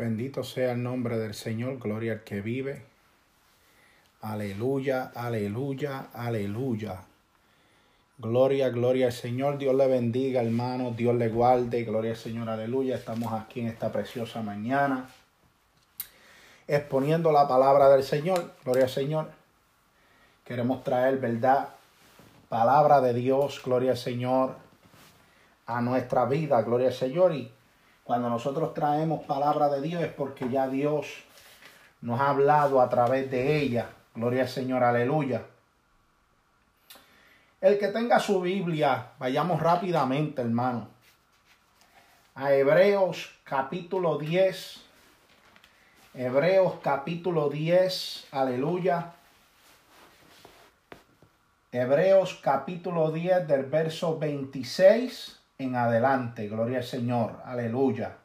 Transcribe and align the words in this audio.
Bendito 0.00 0.42
sea 0.42 0.72
el 0.72 0.82
nombre 0.82 1.18
del 1.18 1.34
Señor, 1.34 1.78
gloria 1.78 2.12
al 2.12 2.24
que 2.24 2.40
vive. 2.40 2.86
Aleluya, 4.22 5.12
aleluya, 5.14 6.06
aleluya. 6.14 7.02
Gloria, 8.16 8.70
gloria 8.70 9.08
al 9.08 9.12
Señor. 9.12 9.58
Dios 9.58 9.74
le 9.74 9.86
bendiga, 9.88 10.40
hermano. 10.40 10.92
Dios 10.92 11.14
le 11.16 11.28
guarde. 11.28 11.84
Gloria 11.84 12.12
al 12.12 12.16
Señor, 12.16 12.48
aleluya. 12.48 12.96
Estamos 12.96 13.30
aquí 13.34 13.60
en 13.60 13.66
esta 13.66 13.92
preciosa 13.92 14.40
mañana 14.40 15.06
exponiendo 16.66 17.30
la 17.30 17.46
palabra 17.46 17.90
del 17.90 18.02
Señor. 18.02 18.54
Gloria 18.64 18.84
al 18.84 18.90
Señor. 18.90 19.30
Queremos 20.46 20.82
traer 20.82 21.18
verdad, 21.18 21.68
palabra 22.48 23.02
de 23.02 23.12
Dios, 23.12 23.60
gloria 23.62 23.90
al 23.90 23.98
Señor, 23.98 24.56
a 25.66 25.82
nuestra 25.82 26.24
vida, 26.24 26.62
gloria 26.62 26.88
al 26.88 26.94
Señor. 26.94 27.34
Y 27.34 27.52
cuando 28.10 28.28
nosotros 28.28 28.74
traemos 28.74 29.22
palabra 29.22 29.68
de 29.68 29.80
Dios 29.80 30.02
es 30.02 30.12
porque 30.12 30.48
ya 30.48 30.66
Dios 30.66 31.06
nos 32.00 32.20
ha 32.20 32.30
hablado 32.30 32.80
a 32.80 32.88
través 32.88 33.30
de 33.30 33.58
ella. 33.58 33.88
Gloria 34.16 34.42
al 34.42 34.48
Señor, 34.48 34.82
aleluya. 34.82 35.46
El 37.60 37.78
que 37.78 37.86
tenga 37.86 38.18
su 38.18 38.40
Biblia, 38.40 39.12
vayamos 39.20 39.62
rápidamente, 39.62 40.42
hermano. 40.42 40.88
A 42.34 42.52
Hebreos 42.52 43.30
capítulo 43.44 44.18
10. 44.18 44.80
Hebreos 46.14 46.80
capítulo 46.82 47.48
10, 47.48 48.26
aleluya. 48.32 49.12
Hebreos 51.70 52.40
capítulo 52.42 53.12
10 53.12 53.46
del 53.46 53.66
verso 53.66 54.18
26 54.18 55.39
en 55.60 55.76
adelante. 55.76 56.48
Gloria 56.48 56.78
al 56.78 56.84
Señor. 56.84 57.42
Aleluya. 57.44 58.16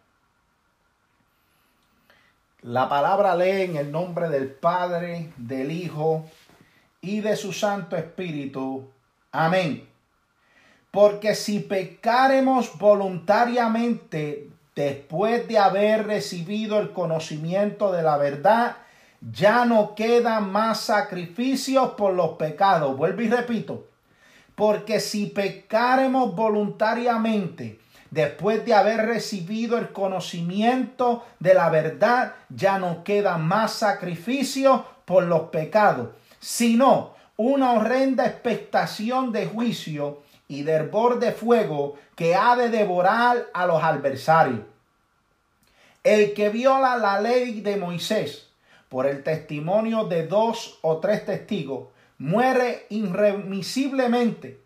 La 2.62 2.90
palabra 2.90 3.36
lee 3.36 3.64
en 3.64 3.76
el 3.76 3.92
nombre 3.92 4.30
del 4.30 4.50
Padre, 4.52 5.34
del 5.38 5.70
Hijo 5.70 6.26
y 7.02 7.20
de 7.20 7.36
su 7.36 7.52
Santo 7.54 7.96
Espíritu. 7.98 8.90
Amén. 9.32 9.88
Porque 10.90 11.36
si 11.36 11.60
pecaremos 11.60 12.78
voluntariamente 12.80 14.50
después 14.74 15.48
de 15.48 15.58
haber 15.58 16.08
recibido 16.08 16.80
el 16.80 16.94
conocimiento 16.94 17.92
de 17.92 18.02
la 18.02 18.18
verdad, 18.18 18.78
ya 19.20 19.66
no 19.66 19.94
quedan 19.94 20.52
más 20.52 20.80
sacrificios 20.80 21.92
por 21.92 22.14
los 22.14 22.32
pecados. 22.38 22.96
Vuelvo 22.96 23.22
y 23.22 23.30
repito. 23.30 23.88
Porque 24.56 25.00
si 25.00 25.28
pecaremos 25.28 26.36
voluntariamente 26.36 27.80
después 28.12 28.64
de 28.66 28.74
haber 28.74 29.06
recibido 29.06 29.78
el 29.78 29.92
conocimiento 29.92 31.26
de 31.40 31.54
la 31.54 31.70
verdad, 31.70 32.34
ya 32.50 32.80
no 32.80 33.04
queda 33.04 33.38
más 33.38 33.74
sacrificio 33.74 34.86
por 35.04 35.24
los 35.24 35.50
pecados, 35.50 36.10
sino 36.40 37.14
una 37.38 37.74
horrenda 37.74 38.26
expectación 38.26 39.32
de 39.34 39.46
juicio 39.46 40.22
y 40.48 40.64
de 40.64 40.72
hervor 40.74 41.20
de 41.20 41.32
fuego 41.32 41.96
que 42.16 42.36
ha 42.36 42.56
de 42.56 42.70
devorar 42.70 43.48
a 43.54 43.66
los 43.66 43.84
adversarios. 43.84 44.62
El 46.04 46.34
que 46.34 46.50
viola 46.50 46.98
la 46.98 47.20
ley 47.20 47.62
de 47.62 47.78
Moisés 47.78 48.48
por 48.90 49.08
el 49.08 49.24
testimonio 49.24 50.06
de 50.06 50.28
dos 50.28 50.78
o 50.82 50.98
tres 50.98 51.26
testigos, 51.26 51.88
muere 52.18 52.86
irremisiblemente. 52.90 54.62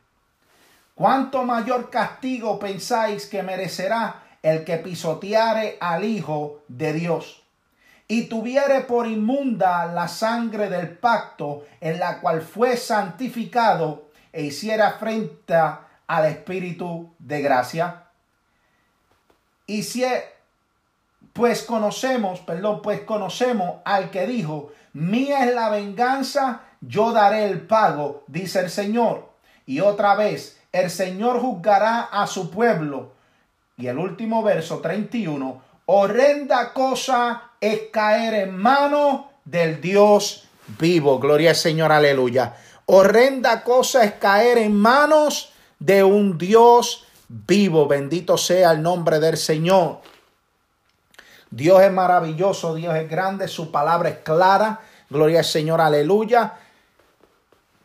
¿Cuánto 0.96 1.44
mayor 1.44 1.90
castigo 1.90 2.60
pensáis 2.60 3.26
que 3.26 3.42
merecerá 3.42 4.24
el 4.44 4.66
que 4.66 4.78
pisoteare 4.78 5.78
al 5.80 6.04
Hijo 6.04 6.64
de 6.68 6.94
Dios? 6.94 7.44
Y 8.08 8.24
tuviere 8.24 8.82
por 8.82 9.08
inmunda 9.08 9.86
la 9.86 10.08
sangre 10.08 10.70
del 10.70 10.98
pacto 10.98 11.66
en 11.80 12.00
la 12.00 12.20
cual 12.20 12.42
fue 12.42 12.76
santificado 12.76 14.10
e 14.34 14.44
hiciera 14.44 14.92
frente 14.94 15.54
al 16.08 16.26
Espíritu 16.26 17.14
de 17.20 17.42
gracia. 17.42 18.04
Y 19.68 19.84
si 19.84 20.04
pues 21.34 21.64
conocemos, 21.64 22.40
perdón, 22.42 22.82
pues 22.82 23.02
conocemos 23.02 23.82
al 23.86 24.10
que 24.10 24.28
dijo, 24.28 24.72
mía 24.94 25.46
es 25.46 25.54
la 25.54 25.70
venganza, 25.70 26.62
yo 26.82 27.12
daré 27.12 27.46
el 27.46 27.62
pago, 27.62 28.24
dice 28.28 28.60
el 28.60 28.70
Señor. 28.70 29.30
Y 29.66 29.82
otra 29.82 30.16
vez, 30.16 30.60
el 30.72 30.90
Señor 30.90 31.40
juzgará 31.40 32.02
a 32.02 32.28
su 32.28 32.50
pueblo. 32.50 33.12
Y 33.78 33.88
el 33.88 33.98
último 33.98 34.44
verso 34.44 34.80
31, 34.80 35.62
horrenda 35.86 36.74
cosa 36.74 37.52
es 37.62 37.84
caer 37.92 38.34
en 38.34 38.58
mano 38.58 39.32
del 39.46 39.82
Dios 39.82 40.48
vivo. 40.80 41.20
Gloria 41.20 41.52
al 41.52 41.56
Señor, 41.56 41.92
aleluya. 41.92 42.56
Horrenda 42.86 43.64
cosa 43.64 44.04
es 44.04 44.14
caer 44.14 44.58
en 44.58 44.76
manos 44.76 45.54
de 45.80 46.04
un 46.04 46.38
Dios 46.38 47.06
vivo. 47.28 47.88
Bendito 47.88 48.38
sea 48.38 48.72
el 48.72 48.82
nombre 48.82 49.20
del 49.20 49.38
Señor. 49.38 50.00
Dios 51.52 51.82
es 51.82 51.92
maravilloso, 51.92 52.76
Dios 52.76 52.96
es 52.96 53.10
grande, 53.10 53.48
su 53.48 53.72
palabra 53.72 54.10
es 54.10 54.18
clara. 54.18 54.82
Gloria 55.10 55.40
al 55.40 55.46
Señor, 55.46 55.82
aleluya. 55.82 56.54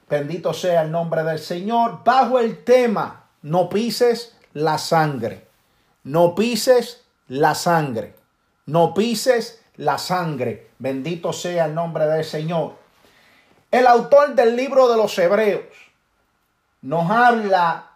Bendito 0.08 0.52
sea 0.52 0.82
el 0.82 0.90
nombre 0.90 1.22
del 1.22 1.38
Señor. 1.38 2.02
Bajo 2.04 2.38
el 2.38 2.62
tema, 2.64 3.24
no 3.42 3.68
pises 3.68 4.36
la 4.52 4.78
sangre. 4.78 5.46
No 6.04 6.34
pises 6.34 7.04
la 7.28 7.54
sangre. 7.54 8.14
No 8.66 8.94
pises 8.94 9.62
la 9.76 9.98
sangre. 9.98 10.70
Bendito 10.78 11.32
sea 11.32 11.66
el 11.66 11.74
nombre 11.74 12.06
del 12.06 12.24
Señor. 12.24 12.74
El 13.70 13.86
autor 13.86 14.34
del 14.34 14.54
libro 14.54 14.88
de 14.88 14.96
los 14.96 15.18
Hebreos 15.18 15.64
nos 16.82 17.10
habla 17.10 17.90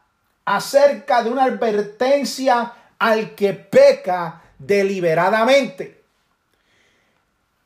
acerca 0.45 1.23
de 1.23 1.31
una 1.31 1.45
advertencia 1.45 2.73
al 2.99 3.35
que 3.35 3.53
peca 3.53 4.43
deliberadamente. 4.59 6.03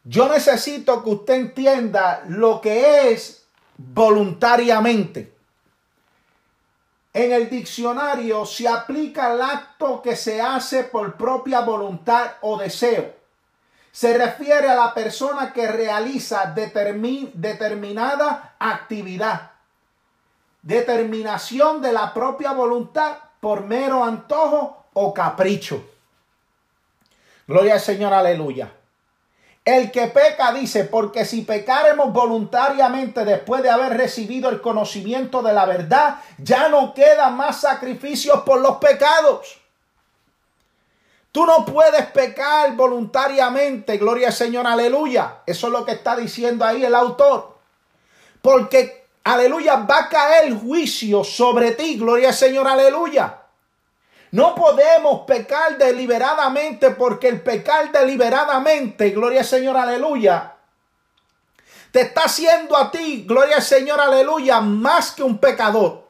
Yo 0.05 0.29
necesito 0.29 1.03
que 1.03 1.11
usted 1.11 1.35
entienda 1.35 2.25
lo 2.27 2.61
que 2.61 3.13
es 3.13 3.42
voluntariamente. 3.89 5.35
En 7.13 7.33
el 7.33 7.51
diccionario 7.51 8.47
se 8.47 8.67
aplica 8.67 9.35
el 9.35 9.43
acto 9.43 10.01
que 10.01 10.17
se 10.17 10.41
hace 10.41 10.85
por 10.85 11.17
propia 11.17 11.61
voluntad 11.61 12.33
o 12.41 12.57
deseo. 12.57 13.15
Se 13.91 14.17
refiere 14.17 14.71
a 14.71 14.75
la 14.75 14.95
persona 14.95 15.53
que 15.53 15.71
realiza 15.71 16.55
determinada 16.55 18.55
actividad. 18.59 19.51
Determinación 20.63 21.83
de 21.83 21.93
la 21.93 22.15
propia 22.15 22.53
voluntad 22.53 23.19
por 23.41 23.65
mero 23.65 24.03
antojo 24.03 24.87
o 24.95 25.13
capricho. 25.13 25.85
Gloria 27.47 27.75
al 27.75 27.81
Señor, 27.81 28.15
aleluya. 28.15 28.73
El 29.65 29.93
que 29.93 30.09
peca 30.09 30.53
dice, 30.53 30.85
porque 30.85 31.25
si 31.25 31.43
pecaremos 31.43 32.13
voluntariamente 32.13 33.25
después 33.25 33.63
de 33.63 33.71
haber 33.71 33.97
recibido 33.97 34.49
el 34.49 34.61
conocimiento 34.61 35.41
de 35.41 35.53
la 35.53 35.67
verdad, 35.67 36.17
ya 36.39 36.69
no 36.69 36.93
quedan 36.93 37.37
más 37.37 37.61
sacrificios 37.61 38.43
por 38.43 38.61
los 38.61 38.79
pecados. 38.79 39.61
Tú 41.31 41.47
no 41.47 41.65
puedes 41.65 42.07
pecar 42.07 42.75
voluntariamente, 42.75 43.99
gloria 43.99 44.29
al 44.29 44.35
Señor, 44.35 44.67
aleluya. 44.67 45.43
Eso 45.47 45.69
es 45.69 45.73
lo 45.73 45.85
que 45.85 45.93
está 45.93 46.17
diciendo 46.17 46.65
ahí 46.65 46.85
el 46.85 46.95
autor. 46.95 47.57
Porque, 48.43 49.07
aleluya, 49.23 49.77
va 49.77 50.01
a 50.01 50.09
caer 50.09 50.53
juicio 50.59 51.23
sobre 51.23 51.71
ti, 51.71 51.97
gloria 51.97 52.29
al 52.31 52.35
Señor, 52.35 52.67
aleluya. 52.67 53.42
No 54.33 54.55
podemos 54.55 55.27
pecar 55.27 55.77
deliberadamente 55.77 56.91
porque 56.93 57.29
el 57.29 57.43
pecar 57.43 57.93
deliberadamente, 57.93 59.11
gloria 59.11 59.41
al 59.41 59.47
Señor, 59.47 59.77
aleluya, 59.77 60.55
te 61.91 62.01
está 62.01 62.25
haciendo 62.25 62.75
a 62.75 62.91
ti, 62.91 63.25
gloria 63.29 63.57
al 63.57 63.63
Señor, 63.63 64.01
aleluya, 64.01 64.61
más 64.61 65.13
que 65.13 65.23
un 65.23 65.37
pecador. 65.37 66.02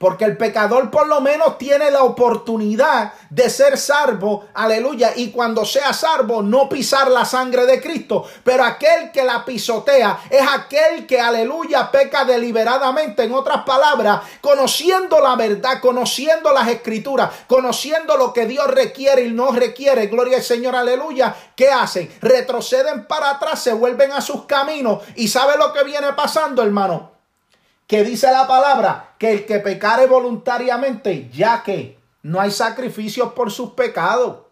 Porque 0.00 0.24
el 0.24 0.38
pecador 0.38 0.90
por 0.90 1.08
lo 1.08 1.20
menos 1.20 1.58
tiene 1.58 1.90
la 1.90 2.04
oportunidad 2.04 3.12
de 3.28 3.50
ser 3.50 3.76
salvo, 3.76 4.46
aleluya, 4.54 5.12
y 5.14 5.30
cuando 5.30 5.66
sea 5.66 5.92
salvo 5.92 6.40
no 6.40 6.70
pisar 6.70 7.10
la 7.10 7.26
sangre 7.26 7.66
de 7.66 7.82
Cristo. 7.82 8.24
Pero 8.42 8.64
aquel 8.64 9.12
que 9.12 9.22
la 9.22 9.44
pisotea 9.44 10.20
es 10.30 10.40
aquel 10.40 11.06
que, 11.06 11.20
aleluya, 11.20 11.90
peca 11.90 12.24
deliberadamente. 12.24 13.24
En 13.24 13.34
otras 13.34 13.62
palabras, 13.64 14.22
conociendo 14.40 15.20
la 15.20 15.36
verdad, 15.36 15.80
conociendo 15.82 16.50
las 16.50 16.68
escrituras, 16.68 17.30
conociendo 17.46 18.16
lo 18.16 18.32
que 18.32 18.46
Dios 18.46 18.68
requiere 18.68 19.26
y 19.26 19.32
no 19.32 19.52
requiere, 19.52 20.06
gloria 20.06 20.38
al 20.38 20.42
Señor, 20.42 20.76
aleluya, 20.76 21.36
¿qué 21.54 21.68
hacen? 21.68 22.10
Retroceden 22.22 23.06
para 23.06 23.32
atrás, 23.32 23.62
se 23.62 23.74
vuelven 23.74 24.12
a 24.12 24.22
sus 24.22 24.46
caminos 24.46 25.02
y 25.14 25.28
sabe 25.28 25.58
lo 25.58 25.74
que 25.74 25.84
viene 25.84 26.14
pasando, 26.14 26.62
hermano 26.62 27.19
que 27.90 28.04
dice 28.04 28.30
la 28.30 28.46
palabra 28.46 29.14
que 29.18 29.32
el 29.32 29.46
que 29.46 29.58
pecare 29.58 30.06
voluntariamente, 30.06 31.28
ya 31.32 31.64
que 31.64 31.98
no 32.22 32.40
hay 32.40 32.52
sacrificios 32.52 33.32
por 33.32 33.50
sus 33.50 33.70
pecados. 33.70 34.42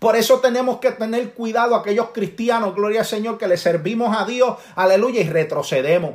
Por 0.00 0.16
eso 0.16 0.40
tenemos 0.40 0.78
que 0.78 0.90
tener 0.90 1.32
cuidado 1.32 1.76
aquellos 1.76 2.08
cristianos, 2.08 2.74
gloria 2.74 3.02
al 3.02 3.06
Señor, 3.06 3.38
que 3.38 3.46
le 3.46 3.56
servimos 3.56 4.16
a 4.18 4.24
Dios, 4.24 4.56
aleluya, 4.74 5.20
y 5.20 5.28
retrocedemos. 5.28 6.14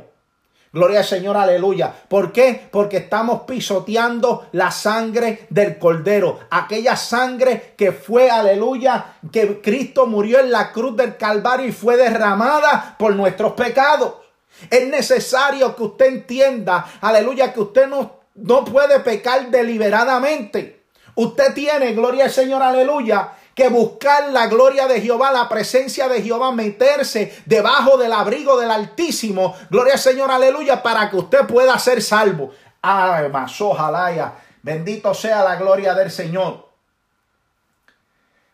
Gloria 0.74 0.98
al 0.98 1.06
Señor, 1.06 1.38
aleluya. 1.38 1.90
¿Por 2.06 2.32
qué? 2.32 2.68
Porque 2.70 2.98
estamos 2.98 3.44
pisoteando 3.46 4.46
la 4.52 4.70
sangre 4.70 5.46
del 5.48 5.78
Cordero. 5.78 6.38
Aquella 6.50 6.96
sangre 6.96 7.72
que 7.78 7.92
fue, 7.92 8.28
aleluya, 8.28 9.14
que 9.32 9.62
Cristo 9.62 10.06
murió 10.06 10.38
en 10.40 10.52
la 10.52 10.70
cruz 10.70 10.94
del 10.98 11.16
Calvario 11.16 11.66
y 11.66 11.72
fue 11.72 11.96
derramada 11.96 12.94
por 12.98 13.16
nuestros 13.16 13.52
pecados. 13.52 14.27
Es 14.70 14.86
necesario 14.88 15.74
que 15.74 15.82
usted 15.82 16.06
entienda, 16.06 16.86
aleluya, 17.00 17.52
que 17.52 17.60
usted 17.60 17.86
no, 17.86 18.20
no 18.34 18.64
puede 18.64 19.00
pecar 19.00 19.50
deliberadamente. 19.50 20.82
Usted 21.14 21.54
tiene, 21.54 21.94
gloria 21.94 22.24
al 22.24 22.30
Señor, 22.30 22.62
aleluya, 22.62 23.32
que 23.54 23.68
buscar 23.68 24.30
la 24.30 24.46
gloria 24.46 24.86
de 24.86 25.00
Jehová, 25.00 25.32
la 25.32 25.48
presencia 25.48 26.08
de 26.08 26.22
Jehová, 26.22 26.52
meterse 26.52 27.42
debajo 27.44 27.96
del 27.96 28.12
abrigo 28.12 28.56
del 28.56 28.70
Altísimo. 28.70 29.56
Gloria 29.68 29.94
al 29.94 29.98
Señor, 29.98 30.30
aleluya, 30.30 30.80
para 30.80 31.10
que 31.10 31.16
usted 31.16 31.44
pueda 31.46 31.76
ser 31.78 32.00
salvo. 32.00 32.52
Ay, 32.80 33.30
ojalá, 33.60 34.34
bendito 34.62 35.12
sea 35.12 35.42
la 35.42 35.56
gloria 35.56 35.94
del 35.94 36.10
Señor. 36.12 36.68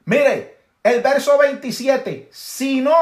Mire, 0.07 0.59
el 0.83 1.01
verso 1.03 1.37
27, 1.39 2.31
si 2.33 2.81
no, 2.81 2.95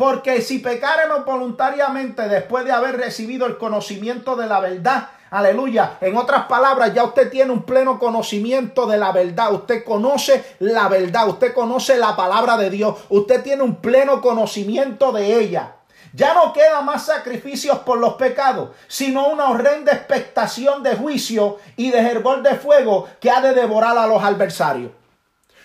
porque 0.00 0.40
si 0.40 0.60
pecaremos 0.60 1.26
voluntariamente 1.26 2.26
después 2.26 2.64
de 2.64 2.72
haber 2.72 2.96
recibido 2.96 3.44
el 3.44 3.58
conocimiento 3.58 4.34
de 4.34 4.46
la 4.46 4.58
verdad, 4.58 5.10
Aleluya. 5.28 5.98
En 6.00 6.16
otras 6.16 6.46
palabras, 6.46 6.92
ya 6.92 7.04
usted 7.04 7.30
tiene 7.30 7.52
un 7.52 7.62
pleno 7.62 8.00
conocimiento 8.00 8.86
de 8.86 8.96
la 8.96 9.12
verdad. 9.12 9.52
Usted 9.52 9.84
conoce 9.84 10.56
la 10.58 10.88
verdad. 10.88 11.28
Usted 11.28 11.54
conoce 11.54 11.98
la 11.98 12.16
palabra 12.16 12.56
de 12.56 12.68
Dios. 12.68 12.98
Usted 13.10 13.42
tiene 13.42 13.62
un 13.62 13.76
pleno 13.76 14.20
conocimiento 14.22 15.12
de 15.12 15.38
ella. 15.38 15.76
Ya 16.14 16.34
no 16.34 16.52
queda 16.52 16.80
más 16.80 17.06
sacrificios 17.06 17.78
por 17.80 17.98
los 17.98 18.14
pecados, 18.14 18.70
sino 18.88 19.28
una 19.28 19.50
horrenda 19.50 19.92
expectación 19.92 20.82
de 20.82 20.96
juicio 20.96 21.58
y 21.76 21.90
de 21.90 21.98
hervor 21.98 22.42
de 22.42 22.56
fuego 22.56 23.06
que 23.20 23.30
ha 23.30 23.40
de 23.40 23.52
devorar 23.52 23.96
a 23.98 24.08
los 24.08 24.20
adversarios. 24.24 24.90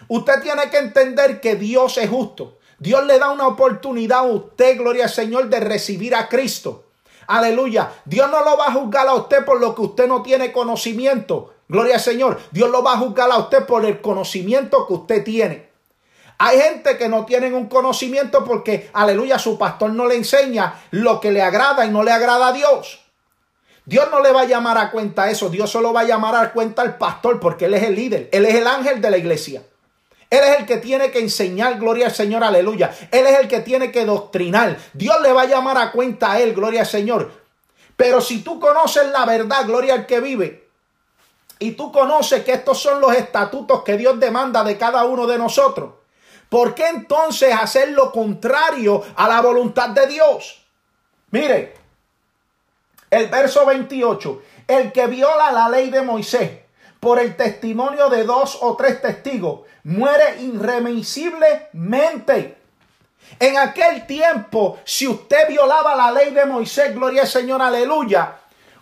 Usted 0.09 0.43
tiene 0.43 0.69
que 0.69 0.77
entender 0.77 1.41
que 1.41 1.55
Dios 1.55 1.97
es 1.97 2.09
justo. 2.09 2.59
Dios 2.77 3.05
le 3.05 3.19
da 3.19 3.29
una 3.29 3.47
oportunidad 3.47 4.19
a 4.19 4.23
usted, 4.23 4.77
gloria 4.77 5.05
al 5.05 5.09
Señor, 5.09 5.49
de 5.49 5.59
recibir 5.59 6.15
a 6.15 6.27
Cristo. 6.27 6.83
Aleluya. 7.27 7.91
Dios 8.05 8.29
no 8.29 8.43
lo 8.43 8.57
va 8.57 8.67
a 8.67 8.73
juzgar 8.73 9.07
a 9.07 9.15
usted 9.15 9.45
por 9.45 9.59
lo 9.59 9.73
que 9.73 9.81
usted 9.81 10.07
no 10.07 10.21
tiene 10.21 10.51
conocimiento. 10.51 11.53
Gloria 11.67 11.95
al 11.95 12.01
Señor. 12.01 12.39
Dios 12.51 12.69
lo 12.69 12.83
va 12.83 12.93
a 12.93 12.97
juzgar 12.97 13.31
a 13.31 13.37
usted 13.37 13.65
por 13.65 13.85
el 13.85 14.01
conocimiento 14.01 14.85
que 14.85 14.93
usted 14.93 15.23
tiene. 15.23 15.69
Hay 16.37 16.59
gente 16.59 16.97
que 16.97 17.07
no 17.07 17.25
tienen 17.25 17.53
un 17.53 17.67
conocimiento 17.67 18.43
porque, 18.43 18.89
aleluya, 18.93 19.39
su 19.39 19.57
pastor 19.57 19.91
no 19.91 20.05
le 20.05 20.15
enseña 20.15 20.81
lo 20.91 21.21
que 21.21 21.31
le 21.31 21.41
agrada 21.41 21.85
y 21.85 21.91
no 21.91 22.03
le 22.03 22.11
agrada 22.11 22.49
a 22.49 22.53
Dios. 22.53 22.99
Dios 23.85 24.07
no 24.11 24.19
le 24.19 24.31
va 24.31 24.41
a 24.41 24.45
llamar 24.45 24.77
a 24.77 24.91
cuenta 24.91 25.29
eso. 25.29 25.49
Dios 25.49 25.69
solo 25.69 25.93
va 25.93 26.01
a 26.01 26.05
llamar 26.05 26.35
a 26.35 26.51
cuenta 26.51 26.81
al 26.81 26.97
pastor 26.97 27.39
porque 27.39 27.65
él 27.65 27.75
es 27.75 27.83
el 27.83 27.95
líder. 27.95 28.29
Él 28.31 28.45
es 28.45 28.55
el 28.55 28.67
ángel 28.67 28.99
de 28.99 29.11
la 29.11 29.17
iglesia. 29.17 29.63
Él 30.35 30.43
es 30.43 30.59
el 30.59 30.65
que 30.65 30.77
tiene 30.77 31.11
que 31.11 31.19
enseñar, 31.19 31.79
gloria 31.79 32.07
al 32.07 32.13
Señor, 32.13 32.43
aleluya. 32.43 32.93
Él 33.09 33.25
es 33.25 33.39
el 33.39 33.47
que 33.47 33.61
tiene 33.61 33.89
que 33.89 34.03
doctrinar. 34.03 34.77
Dios 34.91 35.21
le 35.21 35.31
va 35.31 35.43
a 35.43 35.45
llamar 35.45 35.77
a 35.77 35.93
cuenta 35.93 36.33
a 36.33 36.39
él, 36.41 36.53
gloria 36.53 36.81
al 36.81 36.87
Señor. 36.87 37.31
Pero 37.95 38.19
si 38.19 38.41
tú 38.41 38.59
conoces 38.59 39.07
la 39.11 39.25
verdad, 39.25 39.65
gloria 39.65 39.93
al 39.93 40.05
que 40.05 40.19
vive, 40.19 40.67
y 41.57 41.71
tú 41.71 41.89
conoces 41.89 42.43
que 42.43 42.51
estos 42.51 42.81
son 42.81 42.99
los 42.99 43.13
estatutos 43.13 43.81
que 43.83 43.95
Dios 43.95 44.19
demanda 44.19 44.61
de 44.65 44.77
cada 44.77 45.05
uno 45.05 45.25
de 45.25 45.37
nosotros, 45.37 45.93
¿por 46.49 46.75
qué 46.75 46.89
entonces 46.89 47.53
hacer 47.53 47.91
lo 47.91 48.11
contrario 48.11 49.01
a 49.15 49.29
la 49.29 49.39
voluntad 49.39 49.91
de 49.91 50.05
Dios? 50.07 50.65
Mire, 51.31 51.75
el 53.09 53.29
verso 53.29 53.65
28, 53.65 54.41
el 54.67 54.91
que 54.91 55.07
viola 55.07 55.53
la 55.53 55.69
ley 55.69 55.89
de 55.89 56.01
Moisés 56.01 56.64
por 57.05 57.19
el 57.19 57.37
testimonio 57.37 58.09
de 58.09 58.23
dos 58.23 58.57
o 58.61 58.75
tres 58.75 58.99
testigos, 58.99 59.59
muere 59.83 60.41
irremisiblemente. 60.41 62.57
En 63.39 63.59
aquel 63.59 64.07
tiempo, 64.07 64.79
si 64.83 65.07
usted 65.07 65.47
violaba 65.47 65.95
la 65.95 66.11
ley 66.11 66.31
de 66.31 66.47
Moisés, 66.47 66.95
gloria 66.95 67.21
al 67.21 67.27
Señor, 67.27 67.61
aleluya, 67.61 68.37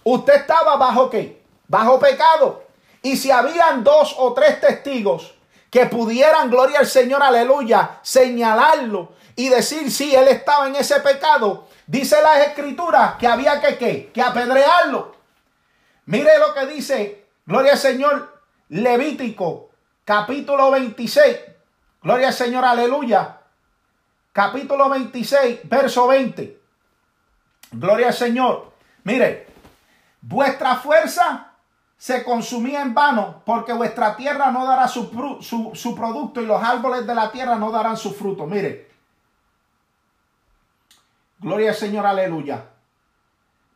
usted 0.05 0.35
estaba 0.35 0.77
bajo 0.77 1.09
qué? 1.09 1.41
Bajo 1.67 1.99
pecado. 1.99 2.63
Y 3.01 3.17
si 3.17 3.29
habían 3.29 3.83
dos 3.83 4.15
o 4.17 4.31
tres 4.31 4.61
testigos 4.61 5.33
que 5.69 5.87
pudieran, 5.87 6.49
gloria 6.49 6.79
al 6.79 6.87
Señor, 6.87 7.21
aleluya, 7.21 7.99
señalarlo 8.03 9.09
y 9.35 9.49
decir 9.49 9.91
si 9.91 10.15
él 10.15 10.29
estaba 10.29 10.69
en 10.69 10.77
ese 10.77 11.01
pecado, 11.01 11.67
dice 11.87 12.21
las 12.21 12.47
escrituras 12.47 13.15
que 13.15 13.27
había 13.27 13.59
que 13.59 13.77
qué? 13.77 14.11
Que 14.13 14.21
apedrearlo. 14.21 15.13
Mire 16.05 16.39
lo 16.39 16.53
que 16.53 16.67
dice 16.67 17.22
Gloria 17.45 17.73
al 17.73 17.77
Señor. 17.77 18.41
Levítico, 18.69 19.69
capítulo 20.05 20.71
26. 20.71 21.37
Gloria 22.01 22.27
al 22.27 22.33
Señor, 22.33 22.65
aleluya. 22.65 23.39
Capítulo 24.31 24.89
26, 24.89 25.59
verso 25.65 26.07
20. 26.07 26.59
Gloria 27.71 28.07
al 28.07 28.13
Señor. 28.13 28.71
Mire, 29.03 29.47
vuestra 30.21 30.77
fuerza 30.77 31.51
se 31.97 32.23
consumía 32.23 32.81
en 32.81 32.93
vano, 32.93 33.43
porque 33.45 33.73
vuestra 33.73 34.15
tierra 34.15 34.51
no 34.51 34.65
dará 34.65 34.87
su, 34.87 35.39
su, 35.41 35.95
producto 35.95 36.41
y 36.41 36.45
los 36.45 36.61
árboles 36.61 37.05
de 37.07 37.15
la 37.15 37.31
tierra 37.31 37.55
no 37.55 37.71
darán 37.71 37.95
su 37.95 38.13
fruto. 38.13 38.45
Mire, 38.45 38.89
gloria 41.39 41.69
al 41.69 41.75
Señor, 41.75 42.05
aleluya. 42.05 42.65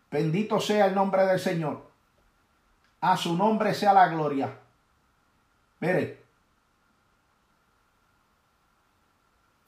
Bendito 0.10 0.60
sea 0.60 0.88
el 0.88 0.96
nombre 0.96 1.26
del 1.26 1.40
Señor. 1.40 1.87
A 3.02 3.16
su 3.16 3.38
nombre 3.38 3.74
sea 3.74 3.94
la 3.94 4.08
gloria. 4.08 4.58
Mire. 5.80 6.24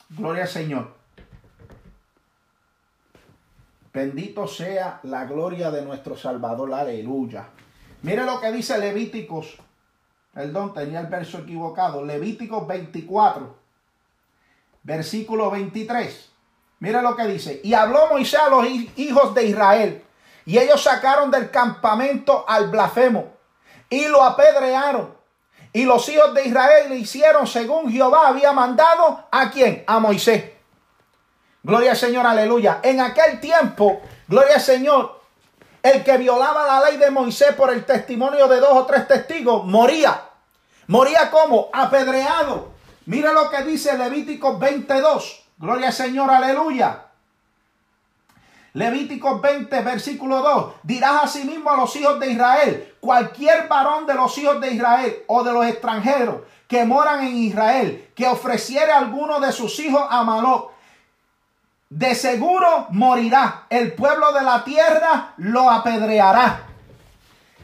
Gloria 0.10 0.44
al 0.44 0.50
Señor. 0.50 0.96
Bendito 3.94 4.48
sea 4.48 5.00
la 5.04 5.26
gloria 5.26 5.70
de 5.72 5.84
nuestro 5.84 6.16
Salvador. 6.16 6.74
Aleluya. 6.74 7.48
Mire 8.02 8.26
lo 8.26 8.40
que 8.40 8.52
dice 8.52 8.78
Levíticos. 8.78 9.58
Perdón, 10.34 10.74
tenía 10.74 11.02
el 11.02 11.08
verso 11.08 11.40
equivocado. 11.40 12.06
Levíticos 12.06 12.66
24, 12.68 13.56
versículo 14.84 15.52
23. 15.52 16.32
Mire 16.80 17.02
lo 17.02 17.16
que 17.16 17.28
dice. 17.28 17.62
Y 17.64 17.74
habló 17.74 18.08
Moisés 18.10 18.40
a 18.40 18.50
los 18.50 18.66
hijos 18.68 19.36
de 19.36 19.46
Israel 19.46 20.04
y 20.50 20.58
ellos 20.58 20.82
sacaron 20.82 21.30
del 21.30 21.52
campamento 21.52 22.44
al 22.48 22.70
blasfemo 22.70 23.34
y 23.88 24.08
lo 24.08 24.24
apedrearon. 24.24 25.16
Y 25.74 25.86
los 25.86 26.10
hijos 26.10 26.34
de 26.34 26.46
Israel 26.46 26.90
le 26.90 26.96
hicieron 26.96 27.46
según 27.46 27.92
Jehová 27.92 28.30
había 28.30 28.52
mandado 28.52 29.28
a 29.30 29.52
quién? 29.52 29.84
A 29.86 30.00
Moisés. 30.00 30.46
Gloria 31.62 31.92
al 31.92 31.98
Señor, 31.98 32.26
aleluya. 32.26 32.80
En 32.82 33.00
aquel 33.00 33.40
tiempo, 33.40 34.02
gloria 34.28 34.56
al 34.56 34.62
Señor, 34.62 35.22
el 35.84 36.04
que 36.04 36.18
violaba 36.18 36.66
la 36.66 36.90
ley 36.90 36.98
de 36.98 37.12
Moisés 37.12 37.54
por 37.54 37.72
el 37.72 37.86
testimonio 37.86 38.48
de 38.48 38.60
dos 38.60 38.72
o 38.74 38.88
tres 38.88 39.08
testigos, 39.08 39.66
moría. 39.66 40.20
Moría 40.88 41.30
como? 41.30 41.70
Apedreado. 41.72 42.72
Mira 43.06 43.34
lo 43.34 43.52
que 43.52 43.62
dice 43.66 43.96
Levítico 43.96 44.58
22. 44.58 45.44
Gloria 45.60 45.90
al 45.90 45.94
Señor, 45.94 46.32
aleluya. 46.32 47.09
Levítico 48.74 49.40
20, 49.40 49.82
versículo 49.82 50.42
2. 50.42 50.74
Dirás 50.84 51.24
asimismo 51.24 51.72
a 51.72 51.78
los 51.78 51.96
hijos 51.96 52.20
de 52.20 52.32
Israel, 52.32 52.96
cualquier 53.00 53.68
varón 53.68 54.06
de 54.06 54.14
los 54.14 54.38
hijos 54.38 54.62
de 54.62 54.72
Israel 54.72 55.24
o 55.28 55.44
de 55.44 55.54
los 55.54 55.66
extranjeros 55.66 56.42
que 56.68 56.86
moran 56.86 57.26
en 57.26 57.36
Israel, 57.36 58.10
que 58.16 58.28
ofreciere 58.28 58.92
alguno 58.92 59.40
de 59.40 59.52
sus 59.52 59.80
hijos 59.80 60.06
a 60.08 60.24
Maloc, 60.24 60.72
de 61.90 62.14
seguro 62.14 62.86
morirá. 62.92 63.66
El 63.70 63.94
pueblo 63.94 64.32
de 64.32 64.44
la 64.44 64.64
tierra 64.64 65.34
lo 65.38 65.70
apedreará. 65.70 66.68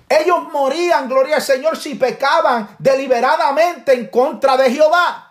Ellos 0.09 0.51
morían, 0.51 1.07
gloria 1.07 1.35
al 1.35 1.41
Señor, 1.41 1.77
si 1.77 1.95
pecaban 1.95 2.69
deliberadamente 2.79 3.93
en 3.93 4.07
contra 4.07 4.57
de 4.57 4.71
Jehová. 4.71 5.24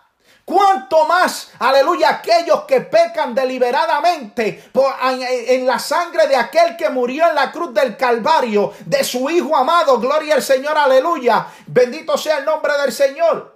Cuanto 0.45 1.05
más, 1.05 1.49
aleluya, 1.57 2.09
aquellos 2.09 2.65
que 2.65 2.81
pecan 2.81 3.33
deliberadamente 3.33 4.69
por, 4.71 4.93
en, 5.01 5.65
la 5.65 5.79
sangre 5.79 6.27
de 6.27 6.35
aquel 6.35 6.77
que 6.77 6.87
murió 6.89 7.27
en 7.27 7.33
la 7.33 7.51
cruz 7.51 7.73
del 7.73 7.97
Calvario, 7.97 8.71
de 8.85 9.03
su 9.03 9.27
Hijo 9.27 9.57
amado, 9.57 9.99
gloria 9.99 10.35
al 10.35 10.43
Señor, 10.43 10.77
aleluya. 10.77 11.47
Bendito 11.65 12.15
sea 12.15 12.37
el 12.37 12.45
nombre 12.45 12.73
del 12.79 12.91
Señor. 12.91 13.54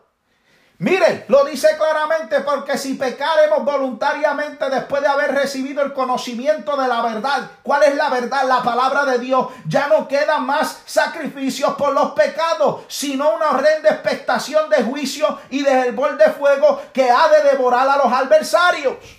Mire, 0.81 1.25
lo 1.27 1.43
dice 1.43 1.75
claramente 1.77 2.39
porque 2.39 2.77
si 2.77 2.93
pecaremos 2.93 3.65
voluntariamente 3.65 4.69
después 4.69 5.01
de 5.01 5.09
haber 5.09 5.33
recibido 5.33 5.83
el 5.83 5.91
conocimiento 5.91 6.77
de 6.77 6.88
la 6.88 7.01
verdad, 7.01 7.51
¿cuál 7.63 7.83
es 7.83 7.95
la 7.95 8.09
verdad? 8.09 8.48
La 8.48 8.63
palabra 8.63 9.03
de 9.03 9.19
Dios. 9.19 9.48
Ya 9.67 9.88
no 9.89 10.07
quedan 10.07 10.45
más 10.45 10.83
sacrificios 10.86 11.74
por 11.74 11.93
los 11.93 12.12
pecados, 12.12 12.83
sino 12.88 13.36
una 13.36 13.50
horrenda 13.50 13.89
expectación 13.89 14.69
de 14.69 14.83
juicio 14.83 15.39
y 15.50 15.63
de 15.63 15.69
hervor 15.69 16.17
de 16.17 16.31
fuego 16.31 16.81
que 16.93 17.12
ha 17.12 17.27
de 17.27 17.50
devorar 17.50 17.89
a 17.89 17.98
los 17.98 18.13
adversarios. 18.13 19.18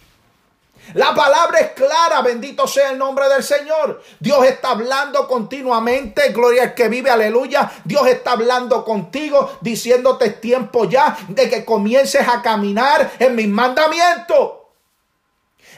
La 0.95 1.15
palabra 1.15 1.61
es 1.61 1.71
clara, 1.73 2.23
bendito 2.23 2.67
sea 2.67 2.91
el 2.91 2.99
nombre 2.99 3.29
del 3.29 3.43
Señor. 3.43 4.03
Dios 4.19 4.45
está 4.45 4.71
hablando 4.71 5.29
continuamente, 5.29 6.31
gloria 6.31 6.63
al 6.65 6.75
que 6.75 6.89
vive, 6.89 7.11
aleluya. 7.11 7.71
Dios 7.85 8.07
está 8.09 8.33
hablando 8.33 8.85
contigo, 8.85 9.59
diciéndote 9.61 10.31
tiempo 10.31 10.85
ya 10.85 11.17
de 11.29 11.49
que 11.49 11.65
comiences 11.65 12.27
a 12.27 12.43
caminar 12.43 13.13
en 13.19 13.37
mis 13.37 13.49
mandamientos. 13.49 14.53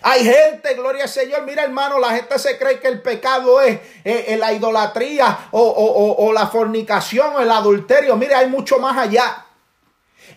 Hay 0.05 0.25
gente, 0.25 0.75
gloria 0.75 1.05
al 1.05 1.09
Señor, 1.09 1.43
mira 1.43 1.63
hermano, 1.63 1.99
la 1.99 2.11
gente 2.11 2.37
se 2.39 2.59
cree 2.59 2.81
que 2.81 2.89
el 2.89 3.03
pecado 3.03 3.61
es 3.61 3.77
eh, 4.05 4.25
eh, 4.29 4.37
la 4.37 4.53
idolatría 4.53 5.49
o, 5.53 6.17
o 6.19 6.33
la 6.33 6.49
fornicación 6.49 7.37
o 7.37 7.41
el 7.41 7.51
adulterio. 7.51 8.17
Mire, 8.17 8.35
hay 8.35 8.49
mucho 8.49 8.81
más 8.81 8.99
allá. 8.99 9.47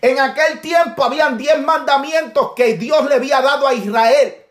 En 0.00 0.20
aquel 0.20 0.60
tiempo 0.60 1.02
habían 1.02 1.36
diez 1.36 1.58
mandamientos 1.58 2.52
que 2.54 2.74
Dios 2.74 3.06
le 3.08 3.16
había 3.16 3.40
dado 3.40 3.66
a 3.66 3.74
Israel. 3.74 4.45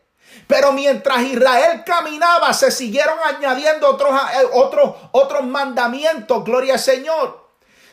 Pero 0.47 0.71
mientras 0.71 1.21
Israel 1.23 1.83
caminaba, 1.85 2.53
se 2.53 2.71
siguieron 2.71 3.17
añadiendo 3.25 3.89
otros, 3.89 4.11
eh, 4.13 4.47
otros, 4.53 4.95
otros 5.11 5.43
mandamientos, 5.43 6.43
gloria 6.43 6.73
al 6.73 6.79
Señor. 6.79 7.45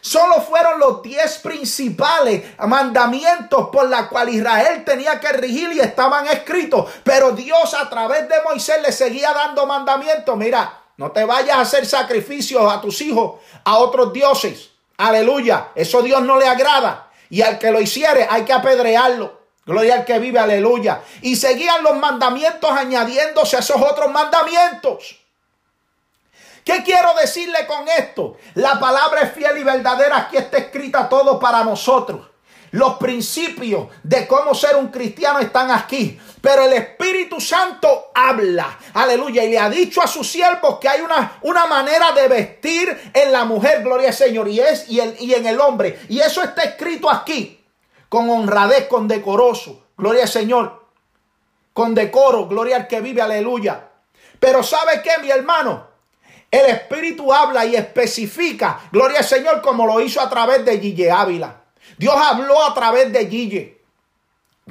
Solo 0.05 0.43
fueron 0.43 0.81
los 0.81 1.01
diez 1.01 1.39
principales 1.39 2.43
mandamientos 2.59 3.69
por 3.71 3.89
la 3.89 4.09
cual 4.09 4.31
Israel 4.31 4.85
tenía 4.85 5.21
que 5.21 5.29
regir 5.29 5.73
y 5.73 5.79
estaban 5.79 6.27
escritos. 6.27 6.91
Pero 7.05 7.31
Dios 7.31 7.73
a 7.75 7.89
través 7.89 8.29
de 8.29 8.43
Moisés 8.43 8.83
le 8.83 8.91
seguía 8.91 9.33
dando 9.33 9.65
mandamientos. 9.65 10.37
Mira, 10.37 10.81
no 10.97 11.13
te 11.13 11.25
vayas 11.25 11.57
a 11.57 11.61
hacer 11.61 11.87
sacrificios 11.87 12.71
a 12.71 12.81
tus 12.81 13.01
hijos, 13.01 13.41
a 13.65 13.79
otros 13.79 14.13
dioses. 14.13 14.71
Aleluya. 14.97 15.69
Eso 15.77 16.03
Dios 16.03 16.21
no 16.23 16.37
le 16.37 16.49
agrada. 16.49 17.09
Y 17.31 17.43
al 17.43 17.61
que 17.61 17.71
lo 17.71 17.81
hiciere 17.81 18.27
hay 18.29 18.45
que 18.45 18.53
apedrearlo. 18.53 19.42
Gloria 19.65 19.95
al 19.95 20.05
que 20.05 20.19
vive, 20.19 20.39
aleluya. 20.39 21.03
Y 21.21 21.37
seguían 21.37 21.85
los 21.85 21.97
mandamientos 21.97 22.71
añadiéndose 22.71 23.57
a 23.57 23.61
esos 23.61 23.81
otros 23.81 24.11
mandamientos. 24.11 25.21
¿Qué 26.65 26.83
quiero 26.85 27.15
decirle 27.21 27.67
con 27.67 27.89
esto? 27.89 28.37
La 28.55 28.79
palabra 28.79 29.23
es 29.23 29.33
fiel 29.33 29.59
y 29.59 29.65
verdadera. 29.65 30.19
Aquí 30.19 30.37
está 30.37 30.59
escrita 30.59 31.09
todo 31.09 31.39
para 31.39 31.63
nosotros. 31.65 32.29
Los 32.73 32.95
principios 32.95 33.89
de 34.03 34.27
cómo 34.27 34.55
ser 34.55 34.77
un 34.77 34.89
cristiano 34.89 35.39
están 35.39 35.71
aquí. 35.71 36.19
Pero 36.41 36.65
el 36.65 36.73
Espíritu 36.73 37.41
Santo 37.41 38.11
habla, 38.15 38.79
aleluya, 38.95 39.45
y 39.45 39.51
le 39.51 39.59
ha 39.59 39.69
dicho 39.71 40.03
a 40.03 40.09
sus 40.09 40.29
siervos 40.29 40.79
que 40.81 40.89
hay 40.89 41.03
una, 41.03 41.39
una 41.43 41.67
manera 41.67 42.11
de 42.13 42.27
vestir 42.27 43.13
en 43.15 43.31
la 43.31 43.45
mujer, 43.45 43.83
gloria 43.85 44.09
al 44.09 44.15
Señor, 44.15 44.49
y, 44.49 44.59
es, 44.59 44.89
y, 44.89 44.99
el, 44.99 45.15
y 45.21 45.35
en 45.35 45.47
el 45.47 45.61
hombre. 45.61 46.01
Y 46.09 46.19
eso 46.19 46.43
está 46.43 46.63
escrito 46.63 47.09
aquí 47.09 47.62
con 48.13 48.29
honradez, 48.29 48.89
con 48.89 49.09
decoroso. 49.09 49.85
Gloria 49.97 50.25
al 50.25 50.29
Señor. 50.29 50.85
Con 51.73 51.95
decoro, 51.95 52.47
gloria 52.47 52.77
al 52.77 52.87
que 52.87 53.01
vive, 53.01 53.23
aleluya. 53.23 53.89
Pero 54.39 54.63
¿sabe 54.63 55.01
qué, 55.03 55.13
mi 55.23 55.31
hermano? 55.31 55.87
El 56.51 56.67
Espíritu 56.67 57.33
habla 57.33 57.65
y 57.65 57.75
especifica, 57.75 58.81
gloria 58.93 59.21
al 59.21 59.25
Señor, 59.25 59.63
como 59.63 59.87
lo 59.87 59.99
hizo 59.99 60.21
a 60.21 60.29
través 60.29 60.63
de 60.63 60.79
Gille 60.79 61.11
Ávila. 61.11 61.63
Dios 61.97 62.15
habló 62.15 62.63
a 62.63 62.75
través 62.75 63.11
de 63.15 63.27
Gille. 63.31 63.82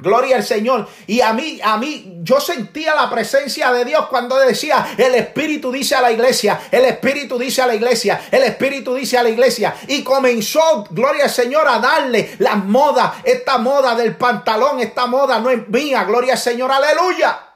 Gloria 0.02 0.36
al 0.36 0.44
Señor. 0.44 0.88
Y 1.06 1.20
a 1.20 1.32
mí, 1.32 1.60
a 1.62 1.78
mí, 1.78 2.18
yo 2.22 2.40
sentía 2.40 2.94
la 2.94 3.08
presencia 3.08 3.72
de 3.72 3.84
Dios 3.84 4.06
cuando 4.08 4.38
decía, 4.38 4.94
el 4.98 5.14
Espíritu 5.14 5.70
dice 5.70 5.94
a 5.94 6.02
la 6.02 6.10
iglesia, 6.10 6.60
el 6.70 6.84
Espíritu 6.84 7.38
dice 7.38 7.62
a 7.62 7.66
la 7.66 7.74
iglesia, 7.74 8.20
el 8.30 8.42
Espíritu 8.42 8.94
dice 8.94 9.16
a 9.16 9.22
la 9.22 9.30
iglesia. 9.30 9.74
Y 9.86 10.02
comenzó, 10.02 10.84
gloria 10.90 11.24
al 11.24 11.30
Señor, 11.30 11.68
a 11.68 11.78
darle 11.78 12.34
la 12.38 12.56
moda, 12.56 13.22
esta 13.22 13.58
moda 13.58 13.94
del 13.94 14.16
pantalón, 14.16 14.80
esta 14.80 15.06
moda 15.06 15.38
no 15.38 15.50
es 15.50 15.68
mía, 15.68 16.04
gloria 16.04 16.32
al 16.32 16.38
Señor, 16.38 16.70
aleluya. 16.72 17.48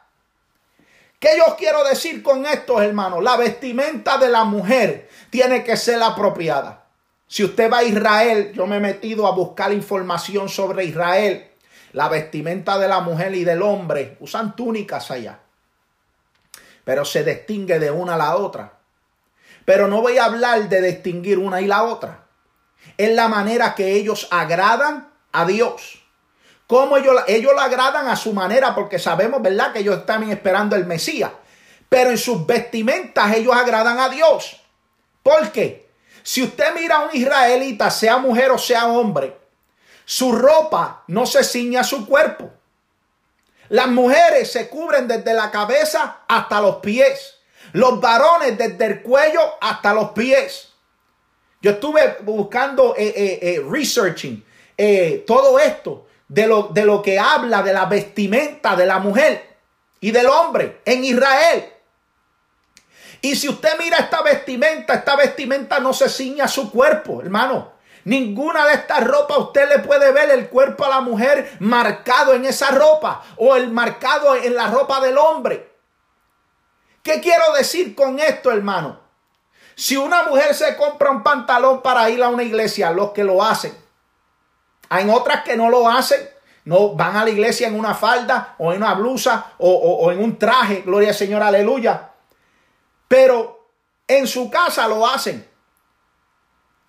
¿Qué 1.19 1.31
yo 1.37 1.57
quiero 1.57 1.83
decir 1.83 2.23
con 2.23 2.47
esto, 2.47 2.81
hermanos? 2.81 3.23
La 3.23 3.37
vestimenta 3.37 4.19
de 4.19 4.29
la 4.29 4.45
mujer 4.45 5.09
tiene 5.31 5.65
que 5.65 5.76
ser 5.76 6.03
apropiada. 6.03 6.85
Si 7.26 7.43
usted 7.43 7.71
va 7.73 7.79
a 7.79 7.85
Israel, 7.85 8.53
yo 8.55 8.67
me 8.67 8.76
he 8.76 8.81
metido 8.81 9.26
a 9.26 9.33
buscar 9.33 9.73
información 9.73 10.49
sobre 10.49 10.85
Israel. 10.85 11.50
La 11.97 12.11
vestimenta 12.11 12.79
de 12.79 12.88
la 12.88 13.00
mujer 13.00 13.35
y 13.35 13.43
del 13.43 13.62
hombre 13.62 14.19
usan 14.21 14.55
túnicas 14.55 15.11
allá. 15.11 15.38
Pero 16.85 17.07
se 17.07 17.25
distingue 17.25 17.79
de 17.79 17.91
una 17.91 18.17
a 18.17 18.19
la 18.19 18.37
otra. 18.37 18.81
Pero 19.65 19.88
no 19.88 20.03
voy 20.03 20.19
a 20.19 20.26
hablar 20.26 20.69
de 20.69 20.83
distinguir 20.83 21.38
una 21.38 21.62
y 21.62 21.67
la 21.67 21.85
otra. 21.85 22.26
Es 22.99 23.15
la 23.15 23.29
manera 23.29 23.75
que 23.75 23.95
ellos 23.95 24.29
agradan 24.31 25.09
a 25.33 25.47
Dios. 25.47 26.05
Cómo 26.67 26.99
ellos, 26.99 27.17
ellos 27.29 27.55
la 27.57 27.65
agradan 27.65 28.09
a 28.09 28.17
su 28.17 28.35
manera, 28.35 28.75
porque 28.75 28.99
sabemos, 28.99 29.41
¿verdad?, 29.41 29.73
que 29.73 29.79
ellos 29.79 29.97
están 29.97 30.31
esperando 30.31 30.76
el 30.76 30.85
Mesías. 30.85 31.33
Pero 31.88 32.11
en 32.11 32.19
sus 32.19 32.47
vestimentas 32.47 33.35
ellos 33.35 33.57
agradan 33.57 33.99
a 34.00 34.11
Dios. 34.11 34.61
¿Por 35.23 35.50
qué? 35.50 35.88
Si 36.23 36.43
usted 36.43 36.75
mira 36.75 36.97
a 36.97 37.05
un 37.07 37.17
israelita, 37.17 37.91
sea 37.91 38.19
mujer 38.19 38.50
o 38.50 38.59
sea 38.59 38.87
hombre, 38.87 39.46
su 40.07 40.31
ropa 40.31 41.03
no 41.09 41.27
se 41.27 41.43
ciña 41.43 41.81
a 41.81 41.85
su 41.85 42.07
cuerpo. 42.07 42.49
Las 43.71 43.89
mujeres 43.89 44.53
se 44.53 44.69
cubren 44.69 45.09
desde 45.09 45.35
la 45.35 45.51
cabeza 45.51 46.21
hasta 46.29 46.61
los 46.61 46.77
pies. 46.77 47.39
Los 47.73 48.01
varones 48.01 48.57
desde 48.57 48.87
el 48.87 49.03
cuello 49.03 49.41
hasta 49.61 49.93
los 49.93 50.11
pies. 50.13 50.69
Yo 51.61 51.73
estuve 51.73 52.19
buscando, 52.23 52.95
eh, 52.97 53.13
eh, 53.17 53.39
eh, 53.43 53.67
researching 53.69 54.45
todo 55.27 55.59
esto 55.59 56.07
de 56.29 56.47
lo, 56.47 56.69
de 56.69 56.85
lo 56.85 57.03
que 57.03 57.19
habla 57.19 57.65
de 57.65 57.73
la 57.73 57.87
vestimenta 57.87 58.77
de 58.77 58.87
la 58.87 59.01
mujer 59.01 59.57
y 59.99 60.13
del 60.13 60.27
hombre 60.27 60.83
en 60.85 61.03
Israel. 61.03 61.73
Y 63.23 63.35
si 63.35 63.49
usted 63.49 63.77
mira 63.77 63.97
esta 63.97 64.23
vestimenta, 64.23 64.95
esta 64.95 65.17
vestimenta 65.17 65.81
no 65.81 65.93
se 65.93 66.09
ciña 66.09 66.45
a 66.45 66.49
su 66.49 66.71
cuerpo, 66.71 67.21
hermano. 67.21 67.75
Ninguna 68.07 68.69
de 68.69 68.75
estas 68.75 69.03
ropas 69.03 69.37
usted 69.39 69.69
le 69.69 69.81
puede 69.81 70.13
ver 70.13 70.31
el 70.31 70.49
cuerpo 70.49 70.85
a 70.85 70.89
la 70.89 71.01
mujer 71.01 71.57
marcado 71.59 72.35
en 72.35 72.45
esa 72.45 72.71
ropa 72.71 73.21
o 73.37 73.57
el 73.57 73.73
marcado 73.73 74.37
en 74.37 74.55
la 74.55 74.69
ropa 74.69 75.01
del 75.01 75.19
hombre. 75.19 75.75
¿Qué 77.03 77.21
quiero 77.21 77.53
decir 77.55 77.97
con 77.97 78.21
esto, 78.21 78.53
hermano? 78.53 79.01
Si 79.75 79.97
una 79.97 80.23
mujer 80.23 80.55
se 80.55 80.77
compra 80.77 81.11
un 81.11 81.25
pantalón 81.25 81.83
para 81.83 82.09
ir 82.09 82.23
a 82.23 82.29
una 82.29 82.45
iglesia, 82.45 82.93
los 82.93 83.11
que 83.11 83.25
lo 83.25 83.43
hacen, 83.43 83.77
hay 84.89 85.11
otras 85.11 85.43
que 85.43 85.57
no 85.57 85.69
lo 85.69 85.89
hacen, 85.89 86.31
no 86.65 86.91
van 86.91 87.17
a 87.17 87.25
la 87.25 87.31
iglesia 87.31 87.67
en 87.67 87.77
una 87.77 87.93
falda 87.93 88.55
o 88.59 88.73
en 88.73 88.85
una 88.85 88.95
blusa 88.95 89.55
o, 89.59 89.69
o 89.69 90.13
en 90.13 90.23
un 90.23 90.39
traje, 90.39 90.83
gloria 90.83 91.09
al 91.09 91.15
Señor, 91.17 91.43
aleluya. 91.43 92.13
Pero 93.09 93.69
en 94.07 94.29
su 94.29 94.49
casa 94.49 94.87
lo 94.87 95.05
hacen. 95.05 95.56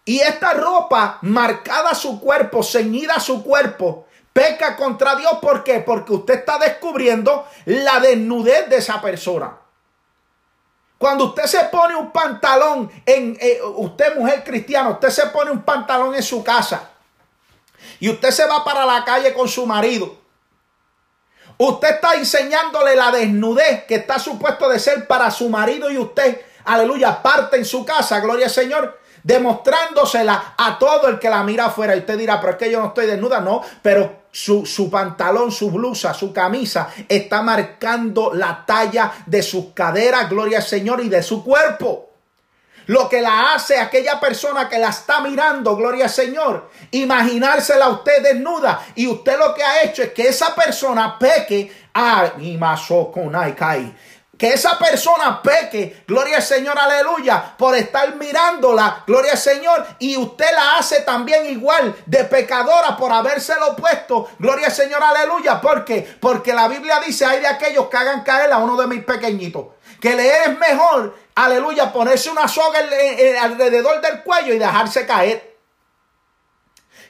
Y 0.07 0.21
esta 0.21 0.53
ropa 0.53 1.17
marcada 1.23 1.89
a 1.89 1.95
su 1.95 2.21
cuerpo, 2.21 2.63
ceñida 2.63 3.15
a 3.15 3.19
su 3.19 3.43
cuerpo, 3.43 4.07
peca 4.31 4.77
contra 4.77 5.17
Dios. 5.17 5.33
¿Por 5.41 5.65
qué? 5.65 5.81
Porque 5.81 6.13
usted 6.13 6.35
está 6.35 6.57
descubriendo 6.57 7.45
la 7.65 7.99
desnudez 7.99 8.69
de 8.69 8.77
esa 8.77 9.01
persona. 9.01 9.57
Cuando 10.97 11.25
usted 11.25 11.43
se 11.43 11.59
pone 11.65 11.97
un 11.97 12.11
pantalón 12.11 12.89
en 13.05 13.37
eh, 13.37 13.59
usted 13.75 14.15
mujer 14.15 14.45
cristiana, 14.45 14.91
usted 14.91 15.09
se 15.09 15.25
pone 15.25 15.51
un 15.51 15.61
pantalón 15.63 16.15
en 16.15 16.23
su 16.23 16.41
casa 16.41 16.89
y 17.99 18.09
usted 18.09 18.31
se 18.31 18.45
va 18.45 18.63
para 18.63 18.85
la 18.85 19.03
calle 19.03 19.33
con 19.33 19.49
su 19.49 19.65
marido. 19.65 20.15
Usted 21.57 21.95
está 21.95 22.13
enseñándole 22.13 22.95
la 22.95 23.11
desnudez 23.11 23.83
que 23.83 23.95
está 23.95 24.19
supuesto 24.19 24.69
de 24.69 24.79
ser 24.79 25.05
para 25.05 25.29
su 25.31 25.49
marido 25.49 25.91
y 25.91 25.97
usted, 25.97 26.45
aleluya, 26.63 27.21
parte 27.21 27.57
en 27.57 27.65
su 27.65 27.83
casa, 27.83 28.21
gloria 28.21 28.45
al 28.45 28.51
Señor 28.53 29.06
demostrándosela 29.27 30.53
a 30.57 30.79
todo 30.79 31.09
el 31.09 31.19
que 31.19 31.29
la 31.29 31.43
mira 31.43 31.65
afuera. 31.65 31.93
Y 31.93 31.99
usted 31.99 32.17
dirá, 32.17 32.39
pero 32.39 32.53
es 32.53 32.57
que 32.57 32.71
yo 32.71 32.79
no 32.79 32.87
estoy 32.87 33.07
desnuda. 33.07 33.41
No, 33.41 33.61
pero 33.81 34.23
su, 34.31 34.65
su, 34.65 34.89
pantalón, 34.89 35.51
su 35.51 35.69
blusa, 35.69 36.13
su 36.13 36.31
camisa 36.31 36.87
está 37.09 37.41
marcando 37.41 38.33
la 38.33 38.63
talla 38.65 39.11
de 39.25 39.43
sus 39.43 39.73
caderas, 39.73 40.29
gloria 40.29 40.59
al 40.59 40.63
Señor, 40.63 41.01
y 41.03 41.09
de 41.09 41.21
su 41.21 41.43
cuerpo. 41.43 42.05
Lo 42.85 43.09
que 43.09 43.21
la 43.21 43.53
hace 43.53 43.77
aquella 43.77 44.17
persona 44.17 44.69
que 44.69 44.79
la 44.79 44.89
está 44.89 45.19
mirando, 45.19 45.75
gloria 45.75 46.05
al 46.05 46.09
Señor, 46.09 46.69
imaginársela 46.91 47.87
a 47.87 47.89
usted 47.89 48.23
desnuda. 48.23 48.81
Y 48.95 49.07
usted 49.07 49.37
lo 49.37 49.53
que 49.53 49.61
ha 49.61 49.83
hecho 49.83 50.03
es 50.03 50.13
que 50.13 50.29
esa 50.29 50.55
persona 50.55 51.19
peque. 51.19 51.69
Y 52.39 52.57
con 53.11 53.35
que 54.37 54.53
esa 54.53 54.77
persona 54.77 55.41
peque, 55.41 56.03
gloria 56.07 56.37
al 56.37 56.43
Señor, 56.43 56.77
aleluya, 56.77 57.55
por 57.57 57.75
estar 57.75 58.15
mirándola, 58.15 59.03
gloria 59.07 59.31
al 59.31 59.37
Señor, 59.37 59.85
y 59.99 60.15
usted 60.15 60.45
la 60.53 60.77
hace 60.77 61.01
también 61.01 61.47
igual 61.47 61.95
de 62.05 62.23
pecadora 62.25 62.95
por 62.95 63.11
habérselo 63.11 63.75
puesto, 63.75 64.29
gloria 64.37 64.67
al 64.67 64.71
Señor, 64.71 65.01
aleluya, 65.01 65.59
porque 65.59 66.17
porque 66.19 66.53
la 66.53 66.67
Biblia 66.67 67.01
dice, 67.05 67.25
hay 67.25 67.39
de 67.39 67.47
aquellos 67.47 67.87
que 67.87 67.97
hagan 67.97 68.23
caer 68.23 68.51
a 68.53 68.59
uno 68.59 68.75
de 68.75 68.87
mis 68.87 69.03
pequeñitos, 69.03 69.67
que 69.99 70.15
le 70.15 70.43
es 70.43 70.59
mejor, 70.59 71.17
aleluya, 71.33 71.91
ponerse 71.91 72.29
una 72.29 72.47
soga 72.47 72.79
alrededor 73.41 74.01
del 74.01 74.21
cuello 74.21 74.53
y 74.53 74.59
dejarse 74.59 75.07
caer. 75.07 75.57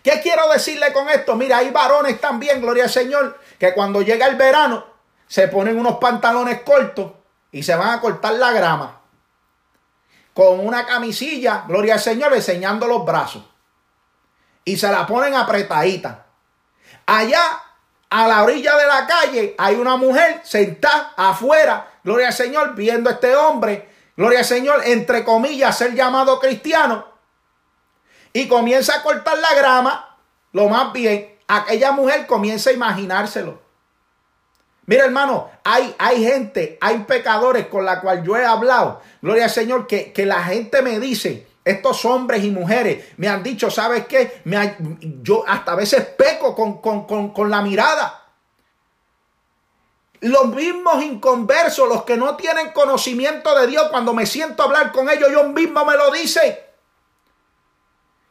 ¿Qué 0.01 0.22
quiero 0.22 0.48
decirle 0.48 0.93
con 0.93 1.10
esto? 1.10 1.36
Mira, 1.36 1.57
hay 1.57 1.69
varones 1.72 2.22
también, 2.22 2.62
gloria 2.62 2.86
al 2.86 2.89
Señor, 2.89 3.38
que 3.60 3.74
cuando 3.74 4.01
llega 4.01 4.27
el 4.27 4.38
verano 4.38 4.86
se 5.27 5.50
ponen 5.50 5.77
unos 5.77 5.98
pantalones 5.98 6.62
cortos 6.62 7.16
y 7.58 7.64
se 7.64 7.76
van 7.76 7.90
a 7.90 8.00
cortar 8.00 8.34
la 8.34 8.52
grama 8.52 9.02
con 10.36 10.60
una 10.60 10.86
camisilla, 10.86 11.64
gloria 11.68 11.96
al 11.96 12.00
Señor, 12.00 12.32
enseñando 12.36 12.86
los 12.86 13.04
brazos. 13.04 13.42
Y 14.64 14.78
se 14.78 14.92
la 14.92 15.08
ponen 15.08 15.34
apretadita. 15.34 16.28
Allá, 17.08 17.42
a 18.12 18.28
la 18.28 18.44
orilla 18.44 18.78
de 18.78 18.86
la 18.86 19.08
calle, 19.08 19.56
hay 19.58 19.74
una 19.74 19.98
mujer 19.98 20.42
sentada 20.44 21.14
afuera, 21.18 21.94
gloria 22.04 22.28
al 22.28 22.34
Señor, 22.34 22.76
viendo 22.76 23.10
a 23.10 23.14
este 23.14 23.36
hombre, 23.36 23.90
gloria 24.16 24.40
al 24.40 24.46
Señor, 24.46 24.84
entre 24.86 25.24
comillas, 25.24 25.80
ser 25.80 25.96
llamado 25.96 26.40
cristiano. 26.40 27.08
Y 28.34 28.48
comienza 28.48 28.98
a 28.98 29.02
cortar 29.02 29.40
la 29.40 29.56
grama, 29.56 30.16
lo 30.52 30.70
más 30.70 30.94
bien, 30.94 31.40
aquella 31.48 31.92
mujer 31.92 32.28
comienza 32.28 32.70
a 32.70 32.74
imaginárselo. 32.74 33.66
Mira, 34.88 35.03
hermano, 35.03 35.51
hay, 35.65 35.94
hay 35.98 36.24
gente, 36.24 36.77
hay 36.79 37.00
pecadores 37.00 37.67
con 37.67 37.84
la 37.84 38.00
cual 38.00 38.24
yo 38.24 38.38
he 38.38 38.46
hablado. 38.46 39.01
Gloria 39.22 39.44
al 39.44 39.50
Señor, 39.50 39.86
que, 39.86 40.13
que 40.13 40.25
la 40.25 40.41
gente 40.44 40.82
me 40.82 40.98
dice, 40.98 41.46
estos 41.65 42.06
hombres 42.06 42.44
y 42.46 42.51
mujeres 42.51 43.03
me 43.17 43.27
han 43.27 43.44
dicho, 43.44 43.70
¿sabes 43.70 44.08
qué? 44.08 44.41
Me, 44.46 44.77
yo 45.22 45.44
hasta 45.46 45.74
a 45.74 45.75
veces 45.75 46.06
peco 46.06 46.56
con, 46.56 46.82
con, 46.82 47.34
con 47.34 47.50
la 47.50 47.62
mirada. 47.62 48.24
Los 50.22 50.48
mismos 50.48 51.03
inconversos, 51.03 51.89
los 51.89 52.03
que 52.03 52.15
no 52.15 52.38
tienen 52.38 52.72
conocimiento 52.72 53.60
de 53.60 53.67
Dios, 53.67 53.89
cuando 53.91 54.13
me 54.13 54.25
siento 54.25 54.63
a 54.63 54.67
hablar 54.67 54.94
con 54.94 55.10
ellos, 55.10 55.29
yo 55.29 55.44
mismo 55.50 55.84
me 55.84 55.98
lo 55.98 56.12
dicen 56.12 56.56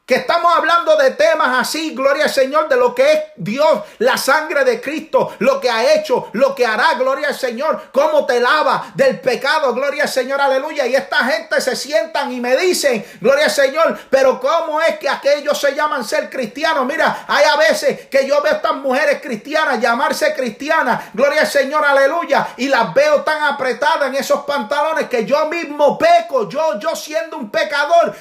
que 0.07 0.15
estamos 0.15 0.55
hablando 0.55 0.97
de 0.97 1.11
temas 1.11 1.59
así, 1.59 1.93
gloria 1.93 2.25
al 2.25 2.31
Señor, 2.31 2.69
de 2.69 2.77
lo 2.77 2.95
que 2.95 3.13
es 3.13 3.21
Dios, 3.35 3.81
la 3.99 4.17
sangre 4.17 4.65
de 4.65 4.81
Cristo, 4.81 5.35
lo 5.41 5.61
que 5.61 5.69
ha 5.69 5.95
hecho, 5.95 6.29
lo 6.33 6.55
que 6.55 6.65
hará, 6.65 6.95
gloria 6.95 7.27
al 7.29 7.35
Señor, 7.35 7.89
cómo 7.91 8.25
te 8.25 8.39
lava 8.39 8.93
del 8.95 9.19
pecado, 9.19 9.75
gloria 9.75 10.05
al 10.05 10.09
Señor, 10.09 10.41
aleluya. 10.41 10.87
Y 10.87 10.95
esta 10.95 11.25
gente 11.25 11.61
se 11.61 11.75
sientan 11.75 12.31
y 12.33 12.41
me 12.41 12.57
dicen, 12.57 13.05
gloria 13.21 13.47
al 13.47 13.51
Señor, 13.51 13.99
pero 14.09 14.39
cómo 14.39 14.81
es 14.81 14.97
que 15.01 15.09
aquellos 15.09 15.61
se 15.61 15.75
llaman 15.75 16.05
ser 16.05 16.31
cristianos. 16.31 16.87
Mira, 16.87 17.25
hay 17.27 17.45
a 17.45 17.57
veces 17.57 18.07
que 18.07 18.29
yo 18.29 18.41
veo 18.43 18.53
a 18.53 18.57
estas 18.57 18.77
mujeres 18.77 19.21
cristianas 19.21 19.81
llamarse 19.81 20.33
cristianas, 20.35 21.07
gloria 21.15 21.41
al 21.41 21.49
Señor, 21.49 21.85
aleluya, 21.85 22.47
y 22.59 22.69
las 22.69 22.95
veo 22.95 23.23
tan 23.23 23.43
apretadas 23.43 24.07
en 24.07 24.15
esos 24.15 24.45
pantalones 24.45 25.09
que 25.09 25.25
yo 25.25 25.47
mismo 25.47 25.99
peco, 25.99 26.49
yo, 26.49 26.79
yo 26.79 26.95
siendo 26.95 27.39
un 27.39 27.51
pecador, 27.51 28.15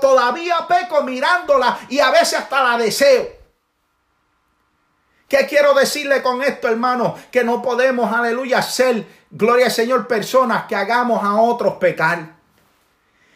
todavía 0.00 0.58
peco, 0.68 1.02
mira 1.02 1.29
y 1.88 1.98
a 1.98 2.10
veces 2.10 2.38
hasta 2.38 2.62
la 2.62 2.78
deseo. 2.78 3.28
¿Qué 5.28 5.46
quiero 5.46 5.74
decirle 5.74 6.22
con 6.22 6.42
esto, 6.42 6.68
hermano? 6.68 7.16
Que 7.30 7.44
no 7.44 7.62
podemos, 7.62 8.12
aleluya, 8.12 8.62
ser, 8.62 9.06
gloria 9.30 9.66
al 9.66 9.72
Señor, 9.72 10.08
personas 10.08 10.64
que 10.64 10.74
hagamos 10.74 11.22
a 11.22 11.34
otros 11.34 11.74
pecar. 11.74 12.39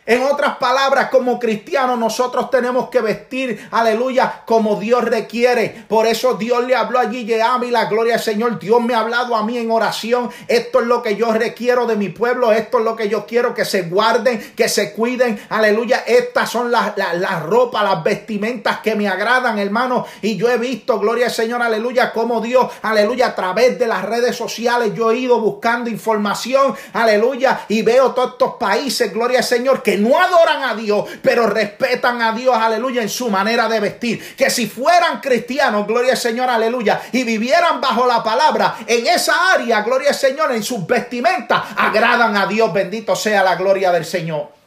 En 0.07 0.23
otras 0.23 0.57
palabras, 0.57 1.09
como 1.11 1.39
cristianos 1.39 1.99
nosotros 1.99 2.51
tenemos 2.51 2.91
que 2.91 3.01
vestir, 3.01 3.69
aleluya, 3.71 4.43
como 4.47 4.79
Dios 4.79 5.05
requiere. 5.05 5.85
Por 5.89 6.07
eso 6.07 6.35
Dios 6.35 6.65
le 6.65 6.75
habló 6.75 6.99
allí 6.99 7.25
y 7.25 7.71
la 7.71 7.87
gloria 7.87 8.15
al 8.15 8.21
Señor. 8.21 8.59
Dios 8.59 8.83
me 8.83 8.95
ha 8.95 9.01
hablado 9.01 9.35
a 9.35 9.45
mí 9.45 9.59
en 9.59 9.71
oración. 9.71 10.31
Esto 10.49 10.81
es 10.81 10.87
lo 10.87 11.03
que 11.03 11.17
yo 11.17 11.33
requiero 11.33 11.87
de 11.87 11.97
mi 11.97 12.09
pueblo. 12.09 12.53
Esto 12.53 12.79
es 12.79 12.85
lo 12.85 12.97
que 12.97 13.09
yo 13.09 13.27
quiero 13.27 13.55
que 13.55 13.65
se 13.65 13.83
guarden, 13.83 14.53
que 14.57 14.69
se 14.69 14.93
cuiden. 14.93 15.41
Aleluya. 15.49 16.05
Estas 16.07 16.51
son 16.51 16.71
las, 16.71 16.97
las, 16.97 17.43
ropas, 17.43 17.83
las 17.85 18.03
vestimentas 18.03 18.81
que 18.81 18.95
me 18.95 19.09
agradan, 19.09 19.59
hermano. 19.59 20.07
Y 20.23 20.37
yo 20.37 20.51
he 20.51 20.59
visto, 20.59 20.99
gloria 20.99 21.27
al 21.27 21.33
Señor, 21.33 21.63
aleluya, 21.63 22.13
como 22.13 22.41
Dios, 22.41 22.71
aleluya, 22.83 23.29
a 23.29 23.35
través 23.35 23.79
de 23.79 23.87
las 23.87 24.05
redes 24.05 24.37
sociales 24.37 24.93
yo 24.95 25.11
he 25.11 25.19
ido 25.19 25.41
buscando 25.41 25.91
información, 25.91 26.75
aleluya, 26.93 27.65
y 27.69 27.83
veo 27.83 28.13
todos 28.13 28.33
estos 28.33 28.55
países, 28.55 29.13
gloria 29.13 29.39
al 29.39 29.45
Señor, 29.45 29.83
que 29.83 29.94
no 29.99 30.21
adoran 30.21 30.63
a 30.63 30.75
Dios, 30.75 31.05
pero 31.23 31.47
respetan 31.47 32.23
a 32.23 32.33
Dios, 32.33 32.57
aleluya, 32.57 33.03
en 33.03 33.09
su 33.09 33.31
manera 33.31 33.69
de 33.69 33.81
vestir. 33.81 34.35
Que 34.37 34.51
si 34.51 34.67
fueran 34.67 35.21
cristianos, 35.21 35.87
gloria 35.87 36.13
al 36.13 36.19
Señor, 36.19 36.49
aleluya, 36.49 37.01
y 37.13 37.25
vivieran 37.25 37.81
bajo 37.81 38.07
la 38.07 38.23
palabra 38.23 38.77
en 38.87 39.07
esa 39.07 39.53
área, 39.53 39.83
gloria 39.83 40.11
al 40.11 40.15
Señor, 40.15 40.53
en 40.53 40.63
sus 40.63 40.87
vestimentas, 40.87 41.63
agradan 41.77 42.37
a 42.37 42.47
Dios, 42.47 42.73
bendito 42.73 43.15
sea 43.17 43.43
la 43.43 43.57
gloria 43.57 43.93
del 43.93 44.05
Señor. 44.05 44.64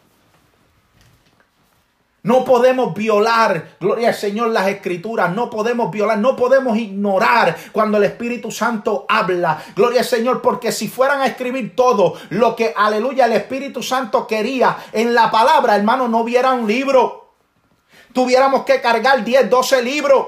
No 2.28 2.44
podemos 2.44 2.94
violar, 2.94 3.78
gloria 3.80 4.10
al 4.10 4.14
Señor, 4.14 4.50
las 4.50 4.68
escrituras. 4.68 5.34
No 5.34 5.50
podemos 5.50 5.90
violar, 5.90 6.18
no 6.18 6.36
podemos 6.36 6.78
ignorar 6.78 7.56
cuando 7.72 7.96
el 8.00 8.04
Espíritu 8.04 8.52
Santo 8.52 9.06
habla. 9.08 9.64
Gloria 9.74 10.02
al 10.02 10.06
Señor, 10.06 10.42
porque 10.42 10.74
si 10.74 10.90
fueran 10.90 11.22
a 11.22 11.28
escribir 11.28 11.74
todo 11.74 12.16
lo 12.32 12.54
que, 12.54 12.74
aleluya, 12.76 13.28
el 13.28 13.32
Espíritu 13.32 13.82
Santo 13.82 14.28
quería 14.28 14.78
en 14.92 15.14
la 15.14 15.32
palabra, 15.32 15.78
hermano, 15.78 16.10
no 16.10 16.18
hubiera 16.18 16.52
un 16.52 16.68
libro. 16.68 17.32
Tuviéramos 18.12 18.66
que 18.66 18.82
cargar 18.82 19.24
10, 19.24 19.50
12 19.50 19.82
libros. 19.82 20.28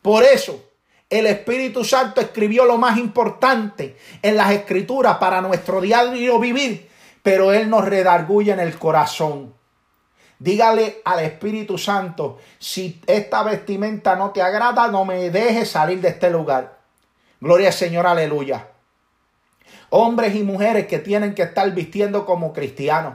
Por 0.00 0.22
eso, 0.22 0.66
el 1.10 1.26
Espíritu 1.26 1.84
Santo 1.84 2.20
escribió 2.20 2.64
lo 2.64 2.78
más 2.78 2.96
importante 2.96 3.96
en 4.22 4.36
las 4.36 4.52
escrituras 4.52 5.16
para 5.16 5.40
nuestro 5.40 5.80
diario 5.80 6.38
vivir, 6.38 6.88
pero 7.24 7.52
Él 7.52 7.68
nos 7.68 7.84
redarguye 7.86 8.52
en 8.52 8.60
el 8.60 8.78
corazón. 8.78 9.55
Dígale 10.38 11.00
al 11.04 11.20
Espíritu 11.20 11.78
Santo, 11.78 12.38
si 12.58 13.00
esta 13.06 13.42
vestimenta 13.42 14.16
no 14.16 14.30
te 14.30 14.42
agrada, 14.42 14.88
no 14.88 15.04
me 15.04 15.30
dejes 15.30 15.70
salir 15.70 16.00
de 16.00 16.08
este 16.08 16.30
lugar. 16.30 16.78
Gloria 17.40 17.68
al 17.68 17.72
Señor, 17.72 18.06
aleluya. 18.06 18.68
Hombres 19.90 20.34
y 20.34 20.42
mujeres 20.42 20.86
que 20.86 20.98
tienen 20.98 21.34
que 21.34 21.42
estar 21.42 21.70
vistiendo 21.72 22.26
como 22.26 22.52
cristianos. 22.52 23.14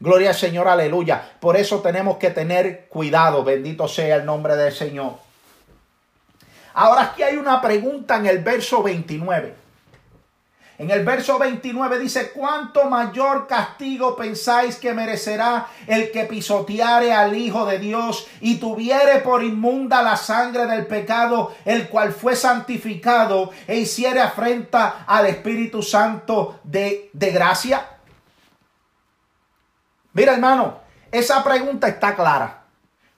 Gloria 0.00 0.30
al 0.30 0.34
Señor, 0.34 0.66
aleluya. 0.66 1.36
Por 1.40 1.56
eso 1.56 1.80
tenemos 1.80 2.16
que 2.16 2.30
tener 2.30 2.88
cuidado. 2.88 3.44
Bendito 3.44 3.86
sea 3.86 4.16
el 4.16 4.24
nombre 4.24 4.56
del 4.56 4.72
Señor. 4.72 5.14
Ahora 6.74 7.02
aquí 7.02 7.22
hay 7.22 7.36
una 7.36 7.60
pregunta 7.62 8.16
en 8.16 8.26
el 8.26 8.40
verso 8.40 8.82
29. 8.82 9.65
En 10.78 10.90
el 10.90 11.04
verso 11.04 11.38
29 11.38 11.98
dice, 11.98 12.32
¿cuánto 12.32 12.84
mayor 12.90 13.46
castigo 13.46 14.14
pensáis 14.14 14.76
que 14.76 14.92
merecerá 14.92 15.68
el 15.86 16.10
que 16.10 16.24
pisoteare 16.24 17.14
al 17.14 17.34
Hijo 17.34 17.64
de 17.64 17.78
Dios 17.78 18.26
y 18.40 18.56
tuviere 18.56 19.20
por 19.20 19.42
inmunda 19.42 20.02
la 20.02 20.16
sangre 20.16 20.66
del 20.66 20.86
pecado, 20.86 21.54
el 21.64 21.88
cual 21.88 22.12
fue 22.12 22.36
santificado 22.36 23.50
e 23.66 23.76
hiciere 23.76 24.20
afrenta 24.20 25.04
al 25.06 25.26
Espíritu 25.26 25.82
Santo 25.82 26.60
de, 26.62 27.08
de 27.14 27.30
gracia? 27.30 27.86
Mira 30.12 30.34
hermano, 30.34 30.80
esa 31.10 31.42
pregunta 31.42 31.88
está 31.88 32.14
clara. 32.14 32.65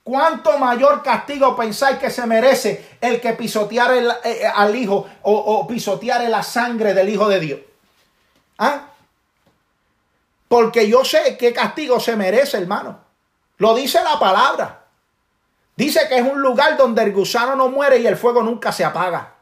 ¿Cuánto 0.08 0.56
mayor 0.56 1.02
castigo 1.02 1.54
pensáis 1.54 1.98
que 1.98 2.08
se 2.08 2.26
merece 2.26 2.96
el 2.98 3.20
que 3.20 3.34
pisoteare 3.34 3.98
eh, 3.98 4.12
eh, 4.24 4.46
al 4.46 4.74
Hijo 4.74 5.06
o, 5.20 5.32
o 5.32 5.66
pisoteare 5.66 6.30
la 6.30 6.42
sangre 6.42 6.94
del 6.94 7.10
Hijo 7.10 7.28
de 7.28 7.38
Dios? 7.38 7.60
¿Ah? 8.56 8.86
Porque 10.48 10.88
yo 10.88 11.04
sé 11.04 11.36
qué 11.36 11.52
castigo 11.52 12.00
se 12.00 12.16
merece, 12.16 12.56
hermano. 12.56 12.98
Lo 13.58 13.74
dice 13.74 14.02
la 14.02 14.18
palabra. 14.18 14.86
Dice 15.76 16.00
que 16.08 16.16
es 16.16 16.22
un 16.22 16.40
lugar 16.40 16.78
donde 16.78 17.02
el 17.02 17.12
gusano 17.12 17.54
no 17.54 17.68
muere 17.68 17.98
y 17.98 18.06
el 18.06 18.16
fuego 18.16 18.42
nunca 18.42 18.72
se 18.72 18.86
apaga. 18.86 19.34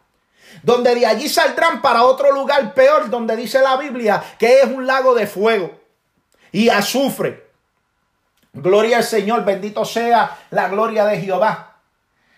Donde 0.65 0.97
de 0.97 1.07
allí 1.07 1.29
saldrán 1.29 1.81
para 1.81 2.03
otro 2.03 2.33
lugar 2.33 2.75
peor, 2.75 3.09
donde 3.09 3.37
dice 3.37 3.61
la 3.61 3.77
Biblia 3.77 4.21
que 4.37 4.63
es 4.63 4.65
un 4.65 4.85
lago 4.85 5.15
de 5.15 5.29
fuego 5.29 5.71
y 6.51 6.71
azufre. 6.71 7.46
Gloria 8.57 8.99
al 8.99 9.05
Señor, 9.05 9.45
bendito 9.45 9.85
sea 9.85 10.39
la 10.51 10.69
gloria 10.69 11.05
de 11.05 11.21
Jehová. 11.21 11.75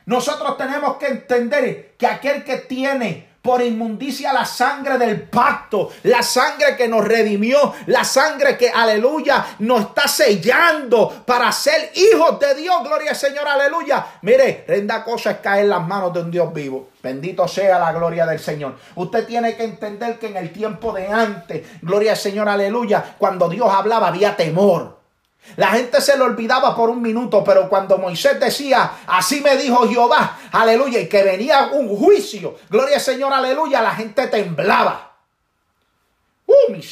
Nosotros 0.06 0.56
tenemos 0.56 0.96
que 0.96 1.06
entender 1.06 1.94
que 1.96 2.06
aquel 2.06 2.42
que 2.42 2.56
tiene 2.56 3.28
por 3.40 3.62
inmundicia 3.62 4.32
la 4.32 4.44
sangre 4.44 4.98
del 4.98 5.22
pacto, 5.22 5.90
la 6.02 6.22
sangre 6.22 6.76
que 6.76 6.88
nos 6.88 7.04
redimió, 7.04 7.72
la 7.86 8.04
sangre 8.04 8.58
que, 8.58 8.68
aleluya, 8.68 9.46
nos 9.60 9.80
está 9.80 10.08
sellando 10.08 11.24
para 11.24 11.50
ser 11.52 11.92
hijos 11.94 12.38
de 12.40 12.54
Dios, 12.56 12.82
gloria 12.82 13.10
al 13.10 13.16
Señor, 13.16 13.46
aleluya. 13.46 14.04
Mire, 14.22 14.64
renda 14.66 15.04
cosa 15.04 15.30
es 15.30 15.38
caer 15.38 15.64
en 15.64 15.70
las 15.70 15.86
manos 15.86 16.12
de 16.12 16.20
un 16.20 16.30
Dios 16.30 16.52
vivo. 16.52 16.90
Bendito 17.02 17.46
sea 17.46 17.78
la 17.78 17.92
gloria 17.92 18.26
del 18.26 18.40
Señor. 18.40 18.76
Usted 18.96 19.24
tiene 19.26 19.56
que 19.56 19.64
entender 19.64 20.18
que 20.18 20.26
en 20.26 20.36
el 20.36 20.52
tiempo 20.52 20.92
de 20.92 21.06
antes, 21.06 21.66
gloria 21.80 22.12
al 22.12 22.18
Señor, 22.18 22.48
aleluya, 22.48 23.14
cuando 23.18 23.48
Dios 23.48 23.72
hablaba 23.72 24.08
había 24.08 24.36
temor. 24.36 24.97
La 25.56 25.68
gente 25.68 26.00
se 26.00 26.16
lo 26.16 26.24
olvidaba 26.24 26.74
por 26.74 26.90
un 26.90 27.02
minuto, 27.02 27.42
pero 27.44 27.68
cuando 27.68 27.98
Moisés 27.98 28.38
decía, 28.38 28.92
así 29.06 29.40
me 29.40 29.56
dijo 29.56 29.88
Jehová, 29.88 30.38
aleluya, 30.52 31.00
y 31.00 31.08
que 31.08 31.22
venía 31.22 31.70
un 31.72 31.96
juicio, 31.96 32.56
gloria 32.68 32.96
al 32.96 33.02
Señor, 33.02 33.32
aleluya, 33.32 33.82
la 33.82 33.94
gente 33.94 34.26
temblaba. 34.28 35.12
Uh, 36.46 36.72
mi 36.72 36.82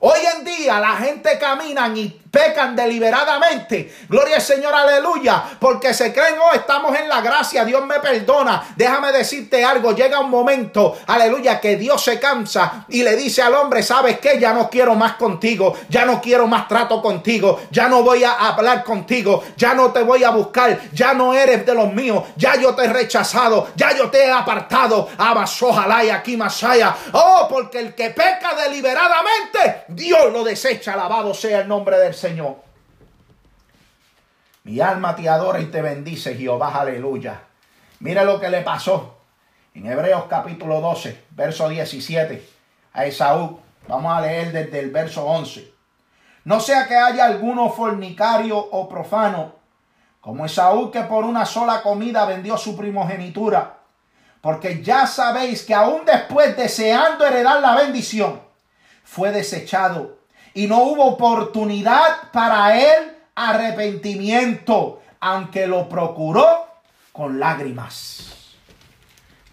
Hoy 0.00 0.20
en 0.36 0.44
día 0.44 0.78
la 0.78 0.96
gente 0.96 1.38
camina 1.38 1.88
y 1.94 2.08
pecan 2.30 2.76
deliberadamente. 2.76 3.92
Gloria 4.08 4.36
al 4.36 4.42
Señor, 4.42 4.74
aleluya. 4.74 5.42
Porque 5.58 5.92
se 5.92 6.12
creen, 6.12 6.36
oh, 6.40 6.54
estamos 6.54 6.96
en 6.96 7.08
la 7.08 7.20
gracia, 7.20 7.64
Dios 7.64 7.84
me 7.84 7.98
perdona. 8.00 8.62
Déjame 8.76 9.12
decirte 9.12 9.64
algo, 9.64 9.92
llega 9.92 10.20
un 10.20 10.30
momento, 10.30 10.96
aleluya, 11.06 11.60
que 11.60 11.76
Dios 11.76 12.02
se 12.02 12.20
cansa 12.20 12.84
y 12.88 13.02
le 13.02 13.16
dice 13.16 13.42
al 13.42 13.54
hombre, 13.54 13.82
¿sabes 13.82 14.18
qué? 14.18 14.38
Ya 14.38 14.52
no 14.52 14.70
quiero 14.70 14.94
más 14.94 15.14
contigo, 15.14 15.76
ya 15.88 16.04
no 16.04 16.20
quiero 16.20 16.46
más 16.46 16.68
trato 16.68 17.02
contigo, 17.02 17.60
ya 17.70 17.88
no 17.88 18.02
voy 18.02 18.24
a 18.24 18.32
hablar 18.32 18.84
contigo, 18.84 19.42
ya 19.56 19.74
no 19.74 19.90
te 19.90 20.02
voy 20.02 20.24
a 20.24 20.30
buscar, 20.30 20.78
ya 20.92 21.14
no 21.14 21.34
eres 21.34 21.64
de 21.66 21.74
los 21.74 21.92
míos, 21.92 22.24
ya 22.36 22.56
yo 22.56 22.74
te 22.74 22.84
he 22.84 22.92
rechazado, 22.92 23.68
ya 23.74 23.96
yo 23.96 24.10
te 24.10 24.26
he 24.26 24.30
apartado. 24.30 25.08
ojalá 25.60 26.04
y 26.04 26.10
aquí 26.10 26.36
Masaya. 26.36 26.94
Oh, 27.12 27.46
porque 27.50 27.80
el 27.80 27.94
que 27.94 28.10
peca 28.10 28.54
deliberadamente, 28.54 29.87
Dios 29.88 30.32
lo 30.34 30.44
desecha, 30.44 30.92
alabado 30.92 31.32
sea 31.32 31.60
el 31.60 31.68
nombre 31.68 31.98
del 31.98 32.12
Señor. 32.12 32.56
Mi 34.64 34.80
alma 34.80 35.16
te 35.16 35.26
adora 35.30 35.60
y 35.60 35.66
te 35.66 35.80
bendice, 35.80 36.34
Jehová, 36.34 36.78
aleluya. 36.78 37.40
Mira 38.00 38.22
lo 38.22 38.38
que 38.38 38.50
le 38.50 38.60
pasó 38.60 39.16
en 39.74 39.86
Hebreos 39.86 40.24
capítulo 40.28 40.82
12, 40.82 41.24
verso 41.30 41.70
17 41.70 42.46
a 42.92 43.06
Esaú. 43.06 43.60
Vamos 43.88 44.12
a 44.12 44.20
leer 44.20 44.52
desde 44.52 44.78
el 44.78 44.90
verso 44.90 45.24
11. 45.24 45.72
No 46.44 46.60
sea 46.60 46.86
que 46.86 46.94
haya 46.94 47.24
alguno 47.24 47.70
fornicario 47.70 48.58
o 48.58 48.90
profano, 48.90 49.54
como 50.20 50.44
Esaú 50.44 50.90
que 50.90 51.00
por 51.04 51.24
una 51.24 51.46
sola 51.46 51.80
comida 51.80 52.26
vendió 52.26 52.58
su 52.58 52.76
primogenitura. 52.76 53.78
Porque 54.42 54.82
ya 54.82 55.06
sabéis 55.06 55.62
que 55.62 55.72
aún 55.72 56.04
después 56.04 56.54
deseando 56.58 57.26
heredar 57.26 57.62
la 57.62 57.74
bendición, 57.74 58.47
fue 59.08 59.32
desechado 59.32 60.18
y 60.52 60.66
no 60.66 60.82
hubo 60.82 61.06
oportunidad 61.06 62.30
para 62.30 62.78
él 62.78 63.16
arrepentimiento, 63.34 65.00
aunque 65.18 65.66
lo 65.66 65.88
procuró 65.88 66.66
con 67.12 67.40
lágrimas. 67.40 68.56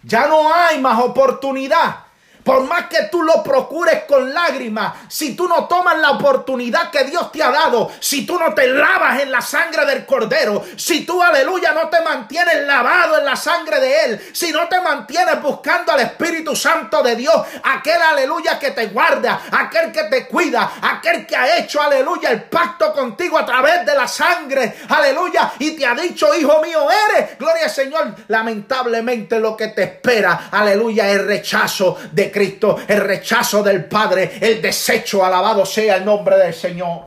Ya 0.02 0.26
no 0.26 0.52
hay 0.52 0.80
más 0.80 1.02
oportunidad. 1.02 2.05
Por 2.46 2.62
más 2.62 2.86
que 2.86 3.08
tú 3.10 3.24
lo 3.24 3.42
procures 3.42 4.04
con 4.04 4.32
lágrimas, 4.32 4.92
si 5.08 5.34
tú 5.34 5.48
no 5.48 5.66
tomas 5.66 5.98
la 5.98 6.12
oportunidad 6.12 6.92
que 6.92 7.02
Dios 7.02 7.32
te 7.32 7.42
ha 7.42 7.50
dado, 7.50 7.90
si 7.98 8.24
tú 8.24 8.38
no 8.38 8.54
te 8.54 8.68
lavas 8.68 9.20
en 9.20 9.32
la 9.32 9.40
sangre 9.40 9.84
del 9.84 10.06
Cordero, 10.06 10.64
si 10.76 11.04
tú, 11.04 11.20
aleluya, 11.20 11.72
no 11.72 11.88
te 11.88 12.00
mantienes 12.02 12.62
lavado 12.64 13.18
en 13.18 13.24
la 13.24 13.34
sangre 13.34 13.80
de 13.80 14.04
Él, 14.04 14.30
si 14.32 14.52
no 14.52 14.68
te 14.68 14.80
mantienes 14.80 15.42
buscando 15.42 15.90
al 15.90 15.98
Espíritu 15.98 16.54
Santo 16.54 17.02
de 17.02 17.16
Dios, 17.16 17.34
aquel, 17.64 18.00
aleluya, 18.00 18.60
que 18.60 18.70
te 18.70 18.86
guarda, 18.86 19.40
aquel 19.50 19.90
que 19.90 20.04
te 20.04 20.28
cuida, 20.28 20.74
aquel 20.82 21.26
que 21.26 21.34
ha 21.34 21.58
hecho, 21.58 21.82
aleluya, 21.82 22.30
el 22.30 22.44
pacto 22.44 22.92
contigo 22.92 23.40
a 23.40 23.44
través 23.44 23.84
de 23.84 23.96
la 23.96 24.06
sangre, 24.06 24.76
aleluya, 24.88 25.54
y 25.58 25.72
te 25.72 25.84
ha 25.84 25.96
dicho, 25.96 26.32
hijo 26.32 26.62
mío, 26.62 26.86
eres, 27.10 27.36
gloria 27.38 27.64
al 27.64 27.70
Señor, 27.70 28.14
lamentablemente 28.28 29.40
lo 29.40 29.56
que 29.56 29.66
te 29.66 29.82
espera, 29.82 30.48
aleluya, 30.52 31.10
es 31.10 31.24
rechazo 31.24 31.98
de 32.12 32.35
Cristo, 32.36 32.76
el 32.86 33.00
rechazo 33.00 33.62
del 33.62 33.86
Padre, 33.86 34.36
el 34.42 34.60
desecho, 34.60 35.24
alabado 35.24 35.64
sea 35.64 35.96
el 35.96 36.04
nombre 36.04 36.36
del 36.36 36.52
Señor. 36.52 37.06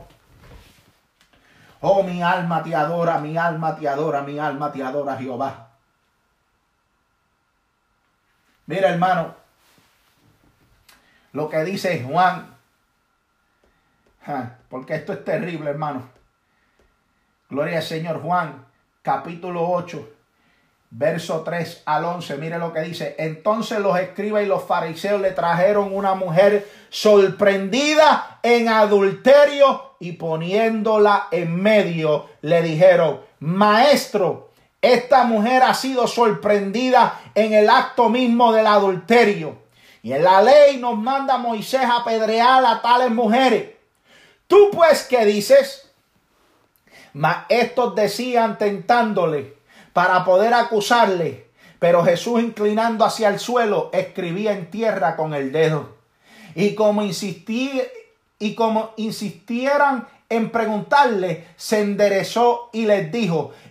Oh, 1.82 2.02
mi 2.02 2.20
alma 2.20 2.64
te 2.64 2.74
adora, 2.74 3.20
mi 3.20 3.38
alma 3.38 3.76
te 3.76 3.86
adora, 3.86 4.22
mi 4.22 4.40
alma 4.40 4.72
te 4.72 4.82
adora, 4.82 5.16
Jehová. 5.16 5.68
Mira, 8.66 8.88
hermano, 8.88 9.36
lo 11.32 11.48
que 11.48 11.62
dice 11.62 12.02
Juan, 12.02 12.52
porque 14.68 14.96
esto 14.96 15.12
es 15.12 15.24
terrible, 15.24 15.70
hermano. 15.70 16.10
Gloria 17.48 17.76
al 17.76 17.84
Señor 17.84 18.20
Juan, 18.20 18.66
capítulo 19.02 19.70
8, 19.70 20.08
verso 20.90 21.42
3 21.42 21.82
al 21.86 22.04
11, 22.04 22.36
mire 22.36 22.58
lo 22.58 22.72
que 22.72 22.80
dice. 22.80 23.14
Entonces 23.18 23.78
los 23.78 23.98
escribas 23.98 24.42
y 24.42 24.46
los 24.46 24.64
fariseos 24.64 25.20
le 25.20 25.30
trajeron 25.30 25.94
una 25.94 26.14
mujer 26.14 26.68
sorprendida 26.90 28.40
en 28.42 28.68
adulterio 28.68 29.94
y 30.00 30.12
poniéndola 30.12 31.28
en 31.30 31.54
medio 31.54 32.26
le 32.42 32.62
dijeron, 32.62 33.20
maestro, 33.38 34.50
esta 34.82 35.24
mujer 35.24 35.62
ha 35.62 35.74
sido 35.74 36.06
sorprendida 36.06 37.20
en 37.34 37.52
el 37.52 37.68
acto 37.68 38.08
mismo 38.08 38.52
del 38.52 38.66
adulterio. 38.66 39.58
Y 40.02 40.12
en 40.12 40.24
la 40.24 40.40
ley 40.40 40.78
nos 40.78 40.96
manda 40.96 41.36
Moisés 41.36 41.82
a 41.82 41.98
apedrear 41.98 42.64
a 42.64 42.80
tales 42.80 43.10
mujeres. 43.10 43.70
Tú 44.46 44.70
pues, 44.72 45.02
¿qué 45.02 45.26
dices? 45.26 45.90
Mas 47.12 47.44
estos 47.50 47.94
decían 47.94 48.56
tentándole 48.56 49.59
para 49.92 50.24
poder 50.24 50.54
acusarle. 50.54 51.46
Pero 51.78 52.04
Jesús 52.04 52.40
inclinando 52.40 53.04
hacia 53.04 53.28
el 53.28 53.38
suelo 53.38 53.90
escribía 53.92 54.52
en 54.52 54.70
tierra 54.70 55.16
con 55.16 55.34
el 55.34 55.50
dedo. 55.50 55.96
Y 56.54 56.74
como 56.74 57.02
insistí, 57.02 57.80
y 58.38 58.54
como 58.54 58.92
insistieran 58.96 60.06
en 60.28 60.50
preguntarle, 60.50 61.46
se 61.56 61.80
enderezó 61.80 62.70
y 62.72 62.86
les 62.86 63.10
dijo, 63.10 63.52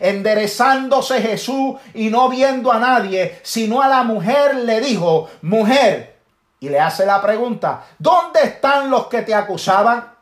Enderezándose 0.00 1.20
Jesús 1.20 1.78
y 1.94 2.08
no 2.08 2.28
viendo 2.28 2.72
a 2.72 2.78
nadie, 2.78 3.38
sino 3.42 3.82
a 3.82 3.88
la 3.88 4.02
mujer, 4.02 4.56
le 4.56 4.80
dijo, 4.80 5.28
mujer, 5.42 6.16
y 6.58 6.68
le 6.68 6.80
hace 6.80 7.06
la 7.06 7.22
pregunta, 7.22 7.86
¿dónde 7.98 8.40
están 8.42 8.90
los 8.90 9.06
que 9.06 9.22
te 9.22 9.34
acusaban? 9.34 10.12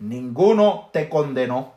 Ninguno 0.00 0.90
te 0.92 1.08
condenó. 1.08 1.74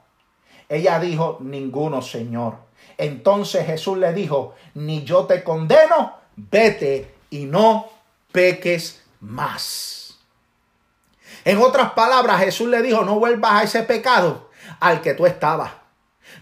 Ella 0.68 1.00
dijo, 1.00 1.38
ninguno, 1.42 2.02
Señor. 2.02 2.56
Entonces 2.98 3.66
Jesús 3.66 3.98
le 3.98 4.14
dijo, 4.14 4.56
ni 4.76 5.04
yo 5.04 5.26
te 5.26 5.44
condeno, 5.44 6.14
vete 6.36 7.16
y 7.30 7.46
no 7.46 7.90
peques 8.32 9.04
más. 9.22 10.20
En 11.44 11.58
otras 11.58 11.92
palabras, 11.94 12.40
Jesús 12.42 12.68
le 12.68 12.82
dijo, 12.82 13.04
no 13.04 13.20
vuelvas 13.20 13.52
a 13.54 13.64
ese 13.64 13.84
pecado 13.84 14.50
al 14.80 15.02
que 15.02 15.14
tú 15.14 15.26
estabas. 15.26 15.72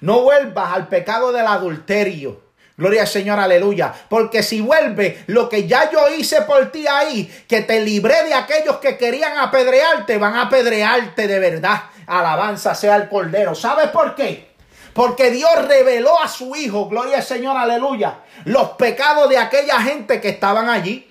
No 0.02 0.22
vuelvas 0.22 0.74
al 0.74 0.88
pecado 0.88 1.32
del 1.32 1.48
adulterio. 1.48 2.42
Gloria 2.78 3.02
al 3.02 3.08
Señor, 3.08 3.40
aleluya. 3.40 3.94
Porque 4.08 4.42
si 4.42 4.62
vuelve 4.62 5.24
lo 5.28 5.50
que 5.50 5.68
ya 5.68 5.92
yo 5.92 6.08
hice 6.16 6.44
por 6.44 6.72
ti 6.72 6.88
ahí, 6.88 7.30
que 7.48 7.62
te 7.62 7.82
libré 7.82 8.24
de 8.24 8.34
aquellos 8.34 8.78
que 8.78 8.98
querían 8.98 9.38
apedrearte, 9.38 10.18
van 10.18 10.36
a 10.36 10.44
apedrearte 10.44 11.28
de 11.28 11.40
verdad. 11.40 11.84
Alabanza 12.08 12.74
sea 12.76 12.96
el 12.96 13.10
Cordero. 13.10 13.54
¿Sabes 13.54 13.90
por 13.90 14.16
qué? 14.16 14.50
Porque 14.94 15.30
Dios 15.30 15.52
reveló 15.68 16.22
a 16.22 16.28
su 16.28 16.56
Hijo, 16.56 16.88
gloria 16.88 17.18
al 17.18 17.24
Señor, 17.24 17.56
aleluya, 17.58 18.20
los 18.46 18.70
pecados 18.72 19.30
de 19.30 19.38
aquella 19.38 19.82
gente 19.82 20.20
que 20.20 20.30
estaban 20.30 20.70
allí. 20.70 21.09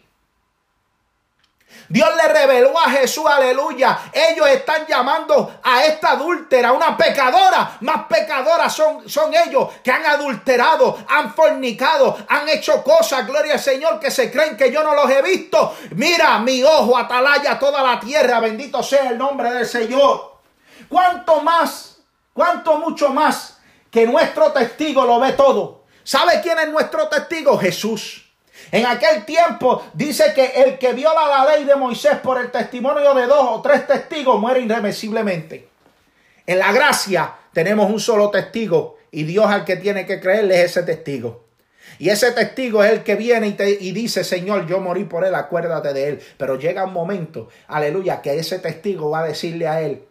Dios 1.89 2.11
le 2.17 2.29
reveló 2.29 2.79
a 2.79 2.91
Jesús, 2.91 3.25
aleluya. 3.27 3.99
Ellos 4.13 4.47
están 4.49 4.87
llamando 4.87 5.59
a 5.63 5.85
esta 5.85 6.11
adúltera, 6.11 6.73
una 6.73 6.97
pecadora. 6.97 7.79
Más 7.81 8.05
pecadora 8.07 8.69
son, 8.69 9.09
son 9.09 9.33
ellos 9.35 9.69
que 9.83 9.91
han 9.91 10.05
adulterado, 10.05 10.99
han 11.09 11.33
fornicado, 11.33 12.19
han 12.29 12.47
hecho 12.49 12.85
cosas, 12.85 13.27
gloria 13.27 13.55
al 13.55 13.61
Señor, 13.61 13.99
que 13.99 14.11
se 14.11 14.31
creen 14.31 14.57
que 14.57 14.71
yo 14.71 14.83
no 14.85 14.95
los 14.95 15.11
he 15.11 15.23
visto. 15.23 15.77
Mira, 15.93 16.39
mi 16.41 16.63
ojo 16.63 16.97
atalaya 16.97 17.59
toda 17.59 17.83
la 17.83 17.99
tierra, 17.99 18.41
bendito 18.41 18.83
sea 18.83 19.09
el 19.09 19.17
nombre 19.17 19.51
del 19.51 19.67
Señor. 19.67 20.37
¿Cuánto 20.91 21.41
más, 21.41 21.97
cuánto 22.35 22.79
mucho 22.79 23.09
más 23.09 23.59
que 23.91 24.07
nuestro 24.07 24.53
testigo 24.53 25.07
lo 25.07 25.21
ve 25.21 25.33
todo? 25.33 25.85
¿Sabe 26.05 26.41
quién 26.43 26.59
es 26.59 26.69
nuestro 26.69 27.09
testigo? 27.09 27.59
Jesús. 27.59 28.28
En 28.71 28.87
aquel 28.87 29.25
tiempo 29.25 29.85
dice 29.95 30.33
que 30.35 30.63
el 30.63 30.79
que 30.79 30.93
viola 30.93 31.27
la 31.27 31.57
ley 31.57 31.65
de 31.65 31.77
Moisés 31.77 32.19
por 32.23 32.41
el 32.41 32.51
testimonio 32.51 33.15
de 33.15 33.27
dos 33.27 33.47
o 33.51 33.63
tres 33.63 33.87
testigos 33.87 34.39
muere 34.39 34.61
irremisiblemente. 34.61 35.69
En 36.47 36.59
la 36.59 36.73
gracia 36.73 37.35
tenemos 37.53 37.91
un 37.91 38.01
solo 38.01 38.31
testigo 38.31 38.99
y 39.11 39.25
Dios 39.25 39.47
al 39.47 39.65
que 39.65 39.77
tiene 39.77 40.07
que 40.07 40.21
creerle 40.21 40.63
es 40.63 40.71
ese 40.71 40.83
testigo. 40.83 41.49
Y 41.99 42.11
ese 42.11 42.31
testigo 42.33 42.85
es 42.85 42.93
el 42.93 43.03
que 43.03 43.17
viene 43.17 43.57
y, 43.81 43.93
dice, 43.93 44.23
Señor, 44.23 44.67
yo 44.67 44.81
morí 44.81 45.05
por 45.05 45.25
él, 45.25 45.35
acuérdate 45.35 45.93
de 45.93 46.09
él. 46.09 46.21
Pero 46.37 46.57
llega 46.57 46.85
un 46.85 46.93
momento, 46.93 47.49
aleluya, 47.67 48.23
que 48.23 48.39
ese 48.39 48.59
testigo 48.59 49.11
va 49.11 49.21
a 49.21 49.27
decirle 49.27 49.67
a 49.67 49.81
él, 49.81 50.05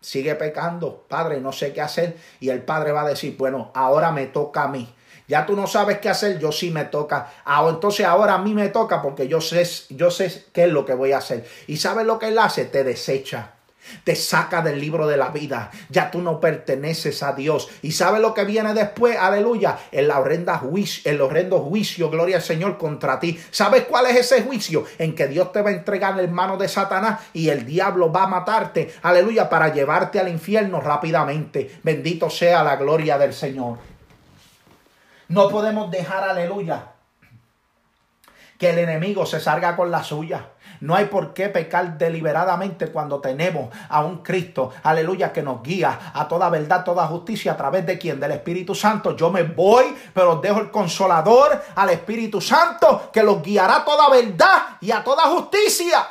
sigue 0.00 0.34
pecando, 0.34 1.04
Padre, 1.08 1.40
no 1.40 1.52
sé 1.52 1.72
qué 1.72 1.80
hacer. 1.80 2.16
Y 2.40 2.48
el 2.48 2.62
Padre 2.62 2.92
va 2.92 3.02
a 3.02 3.08
decir, 3.08 3.36
bueno, 3.36 3.70
ahora 3.74 4.10
me 4.10 4.26
toca 4.26 4.64
a 4.64 4.68
mí. 4.68 4.92
Ya 5.32 5.46
tú 5.46 5.56
no 5.56 5.66
sabes 5.66 5.96
qué 5.96 6.10
hacer, 6.10 6.38
yo 6.38 6.52
sí 6.52 6.70
me 6.70 6.84
toca. 6.84 7.32
Ah, 7.46 7.66
entonces 7.66 8.04
ahora 8.04 8.34
a 8.34 8.38
mí 8.38 8.52
me 8.52 8.68
toca 8.68 9.00
porque 9.00 9.28
yo 9.28 9.40
sé, 9.40 9.66
yo 9.88 10.10
sé 10.10 10.44
qué 10.52 10.64
es 10.64 10.70
lo 10.70 10.84
que 10.84 10.92
voy 10.92 11.12
a 11.12 11.18
hacer. 11.18 11.48
¿Y 11.68 11.78
sabes 11.78 12.04
lo 12.04 12.18
que 12.18 12.28
él 12.28 12.38
hace? 12.38 12.66
Te 12.66 12.84
desecha. 12.84 13.52
Te 14.04 14.14
saca 14.14 14.60
del 14.60 14.78
libro 14.78 15.06
de 15.06 15.16
la 15.16 15.30
vida. 15.30 15.70
Ya 15.88 16.10
tú 16.10 16.20
no 16.20 16.38
perteneces 16.38 17.22
a 17.22 17.32
Dios. 17.32 17.70
¿Y 17.80 17.92
sabes 17.92 18.20
lo 18.20 18.34
que 18.34 18.44
viene 18.44 18.74
después? 18.74 19.16
Aleluya. 19.16 19.78
El, 19.90 20.10
horrenda 20.10 20.58
juicio, 20.58 21.10
el 21.10 21.18
horrendo 21.22 21.60
juicio, 21.60 22.10
gloria 22.10 22.36
al 22.36 22.42
Señor, 22.42 22.76
contra 22.76 23.18
ti. 23.18 23.40
¿Sabes 23.50 23.84
cuál 23.84 24.08
es 24.08 24.16
ese 24.16 24.42
juicio? 24.42 24.84
En 24.98 25.14
que 25.14 25.28
Dios 25.28 25.50
te 25.50 25.62
va 25.62 25.70
a 25.70 25.72
entregar 25.72 26.20
en 26.20 26.30
manos 26.30 26.58
de 26.58 26.68
Satanás 26.68 27.20
y 27.32 27.48
el 27.48 27.64
diablo 27.64 28.12
va 28.12 28.24
a 28.24 28.28
matarte. 28.28 28.92
Aleluya. 29.00 29.48
Para 29.48 29.72
llevarte 29.72 30.20
al 30.20 30.28
infierno 30.28 30.82
rápidamente. 30.82 31.78
Bendito 31.82 32.28
sea 32.28 32.62
la 32.62 32.76
gloria 32.76 33.16
del 33.16 33.32
Señor. 33.32 33.91
No 35.32 35.48
podemos 35.48 35.90
dejar, 35.90 36.28
aleluya, 36.28 36.92
que 38.58 38.68
el 38.68 38.78
enemigo 38.80 39.24
se 39.24 39.40
salga 39.40 39.76
con 39.76 39.90
la 39.90 40.04
suya. 40.04 40.50
No 40.80 40.94
hay 40.94 41.06
por 41.06 41.32
qué 41.32 41.48
pecar 41.48 41.96
deliberadamente 41.96 42.88
cuando 42.88 43.18
tenemos 43.18 43.74
a 43.88 44.04
un 44.04 44.18
Cristo, 44.18 44.72
aleluya, 44.82 45.32
que 45.32 45.40
nos 45.40 45.62
guía 45.62 46.12
a 46.12 46.28
toda 46.28 46.50
verdad, 46.50 46.84
toda 46.84 47.06
justicia, 47.06 47.52
a 47.52 47.56
través 47.56 47.86
de 47.86 47.96
quien, 47.96 48.20
del 48.20 48.32
Espíritu 48.32 48.74
Santo. 48.74 49.16
Yo 49.16 49.30
me 49.30 49.44
voy, 49.44 49.96
pero 50.12 50.36
dejo 50.36 50.60
el 50.60 50.70
consolador 50.70 51.62
al 51.76 51.88
Espíritu 51.88 52.42
Santo, 52.42 53.08
que 53.10 53.22
los 53.22 53.42
guiará 53.42 53.76
a 53.76 53.84
toda 53.86 54.10
verdad 54.10 54.76
y 54.82 54.90
a 54.90 55.02
toda 55.02 55.22
justicia. 55.28 56.06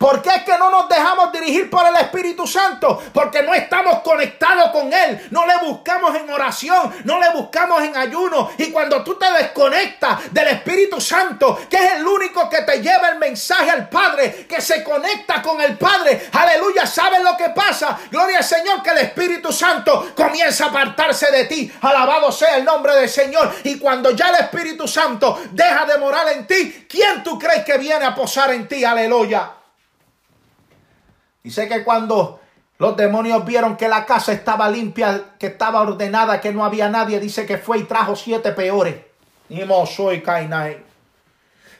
¿Por 0.00 0.22
qué 0.22 0.30
es 0.30 0.44
que 0.44 0.56
no 0.56 0.70
nos 0.70 0.88
dejamos 0.88 1.30
dirigir 1.30 1.68
por 1.68 1.86
el 1.86 1.94
Espíritu 1.96 2.46
Santo? 2.46 3.02
Porque 3.12 3.42
no 3.42 3.52
estamos 3.52 3.98
conectados 3.98 4.70
con 4.70 4.90
Él. 4.90 5.28
No 5.30 5.44
le 5.44 5.58
buscamos 5.58 6.16
en 6.16 6.30
oración, 6.30 6.90
no 7.04 7.20
le 7.20 7.28
buscamos 7.28 7.82
en 7.82 7.94
ayuno. 7.94 8.50
Y 8.56 8.70
cuando 8.70 9.04
tú 9.04 9.16
te 9.16 9.30
desconectas 9.30 10.32
del 10.32 10.48
Espíritu 10.48 11.02
Santo, 11.02 11.66
que 11.68 11.76
es 11.76 11.92
el 11.96 12.06
único 12.06 12.48
que 12.48 12.62
te 12.62 12.80
lleva 12.80 13.10
el 13.10 13.18
mensaje 13.18 13.68
al 13.68 13.90
Padre, 13.90 14.46
que 14.48 14.62
se 14.62 14.82
conecta 14.82 15.42
con 15.42 15.60
el 15.60 15.76
Padre, 15.76 16.30
aleluya, 16.32 16.86
¿sabes 16.86 17.22
lo 17.22 17.36
que 17.36 17.50
pasa? 17.50 17.98
Gloria 18.10 18.38
al 18.38 18.44
Señor, 18.44 18.82
que 18.82 18.92
el 18.92 18.98
Espíritu 19.00 19.52
Santo 19.52 20.14
comienza 20.16 20.64
a 20.64 20.68
apartarse 20.68 21.30
de 21.30 21.44
ti. 21.44 21.70
Alabado 21.82 22.32
sea 22.32 22.56
el 22.56 22.64
nombre 22.64 22.94
del 22.94 23.08
Señor. 23.10 23.54
Y 23.64 23.78
cuando 23.78 24.12
ya 24.12 24.30
el 24.30 24.36
Espíritu 24.36 24.88
Santo 24.88 25.42
deja 25.50 25.84
de 25.84 25.98
morar 25.98 26.26
en 26.30 26.46
ti, 26.46 26.86
¿quién 26.88 27.22
tú 27.22 27.38
crees 27.38 27.66
que 27.66 27.76
viene 27.76 28.06
a 28.06 28.14
posar 28.14 28.50
en 28.54 28.66
ti? 28.66 28.82
Aleluya. 28.82 29.59
Dice 31.42 31.68
que 31.68 31.84
cuando 31.84 32.40
los 32.78 32.96
demonios 32.96 33.44
vieron 33.44 33.76
que 33.76 33.88
la 33.88 34.06
casa 34.06 34.32
estaba 34.32 34.68
limpia, 34.70 35.32
que 35.38 35.48
estaba 35.48 35.82
ordenada, 35.82 36.40
que 36.40 36.52
no 36.52 36.64
había 36.64 36.88
nadie, 36.88 37.20
dice 37.20 37.46
que 37.46 37.58
fue 37.58 37.78
y 37.78 37.84
trajo 37.84 38.16
siete 38.16 38.52
peores. 38.52 38.96
Y 39.48 39.60
soy. 39.86 40.22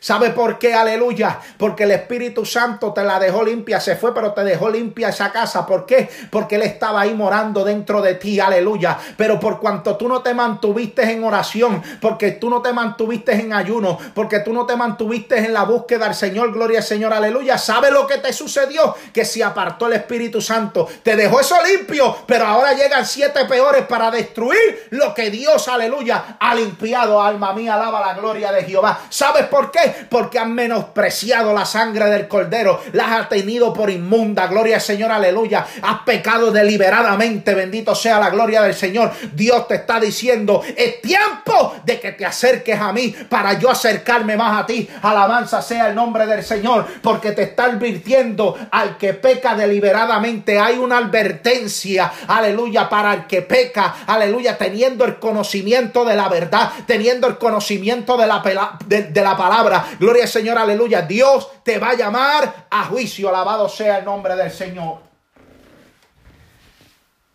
¿Sabe 0.00 0.30
por 0.30 0.58
qué? 0.58 0.74
Aleluya. 0.74 1.38
Porque 1.58 1.84
el 1.84 1.90
Espíritu 1.90 2.46
Santo 2.46 2.92
te 2.94 3.04
la 3.04 3.18
dejó 3.18 3.44
limpia. 3.44 3.80
Se 3.80 3.96
fue, 3.96 4.14
pero 4.14 4.32
te 4.32 4.42
dejó 4.42 4.70
limpia 4.70 5.10
esa 5.10 5.30
casa. 5.30 5.66
¿Por 5.66 5.84
qué? 5.84 6.08
Porque 6.30 6.56
Él 6.56 6.62
estaba 6.62 7.02
ahí 7.02 7.14
morando 7.14 7.64
dentro 7.64 8.00
de 8.00 8.14
ti. 8.14 8.40
Aleluya. 8.40 8.98
Pero 9.18 9.38
por 9.38 9.60
cuanto 9.60 9.96
tú 9.96 10.08
no 10.08 10.22
te 10.22 10.32
mantuviste 10.32 11.02
en 11.02 11.22
oración, 11.22 11.82
porque 12.00 12.32
tú 12.32 12.48
no 12.48 12.62
te 12.62 12.72
mantuviste 12.72 13.32
en 13.32 13.52
ayuno, 13.52 13.98
porque 14.14 14.40
tú 14.40 14.54
no 14.54 14.64
te 14.64 14.74
mantuviste 14.74 15.36
en 15.36 15.52
la 15.52 15.64
búsqueda 15.64 16.06
del 16.06 16.14
Señor, 16.14 16.52
gloria 16.52 16.78
al 16.78 16.84
Señor, 16.84 17.12
aleluya. 17.12 17.58
¿Sabe 17.58 17.90
lo 17.90 18.06
que 18.06 18.18
te 18.18 18.32
sucedió? 18.32 18.94
Que 19.12 19.26
se 19.26 19.44
apartó 19.44 19.86
el 19.86 19.94
Espíritu 19.94 20.40
Santo. 20.40 20.88
Te 21.02 21.14
dejó 21.14 21.40
eso 21.40 21.56
limpio, 21.62 22.16
pero 22.26 22.46
ahora 22.46 22.72
llegan 22.72 23.04
siete 23.04 23.44
peores 23.44 23.84
para 23.86 24.10
destruir 24.10 24.88
lo 24.90 25.12
que 25.12 25.30
Dios, 25.30 25.68
aleluya, 25.68 26.36
ha 26.40 26.54
limpiado. 26.54 27.20
Alma 27.20 27.52
mía, 27.52 27.74
alaba 27.74 28.00
la 28.00 28.14
gloria 28.14 28.50
de 28.50 28.64
Jehová. 28.64 29.00
¿Sabes 29.10 29.44
por 29.46 29.70
qué? 29.70 29.89
Porque 30.08 30.38
han 30.38 30.54
menospreciado 30.54 31.52
la 31.52 31.64
sangre 31.64 32.06
del 32.06 32.28
cordero. 32.28 32.82
Las 32.92 33.12
ha 33.12 33.28
tenido 33.28 33.72
por 33.72 33.90
inmunda. 33.90 34.46
Gloria 34.46 34.76
al 34.76 34.82
Señor, 34.82 35.10
aleluya. 35.10 35.66
Has 35.82 36.00
pecado 36.00 36.50
deliberadamente. 36.50 37.54
Bendito 37.54 37.94
sea 37.94 38.18
la 38.18 38.30
gloria 38.30 38.62
del 38.62 38.74
Señor. 38.74 39.12
Dios 39.32 39.68
te 39.68 39.76
está 39.76 40.00
diciendo, 40.00 40.62
es 40.76 41.00
tiempo 41.00 41.76
de 41.84 42.00
que 42.00 42.12
te 42.12 42.26
acerques 42.26 42.78
a 42.80 42.92
mí 42.92 43.14
para 43.28 43.58
yo 43.58 43.70
acercarme 43.70 44.36
más 44.36 44.62
a 44.62 44.66
ti. 44.66 44.88
Alabanza 45.02 45.62
sea 45.62 45.88
el 45.88 45.94
nombre 45.94 46.26
del 46.26 46.44
Señor. 46.44 46.86
Porque 47.02 47.32
te 47.32 47.42
está 47.42 47.64
advirtiendo 47.64 48.56
al 48.70 48.96
que 48.96 49.14
peca 49.14 49.54
deliberadamente. 49.54 50.58
Hay 50.58 50.78
una 50.78 50.98
advertencia, 50.98 52.12
aleluya, 52.26 52.88
para 52.88 53.14
el 53.14 53.26
que 53.26 53.42
peca, 53.42 53.96
aleluya, 54.06 54.56
teniendo 54.56 55.04
el 55.04 55.18
conocimiento 55.18 56.04
de 56.04 56.16
la 56.16 56.28
verdad, 56.28 56.70
teniendo 56.86 57.26
el 57.26 57.38
conocimiento 57.38 58.16
de 58.16 58.26
la, 58.26 58.42
de 58.86 59.22
la 59.22 59.36
palabra 59.36 59.79
Gloria 59.98 60.24
al 60.24 60.28
Señor, 60.28 60.58
aleluya. 60.58 61.02
Dios 61.02 61.50
te 61.62 61.78
va 61.78 61.90
a 61.90 61.94
llamar 61.94 62.66
a 62.70 62.84
juicio. 62.84 63.28
Alabado 63.28 63.68
sea 63.68 63.98
el 63.98 64.04
nombre 64.04 64.36
del 64.36 64.50
Señor. 64.50 64.98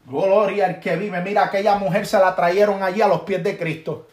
Gloria 0.05 0.67
al 0.67 0.79
que 0.79 0.95
vive. 0.95 1.19
Mira, 1.21 1.45
aquella 1.45 1.75
mujer 1.75 2.05
se 2.05 2.19
la 2.19 2.35
trajeron 2.35 2.83
allí 2.83 3.01
a 3.01 3.07
los 3.07 3.21
pies 3.21 3.43
de 3.43 3.57
Cristo. 3.57 4.07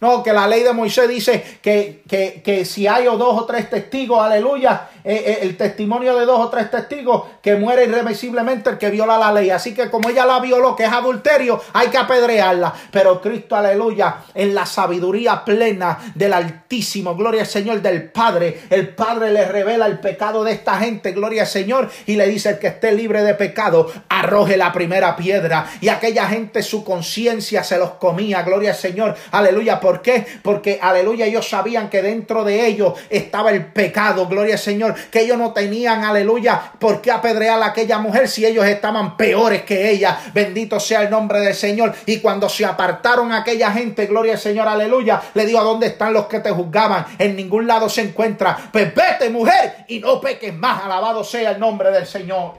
No, 0.00 0.22
que 0.22 0.32
la 0.32 0.46
ley 0.46 0.62
de 0.62 0.72
Moisés 0.72 1.08
dice 1.08 1.42
que, 1.60 2.02
que, 2.08 2.40
que 2.44 2.64
si 2.64 2.86
hay 2.86 3.06
dos 3.06 3.42
o 3.42 3.44
tres 3.46 3.68
testigos, 3.68 4.20
aleluya, 4.20 4.88
eh, 5.02 5.24
eh, 5.26 5.38
el 5.42 5.56
testimonio 5.56 6.16
de 6.16 6.24
dos 6.24 6.38
o 6.38 6.48
tres 6.50 6.70
testigos 6.70 7.24
que 7.42 7.56
muere 7.56 7.84
irreversiblemente 7.84 8.70
el 8.70 8.78
que 8.78 8.90
viola 8.90 9.18
la 9.18 9.32
ley. 9.32 9.50
Así 9.50 9.74
que 9.74 9.90
como 9.90 10.08
ella 10.08 10.24
la 10.24 10.38
violó, 10.38 10.76
que 10.76 10.84
es 10.84 10.92
adulterio, 10.92 11.60
hay 11.72 11.88
que 11.88 11.98
apedrearla. 11.98 12.72
Pero 12.92 13.20
Cristo, 13.20 13.56
aleluya, 13.56 14.18
en 14.34 14.54
la 14.54 14.66
sabiduría 14.66 15.44
plena 15.44 15.98
del 16.14 16.32
Altísimo, 16.32 17.16
gloria 17.16 17.40
al 17.40 17.48
Señor, 17.48 17.82
del 17.82 18.10
Padre, 18.10 18.60
el 18.70 18.90
Padre 18.90 19.32
le 19.32 19.46
revela 19.46 19.86
el 19.86 19.98
pecado 19.98 20.44
de 20.44 20.52
esta 20.52 20.78
gente, 20.78 21.10
gloria 21.10 21.42
al 21.42 21.48
Señor, 21.48 21.90
y 22.06 22.14
le 22.14 22.28
dice 22.28 22.50
el 22.50 22.58
que 22.60 22.68
esté 22.68 22.92
libre 22.92 23.22
de 23.24 23.34
pecado, 23.34 23.90
arroje 24.08 24.56
la 24.56 24.72
primera 24.72 25.16
piedra. 25.16 25.68
Y 25.80 25.88
aquella 25.88 26.28
gente 26.28 26.62
su 26.62 26.84
conciencia 26.84 27.64
se 27.64 27.78
los 27.78 27.92
comía, 27.92 28.42
gloria 28.42 28.70
al 28.70 28.76
Señor, 28.76 29.16
aleluya. 29.32 29.80
¿Por 29.88 30.02
qué? 30.02 30.26
Porque, 30.42 30.78
aleluya, 30.82 31.24
ellos 31.24 31.48
sabían 31.48 31.88
que 31.88 32.02
dentro 32.02 32.44
de 32.44 32.66
ellos 32.66 32.92
estaba 33.08 33.52
el 33.52 33.64
pecado, 33.72 34.28
gloria 34.28 34.56
al 34.56 34.60
Señor 34.60 34.94
que 35.10 35.22
ellos 35.22 35.38
no 35.38 35.54
tenían, 35.54 36.04
aleluya, 36.04 36.72
por 36.78 37.00
qué 37.00 37.10
apedrear 37.10 37.62
a 37.62 37.68
aquella 37.68 37.96
mujer 37.98 38.28
si 38.28 38.44
ellos 38.44 38.66
estaban 38.66 39.16
peores 39.16 39.62
que 39.62 39.90
ella. 39.90 40.20
Bendito 40.34 40.78
sea 40.78 41.04
el 41.04 41.10
nombre 41.10 41.40
del 41.40 41.54
Señor. 41.54 41.94
Y 42.04 42.18
cuando 42.18 42.50
se 42.50 42.66
apartaron 42.66 43.32
aquella 43.32 43.72
gente, 43.72 44.04
gloria 44.04 44.34
al 44.34 44.38
Señor, 44.38 44.68
aleluya, 44.68 45.22
le 45.32 45.46
digo, 45.46 45.58
¿a 45.58 45.64
dónde 45.64 45.86
están 45.86 46.12
los 46.12 46.26
que 46.26 46.40
te 46.40 46.50
juzgaban? 46.50 47.06
En 47.18 47.34
ningún 47.34 47.66
lado 47.66 47.88
se 47.88 48.02
encuentra. 48.02 48.58
Pues 48.70 48.94
vete, 48.94 49.30
mujer, 49.30 49.86
y 49.88 50.00
no 50.00 50.20
peques 50.20 50.54
más. 50.54 50.84
Alabado 50.84 51.24
sea 51.24 51.52
el 51.52 51.58
nombre 51.58 51.90
del 51.90 52.06
Señor. 52.06 52.56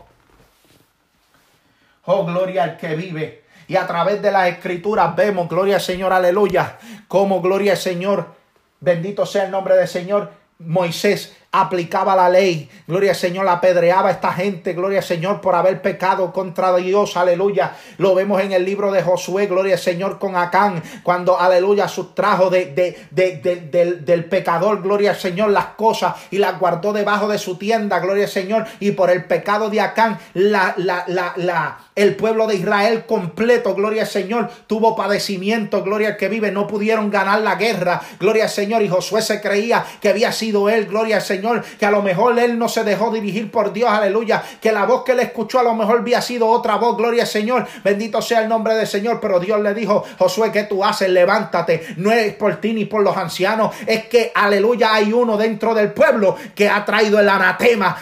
Oh, 2.06 2.26
gloria 2.26 2.64
al 2.64 2.76
que 2.78 2.96
vive. 2.96 3.44
Y 3.70 3.76
a 3.76 3.86
través 3.86 4.20
de 4.20 4.32
las 4.32 4.50
escrituras 4.50 5.16
vemos, 5.16 5.48
gloria 5.48 5.76
al 5.76 5.82
Señor, 5.82 6.12
aleluya, 6.12 6.80
como 7.08 7.40
gloria 7.40 7.74
al 7.74 7.78
Señor, 7.78 8.34
bendito 8.80 9.28
sea 9.28 9.46
el 9.46 9.52
nombre 9.52 9.78
del 9.78 9.88
Señor, 9.88 10.32
Moisés 10.58 11.38
aplicaba 11.52 12.16
la 12.16 12.30
ley. 12.30 12.70
Gloria 12.88 13.12
al 13.12 13.16
Señor, 13.16 13.48
apedreaba 13.48 14.10
a 14.10 14.12
esta 14.12 14.32
gente. 14.34 14.74
Gloria 14.74 15.00
al 15.00 15.04
Señor 15.04 15.42
por 15.42 15.56
haber 15.56 15.82
pecado 15.82 16.32
contra 16.32 16.76
Dios. 16.76 17.18
Aleluya. 17.18 17.76
Lo 17.98 18.14
vemos 18.14 18.42
en 18.42 18.52
el 18.52 18.64
libro 18.66 18.92
de 18.92 19.02
Josué. 19.02 19.48
Gloria 19.48 19.74
al 19.74 19.80
Señor 19.80 20.20
con 20.20 20.36
Acán. 20.36 20.82
Cuando, 21.04 21.40
aleluya, 21.40 21.88
sustrajo 21.88 22.50
de, 22.50 22.68
de, 22.68 23.08
de, 23.12 23.56
del, 23.72 24.06
del 24.06 24.26
pecador. 24.26 24.82
Gloria 24.82 25.12
al 25.12 25.18
Señor 25.18 25.50
las 25.50 25.68
cosas 25.68 26.16
y 26.32 26.38
las 26.38 26.60
guardó 26.60 26.94
debajo 26.94 27.28
de 27.28 27.38
su 27.38 27.58
tienda. 27.58 28.00
Gloria 28.00 28.26
al 28.26 28.32
Señor. 28.32 28.66
Y 28.80 28.92
por 28.92 29.10
el 29.10 29.26
pecado 29.26 29.70
de 29.70 29.82
Acán, 29.82 30.20
la, 30.34 30.74
la, 30.78 31.04
la, 31.08 31.34
la 31.36 31.78
el 32.00 32.16
pueblo 32.16 32.48
de 32.48 32.56
Israel 32.56 33.06
completo, 33.06 33.76
gloria 33.76 34.04
al 34.04 34.08
Señor, 34.08 34.50
tuvo 34.68 34.96
padecimiento, 34.96 35.84
gloria 35.84 36.10
al 36.10 36.18
que 36.18 36.30
vive, 36.30 36.50
no 36.50 36.66
pudieron 36.66 37.12
ganar 37.12 37.42
la 37.42 37.56
guerra, 37.56 38.02
gloria 38.22 38.46
al 38.46 38.50
Señor. 38.50 38.82
Y 38.84 38.88
Josué 38.88 39.22
se 39.22 39.42
creía 39.42 39.86
que 40.00 40.08
había 40.08 40.32
sido 40.32 40.70
él, 40.70 40.86
gloria 40.86 41.18
al 41.18 41.22
Señor, 41.22 41.39
que 41.80 41.86
a 41.86 41.92
lo 41.92 42.02
mejor 42.02 42.38
él 42.40 42.58
no 42.58 42.70
se 42.70 42.84
dejó 42.84 43.12
dirigir 43.12 43.52
por 43.52 43.74
Dios, 43.74 43.90
aleluya, 43.90 44.44
que 44.62 44.72
la 44.72 44.86
voz 44.86 45.04
que 45.04 45.14
él 45.14 45.20
escuchó 45.20 45.60
a 45.60 45.64
lo 45.64 45.74
mejor 45.74 46.00
había 46.00 46.22
sido 46.22 46.48
otra 46.48 46.76
voz, 46.76 46.98
gloria 46.98 47.24
al 47.24 47.28
Señor, 47.28 47.68
bendito 47.84 48.22
sea 48.22 48.42
el 48.42 48.50
nombre 48.50 48.76
del 48.76 48.88
Señor. 48.88 49.20
Pero 49.20 49.40
Dios 49.40 49.60
le 49.62 49.74
dijo, 49.74 50.04
Josué, 50.18 50.52
¿qué 50.52 50.64
tú 50.64 50.84
haces? 50.84 51.10
Levántate, 51.10 51.96
no 51.98 52.12
es 52.12 52.34
por 52.34 52.56
ti 52.58 52.74
ni 52.74 52.86
por 52.86 53.02
los 53.04 53.16
ancianos, 53.16 53.76
es 53.86 54.06
que, 54.06 54.32
aleluya, 54.34 54.94
hay 54.94 55.12
uno 55.14 55.38
dentro 55.38 55.74
del 55.74 55.92
pueblo 55.92 56.36
que 56.56 56.70
ha 56.70 56.84
traído 56.86 57.20
el 57.20 57.30
anatema, 57.30 57.98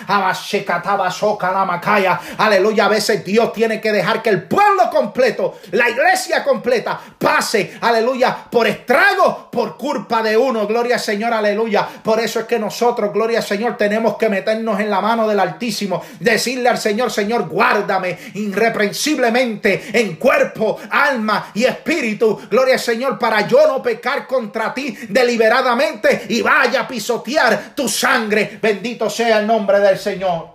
aleluya, 2.37 2.85
a 2.85 2.89
veces 2.89 3.23
Dios 3.23 3.53
tiene 3.53 3.81
que 3.81 3.91
dejar 3.91 4.21
que 4.21 4.29
el 4.29 4.43
pueblo 4.43 4.89
completo, 4.89 5.59
la 5.71 5.89
iglesia 5.89 6.43
completa, 6.43 6.99
pase, 7.17 7.77
aleluya, 7.81 8.45
por 8.49 8.67
estrago, 8.67 9.46
por 9.57 9.75
culpa 9.75 10.21
de 10.21 10.37
uno. 10.37 10.67
Gloria 10.67 10.97
al 10.97 11.01
Señor, 11.01 11.33
aleluya. 11.33 11.87
Por 12.03 12.19
eso 12.19 12.41
es 12.41 12.45
que 12.45 12.59
nosotros, 12.59 13.11
gloria 13.11 13.39
al 13.39 13.43
Señor, 13.43 13.75
tenemos 13.75 14.15
que 14.15 14.29
meternos 14.29 14.79
en 14.79 14.87
la 14.87 15.01
mano 15.01 15.27
del 15.27 15.39
Altísimo, 15.39 16.03
decirle 16.19 16.69
al 16.69 16.77
Señor, 16.77 17.09
Señor, 17.09 17.47
guárdame 17.47 18.19
irreprensiblemente 18.35 19.99
en 19.99 20.17
cuerpo, 20.17 20.79
alma 20.91 21.49
y 21.55 21.63
espíritu. 21.63 22.39
Gloria 22.51 22.75
al 22.75 22.79
Señor, 22.79 23.17
para 23.17 23.47
yo 23.47 23.65
no 23.67 23.81
pecar 23.81 24.27
contra 24.27 24.71
ti 24.75 24.95
deliberadamente 25.09 26.27
y 26.29 26.43
vaya 26.43 26.81
a 26.81 26.87
pisotear 26.87 27.73
tu 27.73 27.89
sangre. 27.89 28.59
Bendito 28.61 29.09
sea 29.09 29.39
el 29.39 29.47
nombre 29.47 29.79
del 29.79 29.97
Señor. 29.97 30.49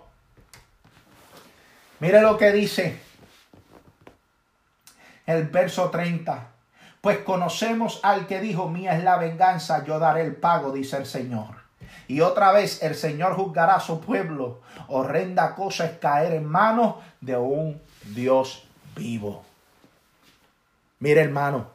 Mire 1.99 2.21
lo 2.21 2.38
que 2.38 2.53
dice 2.53 3.01
el 5.27 5.49
verso 5.49 5.91
30. 5.91 6.52
Pues 7.03 7.19
conocemos 7.19 7.99
al 8.05 8.29
que 8.29 8.41
dijo, 8.41 8.69
mía 8.69 8.97
es 8.97 9.03
la 9.03 9.19
venganza, 9.19 9.85
yo 9.85 9.99
daré 9.99 10.23
el 10.23 10.37
pago, 10.37 10.71
dice 10.71 10.97
el 10.97 11.05
Señor. 11.05 11.57
Y 12.07 12.21
otra 12.21 12.53
vez 12.53 12.81
el 12.81 12.95
Señor 12.95 13.35
juzgará 13.35 13.75
a 13.75 13.81
su 13.81 14.01
pueblo. 14.01 14.61
Horrenda 14.87 15.57
cosa 15.57 15.85
es 15.85 15.99
caer 15.99 16.33
en 16.33 16.45
manos 16.45 16.95
de 17.21 17.37
un 17.37 17.83
Dios 18.15 18.69
vivo. 18.95 19.43
Mire 21.01 21.23
hermano, 21.23 21.67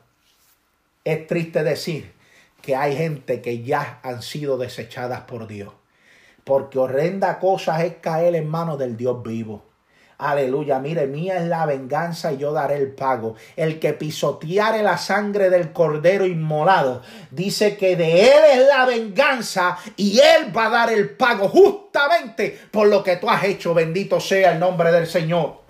es 1.03 1.27
triste 1.27 1.61
decir 1.61 2.13
que 2.61 2.77
hay 2.77 2.95
gente 2.95 3.41
que 3.41 3.63
ya 3.63 3.99
han 4.03 4.21
sido 4.21 4.57
desechadas 4.57 5.21
por 5.21 5.47
Dios. 5.47 5.73
Porque 6.45 6.79
horrenda 6.79 7.39
cosa 7.39 7.83
es 7.83 7.95
caer 7.97 8.33
en 8.35 8.49
manos 8.49 8.79
del 8.79 8.95
Dios 8.95 9.21
vivo. 9.23 9.66
Aleluya, 10.19 10.79
mire, 10.79 11.05
mía 11.05 11.37
es 11.37 11.47
la 11.47 11.67
venganza 11.67 12.33
y 12.33 12.37
yo 12.37 12.51
daré 12.51 12.77
el 12.77 12.91
pago. 12.91 13.35
El 13.55 13.77
que 13.79 13.93
pisoteare 13.93 14.81
la 14.81 14.97
sangre 14.97 15.51
del 15.51 15.71
cordero 15.71 16.25
inmolado, 16.25 17.03
dice 17.29 17.77
que 17.77 17.95
de 17.95 18.23
él 18.23 18.43
es 18.53 18.67
la 18.67 18.85
venganza 18.85 19.77
y 19.95 20.19
él 20.19 20.55
va 20.55 20.65
a 20.65 20.69
dar 20.69 20.89
el 20.91 21.11
pago 21.11 21.47
justamente 21.49 22.59
por 22.71 22.87
lo 22.87 23.03
que 23.03 23.17
tú 23.17 23.29
has 23.29 23.43
hecho. 23.43 23.75
Bendito 23.75 24.19
sea 24.19 24.53
el 24.53 24.59
nombre 24.59 24.91
del 24.91 25.05
Señor. 25.05 25.61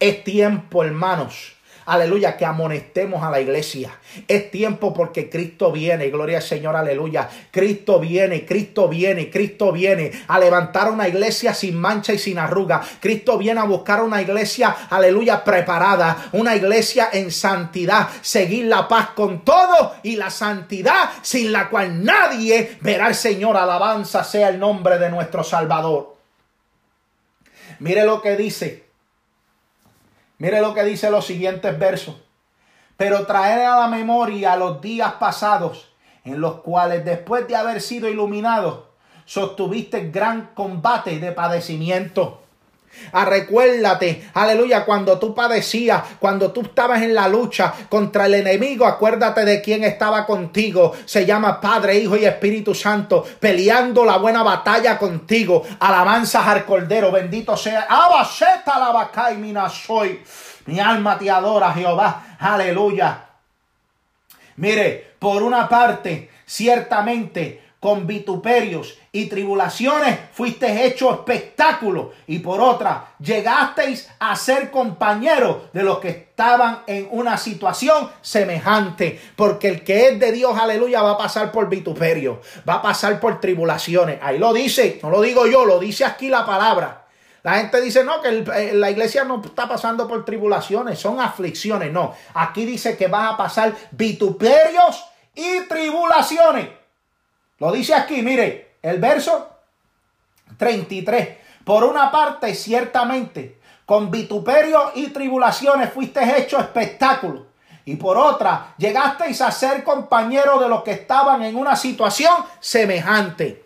Es 0.00 0.24
tiempo, 0.24 0.82
hermanos, 0.82 1.54
aleluya, 1.86 2.36
que 2.36 2.44
amonestemos 2.44 3.22
a 3.22 3.30
la 3.30 3.40
iglesia. 3.40 3.98
Es 4.28 4.50
tiempo 4.50 4.92
porque 4.92 5.28
Cristo 5.28 5.72
viene, 5.72 6.10
gloria 6.10 6.38
al 6.38 6.42
Señor, 6.42 6.76
aleluya. 6.76 7.28
Cristo 7.50 7.98
viene, 7.98 8.44
Cristo 8.44 8.88
viene, 8.88 9.30
Cristo 9.30 9.72
viene 9.72 10.10
a 10.28 10.38
levantar 10.38 10.90
una 10.90 11.08
iglesia 11.08 11.54
sin 11.54 11.76
mancha 11.76 12.12
y 12.12 12.18
sin 12.18 12.38
arruga. 12.38 12.82
Cristo 13.00 13.38
viene 13.38 13.60
a 13.60 13.64
buscar 13.64 14.02
una 14.02 14.20
iglesia, 14.20 14.74
aleluya, 14.90 15.44
preparada, 15.44 16.30
una 16.32 16.54
iglesia 16.56 17.08
en 17.12 17.30
santidad, 17.30 18.08
seguir 18.20 18.66
la 18.66 18.88
paz 18.88 19.10
con 19.14 19.44
todo 19.44 19.94
y 20.02 20.16
la 20.16 20.30
santidad 20.30 21.10
sin 21.22 21.52
la 21.52 21.68
cual 21.68 22.04
nadie 22.04 22.76
verá 22.80 23.06
al 23.06 23.14
Señor. 23.14 23.56
Alabanza 23.56 24.24
sea 24.24 24.48
el 24.48 24.58
nombre 24.58 24.98
de 24.98 25.10
nuestro 25.10 25.44
Salvador. 25.44 26.16
Mire 27.80 28.04
lo 28.04 28.22
que 28.22 28.36
dice 28.36 28.91
Mire 30.42 30.60
lo 30.60 30.74
que 30.74 30.82
dice 30.82 31.08
los 31.08 31.24
siguientes 31.24 31.78
versos. 31.78 32.16
Pero 32.96 33.26
traer 33.26 33.60
a 33.60 33.78
la 33.78 33.86
memoria 33.86 34.56
los 34.56 34.80
días 34.80 35.12
pasados, 35.12 35.92
en 36.24 36.40
los 36.40 36.62
cuales 36.62 37.04
después 37.04 37.46
de 37.46 37.54
haber 37.54 37.80
sido 37.80 38.08
iluminados, 38.08 38.80
sostuviste 39.24 40.10
gran 40.10 40.46
combate 40.52 41.20
de 41.20 41.30
padecimiento 41.30 42.41
Ah, 43.12 43.24
recuérdate, 43.24 44.30
aleluya, 44.34 44.84
cuando 44.84 45.18
tú 45.18 45.34
padecías, 45.34 46.02
cuando 46.18 46.52
tú 46.52 46.62
estabas 46.62 47.02
en 47.02 47.14
la 47.14 47.28
lucha 47.28 47.72
contra 47.88 48.26
el 48.26 48.34
enemigo, 48.34 48.86
acuérdate 48.86 49.44
de 49.44 49.60
quién 49.60 49.84
estaba 49.84 50.24
contigo. 50.24 50.92
Se 51.04 51.26
llama 51.26 51.60
Padre, 51.60 51.98
Hijo 51.98 52.16
y 52.16 52.24
Espíritu 52.24 52.74
Santo, 52.74 53.24
peleando 53.40 54.04
la 54.04 54.18
buena 54.18 54.42
batalla 54.42 54.98
contigo. 54.98 55.62
Alabanzas 55.80 56.46
al 56.46 56.64
Cordero, 56.64 57.10
bendito 57.10 57.56
sea. 57.56 57.86
Abasheta 57.88 58.78
la 58.78 58.92
vaca 58.92 59.32
y 59.32 59.36
mina 59.36 59.68
soy. 59.68 60.22
Mi 60.66 60.78
alma 60.78 61.18
te 61.18 61.30
adora, 61.30 61.72
Jehová. 61.72 62.36
Aleluya. 62.38 63.26
Mire, 64.56 65.14
por 65.18 65.42
una 65.42 65.68
parte, 65.68 66.30
ciertamente 66.46 67.71
con 67.82 68.06
vituperios 68.06 68.96
y 69.10 69.26
tribulaciones 69.26 70.16
fuiste 70.32 70.86
hecho 70.86 71.10
espectáculo 71.10 72.12
y 72.28 72.38
por 72.38 72.60
otra 72.60 73.14
llegasteis 73.18 74.08
a 74.20 74.36
ser 74.36 74.70
compañeros 74.70 75.62
de 75.72 75.82
los 75.82 75.98
que 75.98 76.10
estaban 76.10 76.84
en 76.86 77.08
una 77.10 77.36
situación 77.36 78.08
semejante 78.20 79.20
porque 79.34 79.66
el 79.66 79.82
que 79.82 80.10
es 80.10 80.20
de 80.20 80.30
Dios 80.30 80.56
aleluya 80.56 81.02
va 81.02 81.10
a 81.10 81.18
pasar 81.18 81.50
por 81.50 81.68
vituperio 81.68 82.40
va 82.68 82.74
a 82.74 82.82
pasar 82.82 83.18
por 83.18 83.40
tribulaciones 83.40 84.20
ahí 84.22 84.38
lo 84.38 84.52
dice 84.52 85.00
no 85.02 85.10
lo 85.10 85.20
digo 85.20 85.48
yo 85.48 85.64
lo 85.64 85.80
dice 85.80 86.04
aquí 86.04 86.28
la 86.28 86.46
palabra 86.46 87.00
la 87.42 87.54
gente 87.54 87.80
dice, 87.80 88.04
no, 88.04 88.22
que 88.22 88.44
eh, 88.54 88.70
la 88.72 88.92
iglesia 88.92 89.24
no 89.24 89.42
está 89.44 89.68
pasando 89.68 90.06
por 90.06 90.24
tribulaciones, 90.24 91.00
son 91.00 91.18
aflicciones. 91.18 91.90
No, 91.90 92.14
aquí 92.34 92.64
dice 92.64 92.96
que 92.96 93.08
va 93.08 93.30
a 93.30 93.36
pasar 93.36 93.74
vituperios 93.90 95.04
y 95.34 95.62
tribulaciones. 95.68 96.81
Lo 97.62 97.70
dice 97.70 97.94
aquí, 97.94 98.22
mire, 98.22 98.78
el 98.82 98.98
verso 98.98 99.48
33. 100.56 101.28
Por 101.64 101.84
una 101.84 102.10
parte, 102.10 102.56
ciertamente, 102.56 103.60
con 103.86 104.10
vituperio 104.10 104.90
y 104.96 105.10
tribulaciones 105.10 105.92
fuiste 105.92 106.40
hecho 106.40 106.58
espectáculo. 106.58 107.46
Y 107.84 107.94
por 107.94 108.16
otra, 108.16 108.74
llegasteis 108.78 109.40
a 109.42 109.52
ser 109.52 109.84
compañeros 109.84 110.60
de 110.60 110.68
los 110.68 110.82
que 110.82 110.90
estaban 110.90 111.44
en 111.44 111.54
una 111.54 111.76
situación 111.76 112.34
semejante. 112.58 113.61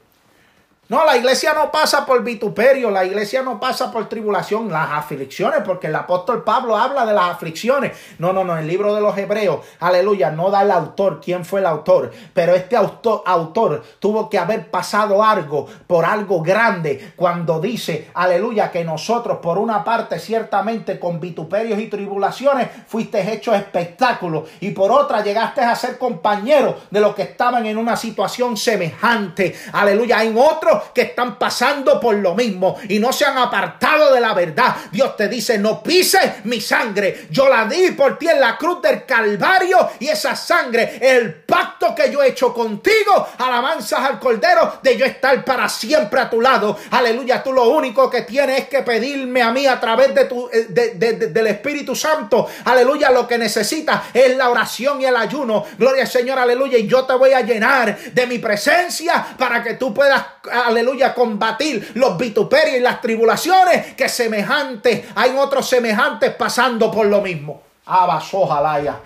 No, 0.88 1.04
la 1.04 1.16
iglesia 1.16 1.52
no 1.52 1.72
pasa 1.72 2.06
por 2.06 2.22
vituperio, 2.22 2.92
la 2.92 3.04
iglesia 3.04 3.42
no 3.42 3.58
pasa 3.58 3.90
por 3.90 4.08
tribulación, 4.08 4.70
las 4.70 4.92
aflicciones, 4.92 5.62
porque 5.64 5.88
el 5.88 5.96
apóstol 5.96 6.44
Pablo 6.44 6.76
habla 6.76 7.04
de 7.04 7.12
las 7.12 7.30
aflicciones. 7.30 7.98
No, 8.20 8.32
no, 8.32 8.44
no, 8.44 8.56
el 8.56 8.68
libro 8.68 8.94
de 8.94 9.00
los 9.00 9.18
Hebreos, 9.18 9.66
aleluya, 9.80 10.30
no 10.30 10.48
da 10.48 10.62
el 10.62 10.70
autor 10.70 11.20
quién 11.20 11.44
fue 11.44 11.58
el 11.58 11.66
autor, 11.66 12.12
pero 12.32 12.54
este 12.54 12.76
autor, 12.76 13.24
autor 13.26 13.82
tuvo 13.98 14.30
que 14.30 14.38
haber 14.38 14.70
pasado 14.70 15.24
algo 15.24 15.66
por 15.88 16.04
algo 16.04 16.40
grande 16.40 17.14
cuando 17.16 17.58
dice, 17.58 18.08
aleluya, 18.14 18.70
que 18.70 18.84
nosotros 18.84 19.38
por 19.42 19.58
una 19.58 19.82
parte 19.82 20.20
ciertamente 20.20 21.00
con 21.00 21.18
vituperios 21.18 21.80
y 21.80 21.88
tribulaciones 21.88 22.68
fuiste 22.86 23.32
hechos 23.32 23.56
espectáculos 23.56 24.48
y 24.60 24.70
por 24.70 24.92
otra 24.92 25.24
llegaste 25.24 25.62
a 25.62 25.74
ser 25.74 25.98
compañero 25.98 26.76
de 26.92 27.00
los 27.00 27.16
que 27.16 27.22
estaban 27.22 27.66
en 27.66 27.76
una 27.76 27.96
situación 27.96 28.56
semejante. 28.56 29.52
Aleluya, 29.72 30.22
en 30.22 30.38
otros 30.38 30.75
que 30.94 31.02
están 31.02 31.38
pasando 31.38 32.00
por 32.00 32.14
lo 32.16 32.34
mismo 32.34 32.76
y 32.88 32.98
no 32.98 33.12
se 33.12 33.24
han 33.24 33.38
apartado 33.38 34.12
de 34.12 34.20
la 34.20 34.34
verdad. 34.34 34.76
Dios 34.90 35.16
te 35.16 35.28
dice, 35.28 35.58
no 35.58 35.82
pises 35.82 36.44
mi 36.44 36.60
sangre. 36.60 37.26
Yo 37.30 37.48
la 37.48 37.64
di 37.64 37.92
por 37.92 38.18
ti 38.18 38.28
en 38.28 38.40
la 38.40 38.56
cruz 38.56 38.82
del 38.82 39.04
Calvario 39.04 39.90
y 40.00 40.08
esa 40.08 40.34
sangre, 40.36 40.98
el 41.00 41.34
pacto 41.34 41.94
que 41.94 42.10
yo 42.10 42.22
he 42.22 42.28
hecho 42.28 42.52
contigo, 42.52 43.28
alabanzas 43.38 44.00
al 44.00 44.18
Cordero, 44.18 44.78
de 44.82 44.96
yo 44.96 45.04
estar 45.04 45.44
para 45.44 45.68
siempre 45.68 46.20
a 46.20 46.30
tu 46.30 46.40
lado. 46.40 46.78
Aleluya, 46.90 47.42
tú 47.42 47.52
lo 47.52 47.68
único 47.68 48.10
que 48.10 48.22
tienes 48.22 48.62
es 48.62 48.68
que 48.68 48.82
pedirme 48.82 49.42
a 49.42 49.50
mí 49.52 49.66
a 49.66 49.80
través 49.80 50.14
de 50.14 50.24
tu, 50.24 50.48
eh, 50.52 50.66
del 50.68 51.46
Espíritu 51.46 51.94
Santo. 51.94 52.48
Aleluya, 52.64 53.10
lo 53.10 53.26
que 53.26 53.38
necesitas 53.38 54.02
es 54.12 54.36
la 54.36 54.50
oración 54.50 55.00
y 55.00 55.04
el 55.04 55.16
ayuno. 55.16 55.64
Gloria 55.78 56.02
al 56.02 56.08
Señor, 56.08 56.38
aleluya. 56.38 56.78
Y 56.78 56.86
yo 56.86 57.04
te 57.04 57.14
voy 57.14 57.32
a 57.32 57.40
llenar 57.40 57.96
de 57.98 58.26
mi 58.26 58.38
presencia 58.38 59.26
para 59.38 59.62
que 59.62 59.74
tú 59.74 59.92
puedas, 59.92 60.24
aleluya, 60.66 61.14
combatir 61.14 61.92
los 61.94 62.16
vituperios 62.16 62.76
y 62.76 62.80
las 62.80 63.00
tribulaciones 63.00 63.94
que 63.94 64.08
semejantes, 64.08 65.06
hay 65.14 65.36
otros 65.36 65.68
semejantes 65.68 66.34
pasando 66.34 66.90
por 66.90 67.06
lo 67.06 67.20
mismo. 67.20 67.62
Abasojalaya. 67.86 69.00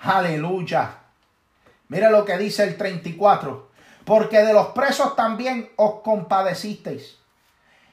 Aleluya. 0.00 0.90
Mira 1.88 2.10
lo 2.10 2.24
que 2.24 2.36
dice 2.36 2.64
el 2.64 2.76
34. 2.76 3.68
Porque 4.04 4.38
de 4.38 4.52
los 4.52 4.68
presos 4.68 5.16
también 5.16 5.70
os 5.76 6.00
compadecisteis. 6.02 7.16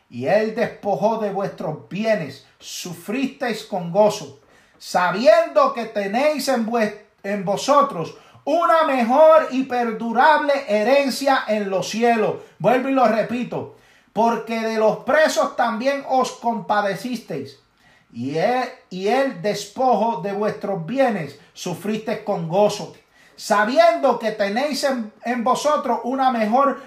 Y 0.10 0.28
él 0.28 0.54
despojó 0.54 1.18
de 1.18 1.32
vuestros 1.32 1.90
bienes. 1.90 2.46
Sufristeis 2.60 3.64
con 3.64 3.92
gozo. 3.92 4.40
Sabiendo 4.78 5.74
que 5.74 5.86
tenéis 5.86 6.48
en, 6.50 6.68
en 7.24 7.46
vosotros 7.46 8.16
una 8.46 8.84
mejor 8.84 9.48
y 9.52 9.64
perdurable 9.64 10.54
herencia 10.68 11.44
en 11.48 11.70
los 11.70 11.90
cielos. 11.90 12.36
Vuelvo 12.60 12.90
y 12.90 12.94
lo 12.94 13.08
repito. 13.08 13.76
Porque 14.12 14.60
de 14.60 14.78
los 14.78 14.98
presos 15.00 15.56
también 15.56 16.04
os 16.08 16.32
compadecisteis 16.34 17.60
y 18.12 18.38
el 18.38 19.42
despojo 19.42 20.22
de 20.22 20.34
vuestros 20.34 20.86
bienes 20.86 21.40
sufriste 21.54 22.24
con 22.24 22.48
gozo 22.48 22.94
sabiendo 23.36 24.20
que 24.20 24.32
tenéis 24.32 24.84
en, 24.84 25.44
vosotros 25.44 26.00
una 26.04 26.32
mejor 26.32 26.82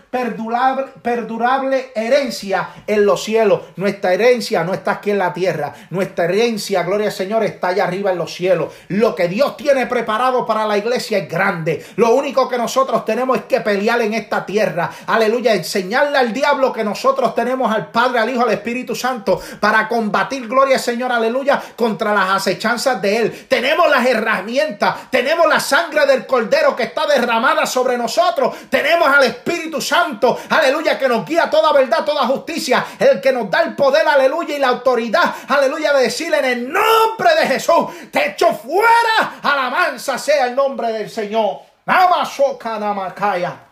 perdurable, 1.02 1.92
herencia 1.94 2.68
en 2.86 3.04
los 3.04 3.22
cielos. 3.24 3.60
Nuestra 3.76 4.12
herencia 4.12 4.64
no 4.64 4.74
está 4.74 4.92
aquí 4.92 5.10
en 5.10 5.18
la 5.18 5.32
tierra. 5.32 5.74
Nuestra 5.90 6.24
herencia, 6.24 6.82
gloria 6.82 7.08
al 7.08 7.12
Señor, 7.12 7.44
está 7.44 7.68
allá 7.68 7.84
arriba 7.84 8.12
en 8.12 8.18
los 8.18 8.34
cielos. 8.34 8.72
Lo 8.88 9.14
que 9.14 9.28
Dios 9.28 9.56
tiene 9.56 9.86
preparado 9.86 10.46
para 10.46 10.66
la 10.66 10.78
iglesia 10.78 11.18
es 11.18 11.28
grande. 11.28 11.84
Lo 11.96 12.14
único 12.14 12.48
que 12.48 12.58
nosotros 12.58 13.04
tenemos 13.04 13.38
es 13.38 13.44
que 13.44 13.60
pelear 13.60 14.00
en 14.02 14.14
esta 14.14 14.44
tierra. 14.46 14.90
Aleluya. 15.06 15.54
Enseñarle 15.54 16.18
al 16.18 16.32
diablo 16.32 16.72
que 16.72 16.84
nosotros 16.84 17.34
tenemos 17.34 17.72
al 17.72 17.90
Padre, 17.90 18.20
al 18.20 18.30
Hijo, 18.30 18.42
al 18.42 18.52
Espíritu 18.52 18.94
Santo 18.94 19.40
para 19.60 19.88
combatir, 19.88 20.46
gloria 20.46 20.76
al 20.76 20.82
Señor, 20.82 21.12
aleluya, 21.12 21.62
contra 21.74 22.14
las 22.14 22.30
acechanzas 22.30 23.00
de 23.00 23.16
Él. 23.16 23.46
Tenemos 23.48 23.90
las 23.90 24.06
herramientas, 24.06 25.10
tenemos 25.10 25.46
la 25.46 25.60
sangre 25.60 26.06
del 26.06 26.26
Cordero 26.26 26.74
que 26.74 26.84
está 26.84 27.06
derramada 27.06 27.66
sobre 27.66 27.96
nosotros. 27.96 28.54
Tenemos 28.70 29.08
al 29.08 29.24
Espíritu 29.24 29.80
Santo, 29.80 30.05
aleluya, 30.50 30.98
que 30.98 31.08
nos 31.08 31.24
guía 31.26 31.50
toda 31.50 31.72
verdad, 31.72 32.04
toda 32.04 32.26
justicia. 32.26 32.84
El 32.98 33.20
que 33.20 33.32
nos 33.32 33.50
da 33.50 33.62
el 33.62 33.74
poder, 33.74 34.06
aleluya, 34.06 34.56
y 34.56 34.58
la 34.58 34.68
autoridad, 34.68 35.34
aleluya, 35.48 35.92
de 35.92 36.02
decirle 36.02 36.38
en 36.38 36.44
el 36.44 36.72
nombre 36.72 37.34
de 37.38 37.46
Jesús, 37.46 38.10
te 38.10 38.30
echo 38.30 38.52
fuera. 38.54 39.40
Alabanza 39.42 40.18
sea 40.18 40.46
el 40.46 40.54
nombre 40.54 40.92
del 40.92 41.10
Señor. 41.10 41.58
Namasoka 41.84 42.78
namakaya. 42.78 43.65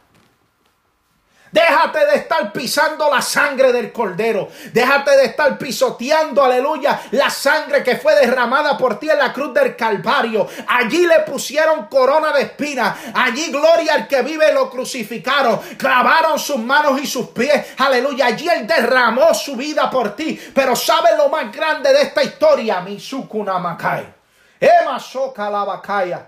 Déjate 1.55 2.05
de 2.07 2.16
estar 2.16 2.52
pisando 2.52 3.09
la 3.09 3.22
sangre 3.22 3.72
del 3.72 3.92
cordero. 3.92 4.48
Déjate 4.72 5.12
de 5.12 5.26
estar 5.26 5.57
pisoteando, 5.57 6.42
aleluya, 6.42 7.02
la 7.12 7.30
sangre 7.30 7.84
que 7.84 7.94
fue 7.94 8.12
derramada 8.16 8.76
por 8.76 8.98
ti 8.98 9.09
en 9.09 9.20
la 9.20 9.32
cruz 9.32 9.55
del 9.55 9.76
Calvario. 9.76 10.48
Allí 10.66 11.07
le 11.07 11.20
pusieron 11.20 11.86
corona 11.86 12.32
de 12.32 12.42
espina. 12.42 12.96
Allí 13.14 13.52
gloria 13.52 13.94
al 13.94 14.09
que 14.09 14.22
vive 14.22 14.52
lo 14.52 14.68
crucificaron. 14.68 15.61
Clavaron 15.78 16.40
sus 16.40 16.59
manos 16.59 17.00
y 17.00 17.07
sus 17.07 17.28
pies. 17.28 17.66
Aleluya. 17.78 18.26
Allí 18.26 18.48
él 18.48 18.66
derramó 18.66 19.32
su 19.32 19.55
vida 19.55 19.88
por 19.88 20.16
ti. 20.16 20.36
Pero 20.52 20.74
¿sabes 20.74 21.12
lo 21.16 21.28
más 21.28 21.52
grande 21.52 21.92
de 21.92 22.02
esta 22.02 22.24
historia? 22.24 22.80
Misukuna 22.80 23.61
Makai. 23.61 24.12
Ema 24.59 24.98
Soka 24.98 25.48
la 25.48 26.26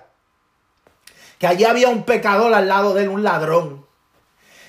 Que 1.36 1.48
allí 1.48 1.64
había 1.64 1.88
un 1.88 2.04
pecador 2.04 2.54
al 2.54 2.68
lado 2.68 2.94
de 2.94 3.02
él, 3.02 3.08
un 3.08 3.24
ladrón. 3.24 3.85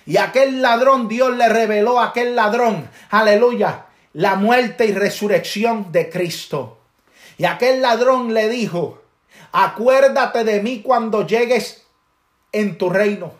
Y 0.07 0.15
aquel 0.15 0.61
ladrón, 0.61 1.09
Dios 1.09 1.35
le 1.35 1.49
reveló 1.49 1.99
a 1.99 2.07
aquel 2.07 2.33
ladrón, 2.33 2.89
aleluya, 3.09 3.87
la 4.13 4.35
muerte 4.35 4.85
y 4.85 4.93
resurrección 4.93 5.91
de 5.91 6.09
Cristo. 6.09 6.79
Y 7.37 7.43
aquel 7.43 7.81
ladrón 7.81 8.33
le 8.33 8.47
dijo, 8.47 9.03
acuérdate 9.51 10.45
de 10.45 10.63
mí 10.63 10.81
cuando 10.81 11.27
llegues 11.27 11.83
en 12.53 12.77
tu 12.77 12.89
reino. 12.89 13.33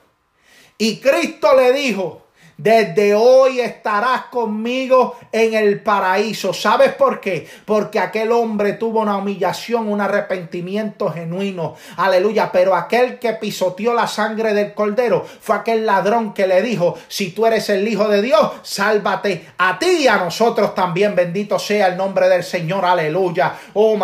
Y 0.77 0.99
Cristo 0.99 1.55
le 1.55 1.71
dijo, 1.71 2.26
desde 2.57 3.13
hoy 3.13 3.59
estarás 3.59 4.25
conmigo 4.25 5.15
en 5.31 5.53
el 5.53 5.81
paraíso. 5.81 6.53
¿Sabes 6.53 6.93
por 6.93 7.19
qué? 7.19 7.47
Porque 7.65 7.99
aquel 7.99 8.31
hombre 8.31 8.73
tuvo 8.73 9.01
una 9.01 9.17
humillación, 9.17 9.87
un 9.87 10.01
arrepentimiento 10.01 11.11
genuino. 11.11 11.75
Aleluya. 11.97 12.51
Pero 12.51 12.75
aquel 12.75 13.19
que 13.19 13.33
pisoteó 13.33 13.93
la 13.93 14.07
sangre 14.07 14.53
del 14.53 14.73
cordero 14.73 15.25
fue 15.39 15.55
aquel 15.55 15.85
ladrón 15.85 16.33
que 16.33 16.47
le 16.47 16.61
dijo, 16.61 16.97
si 17.07 17.31
tú 17.31 17.45
eres 17.45 17.69
el 17.69 17.87
Hijo 17.87 18.07
de 18.07 18.21
Dios, 18.21 18.51
sálvate 18.63 19.49
a 19.57 19.77
ti 19.77 19.99
y 20.01 20.07
a 20.07 20.17
nosotros 20.17 20.73
también. 20.73 21.15
Bendito 21.15 21.59
sea 21.59 21.87
el 21.87 21.97
nombre 21.97 22.27
del 22.27 22.43
Señor. 22.43 22.85
Aleluya. 22.85 23.53
Oh. 23.73 23.97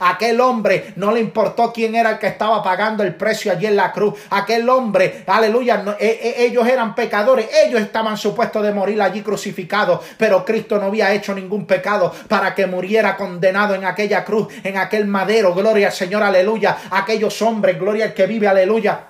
Aquel 0.00 0.40
hombre 0.40 0.92
no 0.96 1.12
le 1.12 1.20
importó 1.20 1.72
quién 1.72 1.94
era 1.94 2.10
el 2.12 2.18
que 2.18 2.28
estaba 2.28 2.62
pagando 2.62 3.02
el 3.02 3.14
precio 3.14 3.52
allí 3.52 3.66
en 3.66 3.76
la 3.76 3.92
cruz. 3.92 4.14
Aquel 4.30 4.68
hombre, 4.68 5.24
aleluya, 5.26 5.96
e, 5.98 6.06
e, 6.06 6.44
ellos 6.44 6.66
eran 6.66 6.94
pecadores. 7.00 7.48
Ellos 7.64 7.80
estaban 7.80 8.18
supuestos 8.18 8.62
de 8.62 8.74
morir 8.74 9.00
allí 9.00 9.22
crucificados, 9.22 10.00
pero 10.18 10.44
Cristo 10.44 10.78
no 10.78 10.88
había 10.88 11.14
hecho 11.14 11.34
ningún 11.34 11.64
pecado 11.64 12.12
para 12.28 12.54
que 12.54 12.66
muriera 12.66 13.16
condenado 13.16 13.74
en 13.74 13.86
aquella 13.86 14.22
cruz, 14.22 14.48
en 14.62 14.76
aquel 14.76 15.06
madero. 15.06 15.54
Gloria 15.54 15.86
al 15.86 15.94
Señor, 15.94 16.22
aleluya. 16.22 16.76
Aquellos 16.90 17.40
hombres, 17.40 17.78
gloria 17.78 18.04
al 18.04 18.12
que 18.12 18.26
vive, 18.26 18.46
aleluya 18.48 19.09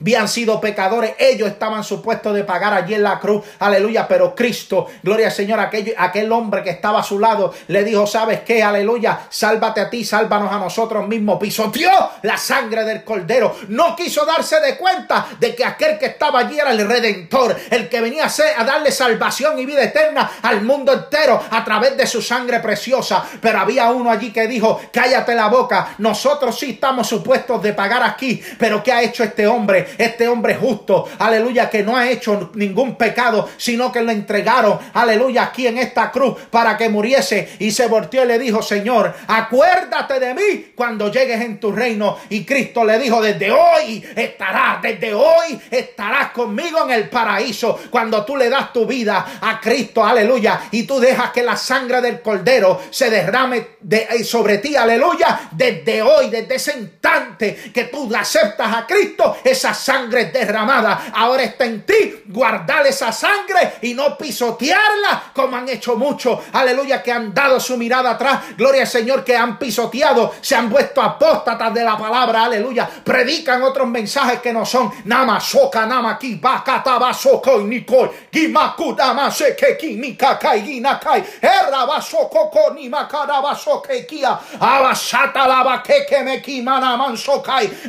habían 0.00 0.28
sido 0.28 0.60
pecadores, 0.60 1.14
ellos 1.18 1.48
estaban 1.48 1.82
supuestos 1.84 2.34
de 2.34 2.44
pagar 2.44 2.72
allí 2.74 2.94
en 2.94 3.02
la 3.02 3.18
cruz, 3.18 3.44
aleluya, 3.58 4.06
pero 4.06 4.34
Cristo, 4.34 4.86
gloria 5.02 5.26
al 5.26 5.32
Señor, 5.32 5.60
aquel, 5.60 5.94
aquel 5.96 6.30
hombre 6.32 6.62
que 6.62 6.70
estaba 6.70 7.00
a 7.00 7.02
su 7.02 7.18
lado, 7.18 7.52
le 7.68 7.84
dijo, 7.84 8.06
¿sabes 8.06 8.40
qué? 8.40 8.62
Aleluya, 8.62 9.20
sálvate 9.28 9.80
a 9.80 9.90
ti, 9.90 10.04
sálvanos 10.04 10.52
a 10.52 10.58
nosotros 10.58 11.06
mismos, 11.06 11.38
pisoteó 11.40 11.90
la 12.22 12.36
sangre 12.36 12.84
del 12.84 13.02
cordero, 13.04 13.56
no 13.68 13.96
quiso 13.96 14.24
darse 14.24 14.60
de 14.60 14.76
cuenta 14.76 15.26
de 15.38 15.54
que 15.54 15.64
aquel 15.64 15.98
que 15.98 16.06
estaba 16.06 16.40
allí 16.40 16.58
era 16.58 16.70
el 16.70 16.86
redentor, 16.86 17.56
el 17.70 17.88
que 17.88 18.00
venía 18.00 18.26
a, 18.26 18.60
a 18.60 18.64
darle 18.64 18.92
salvación 18.92 19.58
y 19.58 19.66
vida 19.66 19.82
eterna 19.82 20.30
al 20.42 20.62
mundo 20.62 20.92
entero 20.92 21.42
a 21.50 21.64
través 21.64 21.96
de 21.96 22.06
su 22.06 22.22
sangre 22.22 22.60
preciosa, 22.60 23.24
pero 23.40 23.58
había 23.58 23.90
uno 23.90 24.10
allí 24.10 24.32
que 24.32 24.46
dijo, 24.46 24.80
cállate 24.92 25.34
la 25.34 25.48
boca, 25.48 25.94
nosotros 25.98 26.58
sí 26.58 26.70
estamos 26.70 27.08
supuestos 27.08 27.62
de 27.62 27.72
pagar 27.72 28.02
aquí, 28.02 28.40
pero 28.58 28.82
¿qué 28.82 28.92
ha 28.92 29.02
hecho 29.02 29.24
este 29.24 29.46
hombre? 29.46 29.87
Este 29.96 30.28
hombre 30.28 30.54
justo, 30.54 31.08
aleluya, 31.18 31.70
que 31.70 31.82
no 31.82 31.96
ha 31.96 32.10
hecho 32.10 32.50
ningún 32.54 32.96
pecado, 32.96 33.48
sino 33.56 33.90
que 33.92 34.02
lo 34.02 34.10
entregaron, 34.10 34.78
aleluya, 34.94 35.44
aquí 35.44 35.66
en 35.66 35.78
esta 35.78 36.10
cruz 36.10 36.36
para 36.50 36.76
que 36.76 36.88
muriese. 36.88 37.56
Y 37.58 37.70
se 37.70 37.86
volteó 37.86 38.24
y 38.24 38.28
le 38.28 38.38
dijo, 38.38 38.62
Señor, 38.62 39.14
acuérdate 39.26 40.20
de 40.20 40.34
mí 40.34 40.72
cuando 40.74 41.10
llegues 41.10 41.40
en 41.40 41.60
tu 41.60 41.72
reino. 41.72 42.18
Y 42.28 42.44
Cristo 42.44 42.84
le 42.84 42.98
dijo, 42.98 43.20
desde 43.22 43.50
hoy 43.50 44.04
estarás, 44.14 44.82
desde 44.82 45.14
hoy 45.14 45.60
estarás 45.70 46.30
conmigo 46.30 46.84
en 46.84 46.90
el 46.90 47.08
paraíso. 47.08 47.78
Cuando 47.90 48.24
tú 48.24 48.36
le 48.36 48.48
das 48.48 48.72
tu 48.72 48.86
vida 48.86 49.38
a 49.40 49.60
Cristo, 49.60 50.04
aleluya, 50.04 50.60
y 50.70 50.84
tú 50.84 50.98
dejas 51.00 51.30
que 51.30 51.42
la 51.42 51.56
sangre 51.56 52.00
del 52.00 52.20
cordero 52.20 52.80
se 52.90 53.10
derrame 53.10 53.68
de, 53.80 54.24
sobre 54.24 54.58
ti, 54.58 54.76
aleluya, 54.76 55.48
desde 55.52 56.02
hoy, 56.02 56.30
desde 56.30 56.54
ese 56.56 56.78
instante 56.78 57.54
que 57.72 57.84
tú 57.84 58.08
aceptas 58.14 58.74
a 58.74 58.86
Cristo, 58.86 59.38
esa 59.44 59.74
sangre 59.78 60.26
derramada 60.26 61.10
ahora 61.14 61.44
está 61.44 61.64
en 61.64 61.86
ti. 61.86 62.22
Guardar 62.26 62.86
esa 62.86 63.12
sangre 63.12 63.74
y 63.82 63.94
no 63.94 64.16
pisotearla 64.18 65.32
como 65.34 65.56
han 65.56 65.68
hecho 65.68 65.96
muchos. 65.96 66.40
Aleluya, 66.52 67.02
que 67.02 67.12
han 67.12 67.32
dado 67.32 67.58
su 67.58 67.76
mirada 67.76 68.10
atrás. 68.10 68.56
Gloria 68.56 68.82
al 68.82 68.88
Señor, 68.88 69.24
que 69.24 69.36
han 69.36 69.58
pisoteado, 69.58 70.34
se 70.40 70.54
han 70.54 70.68
vuelto 70.68 71.00
apóstatas 71.00 71.72
de 71.72 71.84
la 71.84 71.96
palabra. 71.96 72.44
Aleluya. 72.44 72.88
Predican 73.04 73.62
otros 73.62 73.88
mensajes 73.88 74.40
que 74.40 74.52
no 74.52 74.66
son. 74.66 74.90
Nama 75.04 75.40
soka 75.40 75.86
nama 75.86 76.18
ki 76.18 76.36
bakata 76.36 76.98
soko 77.14 77.60
nikoi. 77.60 78.10
Gimaku 78.32 78.96
se 79.30 79.56
que 79.56 79.76
ki 79.76 79.96
mikakai 79.96 80.62
ginakai. 80.62 81.24
Erra 81.40 81.86
basoko 81.86 82.50
ko 82.50 82.74
ni 82.74 82.88
makara 82.88 83.40
basoke 83.40 84.06
kia. 84.06 84.38
Abasata 84.60 85.46
la 85.46 85.64
bakeke 85.64 86.24
me 86.24 86.42
ki 86.42 86.62
mana 86.62 86.96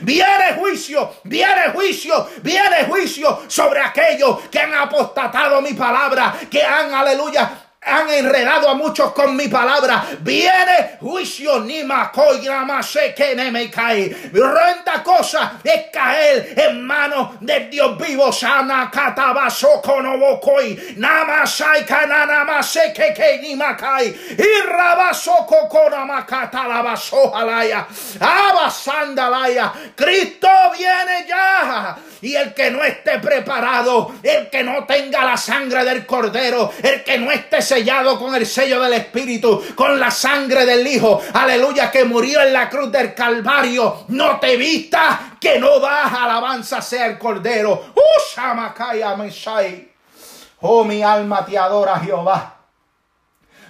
Viene 0.01 0.53
juicio, 0.57 1.09
viene 1.23 1.71
juicio, 1.73 1.78
viene 2.41 2.85
juicio 2.87 3.43
sobre 3.47 3.79
aquellos 3.79 4.39
que 4.49 4.59
han 4.59 4.73
apostatado 4.73 5.61
mi 5.61 5.73
palabra, 5.73 6.35
que 6.49 6.63
han, 6.63 6.93
aleluya, 6.93 7.68
han 7.81 8.09
enredado 8.09 8.69
a 8.69 8.73
muchos 8.73 9.13
con 9.13 9.35
mi 9.35 9.47
palabra. 9.47 10.05
Viene 10.19 10.97
juicio, 10.99 11.61
ni 11.61 11.83
se 12.81 13.13
que 13.13 13.35
me 13.35 13.69
cae. 13.69 14.31
Renda 14.33 15.01
cosa 15.03 15.53
es 15.63 15.85
caer 15.91 16.53
en 16.57 16.85
manos 16.85 17.39
del 17.39 17.69
Dios 17.69 17.97
vivo. 17.97 18.31
Sana 18.31 18.89
catabaso 18.91 19.81
conobokoi. 19.81 20.95
Namasai 20.97 21.85
kanana 21.85 22.61
se 22.61 22.93
que 22.93 23.13
que 23.13 23.39
ni 23.41 23.55
macai. 23.55 24.07
Y 24.07 24.67
rabaso 24.67 25.45
cocona 25.47 26.05
macata 26.05 26.67
la 26.67 26.81
baso 26.81 27.35
alaya. 27.35 27.87
Abasandalaya. 28.19 29.71
Cristo 29.95 30.49
viene 30.77 31.25
ya. 31.27 31.97
Y 32.21 32.35
el 32.35 32.53
que 32.53 32.69
no 32.69 32.83
esté 32.83 33.19
preparado, 33.19 34.13
el 34.21 34.49
que 34.49 34.61
no 34.61 34.83
tenga 34.85 35.23
la 35.23 35.37
sangre 35.37 35.85
del 35.85 36.05
cordero, 36.05 36.73
el 36.83 37.01
que 37.03 37.17
no 37.17 37.31
esté 37.31 37.61
sellado 37.69 38.17
con 38.17 38.33
el 38.33 38.47
sello 38.47 38.81
del 38.81 38.93
Espíritu, 38.93 39.63
con 39.75 39.99
la 39.99 40.09
sangre 40.09 40.65
del 40.65 40.85
Hijo, 40.87 41.21
aleluya, 41.33 41.91
que 41.91 42.03
murió 42.03 42.41
en 42.41 42.51
la 42.51 42.67
cruz 42.67 42.91
del 42.91 43.13
Calvario, 43.13 44.05
no 44.07 44.39
te 44.39 44.57
vistas 44.57 45.19
que 45.39 45.59
no 45.59 45.79
vas, 45.79 46.11
alabanza 46.11 46.81
sea 46.81 47.05
el 47.05 47.19
cordero. 47.19 47.93
Oh, 50.61 50.83
mi 50.83 51.03
alma 51.03 51.45
te 51.45 51.57
adora, 51.57 51.99
Jehová. 51.99 52.55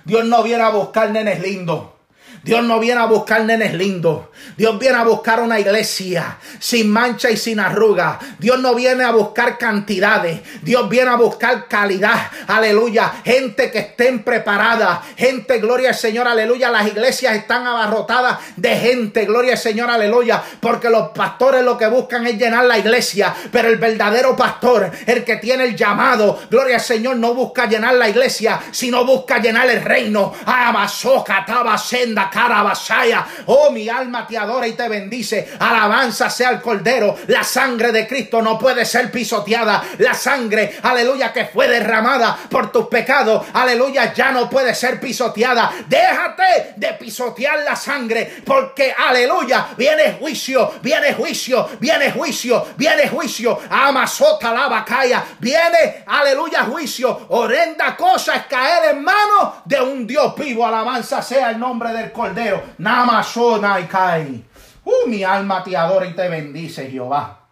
Dios 0.05 0.23
no 0.23 0.43
viene 0.43 0.63
a 0.63 0.69
buscar 0.69 1.09
nenes 1.09 1.41
lindos. 1.41 1.98
Dios 2.43 2.63
no 2.63 2.79
viene 2.79 3.01
a 3.01 3.05
buscar 3.05 3.43
nenes 3.43 3.73
lindos. 3.73 4.27
Dios 4.55 4.79
viene 4.79 4.97
a 4.97 5.03
buscar 5.03 5.41
una 5.41 5.59
iglesia 5.59 6.37
sin 6.59 6.89
mancha 6.89 7.29
y 7.29 7.37
sin 7.37 7.59
arruga. 7.59 8.19
Dios 8.39 8.59
no 8.59 8.75
viene 8.75 9.03
a 9.03 9.11
buscar 9.11 9.57
cantidades. 9.57 10.41
Dios 10.61 10.87
viene 10.89 11.11
a 11.11 11.15
buscar 11.15 11.67
calidad. 11.67 12.31
Aleluya. 12.47 13.13
Gente 13.23 13.69
que 13.71 13.79
estén 13.79 14.23
preparada. 14.23 15.01
Gente, 15.17 15.59
gloria 15.59 15.89
al 15.89 15.95
Señor. 15.95 16.27
Aleluya. 16.27 16.71
Las 16.71 16.87
iglesias 16.87 17.35
están 17.35 17.67
abarrotadas 17.67 18.39
de 18.55 18.75
gente. 18.77 19.25
Gloria 19.25 19.53
al 19.53 19.57
Señor. 19.57 19.89
Aleluya. 19.89 20.41
Porque 20.59 20.89
los 20.89 21.09
pastores 21.09 21.63
lo 21.63 21.77
que 21.77 21.87
buscan 21.87 22.25
es 22.25 22.37
llenar 22.37 22.65
la 22.65 22.77
iglesia. 22.77 23.33
Pero 23.51 23.67
el 23.67 23.77
verdadero 23.77 24.35
pastor, 24.35 24.91
el 25.05 25.23
que 25.23 25.37
tiene 25.37 25.65
el 25.65 25.75
llamado, 25.75 26.39
gloria 26.49 26.75
al 26.75 26.81
Señor, 26.81 27.17
no 27.17 27.33
busca 27.33 27.65
llenar 27.65 27.95
la 27.95 28.07
iglesia, 28.07 28.59
sino 28.71 29.05
busca 29.05 29.39
llenar 29.39 29.69
el 29.69 29.81
reino. 29.81 30.33
Amazoca, 30.45 31.45
senda 31.77 32.28
carabasaya. 32.29 33.25
Oh, 33.45 33.71
mi 33.71 33.89
alma 33.89 34.27
te 34.27 34.37
adora 34.37 34.67
y 34.67 34.73
te 34.73 34.87
bendice. 34.87 35.53
Alabanza 35.59 36.29
sea 36.29 36.51
el 36.51 36.61
Cordero. 36.61 37.17
La 37.27 37.43
sangre 37.43 37.91
de 37.91 38.07
Cristo 38.07 38.41
no 38.41 38.57
puede 38.57 38.85
ser 38.85 39.11
pisoteada. 39.11 39.83
La 39.99 40.13
sangre, 40.13 40.77
aleluya, 40.81 41.31
que 41.33 41.45
fue 41.45 41.67
derramada 41.67 42.37
por 42.49 42.71
tus 42.71 42.87
pecados. 42.87 43.47
Aleluya, 43.53 44.13
ya 44.13 44.31
no 44.31 44.49
puede 44.49 44.73
ser 44.75 44.99
pisoteada. 44.99 45.71
Déjate 45.87 46.73
de 46.75 46.93
pisotear 46.93 47.59
la 47.63 47.75
sangre. 47.75 48.41
Porque, 48.45 48.93
aleluya, 48.97 49.67
viene 49.77 50.13
juicio, 50.19 50.73
viene 50.81 51.13
juicio, 51.13 51.69
viene 51.79 52.11
juicio, 52.11 52.67
viene 52.77 53.07
juicio. 53.07 53.59
Amasota 53.69 54.53
la 54.53 54.67
bacaya. 54.67 55.23
Viene, 55.39 56.03
aleluya, 56.05 56.63
juicio. 56.63 57.27
Horrenda 57.29 57.95
cosa 57.95 58.35
es 58.35 58.45
caer 58.45 58.95
en 58.95 59.03
manos 59.03 59.55
de 59.65 59.81
un 59.81 60.05
Dios 60.07 60.35
vivo. 60.35 60.65
Alabanza 60.65 61.21
sea 61.21 61.51
el 61.51 61.59
nombre 61.59 61.91
del 61.93 62.11
Cordero. 62.19 62.61
Namasona 62.79 63.79
y 63.79 63.85
kai. 63.85 64.45
Uh, 64.83 65.07
mi 65.07 65.23
alma 65.23 65.63
te 65.63 65.77
adora 65.77 66.05
y 66.05 66.13
te 66.13 66.27
bendice, 66.27 66.91
Jehová. 66.91 67.47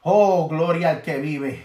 Oh, 0.00 0.48
gloria 0.48 0.88
al 0.88 1.02
que 1.02 1.18
vive. 1.18 1.62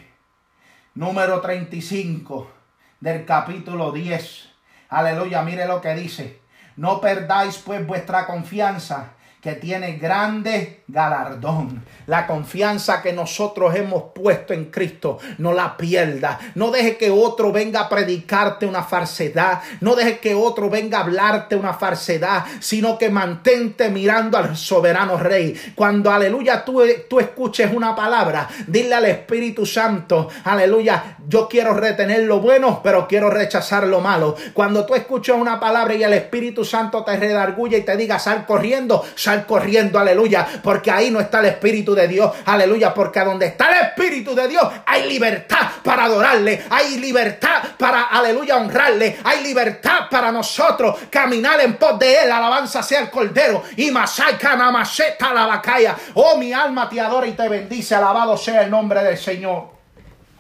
Número 0.95 1.39
35 1.39 2.51
del 2.99 3.23
capítulo 3.23 3.93
10. 3.93 4.49
Aleluya, 4.89 5.43
mire 5.43 5.65
lo 5.65 5.79
que 5.79 5.95
dice. 5.95 6.41
No 6.75 6.99
perdáis 6.99 7.59
pues 7.59 7.87
vuestra 7.87 8.25
confianza 8.25 9.13
que 9.41 9.53
tiene 9.53 9.93
grande 9.93 10.83
galardón. 10.87 11.83
La 12.05 12.27
confianza 12.27 13.01
que 13.01 13.11
nosotros 13.11 13.75
hemos 13.75 14.03
puesto 14.13 14.53
en 14.53 14.65
Cristo, 14.65 15.17
no 15.39 15.51
la 15.51 15.77
pierda. 15.77 16.39
No 16.53 16.69
deje 16.69 16.95
que 16.95 17.09
otro 17.09 17.51
venga 17.51 17.81
a 17.81 17.89
predicarte 17.89 18.67
una 18.67 18.83
falsedad. 18.83 19.61
No 19.79 19.95
deje 19.95 20.19
que 20.19 20.35
otro 20.35 20.69
venga 20.69 20.99
a 20.99 21.01
hablarte 21.01 21.55
una 21.55 21.73
falsedad, 21.73 22.45
sino 22.59 22.99
que 22.99 23.09
mantente 23.09 23.89
mirando 23.89 24.37
al 24.37 24.55
soberano 24.55 25.17
Rey. 25.17 25.59
Cuando, 25.73 26.11
aleluya, 26.11 26.63
tú, 26.63 26.83
tú 27.09 27.19
escuches 27.19 27.73
una 27.73 27.95
palabra, 27.95 28.47
dile 28.67 28.93
al 28.93 29.05
Espíritu 29.05 29.65
Santo, 29.65 30.29
aleluya, 30.43 31.17
yo 31.31 31.47
quiero 31.47 31.73
retener 31.73 32.23
lo 32.23 32.41
bueno, 32.41 32.81
pero 32.83 33.07
quiero 33.07 33.29
rechazar 33.29 33.87
lo 33.87 34.01
malo. 34.01 34.35
Cuando 34.53 34.85
tú 34.85 34.95
escuches 34.95 35.33
una 35.33 35.61
palabra 35.61 35.95
y 35.95 36.03
el 36.03 36.11
Espíritu 36.11 36.65
Santo 36.65 37.05
te 37.05 37.15
redarguye 37.15 37.77
y 37.77 37.83
te 37.83 37.95
diga, 37.95 38.19
sal 38.19 38.45
corriendo, 38.45 39.01
sal 39.15 39.45
corriendo, 39.45 39.97
aleluya, 39.97 40.45
porque 40.61 40.91
ahí 40.91 41.09
no 41.09 41.21
está 41.21 41.39
el 41.39 41.45
Espíritu 41.45 41.95
de 41.95 42.09
Dios, 42.09 42.31
aleluya, 42.45 42.93
porque 42.93 43.21
donde 43.21 43.45
está 43.45 43.69
el 43.71 43.85
Espíritu 43.87 44.35
de 44.35 44.49
Dios 44.49 44.67
hay 44.85 45.07
libertad 45.07 45.69
para 45.81 46.03
adorarle, 46.03 46.65
hay 46.69 46.97
libertad 46.97 47.63
para, 47.77 48.03
aleluya, 48.07 48.57
honrarle, 48.57 49.17
hay 49.23 49.41
libertad 49.41 50.09
para 50.11 50.33
nosotros 50.33 50.97
caminar 51.09 51.61
en 51.61 51.77
pos 51.77 51.97
de 51.97 52.23
él, 52.23 52.31
alabanza 52.31 52.83
sea 52.83 52.99
el 52.99 53.09
Cordero, 53.09 53.63
y 53.77 53.89
Masai 53.89 54.37
Namasheta 54.41 55.33
la 55.33 55.47
vacaya, 55.47 55.95
oh 56.15 56.37
mi 56.37 56.51
alma 56.51 56.89
te 56.89 56.99
adora 56.99 57.25
y 57.25 57.31
te 57.31 57.47
bendice, 57.47 57.95
alabado 57.95 58.35
sea 58.35 58.63
el 58.63 58.69
nombre 58.69 59.01
del 59.01 59.17
Señor. 59.17 59.80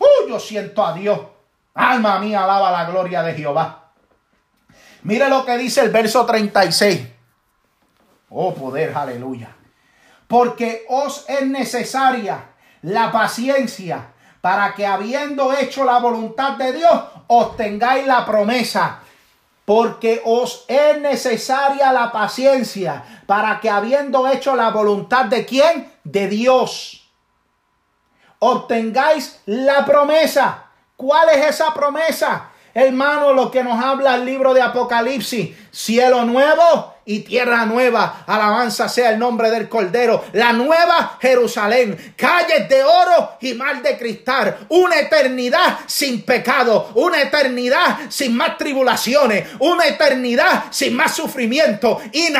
Uh, 0.01 0.27
yo 0.27 0.39
siento 0.39 0.83
a 0.83 0.93
Dios. 0.93 1.19
Alma 1.75 2.19
mía, 2.19 2.43
alaba 2.43 2.71
la 2.71 2.85
gloria 2.85 3.21
de 3.21 3.35
Jehová. 3.35 3.91
Mire 5.03 5.29
lo 5.29 5.45
que 5.45 5.57
dice 5.57 5.81
el 5.81 5.89
verso 5.89 6.25
36. 6.25 7.07
Oh 8.29 8.53
poder, 8.53 8.95
aleluya. 8.95 9.55
Porque 10.27 10.85
os 10.89 11.25
es 11.27 11.45
necesaria 11.45 12.45
la 12.81 13.11
paciencia 13.11 14.07
para 14.41 14.73
que 14.73 14.87
habiendo 14.87 15.53
hecho 15.53 15.83
la 15.83 15.99
voluntad 15.99 16.53
de 16.53 16.73
Dios, 16.73 17.03
obtengáis 17.27 18.07
la 18.07 18.25
promesa. 18.25 18.99
Porque 19.65 20.21
os 20.25 20.65
es 20.67 20.99
necesaria 20.99 21.93
la 21.93 22.11
paciencia 22.11 23.03
para 23.27 23.59
que 23.59 23.69
habiendo 23.69 24.27
hecho 24.27 24.55
la 24.55 24.71
voluntad 24.71 25.25
de 25.25 25.45
quién? 25.45 25.91
De 26.03 26.27
Dios. 26.27 27.00
Obtengáis 28.43 29.39
la 29.45 29.85
promesa. 29.85 30.63
¿Cuál 30.95 31.29
es 31.29 31.49
esa 31.49 31.71
promesa? 31.75 32.49
Hermano, 32.73 33.33
lo 33.33 33.51
que 33.51 33.63
nos 33.63 33.83
habla 33.83 34.15
el 34.15 34.25
libro 34.25 34.55
de 34.55 34.63
Apocalipsis. 34.63 35.55
Cielo 35.69 36.25
nuevo 36.25 36.90
y 37.05 37.21
tierra 37.21 37.65
nueva. 37.65 38.23
Alabanza 38.27 38.87
sea 38.87 39.11
el 39.11 39.19
nombre 39.19 39.49
del 39.49 39.67
Cordero. 39.67 40.25
La 40.33 40.53
nueva 40.53 41.17
Jerusalén. 41.19 42.13
Calles 42.15 42.69
de 42.69 42.83
oro 42.83 43.37
y 43.41 43.53
mar 43.53 43.81
de 43.81 43.97
cristal. 43.97 44.67
Una 44.69 44.99
eternidad 44.99 45.79
sin 45.87 46.23
pecado. 46.23 46.91
Una 46.95 47.21
eternidad 47.21 47.99
sin 48.09 48.35
más 48.35 48.57
tribulaciones. 48.57 49.47
Una 49.59 49.87
eternidad 49.87 50.65
sin 50.69 50.95
más 50.95 51.15
sufrimiento. 51.15 52.01
Y 52.11 52.31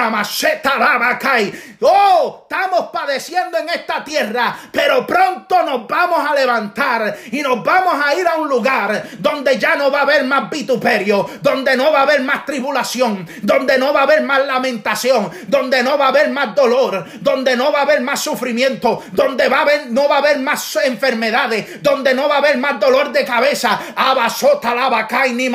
cae. 1.20 1.52
Oh, 1.82 2.48
estamos 2.50 2.90
padeciendo 2.92 3.58
en 3.58 3.70
esta 3.70 4.04
tierra. 4.04 4.56
Pero 4.72 5.06
pronto 5.08 5.64
nos 5.64 5.88
vamos 5.88 6.20
a 6.30 6.36
levantar. 6.36 7.18
Y 7.32 7.42
nos 7.42 7.64
vamos 7.64 7.96
a 8.06 8.14
ir 8.16 8.28
a 8.28 8.36
un 8.36 8.48
lugar 8.48 9.04
donde 9.18 9.58
ya 9.58 9.76
no 9.76 9.92
va 9.92 10.00
a 10.00 10.04
haber 10.04 10.24
más 10.26 10.50
vituperio. 10.50 11.28
Donde 11.42 11.76
no 11.76 11.92
va 11.92 12.00
a 12.00 12.04
haber 12.04 12.22
más 12.22 12.46
tribulación. 12.46 13.28
Donde 13.42 13.78
no 13.78 13.92
va 13.94 14.02
a 14.02 14.04
haber 14.04 14.22
más 14.22 14.51
lamentación, 14.54 15.30
donde 15.48 15.84
no 15.84 15.98
va 15.98 16.06
a 16.06 16.10
haber 16.10 16.30
más 16.30 16.56
dolor, 16.56 17.06
donde 17.22 17.56
no 17.56 17.72
va 17.72 17.80
a 17.80 17.82
haber 17.84 18.02
más 18.02 18.22
sufrimiento, 18.22 19.04
donde 19.12 19.48
va 19.48 19.60
a 19.60 19.62
haber, 19.62 19.92
no 19.92 20.08
va 20.08 20.16
a 20.16 20.20
haber 20.20 20.40
más 20.40 20.78
enfermedades, 20.84 21.82
donde 21.82 22.14
no 22.14 22.28
va 22.28 22.36
a 22.36 22.38
haber 22.40 22.58
más 22.58 22.80
dolor 22.80 23.12
de 23.12 23.26
cabeza. 23.26 23.80
Abasota 23.96 24.74
la 24.76 24.90
bacay, 24.90 25.34
ni 25.34 25.50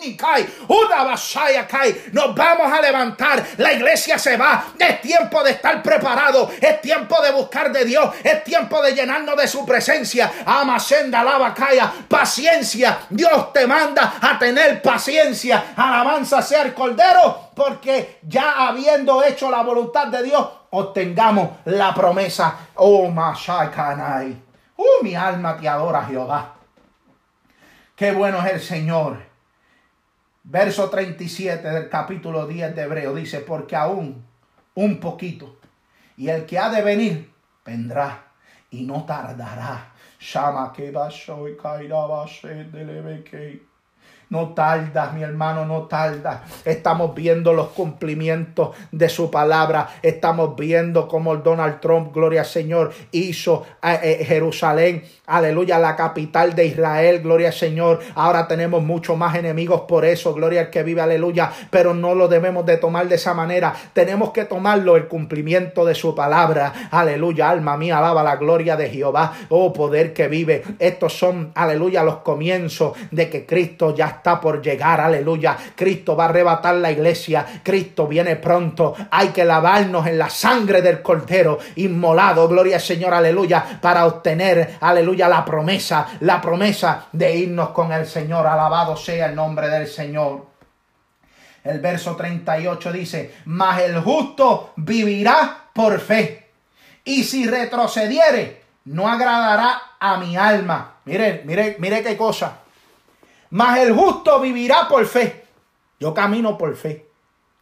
ni 0.00 0.16
cae, 0.16 0.46
una 0.68 1.04
vasaya 1.04 1.66
cae. 1.66 2.06
Nos 2.12 2.34
vamos 2.34 2.72
a 2.72 2.80
levantar, 2.80 3.44
la 3.58 3.72
iglesia 3.72 4.18
se 4.18 4.36
va. 4.36 4.64
Es 4.78 5.00
tiempo 5.00 5.42
de 5.42 5.52
estar 5.52 5.82
preparado, 5.82 6.50
es 6.60 6.80
tiempo 6.80 7.20
de 7.22 7.30
buscar 7.32 7.72
de 7.72 7.84
Dios, 7.84 8.14
es 8.22 8.44
tiempo 8.44 8.82
de 8.82 8.94
llenarnos 8.94 9.36
de 9.36 9.48
su 9.48 9.64
presencia. 9.64 10.32
Amasenda 10.44 11.22
la 11.22 11.38
bacaya, 11.38 11.92
paciencia. 12.08 12.98
Dios 13.10 13.52
te 13.52 13.66
manda 13.66 14.14
a 14.20 14.38
tener 14.38 14.80
paciencia. 14.82 15.72
Alabanza 15.76 16.42
sea 16.42 16.63
Cordero, 16.72 17.50
porque 17.54 18.20
ya 18.22 18.68
habiendo 18.68 19.22
hecho 19.22 19.50
la 19.50 19.62
voluntad 19.62 20.06
de 20.06 20.22
Dios, 20.22 20.48
obtengamos 20.70 21.50
la 21.66 21.92
promesa. 21.92 22.68
Oh. 22.76 23.12
Oh, 24.76 25.02
mi 25.02 25.14
alma 25.14 25.56
te 25.56 25.68
adora, 25.68 26.04
Jehová. 26.04 26.54
Qué 27.94 28.12
bueno 28.12 28.38
es 28.44 28.52
el 28.52 28.60
Señor. 28.60 29.18
Verso 30.44 30.88
37 30.88 31.68
del 31.68 31.88
capítulo 31.88 32.46
10 32.46 32.74
de 32.74 32.82
Hebreo 32.82 33.14
dice, 33.14 33.40
porque 33.40 33.76
aún 33.76 34.24
un 34.74 35.00
poquito. 35.00 35.56
Y 36.16 36.28
el 36.28 36.46
que 36.46 36.58
ha 36.58 36.70
de 36.70 36.82
venir, 36.82 37.32
vendrá 37.64 38.24
y 38.70 38.82
no 38.82 39.04
tardará. 39.04 39.92
Shama 40.18 40.72
que 40.72 40.88
y 40.88 40.92
no 44.34 44.48
tarda, 44.48 45.12
mi 45.12 45.22
hermano, 45.22 45.64
no 45.64 45.82
tarda. 45.82 46.42
Estamos 46.64 47.14
viendo 47.14 47.52
los 47.52 47.68
cumplimientos 47.68 48.70
de 48.90 49.08
su 49.08 49.30
palabra. 49.30 49.90
Estamos 50.02 50.56
viendo 50.56 51.06
cómo 51.06 51.36
Donald 51.36 51.78
Trump, 51.78 52.12
gloria 52.12 52.40
al 52.40 52.46
Señor, 52.46 52.92
hizo 53.12 53.64
a, 53.80 53.94
eh, 53.94 54.24
Jerusalén, 54.24 55.04
aleluya, 55.26 55.78
la 55.78 55.96
capital 55.96 56.54
de 56.54 56.66
Israel, 56.66 57.20
gloria 57.22 57.48
al 57.48 57.54
Señor. 57.54 58.00
Ahora 58.14 58.46
tenemos 58.46 58.82
mucho 58.82 59.16
más 59.16 59.34
enemigos 59.34 59.82
por 59.82 60.04
eso, 60.04 60.34
gloria 60.34 60.62
al 60.62 60.70
que 60.70 60.82
vive, 60.82 61.00
aleluya. 61.00 61.50
Pero 61.70 61.94
no 61.94 62.14
lo 62.14 62.28
debemos 62.28 62.66
de 62.66 62.76
tomar 62.76 63.08
de 63.08 63.16
esa 63.16 63.34
manera. 63.34 63.74
Tenemos 63.92 64.30
que 64.32 64.44
tomarlo 64.44 64.96
el 64.96 65.08
cumplimiento 65.08 65.84
de 65.84 65.94
su 65.94 66.14
palabra. 66.14 66.72
Aleluya, 66.90 67.50
alma 67.50 67.76
mía, 67.76 67.98
alaba 67.98 68.22
la 68.22 68.36
gloria 68.36 68.76
de 68.76 68.90
Jehová. 68.90 69.32
Oh, 69.48 69.72
poder 69.72 70.12
que 70.12 70.28
vive. 70.28 70.62
Estos 70.78 71.16
son, 71.18 71.52
aleluya, 71.54 72.02
los 72.02 72.16
comienzos 72.18 72.92
de 73.10 73.30
que 73.30 73.46
Cristo 73.46 73.94
ya 73.94 74.06
está 74.06 74.40
por 74.40 74.62
llegar, 74.62 75.00
aleluya. 75.00 75.56
Cristo 75.74 76.16
va 76.16 76.26
a 76.26 76.28
arrebatar 76.28 76.74
la 76.76 76.90
iglesia, 76.90 77.44
Cristo 77.62 78.06
viene 78.06 78.36
pronto. 78.36 78.94
Hay 79.10 79.28
que 79.28 79.44
lavarnos 79.44 80.06
en 80.06 80.18
la 80.18 80.30
sangre 80.30 80.82
del 80.82 81.02
Cordero 81.02 81.58
inmolado, 81.76 82.48
gloria 82.48 82.76
al 82.76 82.82
Señor, 82.82 83.14
aleluya, 83.14 83.78
para 83.80 84.06
obtener, 84.06 84.76
aleluya, 84.80 85.13
la 85.16 85.44
promesa, 85.44 86.06
la 86.20 86.40
promesa 86.40 87.06
de 87.12 87.36
irnos 87.36 87.70
con 87.70 87.92
el 87.92 88.06
Señor. 88.06 88.46
Alabado 88.46 88.96
sea 88.96 89.26
el 89.26 89.34
nombre 89.34 89.68
del 89.68 89.86
Señor. 89.86 90.46
El 91.62 91.80
verso 91.80 92.14
38 92.14 92.92
dice, 92.92 93.34
mas 93.46 93.80
el 93.80 94.00
justo 94.00 94.72
vivirá 94.76 95.68
por 95.72 95.98
fe. 96.00 96.50
Y 97.04 97.24
si 97.24 97.46
retrocediere, 97.46 98.62
no 98.86 99.08
agradará 99.08 99.80
a 99.98 100.18
mi 100.18 100.36
alma. 100.36 100.96
Mire, 101.04 101.42
mire, 101.44 101.76
mire 101.78 102.02
qué 102.02 102.16
cosa 102.16 102.60
mas 103.54 103.78
el 103.78 103.94
justo 103.94 104.40
vivirá 104.40 104.88
por 104.88 105.06
fe. 105.06 105.44
Yo 106.00 106.12
camino 106.12 106.58
por 106.58 106.74
fe. 106.74 107.06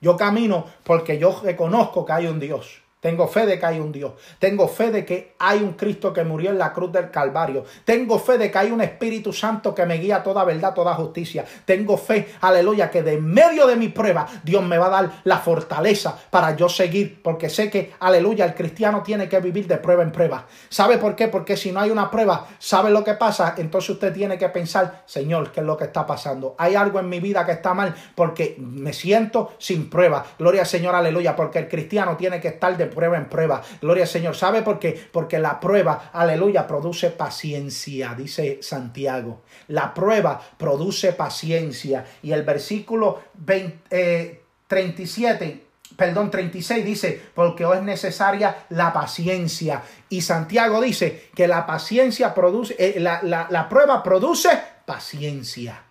Yo 0.01 0.17
camino 0.17 0.65
porque 0.85 1.19
yo 1.19 1.39
reconozco 1.43 2.07
que 2.07 2.13
hay 2.15 2.27
un 2.29 2.41
Dios. 2.41 2.82
Tengo 3.03 3.27
fe 3.27 3.47
de 3.47 3.59
que 3.59 3.67
hay 3.67 3.81
un 3.81 3.91
Dios. 3.91 4.13
Tengo 4.39 4.69
fe 4.69 4.93
de 4.93 5.05
que 5.05 5.35
hay 5.41 5.59
un 5.59 5.73
Cristo 5.73 6.13
que 6.13 6.23
murió 6.23 6.51
en 6.51 6.59
la 6.59 6.73
cruz 6.73 6.93
del 6.93 7.11
Calvario. 7.11 7.65
Tengo 7.85 8.17
fe 8.21 8.39
de 8.39 8.49
que 8.49 8.59
hay 8.59 8.71
un 8.71 8.81
Espíritu 8.81 9.33
Santo 9.33 9.75
que 9.75 9.85
me 9.85 9.99
guía 9.99 10.23
toda 10.23 10.45
verdad, 10.45 10.73
toda 10.73 10.95
justicia. 10.95 11.45
Tengo 11.65 11.97
fe, 11.97 12.29
aleluya, 12.43 12.93
que 12.93 13.03
de 13.03 13.19
medio 13.19 13.67
de 13.67 13.75
mi 13.75 13.89
prueba 13.89 14.29
Dios 14.45 14.63
me 14.63 14.79
va 14.79 14.87
a 14.87 14.91
dar 14.91 15.13
la 15.25 15.39
fortaleza 15.39 16.17
para 16.31 16.55
yo 16.55 16.69
seguir. 16.69 17.21
Porque 17.25 17.51
sé 17.51 17.69
que, 17.69 17.93
aleluya, 17.99 18.45
el 18.45 18.55
cristiano 18.55 19.03
tiene 19.03 19.29
que 19.29 19.41
vivir 19.41 19.67
de 19.67 19.79
prueba 19.79 20.05
en 20.05 20.13
prueba. 20.13 20.47
¿Sabe 20.69 20.99
por 20.99 21.17
qué? 21.17 21.27
Porque 21.27 21.57
si 21.57 21.73
no 21.73 21.81
hay 21.81 21.91
una 21.91 22.09
prueba, 22.09 22.47
¿sabe 22.61 22.91
lo 22.91 23.03
que 23.03 23.15
pasa? 23.15 23.57
Entonces 23.59 23.91
usted 23.91 24.13
tiene 24.13 24.39
que 24.39 24.49
pensar, 24.49 25.03
Señor, 25.07 25.51
¿qué 25.51 25.59
es 25.59 25.67
lo 25.67 25.77
que 25.77 25.87
está 25.87 26.07
pasando? 26.07 26.55
Hay 26.57 26.77
algo 26.77 27.01
en 27.01 27.09
mi 27.09 27.19
vida 27.19 27.45
que 27.45 27.51
está 27.51 27.75
mal 27.75 27.97
porque 28.15 28.55
me 28.61 28.93
siento 28.93 29.55
sin 29.59 29.91
prueba. 29.91 30.25
Gloria 30.39 30.61
al 30.61 30.69
Señor, 30.69 30.95
aleluya, 30.95 31.35
porque 31.35 31.59
el 31.59 31.67
cristiano 31.67 32.17
tiene 32.17 32.41
que 32.41 32.47
estar 32.47 32.77
de 32.77 32.91
prueba 32.93 33.16
en 33.16 33.28
prueba. 33.28 33.62
Gloria 33.80 34.05
al 34.05 34.09
Señor. 34.09 34.36
¿Sabe 34.36 34.62
por 34.62 34.78
qué? 34.78 35.09
Porque 35.11 35.38
la 35.38 35.61
prueba, 35.61 36.11
aleluya, 36.12 36.66
produce 36.66 37.11
paciencia, 37.11 38.14
dice 38.16 38.59
Santiago. 38.62 39.43
La 39.68 39.93
prueba 39.93 40.40
produce 40.57 41.12
paciencia. 41.12 42.05
Y 42.22 42.32
el 42.32 42.43
versículo 42.43 43.22
37 43.45 45.45
eh, 45.45 45.62
perdón, 45.97 46.30
36 46.30 46.84
dice, 46.84 47.20
porque 47.34 47.64
es 47.64 47.82
necesaria 47.82 48.64
la 48.70 48.93
paciencia. 48.93 49.82
Y 50.09 50.22
Santiago 50.22 50.80
dice 50.80 51.28
que 51.34 51.47
la 51.47 51.66
paciencia 51.66 52.32
produce, 52.32 52.74
eh, 52.78 52.99
la 52.99 53.68
prueba 53.68 54.03
produce 54.03 54.49
paciencia. 54.86 55.82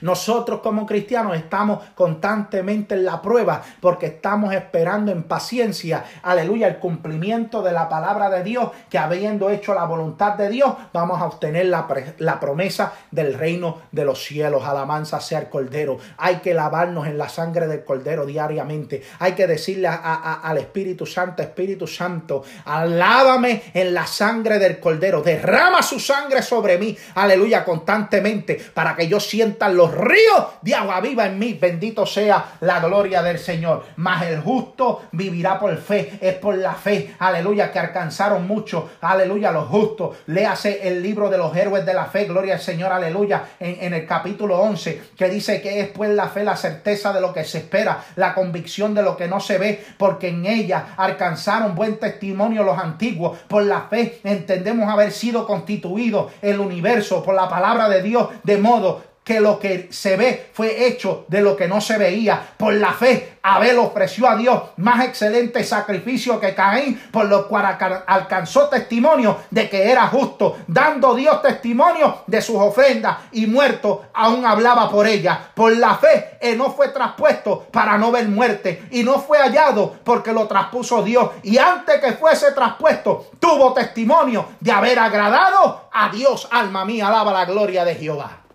Nosotros 0.00 0.60
como 0.60 0.86
cristianos 0.86 1.36
estamos 1.36 1.82
constantemente 1.94 2.94
en 2.94 3.04
la 3.04 3.22
prueba 3.22 3.62
porque 3.80 4.06
estamos 4.06 4.54
esperando 4.54 5.12
en 5.12 5.24
paciencia, 5.24 6.04
aleluya, 6.22 6.68
el 6.68 6.78
cumplimiento 6.78 7.62
de 7.62 7.72
la 7.72 7.88
palabra 7.88 8.30
de 8.30 8.42
Dios, 8.42 8.70
que 8.90 8.98
habiendo 8.98 9.50
hecho 9.50 9.74
la 9.74 9.84
voluntad 9.84 10.34
de 10.34 10.48
Dios, 10.48 10.74
vamos 10.92 11.20
a 11.20 11.26
obtener 11.26 11.66
la, 11.66 11.86
la 12.18 12.40
promesa 12.40 12.92
del 13.10 13.34
reino 13.34 13.82
de 13.92 14.04
los 14.04 14.22
cielos. 14.24 14.64
Alabanza 14.64 15.20
sea 15.20 15.40
el 15.40 15.48
Cordero. 15.48 15.98
Hay 16.18 16.36
que 16.36 16.54
lavarnos 16.54 17.06
en 17.06 17.18
la 17.18 17.28
sangre 17.28 17.66
del 17.66 17.84
Cordero 17.84 18.26
diariamente. 18.26 19.02
Hay 19.18 19.32
que 19.32 19.46
decirle 19.46 19.88
al 19.88 20.58
Espíritu 20.58 21.06
Santo, 21.06 21.42
Espíritu 21.42 21.86
Santo, 21.86 22.42
alábame 22.64 23.62
en 23.74 23.94
la 23.94 24.06
sangre 24.06 24.58
del 24.58 24.78
Cordero. 24.80 25.22
Derrama 25.22 25.82
su 25.82 25.98
sangre 26.00 26.42
sobre 26.42 26.78
mí, 26.78 26.96
aleluya, 27.14 27.64
constantemente, 27.64 28.60
para 28.74 28.94
que 28.94 29.08
yo 29.08 29.20
sienta 29.20 29.68
los 29.76 29.94
ríos 29.94 30.46
de 30.62 30.74
agua 30.74 31.00
viva 31.00 31.26
en 31.26 31.38
mí. 31.38 31.56
Bendito 31.60 32.06
sea 32.06 32.56
la 32.60 32.80
gloria 32.80 33.22
del 33.22 33.38
Señor. 33.38 33.84
Mas 33.96 34.24
el 34.24 34.40
justo 34.40 35.02
vivirá 35.12 35.58
por 35.58 35.76
fe. 35.76 36.18
Es 36.20 36.34
por 36.34 36.56
la 36.56 36.74
fe, 36.74 37.14
aleluya, 37.18 37.70
que 37.70 37.78
alcanzaron 37.78 38.46
mucho, 38.46 38.90
aleluya, 39.00 39.52
los 39.52 39.68
justos. 39.68 40.16
Léase 40.26 40.88
el 40.88 41.02
libro 41.02 41.28
de 41.28 41.38
los 41.38 41.54
héroes 41.54 41.84
de 41.86 41.94
la 41.94 42.06
fe, 42.06 42.24
gloria 42.24 42.54
al 42.54 42.60
Señor, 42.60 42.92
aleluya, 42.92 43.44
en, 43.60 43.92
el 43.92 44.06
capítulo 44.06 44.58
11, 44.58 45.02
que 45.16 45.28
dice 45.28 45.60
que 45.60 45.80
es 45.80 45.88
pues 45.88 46.10
la 46.10 46.28
fe, 46.28 46.44
la 46.44 46.56
certeza 46.56 47.12
de 47.12 47.20
lo 47.20 47.32
que 47.32 47.44
se 47.44 47.58
espera, 47.58 48.04
la 48.16 48.34
convicción 48.34 48.94
de 48.94 49.02
lo 49.02 49.16
que 49.16 49.28
no 49.28 49.40
se 49.40 49.58
ve, 49.58 49.84
porque 49.98 50.28
en 50.28 50.46
ella 50.46 50.94
alcanzaron 50.96 51.74
buen 51.74 51.98
testimonio 51.98 52.62
los 52.62 52.78
antiguos. 52.78 53.38
Por 53.48 53.64
la 53.64 53.82
fe 53.82 54.20
entendemos 54.24 54.88
haber 54.88 55.12
sido 55.12 55.46
constituido 55.46 56.30
el 56.42 56.60
universo 56.60 57.22
por 57.22 57.34
la 57.34 57.48
palabra 57.48 57.88
de 57.88 58.02
Dios, 58.02 58.28
de 58.42 58.58
modo 58.58 59.02
que 59.26 59.40
lo 59.40 59.58
que 59.58 59.88
se 59.90 60.16
ve 60.16 60.50
fue 60.52 60.86
hecho 60.86 61.24
de 61.26 61.40
lo 61.40 61.56
que 61.56 61.66
no 61.66 61.80
se 61.80 61.98
veía. 61.98 62.40
Por 62.56 62.74
la 62.74 62.92
fe, 62.92 63.38
Abel 63.42 63.76
ofreció 63.78 64.28
a 64.28 64.36
Dios 64.36 64.62
más 64.76 65.04
excelente 65.04 65.64
sacrificio 65.64 66.38
que 66.38 66.54
Caín, 66.54 66.96
por 67.10 67.26
lo 67.26 67.48
cual 67.48 67.76
alcanzó 68.06 68.68
testimonio 68.68 69.38
de 69.50 69.68
que 69.68 69.90
era 69.90 70.06
justo, 70.06 70.58
dando 70.68 71.16
Dios 71.16 71.42
testimonio 71.42 72.18
de 72.28 72.40
sus 72.40 72.54
ofrendas 72.54 73.16
y 73.32 73.48
muerto 73.48 74.04
aún 74.14 74.46
hablaba 74.46 74.88
por 74.88 75.08
ella. 75.08 75.50
Por 75.52 75.76
la 75.76 75.96
fe, 75.96 76.38
él 76.40 76.56
no 76.56 76.70
fue 76.70 76.90
traspuesto 76.90 77.66
para 77.72 77.98
no 77.98 78.12
ver 78.12 78.28
muerte 78.28 78.86
y 78.92 79.02
no 79.02 79.18
fue 79.18 79.38
hallado 79.38 79.96
porque 80.04 80.32
lo 80.32 80.46
traspuso 80.46 81.02
Dios. 81.02 81.30
Y 81.42 81.58
antes 81.58 82.00
que 82.00 82.12
fuese 82.12 82.52
traspuesto, 82.52 83.30
tuvo 83.40 83.72
testimonio 83.72 84.50
de 84.60 84.70
haber 84.70 85.00
agradado 85.00 85.88
a 85.92 86.10
Dios. 86.10 86.46
Alma 86.52 86.84
mía, 86.84 87.08
alaba 87.08 87.32
la 87.32 87.44
gloria 87.44 87.84
de 87.84 87.96
Jehová. 87.96 88.45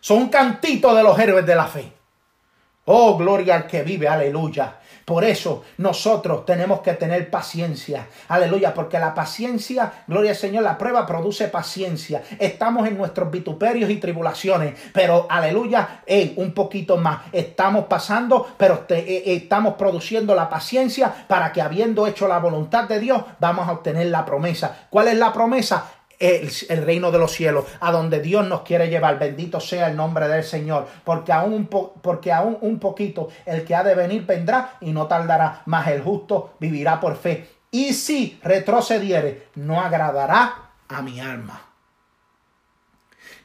Son 0.00 0.18
un 0.18 0.28
cantito 0.28 0.94
de 0.94 1.02
los 1.02 1.18
héroes 1.18 1.46
de 1.46 1.54
la 1.54 1.66
fe. 1.66 1.92
Oh, 2.86 3.16
gloria 3.16 3.54
al 3.54 3.66
que 3.66 3.82
vive, 3.82 4.08
aleluya. 4.08 4.80
Por 5.04 5.24
eso 5.24 5.64
nosotros 5.78 6.46
tenemos 6.46 6.80
que 6.80 6.94
tener 6.94 7.30
paciencia. 7.30 8.06
Aleluya, 8.28 8.72
porque 8.72 8.98
la 8.98 9.12
paciencia, 9.12 10.04
gloria 10.06 10.30
al 10.30 10.36
Señor, 10.36 10.62
la 10.62 10.78
prueba 10.78 11.04
produce 11.04 11.48
paciencia. 11.48 12.22
Estamos 12.38 12.86
en 12.86 12.96
nuestros 12.96 13.30
vituperios 13.30 13.90
y 13.90 13.96
tribulaciones, 13.96 14.74
pero 14.92 15.26
aleluya, 15.28 16.02
un 16.36 16.52
poquito 16.52 16.96
más. 16.96 17.22
Estamos 17.32 17.86
pasando, 17.86 18.54
pero 18.56 18.86
eh, 18.88 19.04
eh, 19.06 19.22
estamos 19.34 19.74
produciendo 19.74 20.34
la 20.34 20.48
paciencia 20.48 21.12
para 21.26 21.52
que 21.52 21.60
habiendo 21.60 22.06
hecho 22.06 22.28
la 22.28 22.38
voluntad 22.38 22.84
de 22.84 23.00
Dios, 23.00 23.22
vamos 23.40 23.68
a 23.68 23.72
obtener 23.72 24.06
la 24.06 24.24
promesa. 24.24 24.86
¿Cuál 24.90 25.08
es 25.08 25.16
la 25.16 25.32
promesa? 25.32 25.99
El, 26.20 26.84
reino 26.84 27.10
de 27.10 27.18
los 27.18 27.32
cielos, 27.32 27.64
a 27.80 27.90
donde 27.90 28.20
Dios 28.20 28.46
nos 28.46 28.62
quiere 28.62 28.88
llevar. 28.88 29.18
Bendito 29.18 29.58
sea 29.58 29.88
el 29.88 29.96
nombre 29.96 30.28
del 30.28 30.44
Señor, 30.44 30.86
porque 31.02 31.32
aún, 31.32 31.52
un 31.52 31.66
porque 31.66 32.32
aún 32.32 32.58
un 32.60 32.78
poquito 32.78 33.28
el 33.46 33.64
que 33.64 33.74
ha 33.74 33.82
de 33.82 33.94
venir 33.94 34.26
vendrá 34.26 34.74
y 34.80 34.92
no 34.92 35.06
tardará, 35.06 35.62
mas 35.66 35.88
el 35.88 36.02
justo 36.02 36.54
vivirá 36.60 37.00
por 37.00 37.16
fe. 37.16 37.48
Y 37.70 37.94
si 37.94 38.38
retrocediere, 38.42 39.48
no 39.54 39.80
agradará 39.80 40.70
a 40.88 41.02
mi 41.02 41.20
alma. 41.20 41.69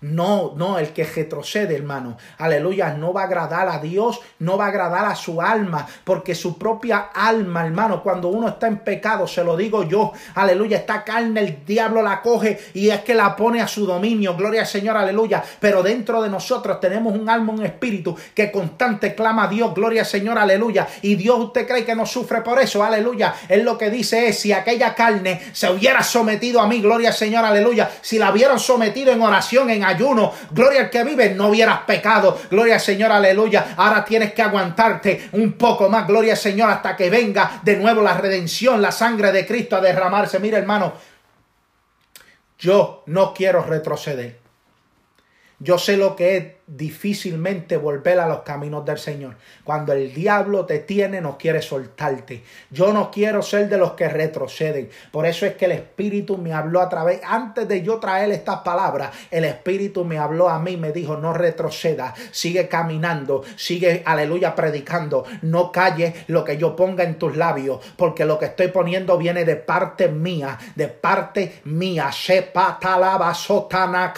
No, 0.05 0.53
no, 0.55 0.77
el 0.77 0.89
que 0.93 1.03
retrocede, 1.03 1.75
hermano, 1.75 2.15
aleluya, 2.37 2.93
no 2.93 3.11
va 3.11 3.21
a 3.21 3.25
agradar 3.25 3.67
a 3.69 3.79
Dios, 3.79 4.19
no 4.37 4.55
va 4.55 4.65
a 4.65 4.67
agradar 4.67 5.05
a 5.05 5.15
su 5.15 5.41
alma, 5.41 5.87
porque 6.03 6.35
su 6.35 6.59
propia 6.59 7.09
alma, 7.11 7.65
hermano, 7.65 8.03
cuando 8.03 8.27
uno 8.27 8.49
está 8.49 8.67
en 8.67 8.77
pecado, 8.79 9.25
se 9.25 9.43
lo 9.43 9.57
digo 9.57 9.83
yo, 9.83 10.11
aleluya, 10.35 10.77
esta 10.77 11.03
carne 11.03 11.39
el 11.39 11.65
diablo 11.65 12.03
la 12.03 12.21
coge 12.21 12.59
y 12.75 12.89
es 12.89 12.99
que 13.01 13.15
la 13.15 13.35
pone 13.35 13.61
a 13.61 13.67
su 13.67 13.87
dominio, 13.87 14.35
gloria 14.35 14.61
al 14.61 14.67
Señor, 14.67 14.95
aleluya, 14.95 15.43
pero 15.59 15.81
dentro 15.81 16.21
de 16.21 16.29
nosotros 16.29 16.79
tenemos 16.79 17.15
un 17.15 17.27
alma, 17.27 17.53
un 17.53 17.65
espíritu 17.65 18.15
que 18.35 18.51
constante 18.51 19.15
clama 19.15 19.45
a 19.45 19.47
Dios, 19.47 19.73
gloria 19.73 20.01
al 20.01 20.07
Señor, 20.07 20.37
aleluya, 20.37 20.87
y 21.01 21.15
Dios 21.15 21.39
usted 21.39 21.67
cree 21.67 21.83
que 21.83 21.95
no 21.95 22.05
sufre 22.05 22.41
por 22.41 22.61
eso, 22.61 22.83
aleluya, 22.83 23.33
él 23.49 23.63
lo 23.63 23.75
que 23.75 23.89
dice 23.89 24.27
es, 24.27 24.37
si 24.37 24.51
aquella 24.51 24.93
carne 24.93 25.41
se 25.51 25.67
hubiera 25.71 26.03
sometido 26.03 26.61
a 26.61 26.67
mí, 26.67 26.79
gloria 26.79 27.09
al 27.09 27.15
Señor, 27.15 27.43
aleluya, 27.43 27.89
si 28.01 28.19
la 28.19 28.31
hubieran 28.31 28.59
sometido 28.59 29.11
en 29.11 29.23
oración, 29.23 29.71
en 29.71 29.83
gloria 29.97 30.81
al 30.81 30.89
que 30.89 31.03
vive, 31.03 31.33
no 31.35 31.49
hubieras 31.49 31.81
pecado. 31.81 32.39
Gloria 32.49 32.75
al 32.75 32.81
Señor, 32.81 33.11
aleluya. 33.11 33.75
Ahora 33.77 34.03
tienes 34.05 34.33
que 34.33 34.41
aguantarte 34.41 35.29
un 35.33 35.53
poco 35.53 35.89
más, 35.89 36.07
gloria 36.07 36.33
al 36.33 36.37
Señor, 36.37 36.69
hasta 36.69 36.95
que 36.95 37.09
venga 37.09 37.59
de 37.63 37.77
nuevo 37.77 38.01
la 38.01 38.15
redención, 38.17 38.81
la 38.81 38.91
sangre 38.91 39.31
de 39.31 39.45
Cristo 39.45 39.75
a 39.75 39.81
derramarse. 39.81 40.39
Mira, 40.39 40.57
hermano, 40.57 40.93
yo 42.59 43.03
no 43.07 43.33
quiero 43.33 43.63
retroceder. 43.63 44.39
Yo 45.59 45.77
sé 45.77 45.97
lo 45.97 46.15
que 46.15 46.37
es 46.37 46.45
difícilmente 46.67 47.77
volver 47.77 48.19
a 48.19 48.27
los 48.27 48.39
caminos 48.39 48.83
del 48.85 48.97
Señor. 48.97 49.35
Cuando 49.63 49.93
el 49.93 50.13
diablo 50.13 50.65
te 50.65 50.79
tiene, 50.79 51.21
no 51.21 51.37
quiere 51.37 51.61
soltarte. 51.61 52.43
Yo 52.71 52.91
no 52.91 53.11
quiero 53.11 53.43
ser 53.43 53.69
de 53.69 53.77
los 53.77 53.91
que 53.91 54.09
retroceden. 54.09 54.89
Por 55.11 55.27
eso 55.27 55.45
es 55.45 55.53
que 55.55 55.65
el 55.65 55.73
Espíritu 55.73 56.37
me 56.37 56.53
habló 56.53 56.81
a 56.81 56.89
través, 56.89 57.21
antes 57.23 57.67
de 57.67 57.83
yo 57.83 57.99
traer 57.99 58.31
estas 58.31 58.61
palabras, 58.61 59.11
el 59.29 59.45
Espíritu 59.45 60.05
me 60.05 60.17
habló 60.17 60.49
a 60.49 60.59
mí, 60.59 60.75
me 60.75 60.91
dijo, 60.91 61.17
no 61.17 61.33
retroceda, 61.33 62.15
sigue 62.31 62.67
caminando, 62.67 63.43
sigue, 63.55 64.01
aleluya, 64.05 64.55
predicando, 64.55 65.23
no 65.43 65.71
calles 65.71 66.15
lo 66.27 66.43
que 66.43 66.57
yo 66.57 66.75
ponga 66.75 67.03
en 67.03 67.19
tus 67.19 67.37
labios, 67.37 67.79
porque 67.95 68.25
lo 68.25 68.39
que 68.39 68.45
estoy 68.45 68.69
poniendo 68.69 69.17
viene 69.19 69.45
de 69.45 69.55
parte 69.55 70.07
mía, 70.07 70.57
de 70.75 70.87
parte 70.87 71.61
mía. 71.65 72.11
Sepa 72.11 72.79
talaba 72.81 73.33
sotana 73.35 74.13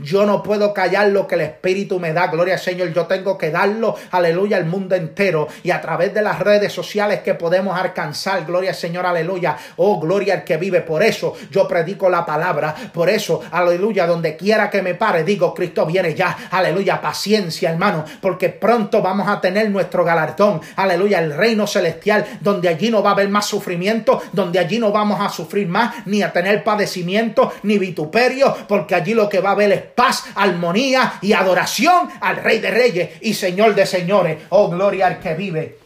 Yo 0.00 0.24
no 0.24 0.42
puedo 0.42 0.72
callar 0.72 0.85
lo 0.86 1.26
que 1.26 1.34
el 1.34 1.42
Espíritu 1.42 2.00
me 2.00 2.12
da. 2.12 2.28
Gloria 2.28 2.54
al 2.54 2.60
Señor, 2.60 2.92
yo 2.92 3.06
tengo 3.06 3.36
que 3.36 3.50
darlo, 3.50 3.96
aleluya, 4.10 4.56
al 4.56 4.66
mundo 4.66 4.94
entero 4.94 5.48
y 5.62 5.70
a 5.70 5.80
través 5.80 6.14
de 6.14 6.22
las 6.22 6.38
redes 6.38 6.72
sociales 6.72 7.20
que 7.20 7.34
podemos 7.34 7.78
alcanzar. 7.78 8.44
Gloria 8.46 8.70
al 8.70 8.76
Señor, 8.76 9.06
aleluya. 9.06 9.56
Oh, 9.76 10.00
gloria 10.00 10.34
al 10.34 10.44
que 10.44 10.56
vive. 10.56 10.80
Por 10.80 11.02
eso 11.02 11.34
yo 11.50 11.66
predico 11.68 12.08
la 12.08 12.24
palabra. 12.24 12.74
Por 12.92 13.08
eso, 13.08 13.42
aleluya, 13.50 14.06
donde 14.06 14.36
quiera 14.36 14.70
que 14.70 14.82
me 14.82 14.94
pare, 14.94 15.24
digo, 15.24 15.52
Cristo 15.54 15.86
viene 15.86 16.14
ya. 16.14 16.36
Aleluya, 16.50 17.00
paciencia, 17.00 17.70
hermano, 17.70 18.04
porque 18.20 18.48
pronto 18.48 19.02
vamos 19.02 19.28
a 19.28 19.40
tener 19.40 19.70
nuestro 19.70 20.04
galardón. 20.04 20.60
Aleluya, 20.76 21.18
el 21.18 21.34
reino 21.36 21.66
celestial, 21.66 22.24
donde 22.40 22.68
allí 22.68 22.90
no 22.90 23.02
va 23.02 23.10
a 23.10 23.12
haber 23.12 23.28
más 23.28 23.46
sufrimiento, 23.46 24.22
donde 24.32 24.58
allí 24.58 24.78
no 24.78 24.92
vamos 24.92 25.20
a 25.20 25.28
sufrir 25.28 25.68
más, 25.68 26.06
ni 26.06 26.22
a 26.22 26.32
tener 26.32 26.62
padecimiento, 26.62 27.52
ni 27.62 27.78
vituperio, 27.78 28.54
porque 28.68 28.94
allí 28.94 29.14
lo 29.14 29.28
que 29.28 29.40
va 29.40 29.50
a 29.50 29.52
haber 29.52 29.72
es 29.72 29.82
paz, 29.82 30.24
armonía 30.34 30.75
y 30.76 31.32
adoración 31.32 32.08
al 32.20 32.36
Rey 32.36 32.58
de 32.58 32.70
Reyes 32.70 33.10
y 33.22 33.34
Señor 33.34 33.74
de 33.74 33.86
Señores. 33.86 34.44
Oh, 34.50 34.68
gloria 34.68 35.06
al 35.06 35.18
que 35.18 35.34
vive. 35.34 35.78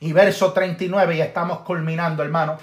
Y 0.00 0.12
verso 0.12 0.52
39, 0.52 1.16
y 1.16 1.20
estamos 1.20 1.58
culminando, 1.60 2.22
hermano. 2.22 2.58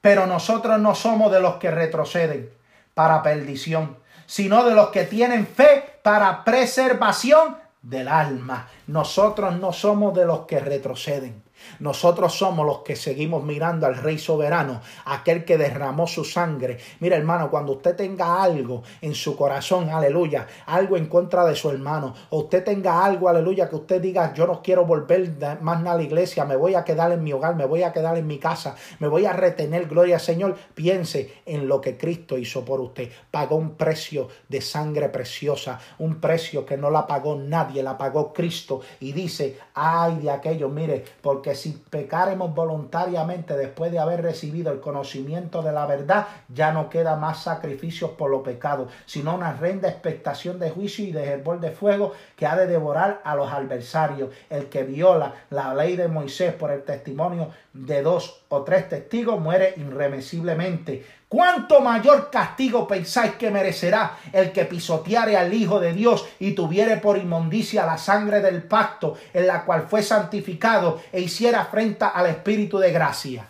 Pero 0.00 0.26
nosotros 0.26 0.78
no 0.80 0.94
somos 0.94 1.30
de 1.30 1.40
los 1.40 1.56
que 1.56 1.70
retroceden 1.70 2.50
para 2.94 3.22
perdición, 3.22 3.96
sino 4.26 4.64
de 4.64 4.74
los 4.74 4.88
que 4.88 5.04
tienen 5.04 5.46
fe 5.46 5.98
para 6.02 6.44
preservación 6.44 7.56
del 7.82 8.08
alma. 8.08 8.68
Nosotros 8.86 9.56
no 9.56 9.72
somos 9.72 10.14
de 10.14 10.24
los 10.24 10.40
que 10.46 10.60
retroceden. 10.60 11.43
Nosotros 11.80 12.34
somos 12.34 12.66
los 12.66 12.78
que 12.78 12.96
seguimos 12.96 13.44
mirando 13.44 13.86
al 13.86 13.96
Rey 13.96 14.18
soberano, 14.18 14.80
aquel 15.04 15.44
que 15.44 15.58
derramó 15.58 16.06
su 16.06 16.24
sangre. 16.24 16.78
Mira, 17.00 17.16
hermano, 17.16 17.50
cuando 17.50 17.72
usted 17.72 17.96
tenga 17.96 18.42
algo 18.42 18.82
en 19.00 19.14
su 19.14 19.36
corazón, 19.36 19.90
aleluya, 19.90 20.46
algo 20.66 20.96
en 20.96 21.06
contra 21.06 21.44
de 21.44 21.54
su 21.54 21.70
hermano, 21.70 22.14
o 22.30 22.40
usted 22.40 22.64
tenga 22.64 23.04
algo, 23.04 23.28
aleluya, 23.28 23.68
que 23.68 23.76
usted 23.76 24.00
diga, 24.00 24.32
yo 24.34 24.46
no 24.46 24.62
quiero 24.62 24.84
volver 24.84 25.36
más 25.60 25.84
a 25.86 25.96
la 25.96 26.02
iglesia, 26.02 26.44
me 26.44 26.56
voy 26.56 26.74
a 26.74 26.84
quedar 26.84 27.12
en 27.12 27.22
mi 27.22 27.32
hogar, 27.32 27.56
me 27.56 27.66
voy 27.66 27.82
a 27.82 27.92
quedar 27.92 28.16
en 28.16 28.26
mi 28.26 28.38
casa, 28.38 28.76
me 28.98 29.08
voy 29.08 29.26
a 29.26 29.32
retener, 29.32 29.86
gloria 29.86 30.16
al 30.16 30.20
Señor, 30.20 30.56
piense 30.74 31.42
en 31.46 31.68
lo 31.68 31.80
que 31.80 31.96
Cristo 31.96 32.38
hizo 32.38 32.64
por 32.64 32.80
usted. 32.80 33.10
Pagó 33.30 33.56
un 33.56 33.74
precio 33.76 34.28
de 34.48 34.60
sangre 34.60 35.08
preciosa, 35.08 35.78
un 35.98 36.20
precio 36.20 36.64
que 36.64 36.76
no 36.76 36.90
la 36.90 37.06
pagó 37.06 37.36
nadie, 37.36 37.82
la 37.82 37.98
pagó 37.98 38.32
Cristo. 38.32 38.80
Y 39.00 39.12
dice, 39.12 39.58
ay 39.74 40.18
de 40.18 40.30
aquello, 40.30 40.68
mire, 40.68 41.04
porque 41.20 41.54
si 41.54 41.72
pecaremos 41.72 42.54
voluntariamente 42.54 43.56
después 43.56 43.90
de 43.90 43.98
haber 43.98 44.22
recibido 44.22 44.72
el 44.72 44.80
conocimiento 44.80 45.62
de 45.62 45.72
la 45.72 45.86
verdad, 45.86 46.28
ya 46.48 46.72
no 46.72 46.88
queda 46.88 47.16
más 47.16 47.42
sacrificios 47.42 48.12
por 48.12 48.30
los 48.30 48.42
pecados, 48.42 48.90
sino 49.04 49.34
una 49.34 49.52
renda 49.52 49.88
expectación 49.88 50.58
de 50.58 50.70
juicio 50.70 51.04
y 51.04 51.12
de 51.12 51.24
hervor 51.24 51.60
de 51.60 51.72
fuego 51.72 52.12
que 52.36 52.46
ha 52.46 52.56
de 52.56 52.66
devorar 52.66 53.20
a 53.24 53.34
los 53.34 53.50
adversarios. 53.50 54.30
El 54.48 54.66
que 54.66 54.84
viola 54.84 55.34
la 55.50 55.74
ley 55.74 55.96
de 55.96 56.08
Moisés 56.08 56.54
por 56.54 56.70
el 56.70 56.84
testimonio 56.84 57.48
de 57.72 58.02
dos 58.02 58.44
o 58.48 58.62
tres 58.62 58.88
testigos 58.88 59.40
muere 59.40 59.74
irremisiblemente. 59.76 61.04
¿Cuánto 61.34 61.80
mayor 61.80 62.30
castigo 62.30 62.86
pensáis 62.86 63.32
que 63.32 63.50
merecerá 63.50 64.18
el 64.32 64.52
que 64.52 64.66
pisoteare 64.66 65.36
al 65.36 65.52
Hijo 65.52 65.80
de 65.80 65.92
Dios 65.92 66.24
y 66.38 66.52
tuviere 66.52 66.98
por 66.98 67.18
inmundicia 67.18 67.84
la 67.84 67.98
sangre 67.98 68.40
del 68.40 68.62
pacto 68.62 69.16
en 69.32 69.48
la 69.48 69.64
cual 69.64 69.88
fue 69.88 70.04
santificado 70.04 71.00
e 71.10 71.20
hiciera 71.22 71.62
afrenta 71.62 72.10
al 72.10 72.26
Espíritu 72.26 72.78
de 72.78 72.92
gracia? 72.92 73.48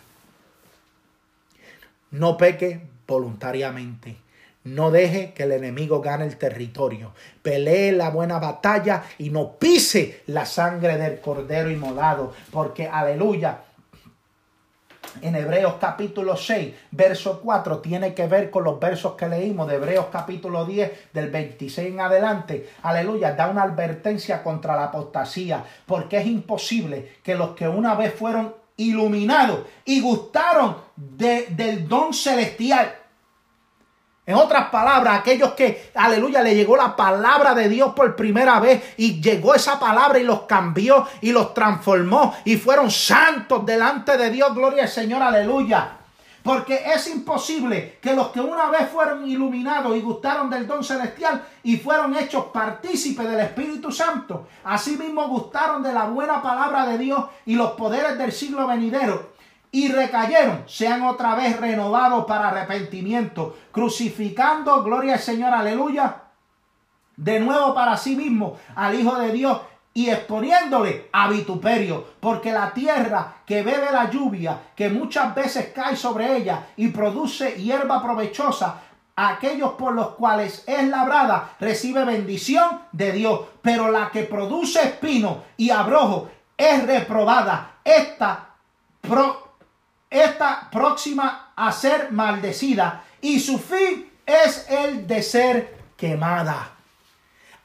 No 2.09 2.37
peque 2.37 2.81
voluntariamente. 3.05 4.17
No 4.63 4.89
deje 4.89 5.33
que 5.33 5.43
el 5.43 5.51
enemigo 5.51 6.01
gane 6.01 6.25
el 6.25 6.37
territorio. 6.37 7.13
Pelee 7.43 7.91
la 7.91 8.09
buena 8.09 8.39
batalla 8.39 9.03
y 9.19 9.29
no 9.29 9.59
pise 9.59 10.23
la 10.25 10.47
sangre 10.47 10.97
del 10.97 11.21
cordero 11.21 11.69
inmolado. 11.69 12.33
Porque, 12.49 12.87
aleluya, 12.87 13.59
en 15.21 15.35
Hebreos 15.35 15.75
capítulo 15.79 16.35
6, 16.35 16.73
verso 16.91 17.41
4, 17.41 17.79
tiene 17.79 18.13
que 18.13 18.27
ver 18.27 18.49
con 18.49 18.63
los 18.63 18.79
versos 18.79 19.13
que 19.13 19.27
leímos 19.27 19.67
de 19.67 19.75
Hebreos 19.75 20.07
capítulo 20.11 20.65
10, 20.65 21.13
del 21.13 21.29
26 21.29 21.89
en 21.89 21.99
adelante. 21.99 22.69
Aleluya, 22.83 23.33
da 23.33 23.47
una 23.47 23.63
advertencia 23.63 24.43
contra 24.43 24.75
la 24.75 24.85
apostasía, 24.85 25.63
porque 25.85 26.17
es 26.17 26.25
imposible 26.25 27.17
que 27.23 27.35
los 27.35 27.51
que 27.51 27.67
una 27.67 27.95
vez 27.95 28.13
fueron 28.13 28.53
iluminados 28.77 29.61
y 29.85 30.01
gustaron 30.01 30.77
de, 30.95 31.47
del 31.51 31.87
don 31.87 32.13
celestial, 32.13 32.93
en 34.27 34.35
otras 34.35 34.69
palabras, 34.69 35.19
aquellos 35.19 35.53
que, 35.53 35.91
aleluya, 35.93 36.41
le 36.41 36.55
llegó 36.55 36.75
la 36.75 36.95
palabra 36.95 37.53
de 37.53 37.69
Dios 37.69 37.93
por 37.93 38.15
primera 38.15 38.59
vez 38.59 38.95
y 38.97 39.21
llegó 39.21 39.53
esa 39.53 39.79
palabra 39.79 40.17
y 40.17 40.23
los 40.23 40.41
cambió 40.41 41.07
y 41.21 41.31
los 41.31 41.53
transformó 41.53 42.33
y 42.43 42.57
fueron 42.57 42.89
santos 42.89 43.63
delante 43.65 44.17
de 44.17 44.31
Dios, 44.31 44.55
gloria 44.55 44.83
al 44.83 44.89
Señor, 44.89 45.21
aleluya. 45.21 45.97
Porque 46.41 46.83
es 46.93 47.07
imposible 47.07 47.97
que 48.01 48.15
los 48.15 48.27
que 48.27 48.39
una 48.39 48.69
vez 48.69 48.89
fueron 48.89 49.27
iluminados 49.27 49.95
y 49.95 50.01
gustaron 50.01 50.49
del 50.49 50.67
don 50.67 50.83
celestial 50.83 51.43
y 51.63 51.77
fueron 51.77 52.15
hechos 52.15 52.45
partícipes 52.53 53.29
del 53.29 53.39
Espíritu 53.39 53.91
Santo, 53.91 54.47
asimismo 54.63 55.27
gustaron 55.27 55.83
de 55.83 55.93
la 55.93 56.05
buena 56.05 56.41
palabra 56.41 56.85
de 56.87 56.97
Dios 56.97 57.25
y 57.45 57.55
los 57.55 57.71
poderes 57.71 58.17
del 58.17 58.31
siglo 58.31 58.65
venidero 58.67 59.34
y 59.75 59.89
recayeron, 59.89 60.63
sean 60.67 61.03
otra 61.03 61.35
vez 61.35 61.59
renovados 61.59 62.23
para 62.23 62.47
arrepentimiento, 62.47 63.57
crucificando, 63.73 64.81
gloria 64.83 65.15
al 65.15 65.19
Señor, 65.19 65.53
aleluya, 65.53 66.21
de 67.17 67.41
nuevo 67.41 67.75
para 67.75 67.97
sí 67.97 68.15
mismo 68.15 68.55
al 68.73 68.97
Hijo 68.97 69.19
de 69.19 69.33
Dios 69.33 69.59
y 69.93 70.09
exponiéndole 70.09 71.09
a 71.11 71.27
vituperio, 71.27 72.05
porque 72.21 72.53
la 72.53 72.73
tierra 72.73 73.39
que 73.45 73.63
bebe 73.63 73.91
la 73.91 74.09
lluvia, 74.09 74.61
que 74.77 74.87
muchas 74.87 75.35
veces 75.35 75.73
cae 75.75 75.97
sobre 75.97 76.37
ella 76.37 76.67
y 76.77 76.87
produce 76.87 77.61
hierba 77.61 78.01
provechosa, 78.01 78.79
aquellos 79.17 79.73
por 79.73 79.93
los 79.93 80.11
cuales 80.11 80.63
es 80.67 80.87
labrada, 80.87 81.49
recibe 81.59 82.05
bendición 82.05 82.79
de 82.93 83.11
Dios, 83.11 83.41
pero 83.61 83.91
la 83.91 84.09
que 84.09 84.23
produce 84.23 84.81
espino 84.81 85.43
y 85.57 85.69
abrojo 85.69 86.29
es 86.55 86.87
reprobada. 86.87 87.73
Esta 87.83 88.51
esta 90.23 90.69
próxima 90.71 91.51
a 91.55 91.71
ser 91.71 92.11
maldecida 92.11 93.03
y 93.21 93.39
su 93.39 93.59
fin 93.59 94.11
es 94.25 94.65
el 94.69 95.07
de 95.07 95.21
ser 95.21 95.77
quemada. 95.97 96.71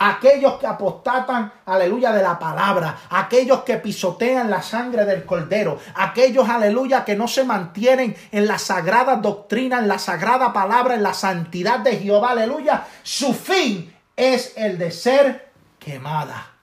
Aquellos 0.02 0.54
que 0.54 0.66
apostatan, 0.66 1.52
aleluya, 1.66 2.10
de 2.12 2.22
la 2.22 2.38
palabra, 2.38 3.00
aquellos 3.10 3.60
que 3.64 3.76
pisotean 3.76 4.48
la 4.48 4.62
sangre 4.62 5.04
del 5.04 5.26
cordero, 5.26 5.78
aquellos, 5.94 6.48
aleluya, 6.48 7.04
que 7.04 7.16
no 7.16 7.28
se 7.28 7.44
mantienen 7.44 8.16
en 8.32 8.48
la 8.48 8.58
sagrada 8.58 9.16
doctrina, 9.16 9.78
en 9.78 9.88
la 9.88 9.98
sagrada 9.98 10.54
palabra, 10.54 10.94
en 10.94 11.02
la 11.02 11.12
santidad 11.12 11.80
de 11.80 11.98
Jehová, 11.98 12.30
aleluya, 12.30 12.86
su 13.02 13.34
fin 13.34 13.94
es 14.16 14.54
el 14.56 14.78
de 14.78 14.90
ser 14.90 15.50
quemada. 15.78 16.59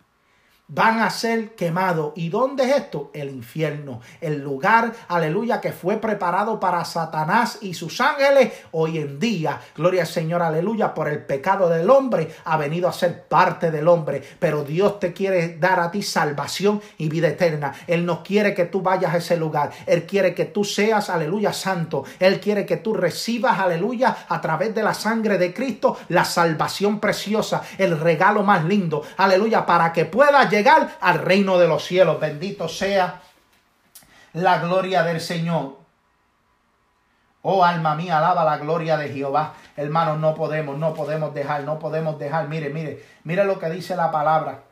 Van 0.70 1.00
a 1.00 1.10
ser 1.10 1.56
quemados. 1.56 2.12
¿Y 2.16 2.30
dónde 2.30 2.66
es 2.66 2.76
esto? 2.76 3.10
El 3.14 3.30
infierno. 3.30 4.02
El 4.20 4.42
lugar, 4.42 4.94
aleluya, 5.08 5.62
que 5.62 5.72
fue 5.72 5.98
preparado 5.98 6.60
para 6.60 6.84
Satanás 6.84 7.60
y 7.62 7.74
sus 7.74 8.02
ángeles. 8.02 8.52
Hoy 8.72 8.98
en 8.98 9.20
día, 9.20 9.62
gloria 9.76 10.02
al 10.02 10.08
Señor, 10.08 10.42
aleluya, 10.42 10.94
por 10.94 11.08
el 11.08 11.26
pecado 11.26 11.70
del 11.70 11.90
hombre, 11.90 12.36
ha 12.44 12.58
venido 12.58 12.90
a 12.90 12.94
ser 12.94 13.24
parte 13.24 13.72
del 13.72 13.88
hombre. 13.88 14.22
Pero 14.40 14.64
Dios 14.64 15.00
te 15.00 15.14
quiere 15.14 15.58
dar 15.58 15.80
a 15.80 15.90
ti 15.90 16.04
salvación 16.04 16.82
y 16.98 17.08
vida 17.08 17.30
eterna. 17.30 17.74
Él 17.88 18.06
no 18.06 18.22
quiere 18.22 18.54
que 18.54 18.66
tú 18.66 18.82
vayas 18.82 19.14
a 19.14 19.18
ese 19.18 19.38
lugar. 19.38 19.72
Él 19.86 20.06
quiere 20.06 20.36
que 20.36 20.46
tú 20.46 20.66
seas, 20.66 21.10
aleluya, 21.10 21.54
santo. 21.54 22.04
Él 22.20 22.42
quiere 22.42 22.66
que 22.66 22.78
tú 22.78 22.94
recibas, 22.94 23.58
aleluya, 23.58 24.26
a 24.28 24.42
través 24.42 24.76
de 24.76 24.84
la 24.84 24.94
sangre 24.94 25.38
de 25.38 25.54
Cristo, 25.54 25.98
la 26.10 26.26
salvación 26.26 27.00
preciosa, 27.00 27.62
el 27.78 27.98
regalo 27.98 28.44
más 28.44 28.66
lindo, 28.66 29.04
aleluya, 29.16 29.66
para 29.66 29.94
que 29.94 30.04
puedas 30.04 30.50
llegar 30.50 30.57
al 31.02 31.20
reino 31.20 31.58
de 31.58 31.68
los 31.68 31.84
cielos. 31.84 32.20
Bendito 32.20 32.68
sea 32.68 33.22
la 34.34 34.60
gloria 34.60 35.04
del 35.04 35.22
Señor. 35.22 35.78
Oh 37.42 37.64
alma 37.64 37.96
mía, 37.96 38.18
alaba 38.18 38.44
la 38.44 38.58
gloria 38.58 38.98
de 38.98 39.10
Jehová. 39.10 39.54
Hermanos, 39.76 40.20
no 40.20 40.34
podemos, 40.36 40.78
no 40.78 40.94
podemos 40.94 41.34
dejar, 41.34 41.64
no 41.64 41.80
podemos 41.80 42.20
dejar. 42.20 42.48
Mire, 42.48 42.70
mire, 42.70 43.06
mire 43.24 43.44
lo 43.46 43.60
que 43.60 43.70
dice 43.70 43.96
la 43.96 44.12
palabra. 44.12 44.64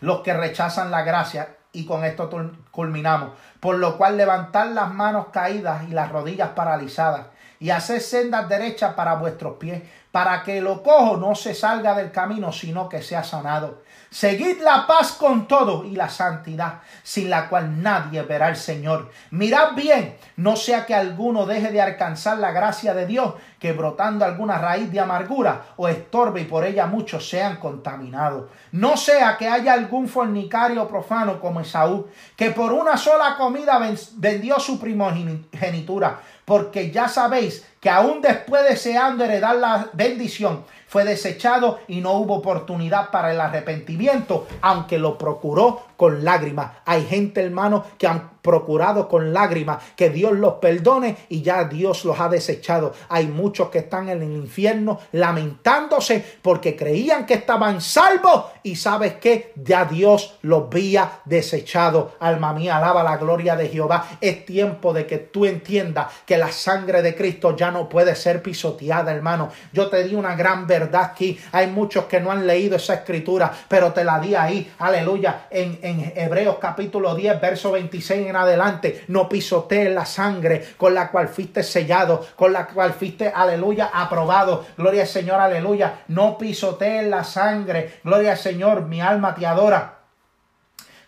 Los 0.00 0.20
que 0.20 0.32
rechazan 0.32 0.90
la 0.90 1.02
gracia, 1.02 1.56
y 1.72 1.84
con 1.84 2.04
esto 2.04 2.30
culminamos. 2.70 3.32
Por 3.60 3.78
lo 3.78 3.98
cual 3.98 4.16
levantar 4.16 4.68
las 4.68 4.92
manos 4.92 5.26
caídas 5.32 5.84
y 5.88 5.92
las 5.92 6.10
rodillas 6.10 6.50
paralizadas 6.50 7.26
y 7.60 7.70
hacer 7.70 8.00
sendas 8.00 8.48
derechas 8.48 8.94
para 8.94 9.14
vuestros 9.14 9.56
pies, 9.56 9.82
para 10.12 10.42
que 10.42 10.60
lo 10.60 10.82
cojo 10.82 11.16
no 11.16 11.34
se 11.34 11.54
salga 11.54 11.94
del 11.94 12.10
camino, 12.10 12.50
sino 12.52 12.88
que 12.88 13.02
sea 13.02 13.22
sanado. 13.22 13.82
Seguid 14.10 14.62
la 14.62 14.86
paz 14.86 15.12
con 15.12 15.46
todo 15.46 15.84
y 15.84 15.94
la 15.94 16.08
santidad, 16.08 16.80
sin 17.02 17.28
la 17.28 17.48
cual 17.50 17.82
nadie 17.82 18.22
verá 18.22 18.46
al 18.46 18.56
Señor. 18.56 19.10
Mirad 19.30 19.74
bien, 19.74 20.16
no 20.36 20.56
sea 20.56 20.86
que 20.86 20.94
alguno 20.94 21.44
deje 21.44 21.70
de 21.70 21.82
alcanzar 21.82 22.38
la 22.38 22.50
gracia 22.50 22.94
de 22.94 23.04
Dios, 23.06 23.34
que 23.58 23.72
brotando 23.72 24.24
alguna 24.24 24.56
raíz 24.56 24.90
de 24.90 25.00
amargura 25.00 25.66
o 25.76 25.88
estorbe 25.88 26.40
y 26.40 26.44
por 26.46 26.64
ella 26.64 26.86
muchos 26.86 27.28
sean 27.28 27.56
contaminados. 27.56 28.48
No 28.72 28.96
sea 28.96 29.36
que 29.36 29.46
haya 29.46 29.74
algún 29.74 30.08
fornicario 30.08 30.88
profano 30.88 31.38
como 31.38 31.60
Esaú, 31.60 32.08
que 32.34 32.50
por 32.50 32.72
una 32.72 32.96
sola 32.96 33.36
comida 33.36 33.78
vendió 34.16 34.58
su 34.58 34.80
primogenitura, 34.80 36.18
porque 36.48 36.90
ya 36.90 37.08
sabéis 37.08 37.62
que 37.78 37.90
aún 37.90 38.22
después 38.22 38.64
deseando 38.64 39.22
heredar 39.22 39.54
la 39.56 39.90
bendición, 39.92 40.64
fue 40.86 41.04
desechado 41.04 41.80
y 41.86 42.00
no 42.00 42.12
hubo 42.12 42.36
oportunidad 42.36 43.10
para 43.10 43.30
el 43.32 43.40
arrepentimiento, 43.40 44.46
aunque 44.62 44.98
lo 44.98 45.18
procuró 45.18 45.82
con 45.98 46.24
lágrimas. 46.24 46.70
Hay 46.86 47.04
gente, 47.04 47.42
hermano, 47.42 47.84
que 47.98 48.06
han 48.06 48.38
procurado 48.40 49.08
con 49.08 49.34
lágrimas 49.34 49.82
que 49.96 50.10
Dios 50.10 50.32
los 50.32 50.54
perdone 50.54 51.16
y 51.28 51.42
ya 51.42 51.64
Dios 51.64 52.04
los 52.04 52.18
ha 52.20 52.28
desechado. 52.28 52.94
Hay 53.08 53.26
muchos 53.26 53.68
que 53.68 53.80
están 53.80 54.08
en 54.08 54.22
el 54.22 54.32
infierno 54.32 55.00
lamentándose 55.12 56.24
porque 56.40 56.76
creían 56.76 57.26
que 57.26 57.34
estaban 57.34 57.80
salvos 57.80 58.44
y 58.62 58.76
sabes 58.76 59.14
que 59.14 59.52
ya 59.56 59.84
Dios 59.84 60.38
los 60.42 60.64
había 60.64 61.20
desechado. 61.24 62.12
Alma 62.20 62.52
mía, 62.52 62.76
alaba 62.76 63.02
la 63.02 63.16
gloria 63.16 63.56
de 63.56 63.68
Jehová. 63.68 64.06
Es 64.20 64.46
tiempo 64.46 64.92
de 64.92 65.06
que 65.06 65.18
tú 65.18 65.44
entiendas 65.44 66.06
que 66.24 66.38
la 66.38 66.52
sangre 66.52 67.02
de 67.02 67.14
Cristo 67.14 67.56
ya 67.56 67.70
no 67.70 67.88
puede 67.88 68.14
ser 68.14 68.42
pisoteada, 68.42 69.12
hermano. 69.12 69.50
Yo 69.72 69.88
te 69.88 70.04
di 70.04 70.14
una 70.14 70.36
gran 70.36 70.66
verdad 70.66 71.02
aquí. 71.02 71.38
Hay 71.52 71.66
muchos 71.66 72.04
que 72.04 72.20
no 72.20 72.30
han 72.30 72.46
leído 72.46 72.76
esa 72.76 72.94
escritura, 72.94 73.52
pero 73.68 73.92
te 73.92 74.04
la 74.04 74.20
di 74.20 74.34
ahí. 74.34 74.72
Aleluya. 74.78 75.46
En, 75.50 75.78
Hebreos 76.14 76.56
capítulo 76.60 77.14
10, 77.14 77.40
verso 77.40 77.72
26 77.72 78.28
en 78.28 78.36
adelante. 78.36 79.04
No 79.08 79.28
pisotees 79.28 79.92
la 79.92 80.04
sangre 80.04 80.74
con 80.76 80.94
la 80.94 81.10
cual 81.10 81.28
fuiste 81.28 81.62
sellado, 81.62 82.26
con 82.36 82.52
la 82.52 82.66
cual 82.66 82.92
fuiste, 82.92 83.32
aleluya, 83.34 83.90
aprobado. 83.92 84.66
Gloria 84.76 85.02
al 85.02 85.08
Señor, 85.08 85.40
aleluya. 85.40 86.02
No 86.08 86.36
pisotees 86.36 87.06
la 87.06 87.24
sangre. 87.24 88.00
Gloria 88.04 88.32
al 88.32 88.38
Señor, 88.38 88.82
mi 88.82 89.00
alma 89.00 89.34
te 89.34 89.46
adora. 89.46 89.98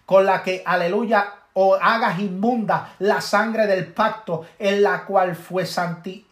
Con 0.07 0.27
la 0.27 0.43
que, 0.43 0.63
aleluya, 0.65 1.35
o 1.53 1.75
hagas 1.75 2.19
inmunda 2.19 2.95
la 3.01 3.21
sangre 3.21 3.67
del 3.67 3.87
pacto 3.87 4.47
en 4.59 4.83
la 4.83 5.05
cual 5.05 5.35
fue 5.35 5.65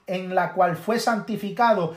en 0.07 0.35
la 0.35 0.53
cual 0.53 0.77
fue 0.77 0.99
santificado 0.99 1.95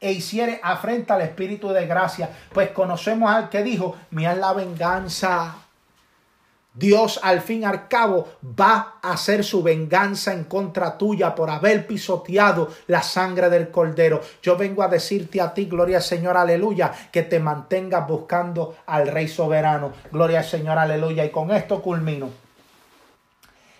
e 0.00 0.12
hiciere 0.12 0.60
afrenta 0.62 1.14
al 1.14 1.22
Espíritu 1.22 1.68
de 1.68 1.86
gracia, 1.86 2.28
pues 2.52 2.70
conocemos 2.70 3.30
al 3.30 3.48
que 3.48 3.62
dijo, 3.62 3.96
mira 4.10 4.34
la 4.34 4.52
venganza 4.52 5.61
Dios 6.74 7.20
al 7.22 7.42
fin 7.42 7.62
y 7.62 7.64
al 7.64 7.86
cabo 7.86 8.28
va 8.42 8.94
a 9.02 9.12
hacer 9.12 9.44
su 9.44 9.62
venganza 9.62 10.32
en 10.32 10.44
contra 10.44 10.96
tuya 10.96 11.34
por 11.34 11.50
haber 11.50 11.86
pisoteado 11.86 12.68
la 12.86 13.02
sangre 13.02 13.50
del 13.50 13.70
cordero. 13.70 14.22
Yo 14.42 14.56
vengo 14.56 14.82
a 14.82 14.88
decirte 14.88 15.40
a 15.42 15.52
ti, 15.52 15.66
gloria 15.66 15.98
al 15.98 16.02
Señor, 16.02 16.36
aleluya, 16.36 16.90
que 17.12 17.22
te 17.22 17.40
mantengas 17.40 18.08
buscando 18.08 18.76
al 18.86 19.06
Rey 19.06 19.28
soberano. 19.28 19.92
Gloria 20.10 20.38
al 20.38 20.46
Señor, 20.46 20.78
aleluya. 20.78 21.24
Y 21.26 21.30
con 21.30 21.50
esto 21.50 21.82
culmino. 21.82 22.30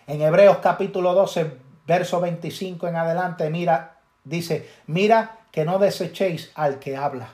En 0.07 0.21
Hebreos 0.21 0.59
capítulo 0.59 1.15
12, 1.15 1.51
verso 1.87 2.21
25 2.21 2.89
en 2.89 2.97
adelante, 2.97 3.49
mira, 3.49 4.01
dice, 4.23 4.69
mira 4.87 5.39
que 5.51 5.65
no 5.65 5.79
desechéis 5.79 6.51
al 6.55 6.79
que 6.79 6.97
habla. 6.97 7.31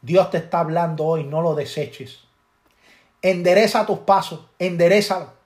Dios 0.00 0.30
te 0.30 0.38
está 0.38 0.60
hablando 0.60 1.04
hoy, 1.04 1.24
no 1.24 1.42
lo 1.42 1.54
deseches. 1.54 2.29
Endereza 3.22 3.84
tus 3.84 3.98
pasos, 4.00 4.40
enderezalo. 4.58 5.40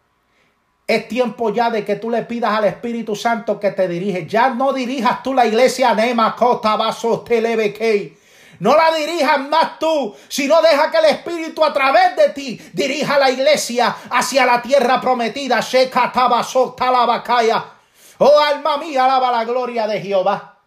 Es 0.87 1.09
tiempo 1.09 1.51
ya 1.53 1.71
de 1.71 1.85
que 1.85 1.97
tú 1.97 2.11
le 2.11 2.23
pidas 2.23 2.57
al 2.57 2.65
Espíritu 2.65 3.17
Santo 3.17 3.59
que 3.59 3.71
te 3.71 3.89
dirige. 3.89 4.27
Ya 4.27 4.51
no 4.51 4.73
dirijas 4.73 5.23
tú 5.23 5.33
la 5.33 5.47
iglesia 5.47 5.95
Nema 5.95 6.37
Cota 6.37 6.77
Vaso 6.77 7.25
No 8.59 8.77
la 8.77 8.95
dirijas 8.95 9.41
más 9.49 9.79
tú, 9.79 10.15
sino 10.29 10.61
deja 10.61 10.91
que 10.91 10.99
el 10.99 11.07
Espíritu 11.07 11.65
a 11.65 11.73
través 11.73 12.17
de 12.17 12.29
ti 12.31 12.61
dirija 12.75 13.19
la 13.19 13.31
iglesia 13.31 13.97
hacia 14.11 14.45
la 14.45 14.61
tierra 14.61 15.01
prometida. 15.01 15.61
Oh 18.19 18.39
alma 18.39 18.77
mía, 18.77 19.05
alaba 19.07 19.33
la 19.33 19.45
gloria 19.45 19.87
de 19.87 20.01
Jehová. 20.01 20.59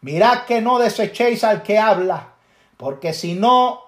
Mirad 0.00 0.44
que 0.44 0.60
no 0.60 0.78
desechéis 0.78 1.42
al 1.44 1.62
que 1.62 1.78
habla, 1.78 2.34
porque 2.76 3.12
si 3.12 3.34
no 3.34 3.87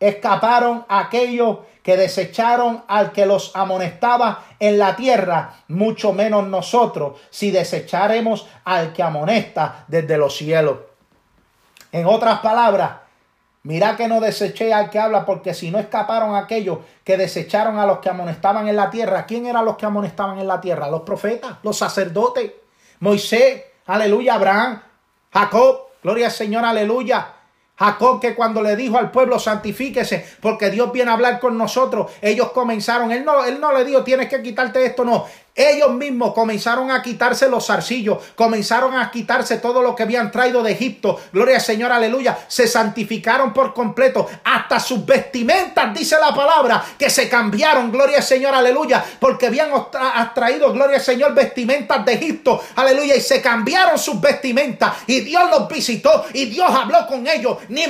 escaparon 0.00 0.86
aquellos 0.88 1.58
que 1.82 1.96
desecharon 1.96 2.84
al 2.88 3.12
que 3.12 3.26
los 3.26 3.54
amonestaba 3.54 4.44
en 4.58 4.78
la 4.78 4.96
tierra, 4.96 5.54
mucho 5.68 6.12
menos 6.12 6.46
nosotros, 6.46 7.20
si 7.30 7.50
desecharemos 7.50 8.46
al 8.64 8.92
que 8.92 9.02
amonesta 9.02 9.84
desde 9.88 10.16
los 10.18 10.36
cielos. 10.36 10.78
En 11.92 12.06
otras 12.06 12.40
palabras, 12.40 12.92
mira 13.62 13.96
que 13.96 14.08
no 14.08 14.20
deseché 14.20 14.72
al 14.72 14.90
que 14.90 14.98
habla, 14.98 15.24
porque 15.24 15.54
si 15.54 15.70
no 15.70 15.78
escaparon 15.78 16.36
aquellos 16.36 16.78
que 17.04 17.16
desecharon 17.16 17.78
a 17.78 17.86
los 17.86 17.98
que 17.98 18.08
amonestaban 18.08 18.68
en 18.68 18.76
la 18.76 18.90
tierra, 18.90 19.26
¿quién 19.26 19.46
eran 19.46 19.64
los 19.64 19.76
que 19.76 19.86
amonestaban 19.86 20.38
en 20.38 20.48
la 20.48 20.60
tierra? 20.60 20.88
Los 20.88 21.02
profetas, 21.02 21.56
los 21.62 21.76
sacerdotes, 21.76 22.52
Moisés, 23.00 23.64
aleluya, 23.86 24.34
Abraham, 24.34 24.82
Jacob, 25.32 25.80
gloria 26.02 26.26
al 26.26 26.32
Señor, 26.32 26.64
aleluya. 26.64 27.34
Jacob 27.80 28.20
que 28.20 28.34
cuando 28.34 28.62
le 28.62 28.76
dijo 28.76 28.98
al 28.98 29.10
pueblo 29.10 29.38
santifíquese 29.38 30.26
porque 30.40 30.70
Dios 30.70 30.92
viene 30.92 31.10
a 31.10 31.14
hablar 31.14 31.40
con 31.40 31.56
nosotros, 31.56 32.12
ellos 32.20 32.52
comenzaron, 32.52 33.10
él 33.10 33.24
no, 33.24 33.42
él 33.42 33.58
no 33.58 33.72
le 33.72 33.86
dijo 33.86 34.04
tienes 34.04 34.28
que 34.28 34.42
quitarte 34.42 34.84
esto, 34.84 35.02
no, 35.02 35.24
ellos 35.54 35.90
mismos 35.92 36.32
comenzaron 36.34 36.90
a 36.90 37.02
quitarse 37.02 37.48
los 37.48 37.66
zarcillos, 37.66 38.18
comenzaron 38.34 38.96
a 38.96 39.10
quitarse 39.10 39.58
todo 39.58 39.82
lo 39.82 39.94
que 39.94 40.02
habían 40.02 40.30
traído 40.30 40.62
de 40.62 40.72
Egipto. 40.72 41.20
Gloria 41.32 41.56
al 41.56 41.62
Señor, 41.62 41.92
aleluya. 41.92 42.38
Se 42.48 42.66
santificaron 42.66 43.52
por 43.52 43.74
completo. 43.74 44.28
Hasta 44.44 44.80
sus 44.80 45.04
vestimentas, 45.04 45.92
dice 45.94 46.16
la 46.20 46.34
palabra, 46.34 46.84
que 46.98 47.10
se 47.10 47.28
cambiaron. 47.28 47.90
Gloria 47.90 48.18
al 48.18 48.22
Señor, 48.22 48.54
aleluya. 48.54 49.04
Porque 49.18 49.46
habían 49.46 49.70
traído, 50.34 50.72
gloria 50.72 50.96
al 50.96 51.02
Señor, 51.02 51.34
vestimentas 51.34 52.04
de 52.04 52.14
Egipto. 52.14 52.62
Aleluya. 52.76 53.16
Y 53.16 53.20
se 53.20 53.40
cambiaron 53.40 53.98
sus 53.98 54.20
vestimentas. 54.20 54.94
Y 55.06 55.20
Dios 55.20 55.50
los 55.50 55.68
visitó. 55.68 56.26
Y 56.32 56.46
Dios 56.46 56.70
habló 56.70 57.06
con 57.06 57.26
ellos. 57.26 57.58
Ni 57.68 57.86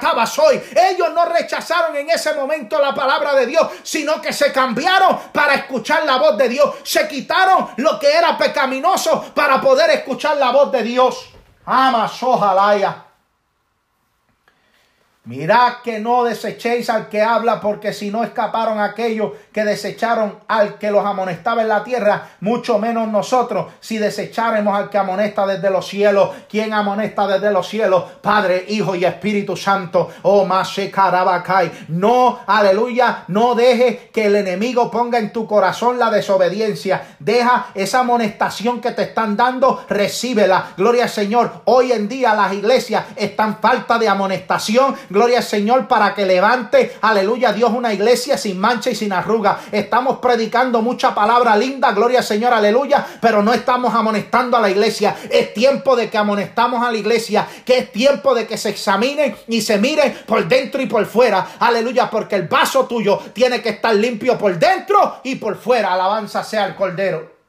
estaba 0.00 0.26
soy. 0.26 0.60
Ellos 0.74 1.08
no 1.14 1.24
rechazaron 1.26 1.96
en 1.96 2.10
ese 2.10 2.32
momento 2.34 2.80
la 2.80 2.94
palabra 2.94 3.34
de 3.34 3.46
Dios, 3.46 3.68
sino 3.82 4.20
que 4.20 4.32
se 4.32 4.52
cambiaron 4.52 5.18
para 5.32 5.54
escuchar 5.54 6.04
la 6.04 6.16
voz 6.16 6.36
de 6.36 6.48
Dios 6.48 6.74
se 6.90 7.06
quitaron 7.06 7.68
lo 7.76 8.00
que 8.00 8.12
era 8.12 8.36
pecaminoso 8.36 9.32
para 9.32 9.60
poder 9.60 9.90
escuchar 9.90 10.36
la 10.38 10.50
voz 10.50 10.72
de 10.72 10.82
Dios. 10.82 11.30
Ama, 11.64 12.10
ojalá. 12.20 13.06
Mirad 15.22 15.82
que 15.84 16.00
no 16.00 16.24
desechéis 16.24 16.90
al 16.90 17.08
que 17.08 17.22
habla, 17.22 17.60
porque 17.60 17.92
si 17.92 18.10
no 18.10 18.24
escaparon 18.24 18.80
aquellos 18.80 19.30
que 19.52 19.64
desecharon 19.64 20.38
al 20.48 20.78
que 20.78 20.90
los 20.90 21.04
amonestaba 21.04 21.62
en 21.62 21.68
la 21.68 21.84
tierra, 21.84 22.28
mucho 22.40 22.78
menos 22.78 23.08
nosotros, 23.08 23.72
si 23.80 23.98
desecháremos 23.98 24.76
al 24.76 24.90
que 24.90 24.98
amonesta 24.98 25.46
desde 25.46 25.70
los 25.70 25.86
cielos. 25.86 26.30
¿Quién 26.48 26.72
amonesta 26.72 27.26
desde 27.26 27.52
los 27.52 27.68
cielos? 27.68 28.04
Padre, 28.20 28.64
Hijo 28.68 28.94
y 28.94 29.04
Espíritu 29.04 29.56
Santo. 29.56 30.10
Oh, 30.22 30.46
Karabacay. 30.92 31.86
No, 31.88 32.40
aleluya, 32.46 33.24
no 33.28 33.54
deje 33.54 34.10
que 34.12 34.26
el 34.26 34.36
enemigo 34.36 34.90
ponga 34.90 35.18
en 35.18 35.32
tu 35.32 35.46
corazón 35.46 35.98
la 35.98 36.10
desobediencia. 36.10 37.16
Deja 37.18 37.68
esa 37.74 38.00
amonestación 38.00 38.80
que 38.80 38.92
te 38.92 39.02
están 39.02 39.36
dando, 39.36 39.84
recíbela. 39.88 40.72
Gloria 40.76 41.04
al 41.04 41.10
Señor. 41.10 41.62
Hoy 41.64 41.92
en 41.92 42.08
día 42.08 42.34
las 42.34 42.52
iglesias 42.52 43.04
están 43.16 43.58
falta 43.60 43.98
de 43.98 44.08
amonestación 44.08 44.50
Gloria 45.08 45.38
al 45.38 45.44
Señor 45.44 45.88
para 45.88 46.14
que 46.14 46.26
levante, 46.26 46.96
aleluya, 47.00 47.52
Dios, 47.52 47.70
una 47.72 47.92
iglesia 47.92 48.36
sin 48.36 48.58
mancha 48.58 48.90
y 48.90 48.94
sin 48.94 49.12
arruga. 49.12 49.39
Estamos 49.72 50.18
predicando 50.18 50.82
mucha 50.82 51.14
palabra 51.14 51.56
linda, 51.56 51.92
gloria 51.92 52.18
al 52.18 52.24
Señor, 52.24 52.52
aleluya, 52.52 53.06
pero 53.20 53.42
no 53.42 53.52
estamos 53.52 53.94
amonestando 53.94 54.56
a 54.56 54.60
la 54.60 54.70
iglesia. 54.70 55.16
Es 55.30 55.54
tiempo 55.54 55.96
de 55.96 56.10
que 56.10 56.18
amonestamos 56.18 56.84
a 56.84 56.90
la 56.90 56.98
iglesia, 56.98 57.46
que 57.64 57.78
es 57.78 57.92
tiempo 57.92 58.34
de 58.34 58.46
que 58.46 58.58
se 58.58 58.70
examinen 58.70 59.36
y 59.48 59.60
se 59.62 59.78
miren 59.78 60.16
por 60.26 60.46
dentro 60.46 60.82
y 60.82 60.86
por 60.86 61.06
fuera. 61.06 61.52
Aleluya, 61.58 62.10
porque 62.10 62.36
el 62.36 62.48
vaso 62.48 62.86
tuyo 62.86 63.18
tiene 63.32 63.62
que 63.62 63.70
estar 63.70 63.94
limpio 63.94 64.36
por 64.36 64.58
dentro 64.58 65.20
y 65.22 65.36
por 65.36 65.56
fuera. 65.56 65.92
Alabanza 65.92 66.44
sea 66.44 66.66
el 66.66 66.74
Cordero. 66.74 67.40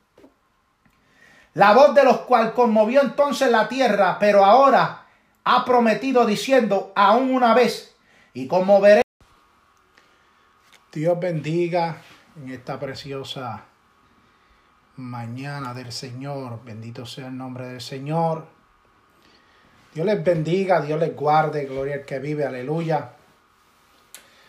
La 1.54 1.74
voz 1.74 1.94
de 1.94 2.04
los 2.04 2.20
cuales 2.20 2.52
conmovió 2.52 3.02
entonces 3.02 3.52
la 3.52 3.68
tierra, 3.68 4.18
pero 4.20 4.46
ahora 4.46 5.06
ha 5.44 5.66
prometido 5.66 6.26
diciendo 6.26 6.94
aún 6.96 7.34
una 7.34 7.54
vez 7.54 7.94
y 8.34 8.48
como 8.48 8.80
veré. 8.80 9.02
Dios 10.92 11.18
bendiga 11.22 12.02
en 12.36 12.50
esta 12.50 12.78
preciosa 12.78 13.64
mañana 14.98 15.74
del 15.74 15.89
Señor. 15.89 16.66
Bendito 16.66 17.06
sea 17.06 17.28
el 17.28 17.38
nombre 17.38 17.66
del 17.68 17.80
Señor. 17.80 18.46
Dios 19.94 20.06
les 20.06 20.22
bendiga, 20.22 20.82
Dios 20.82 21.00
les 21.00 21.16
guarde, 21.16 21.64
gloria 21.64 21.96
al 21.96 22.06
que 22.06 22.20
vive, 22.20 22.44
aleluya. 22.44 23.14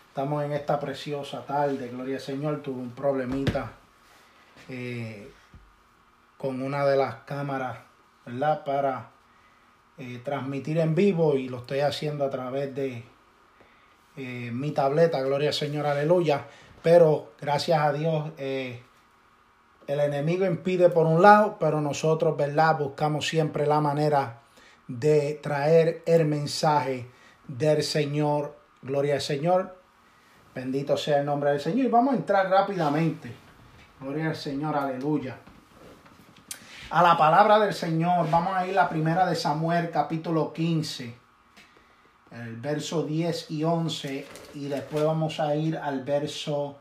Estamos 0.09 0.43
en 0.43 0.51
esta 0.51 0.81
preciosa 0.81 1.45
tarde, 1.45 1.87
gloria 1.87 2.17
al 2.17 2.21
Señor. 2.21 2.61
Tuve 2.61 2.81
un 2.81 2.91
problemita 2.91 3.71
eh, 4.67 5.31
con 6.37 6.61
una 6.61 6.85
de 6.85 6.97
las 6.97 7.15
cámaras, 7.23 7.77
¿verdad? 8.25 8.65
Para 8.65 9.11
eh, 9.97 10.19
transmitir 10.25 10.77
en 10.79 10.93
vivo 10.93 11.37
y 11.37 11.47
lo 11.47 11.59
estoy 11.59 11.79
haciendo 11.79 12.25
a 12.25 12.29
través 12.29 12.75
de 12.75 13.12
eh, 14.15 14.51
mi 14.51 14.71
tableta, 14.71 15.21
gloria 15.21 15.49
al 15.49 15.53
Señor, 15.53 15.85
aleluya. 15.85 16.45
Pero 16.81 17.33
gracias 17.39 17.79
a 17.79 17.93
Dios, 17.93 18.31
eh, 18.37 18.81
el 19.87 19.99
enemigo 19.99 20.45
impide 20.45 20.89
por 20.89 21.05
un 21.07 21.21
lado, 21.21 21.57
pero 21.59 21.81
nosotros, 21.81 22.35
¿verdad? 22.35 22.77
Buscamos 22.77 23.27
siempre 23.27 23.65
la 23.65 23.79
manera 23.79 24.41
de 24.87 25.39
traer 25.41 26.03
el 26.05 26.25
mensaje 26.25 27.09
del 27.47 27.83
Señor, 27.83 28.55
gloria 28.81 29.15
al 29.15 29.21
Señor. 29.21 29.77
Bendito 30.53 30.97
sea 30.97 31.19
el 31.19 31.25
nombre 31.25 31.51
del 31.51 31.59
Señor. 31.59 31.85
Y 31.85 31.89
vamos 31.89 32.13
a 32.13 32.17
entrar 32.17 32.49
rápidamente. 32.49 33.31
Gloria 33.99 34.29
al 34.29 34.35
Señor, 34.35 34.75
aleluya 34.75 35.37
a 36.93 37.01
la 37.01 37.17
palabra 37.17 37.57
del 37.57 37.73
Señor. 37.73 38.29
Vamos 38.29 38.55
a 38.55 38.67
ir 38.67 38.77
a 38.77 38.83
la 38.83 38.89
primera 38.89 39.25
de 39.25 39.35
Samuel, 39.35 39.89
capítulo 39.89 40.53
15, 40.53 41.15
el 42.41 42.55
verso 42.55 43.03
10 43.03 43.51
y 43.51 43.63
11, 43.63 44.27
y 44.55 44.65
después 44.65 45.03
vamos 45.03 45.39
a 45.39 45.55
ir 45.55 45.77
al 45.77 46.03
verso 46.03 46.77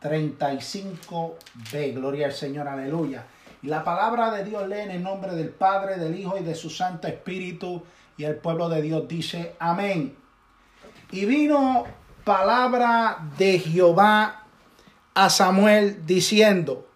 35b. 0.00 1.94
Gloria 1.94 2.26
al 2.26 2.32
Señor, 2.32 2.66
aleluya. 2.68 3.26
Y 3.62 3.66
la 3.66 3.84
palabra 3.84 4.30
de 4.30 4.44
Dios 4.44 4.66
lee 4.66 4.80
en 4.80 4.92
el 4.92 5.02
nombre 5.02 5.34
del 5.34 5.50
Padre, 5.50 5.98
del 5.98 6.18
Hijo 6.18 6.38
y 6.38 6.42
de 6.42 6.54
su 6.54 6.70
Santo 6.70 7.06
Espíritu, 7.06 7.82
y 8.16 8.24
el 8.24 8.36
pueblo 8.36 8.68
de 8.68 8.80
Dios 8.80 9.06
dice, 9.06 9.56
amén. 9.58 10.16
Y 11.10 11.26
vino 11.26 11.84
palabra 12.24 13.18
de 13.36 13.58
Jehová 13.58 14.44
a 15.14 15.30
Samuel 15.30 16.06
diciendo, 16.06 16.86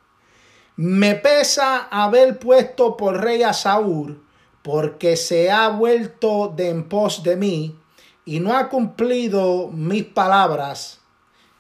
me 0.77 1.15
pesa 1.15 1.89
haber 1.91 2.39
puesto 2.39 2.97
por 2.97 3.21
rey 3.21 3.43
a 3.43 3.53
Saúl, 3.53 4.25
porque 4.63 5.17
se 5.17 5.51
ha 5.51 5.69
vuelto 5.69 6.53
de 6.55 6.71
en 6.71 6.89
pos 6.89 7.23
de 7.23 7.37
mí 7.37 7.82
y 8.25 8.41
no 8.41 8.57
ha 8.57 8.69
cumplido 8.69 9.69
mis 9.69 10.05
palabras. 10.05 11.01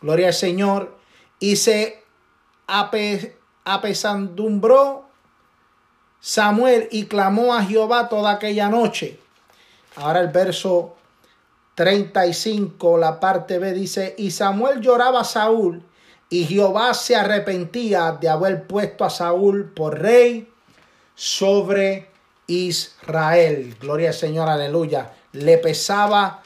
Gloria 0.01 0.29
al 0.29 0.35
Señor. 0.35 0.97
Y 1.39 1.57
se 1.57 2.03
apesandumbró 3.65 5.07
Samuel 6.21 6.89
y 6.91 7.07
clamó 7.07 7.55
a 7.55 7.65
Jehová 7.65 8.09
toda 8.09 8.33
aquella 8.33 8.69
noche. 8.69 9.19
Ahora 9.97 10.21
el 10.21 10.29
verso 10.29 10.97
35, 11.75 12.97
la 12.97 13.19
parte 13.19 13.59
B 13.59 13.73
dice, 13.73 14.15
y 14.17 14.31
Samuel 14.31 14.81
lloraba 14.81 15.23
a 15.23 15.25
Saúl 15.25 15.83
y 16.31 16.45
Jehová 16.45 16.95
se 16.95 17.17
arrepentía 17.17 18.13
de 18.13 18.29
haber 18.29 18.67
puesto 18.67 19.05
a 19.05 19.11
Saúl 19.11 19.71
por 19.75 20.01
rey 20.01 20.49
sobre 21.15 22.09
Israel. 22.47 23.77
Gloria 23.81 24.09
al 24.09 24.15
Señor, 24.15 24.49
aleluya. 24.49 25.13
Le 25.33 25.59
pesaba 25.59 26.43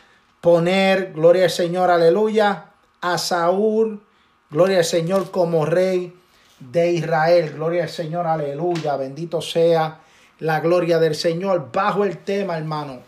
poner, 0.47 1.12
gloria 1.12 1.42
al 1.42 1.51
Señor, 1.51 1.90
aleluya, 1.90 2.66
a 3.01 3.18
Saúl, 3.18 4.01
gloria 4.49 4.78
al 4.78 4.84
Señor 4.84 5.32
como 5.32 5.66
rey 5.66 6.14
de 6.61 6.92
Israel. 6.92 7.53
Gloria 7.53 7.82
al 7.82 7.88
Señor, 7.88 8.28
aleluya. 8.28 8.97
Bendito 8.97 9.42
sea 9.42 10.03
la 10.38 10.61
gloria 10.61 11.01
del 11.01 11.16
Señor. 11.16 11.72
Bajo 11.72 12.05
el 12.05 12.18
tema, 12.18 12.57
hermano. 12.57 13.01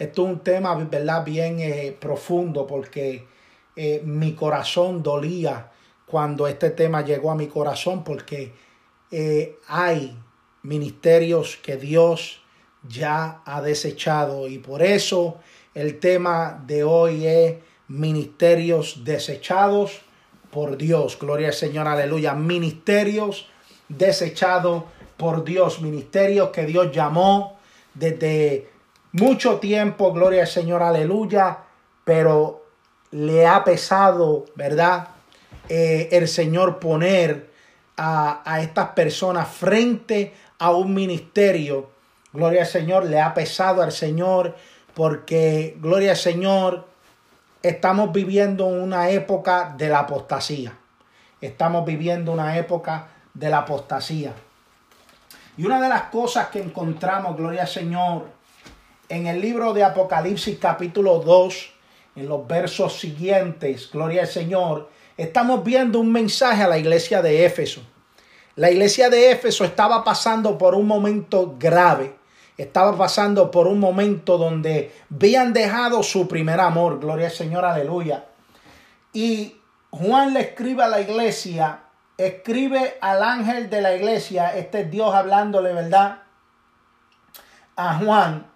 Esto 0.00 0.24
es 0.24 0.32
un 0.32 0.40
tema, 0.40 0.74
¿verdad? 0.74 1.24
Bien 1.24 1.60
eh, 1.60 1.96
profundo 1.96 2.66
porque 2.66 3.28
eh, 3.76 4.02
mi 4.04 4.34
corazón 4.34 5.00
dolía 5.00 5.70
cuando 6.06 6.48
este 6.48 6.70
tema 6.70 7.02
llegó 7.02 7.30
a 7.30 7.36
mi 7.36 7.46
corazón 7.46 8.02
porque 8.02 8.52
eh, 9.12 9.60
hay 9.68 10.18
ministerios 10.64 11.56
que 11.62 11.76
Dios 11.76 12.42
ya 12.88 13.42
ha 13.44 13.62
desechado 13.62 14.48
y 14.48 14.58
por 14.58 14.82
eso 14.82 15.38
el 15.74 15.98
tema 16.00 16.62
de 16.66 16.84
hoy 16.84 17.26
es 17.26 17.54
ministerios 17.88 19.04
desechados 19.04 20.00
por 20.50 20.76
Dios. 20.76 21.18
Gloria 21.18 21.48
al 21.48 21.54
Señor, 21.54 21.86
aleluya. 21.86 22.34
Ministerios 22.34 23.48
desechados 23.88 24.84
por 25.16 25.44
Dios, 25.44 25.80
ministerios 25.80 26.50
que 26.50 26.64
Dios 26.64 26.92
llamó 26.92 27.58
desde 27.94 28.70
mucho 29.12 29.58
tiempo, 29.58 30.12
gloria 30.12 30.42
al 30.42 30.48
Señor, 30.48 30.82
aleluya, 30.82 31.58
pero 32.04 32.66
le 33.10 33.46
ha 33.46 33.64
pesado, 33.64 34.44
¿verdad? 34.54 35.08
Eh, 35.68 36.08
el 36.12 36.28
Señor 36.28 36.78
poner 36.78 37.50
a, 37.96 38.42
a 38.44 38.60
estas 38.62 38.90
personas 38.90 39.48
frente 39.48 40.34
a 40.58 40.70
un 40.70 40.94
ministerio. 40.94 41.90
Gloria 42.32 42.62
al 42.62 42.66
Señor, 42.68 43.06
le 43.06 43.20
ha 43.20 43.34
pesado 43.34 43.82
al 43.82 43.92
Señor 43.92 44.54
porque, 44.98 45.76
gloria 45.78 46.10
al 46.10 46.16
Señor, 46.16 46.84
estamos 47.62 48.10
viviendo 48.10 48.66
una 48.66 49.10
época 49.10 49.72
de 49.78 49.88
la 49.88 50.00
apostasía. 50.00 50.76
Estamos 51.40 51.86
viviendo 51.86 52.32
una 52.32 52.58
época 52.58 53.06
de 53.32 53.48
la 53.48 53.58
apostasía. 53.58 54.32
Y 55.56 55.64
una 55.64 55.80
de 55.80 55.88
las 55.88 56.02
cosas 56.10 56.48
que 56.48 56.60
encontramos, 56.60 57.36
gloria 57.36 57.62
al 57.62 57.68
Señor, 57.68 58.24
en 59.08 59.28
el 59.28 59.40
libro 59.40 59.72
de 59.72 59.84
Apocalipsis 59.84 60.58
capítulo 60.58 61.20
2, 61.20 61.72
en 62.16 62.28
los 62.28 62.44
versos 62.48 62.98
siguientes, 62.98 63.88
gloria 63.92 64.22
al 64.22 64.28
Señor, 64.28 64.90
estamos 65.16 65.62
viendo 65.62 66.00
un 66.00 66.10
mensaje 66.10 66.64
a 66.64 66.68
la 66.68 66.76
iglesia 66.76 67.22
de 67.22 67.46
Éfeso. 67.46 67.82
La 68.56 68.68
iglesia 68.68 69.08
de 69.10 69.30
Éfeso 69.30 69.64
estaba 69.64 70.02
pasando 70.02 70.58
por 70.58 70.74
un 70.74 70.88
momento 70.88 71.54
grave. 71.56 72.17
Estaba 72.58 72.98
pasando 72.98 73.50
por 73.50 73.68
un 73.68 73.78
momento 73.78 74.36
donde 74.36 74.92
habían 75.10 75.52
dejado 75.52 76.02
su 76.02 76.26
primer 76.26 76.60
amor. 76.60 76.98
Gloria 76.98 77.26
al 77.26 77.32
Señor, 77.32 77.64
aleluya. 77.64 78.26
Y 79.12 79.56
Juan 79.90 80.34
le 80.34 80.40
escribe 80.40 80.82
a 80.82 80.88
la 80.88 81.00
iglesia, 81.00 81.80
escribe 82.16 82.98
al 83.00 83.22
ángel 83.22 83.70
de 83.70 83.80
la 83.80 83.94
iglesia, 83.94 84.56
este 84.56 84.82
es 84.82 84.90
Dios 84.90 85.14
hablándole, 85.14 85.72
¿verdad? 85.72 86.18
A 87.76 87.94
Juan, 87.94 88.50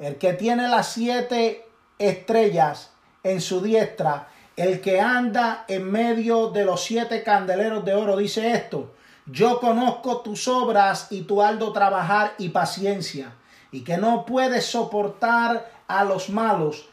el 0.00 0.18
que 0.18 0.32
tiene 0.32 0.68
las 0.68 0.88
siete 0.88 1.68
estrellas 1.98 2.90
en 3.22 3.40
su 3.40 3.62
diestra, 3.62 4.28
el 4.56 4.80
que 4.80 5.00
anda 5.00 5.64
en 5.68 5.90
medio 5.90 6.50
de 6.50 6.64
los 6.64 6.82
siete 6.82 7.22
candeleros 7.22 7.84
de 7.84 7.94
oro, 7.94 8.16
dice 8.16 8.52
esto, 8.52 8.94
yo 9.26 9.58
conozco 9.58 10.18
tus 10.18 10.48
obras 10.48 11.06
y 11.10 11.22
tu 11.22 11.40
aldo 11.40 11.72
trabajar 11.72 12.34
y 12.36 12.50
paciencia, 12.50 13.32
y 13.74 13.82
que 13.82 13.96
no 13.96 14.24
puedes 14.24 14.66
soportar 14.66 15.68
a 15.88 16.04
los 16.04 16.30
malos, 16.30 16.88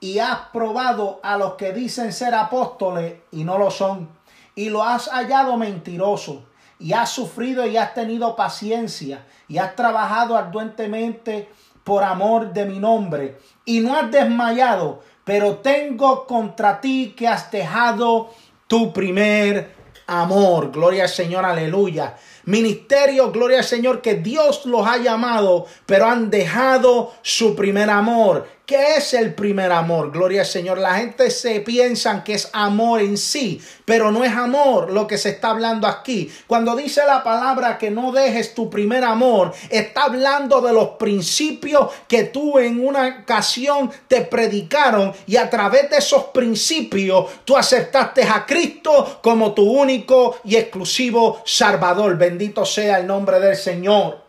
y 0.00 0.18
has 0.18 0.38
probado 0.50 1.20
a 1.22 1.36
los 1.36 1.54
que 1.56 1.74
dicen 1.74 2.10
ser 2.10 2.34
apóstoles 2.34 3.16
y 3.30 3.44
no 3.44 3.58
lo 3.58 3.70
son, 3.70 4.08
y 4.54 4.70
lo 4.70 4.82
has 4.82 5.08
hallado 5.10 5.58
mentiroso, 5.58 6.44
y 6.78 6.94
has 6.94 7.10
sufrido 7.10 7.66
y 7.66 7.76
has 7.76 7.92
tenido 7.92 8.34
paciencia, 8.34 9.26
y 9.46 9.58
has 9.58 9.76
trabajado 9.76 10.34
arduentemente 10.34 11.50
por 11.84 12.02
amor 12.02 12.54
de 12.54 12.64
mi 12.64 12.78
nombre, 12.78 13.38
y 13.66 13.80
no 13.80 13.94
has 13.94 14.10
desmayado, 14.10 15.02
pero 15.24 15.56
tengo 15.56 16.26
contra 16.26 16.80
ti 16.80 17.14
que 17.14 17.28
has 17.28 17.50
dejado 17.50 18.30
tu 18.66 18.90
primer 18.90 19.74
amor. 20.06 20.72
Gloria 20.72 21.02
al 21.02 21.08
Señor, 21.10 21.44
aleluya. 21.44 22.16
Ministerio, 22.44 23.30
gloria 23.30 23.58
al 23.58 23.64
Señor, 23.64 24.02
que 24.02 24.14
Dios 24.14 24.66
los 24.66 24.86
ha 24.86 24.98
llamado, 24.98 25.66
pero 25.86 26.06
han 26.06 26.30
dejado 26.30 27.12
su 27.22 27.54
primer 27.54 27.90
amor. 27.90 28.46
¿Qué 28.64 28.94
es 28.94 29.12
el 29.12 29.34
primer 29.34 29.72
amor? 29.72 30.12
Gloria 30.12 30.42
al 30.42 30.46
Señor. 30.46 30.78
La 30.78 30.94
gente 30.94 31.32
se 31.32 31.58
piensa 31.60 32.22
que 32.22 32.34
es 32.34 32.48
amor 32.52 33.00
en 33.00 33.18
sí, 33.18 33.60
pero 33.84 34.12
no 34.12 34.22
es 34.22 34.32
amor 34.32 34.92
lo 34.92 35.08
que 35.08 35.18
se 35.18 35.30
está 35.30 35.50
hablando 35.50 35.88
aquí. 35.88 36.30
Cuando 36.46 36.76
dice 36.76 37.02
la 37.04 37.24
palabra 37.24 37.76
que 37.76 37.90
no 37.90 38.12
dejes 38.12 38.54
tu 38.54 38.70
primer 38.70 39.02
amor, 39.02 39.52
está 39.68 40.04
hablando 40.04 40.60
de 40.60 40.72
los 40.72 40.90
principios 40.90 41.90
que 42.06 42.24
tú 42.24 42.60
en 42.60 42.86
una 42.86 43.22
ocasión 43.22 43.90
te 44.06 44.20
predicaron 44.20 45.12
y 45.26 45.36
a 45.36 45.50
través 45.50 45.90
de 45.90 45.96
esos 45.96 46.26
principios 46.26 47.30
tú 47.44 47.56
aceptaste 47.56 48.22
a 48.22 48.46
Cristo 48.46 49.18
como 49.24 49.54
tu 49.54 49.68
único 49.68 50.38
y 50.44 50.54
exclusivo 50.54 51.42
Salvador. 51.44 52.16
Bendito 52.16 52.64
sea 52.64 53.00
el 53.00 53.08
nombre 53.08 53.40
del 53.40 53.56
Señor. 53.56 54.21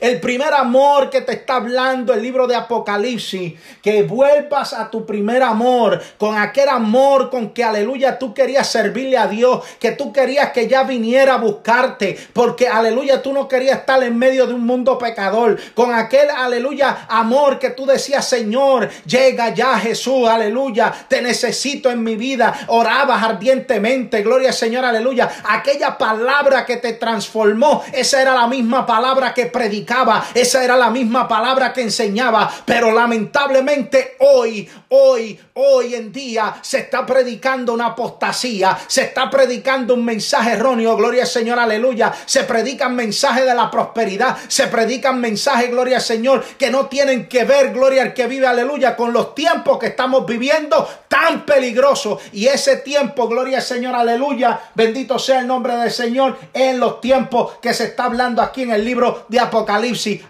El 0.00 0.18
primer 0.18 0.54
amor 0.54 1.10
que 1.10 1.20
te 1.20 1.32
está 1.32 1.56
hablando 1.56 2.14
el 2.14 2.22
libro 2.22 2.46
de 2.46 2.54
Apocalipsis, 2.54 3.52
que 3.82 4.02
vuelvas 4.02 4.72
a 4.72 4.90
tu 4.90 5.04
primer 5.04 5.42
amor, 5.42 6.00
con 6.16 6.38
aquel 6.38 6.70
amor 6.70 7.28
con 7.28 7.50
que, 7.50 7.62
aleluya, 7.62 8.18
tú 8.18 8.32
querías 8.32 8.66
servirle 8.66 9.18
a 9.18 9.26
Dios, 9.26 9.62
que 9.78 9.92
tú 9.92 10.10
querías 10.10 10.52
que 10.52 10.66
ya 10.68 10.84
viniera 10.84 11.34
a 11.34 11.36
buscarte, 11.36 12.18
porque, 12.32 12.66
aleluya, 12.66 13.20
tú 13.20 13.34
no 13.34 13.46
querías 13.46 13.80
estar 13.80 14.02
en 14.02 14.16
medio 14.16 14.46
de 14.46 14.54
un 14.54 14.64
mundo 14.64 14.96
pecador, 14.96 15.60
con 15.74 15.92
aquel, 15.92 16.30
aleluya, 16.30 17.06
amor 17.10 17.58
que 17.58 17.68
tú 17.68 17.84
decías, 17.84 18.26
Señor, 18.26 18.88
llega 19.04 19.50
ya 19.50 19.78
Jesús, 19.78 20.26
aleluya, 20.26 20.94
te 21.08 21.20
necesito 21.20 21.90
en 21.90 22.02
mi 22.02 22.16
vida, 22.16 22.54
orabas 22.68 23.22
ardientemente, 23.22 24.22
gloria 24.22 24.48
al 24.48 24.54
Señor, 24.54 24.82
aleluya, 24.82 25.30
aquella 25.46 25.98
palabra 25.98 26.64
que 26.64 26.78
te 26.78 26.94
transformó, 26.94 27.84
esa 27.92 28.22
era 28.22 28.32
la 28.32 28.46
misma 28.46 28.86
palabra 28.86 29.34
que 29.34 29.44
predicaba 29.44 29.89
esa 30.34 30.62
era 30.62 30.76
la 30.76 30.88
misma 30.88 31.26
palabra 31.26 31.72
que 31.72 31.82
enseñaba, 31.82 32.48
pero 32.64 32.92
lamentablemente 32.92 34.16
hoy, 34.20 34.68
hoy, 34.90 35.38
hoy 35.54 35.94
en 35.96 36.12
día 36.12 36.54
se 36.62 36.78
está 36.78 37.04
predicando 37.04 37.72
una 37.72 37.86
apostasía, 37.86 38.78
se 38.86 39.02
está 39.02 39.28
predicando 39.28 39.94
un 39.94 40.04
mensaje 40.04 40.52
erróneo, 40.52 40.96
gloria 40.96 41.22
al 41.22 41.28
Señor, 41.28 41.58
aleluya, 41.58 42.12
se 42.24 42.44
predican 42.44 42.94
mensajes 42.94 43.44
de 43.44 43.54
la 43.54 43.68
prosperidad, 43.68 44.36
se 44.46 44.68
predican 44.68 45.20
mensajes, 45.20 45.70
gloria 45.70 45.96
al 45.96 46.02
Señor, 46.02 46.44
que 46.56 46.70
no 46.70 46.86
tienen 46.86 47.26
que 47.26 47.44
ver, 47.44 47.72
gloria 47.72 48.02
al 48.02 48.14
que 48.14 48.28
vive, 48.28 48.46
aleluya, 48.46 48.94
con 48.94 49.12
los 49.12 49.34
tiempos 49.34 49.78
que 49.78 49.86
estamos 49.86 50.24
viviendo 50.24 50.88
tan 51.08 51.44
peligrosos. 51.44 52.20
Y 52.32 52.46
ese 52.46 52.76
tiempo, 52.76 53.26
gloria 53.26 53.58
al 53.58 53.64
Señor, 53.64 53.96
aleluya, 53.96 54.60
bendito 54.76 55.18
sea 55.18 55.40
el 55.40 55.48
nombre 55.48 55.74
del 55.74 55.90
Señor, 55.90 56.38
en 56.54 56.78
los 56.78 57.00
tiempos 57.00 57.54
que 57.60 57.74
se 57.74 57.84
está 57.84 58.04
hablando 58.04 58.40
aquí 58.40 58.62
en 58.62 58.70
el 58.70 58.84
libro 58.84 59.26
de 59.28 59.40
Apocalipsis 59.40 59.79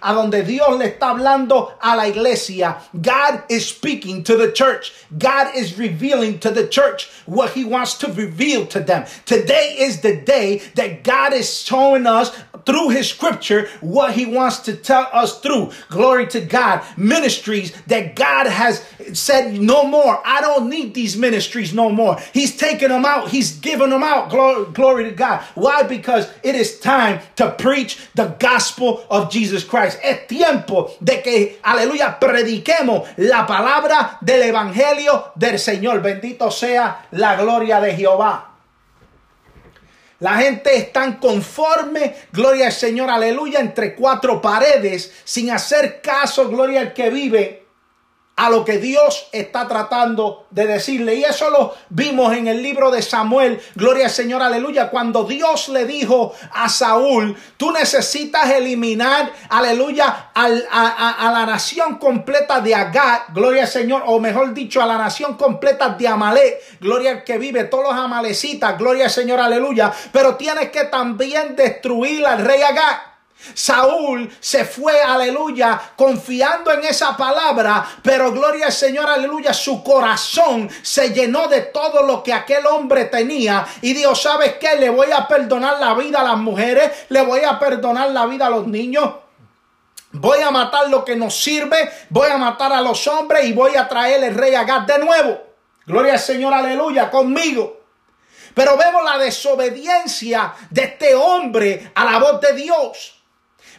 a 0.03 0.15
donde 0.15 0.47
Dios 0.47 0.79
le 0.79 0.91
está 0.91 1.11
hablando 1.11 1.73
a 1.83 1.97
la 1.97 2.05
iglesia. 2.05 2.81
God 3.01 3.43
is 3.49 3.67
speaking 3.67 4.23
to 4.25 4.37
the 4.37 4.53
church. 4.53 4.93
God 5.19 5.55
is 5.57 5.79
revealing 5.79 6.39
to 6.41 6.51
the 6.51 6.67
church 6.67 7.11
what 7.27 7.51
he 7.51 7.65
wants 7.65 7.95
to 7.99 8.13
reveal 8.13 8.67
to 8.67 8.81
them. 8.81 9.07
Today 9.27 9.77
is 9.79 10.01
the 10.01 10.17
day 10.17 10.59
that 10.77 11.03
God 11.03 11.33
is 11.33 11.63
showing 11.63 12.07
us 12.07 12.31
through 12.67 12.91
his 12.91 13.09
scripture 13.09 13.69
what 13.81 14.13
he 14.13 14.27
wants 14.27 14.61
to 14.61 14.77
tell 14.77 15.09
us 15.13 15.41
through. 15.41 15.73
Glory 15.89 16.27
to 16.29 16.41
God. 16.41 16.85
Ministries 16.97 17.73
that 17.87 18.15
God 18.15 18.47
has 18.47 18.85
said 19.13 19.61
no 19.61 19.85
more. 19.85 20.21
I 20.25 20.41
don't 20.41 20.69
need 20.69 20.95
these 20.95 21.17
ministries 21.17 21.75
no 21.75 21.91
more. 21.91 22.19
He's 22.33 22.57
taking 22.57 22.91
them 22.91 23.05
out. 23.05 23.31
He's 23.31 23.59
given 23.59 23.91
them 23.91 24.03
out. 24.03 24.31
Glory, 24.31 24.71
glory 24.73 25.05
to 25.05 25.11
God. 25.11 25.43
Why? 25.55 25.83
Because 25.83 26.31
it 26.43 26.55
is 26.55 26.79
time 26.81 27.21
to 27.37 27.51
preach 27.53 27.99
the 28.15 28.37
gospel 28.39 29.05
of 29.11 29.31
Jesus 29.31 29.40
Christ. 29.49 29.99
Es 30.03 30.27
tiempo 30.27 30.95
de 31.01 31.23
que, 31.23 31.61
aleluya, 31.63 32.19
prediquemos 32.19 33.09
la 33.17 33.47
palabra 33.47 34.19
del 34.21 34.43
evangelio 34.43 35.33
del 35.35 35.59
Señor. 35.59 36.03
Bendito 36.03 36.51
sea 36.51 37.07
la 37.13 37.37
gloria 37.37 37.81
de 37.81 37.95
Jehová. 37.95 38.47
La 40.21 40.37
gente 40.37 40.77
está 40.77 41.19
conforme, 41.19 42.15
gloria 42.31 42.67
al 42.67 42.73
Señor, 42.73 43.09
aleluya, 43.09 43.61
entre 43.61 43.95
cuatro 43.95 44.41
paredes, 44.41 45.11
sin 45.25 45.51
hacer 45.51 46.03
caso, 46.03 46.49
gloria 46.49 46.81
al 46.81 46.93
que 46.93 47.09
vive 47.09 47.60
a 48.41 48.49
lo 48.49 48.65
que 48.65 48.79
Dios 48.79 49.29
está 49.33 49.69
tratando 49.69 50.47
de 50.51 50.67
decirle. 50.67 51.15
Y 51.17 51.25
eso 51.25 51.51
lo 51.51 51.75
vimos 51.91 52.33
en 52.35 52.49
el 52.49 52.63
libro 52.63 52.91
de 52.91 53.03
Samuel, 53.03 53.61
gloria 53.75 54.07
al 54.07 54.11
Señor, 54.11 54.43
aleluya, 54.43 54.89
cuando 54.89 55.25
Dios 55.25 55.69
le 55.69 55.85
dijo 55.85 56.33
a 56.51 56.71
Saúl, 56.71 57.37
tú 57.59 57.71
necesitas 57.71 58.49
eliminar, 58.49 59.31
aleluya, 59.51 60.31
a, 60.35 60.49
la 60.49 61.45
nación 61.45 61.99
completa 61.99 62.63
de 62.63 62.75
Agag, 62.75 63.35
gloria 63.35 63.65
al 63.65 63.69
Señor, 63.69 64.05
o 64.07 64.19
mejor 64.19 64.55
dicho, 64.55 64.81
a 64.81 64.87
la 64.87 64.97
nación 64.97 65.37
completa 65.37 65.91
de 65.91 66.09
Amalek, 66.09 66.81
gloria 66.81 67.11
al 67.11 67.25
que 67.25 67.37
vive, 67.37 67.65
todos 67.65 67.85
los 67.85 67.95
amalecitas, 67.95 68.79
gloria 68.79 69.05
al 69.05 69.11
Señor, 69.11 69.39
aleluya, 69.39 69.93
pero 70.13 70.37
tienes 70.37 70.71
que 70.71 70.85
también 70.85 71.57
destruir 71.57 72.25
al 72.25 72.43
rey 72.43 72.63
Agag. 72.63 73.10
Saúl 73.55 74.31
se 74.41 74.65
fue, 74.65 75.01
aleluya, 75.01 75.81
confiando 75.97 76.73
en 76.73 76.85
esa 76.85 77.17
palabra, 77.17 77.87
pero 78.03 78.33
gloria 78.33 78.67
al 78.67 78.73
Señor, 78.73 79.09
aleluya, 79.09 79.55
su 79.55 79.83
corazón 79.83 80.69
se 80.83 81.13
llenó 81.13 81.49
de 81.49 81.63
todo 81.63 82.03
lo 82.03 82.23
que 82.23 82.33
aquel 82.33 82.67
hombre 82.67 83.07
tenía 83.07 83.67
y 83.81 83.93
Dios, 83.93 84.23
¿sabes 84.23 84.55
qué? 84.55 84.77
Le 84.77 84.91
voy 84.91 85.11
a 85.13 85.27
perdonar 85.27 85.79
la 85.81 85.95
vida 85.95 86.21
a 86.21 86.25
las 86.25 86.37
mujeres, 86.37 86.91
le 87.09 87.23
voy 87.23 87.41
a 87.41 87.59
perdonar 87.59 88.11
la 88.11 88.27
vida 88.27 88.47
a 88.47 88.51
los 88.51 88.67
niños. 88.67 89.11
Voy 90.13 90.41
a 90.41 90.51
matar 90.51 90.91
lo 90.91 91.05
que 91.05 91.15
nos 91.15 91.41
sirve, 91.41 91.89
voy 92.09 92.29
a 92.31 92.37
matar 92.37 92.73
a 92.73 92.81
los 92.81 93.07
hombres 93.07 93.45
y 93.45 93.53
voy 93.53 93.77
a 93.77 93.87
traer 93.89 94.25
el 94.25 94.35
rey 94.35 94.55
Agad 94.55 94.83
de 94.83 94.99
nuevo. 94.99 95.41
Gloria 95.87 96.15
al 96.15 96.19
Señor, 96.19 96.53
aleluya, 96.53 97.11
conmigo. 97.11 97.81
Pero 98.55 98.77
vemos 98.77 99.05
la 99.05 99.19
desobediencia 99.19 100.53
de 100.71 100.83
este 100.83 101.15
hombre 101.15 101.93
a 101.95 102.05
la 102.05 102.19
voz 102.19 102.41
de 102.41 102.53
Dios. 102.55 103.20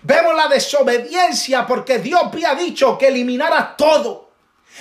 Vemos 0.03 0.35
la 0.35 0.47
desobediencia 0.47 1.65
porque 1.67 1.99
Dios 1.99 2.21
había 2.23 2.55
dicho 2.55 2.97
que 2.97 3.07
eliminara 3.07 3.75
todo. 3.77 4.20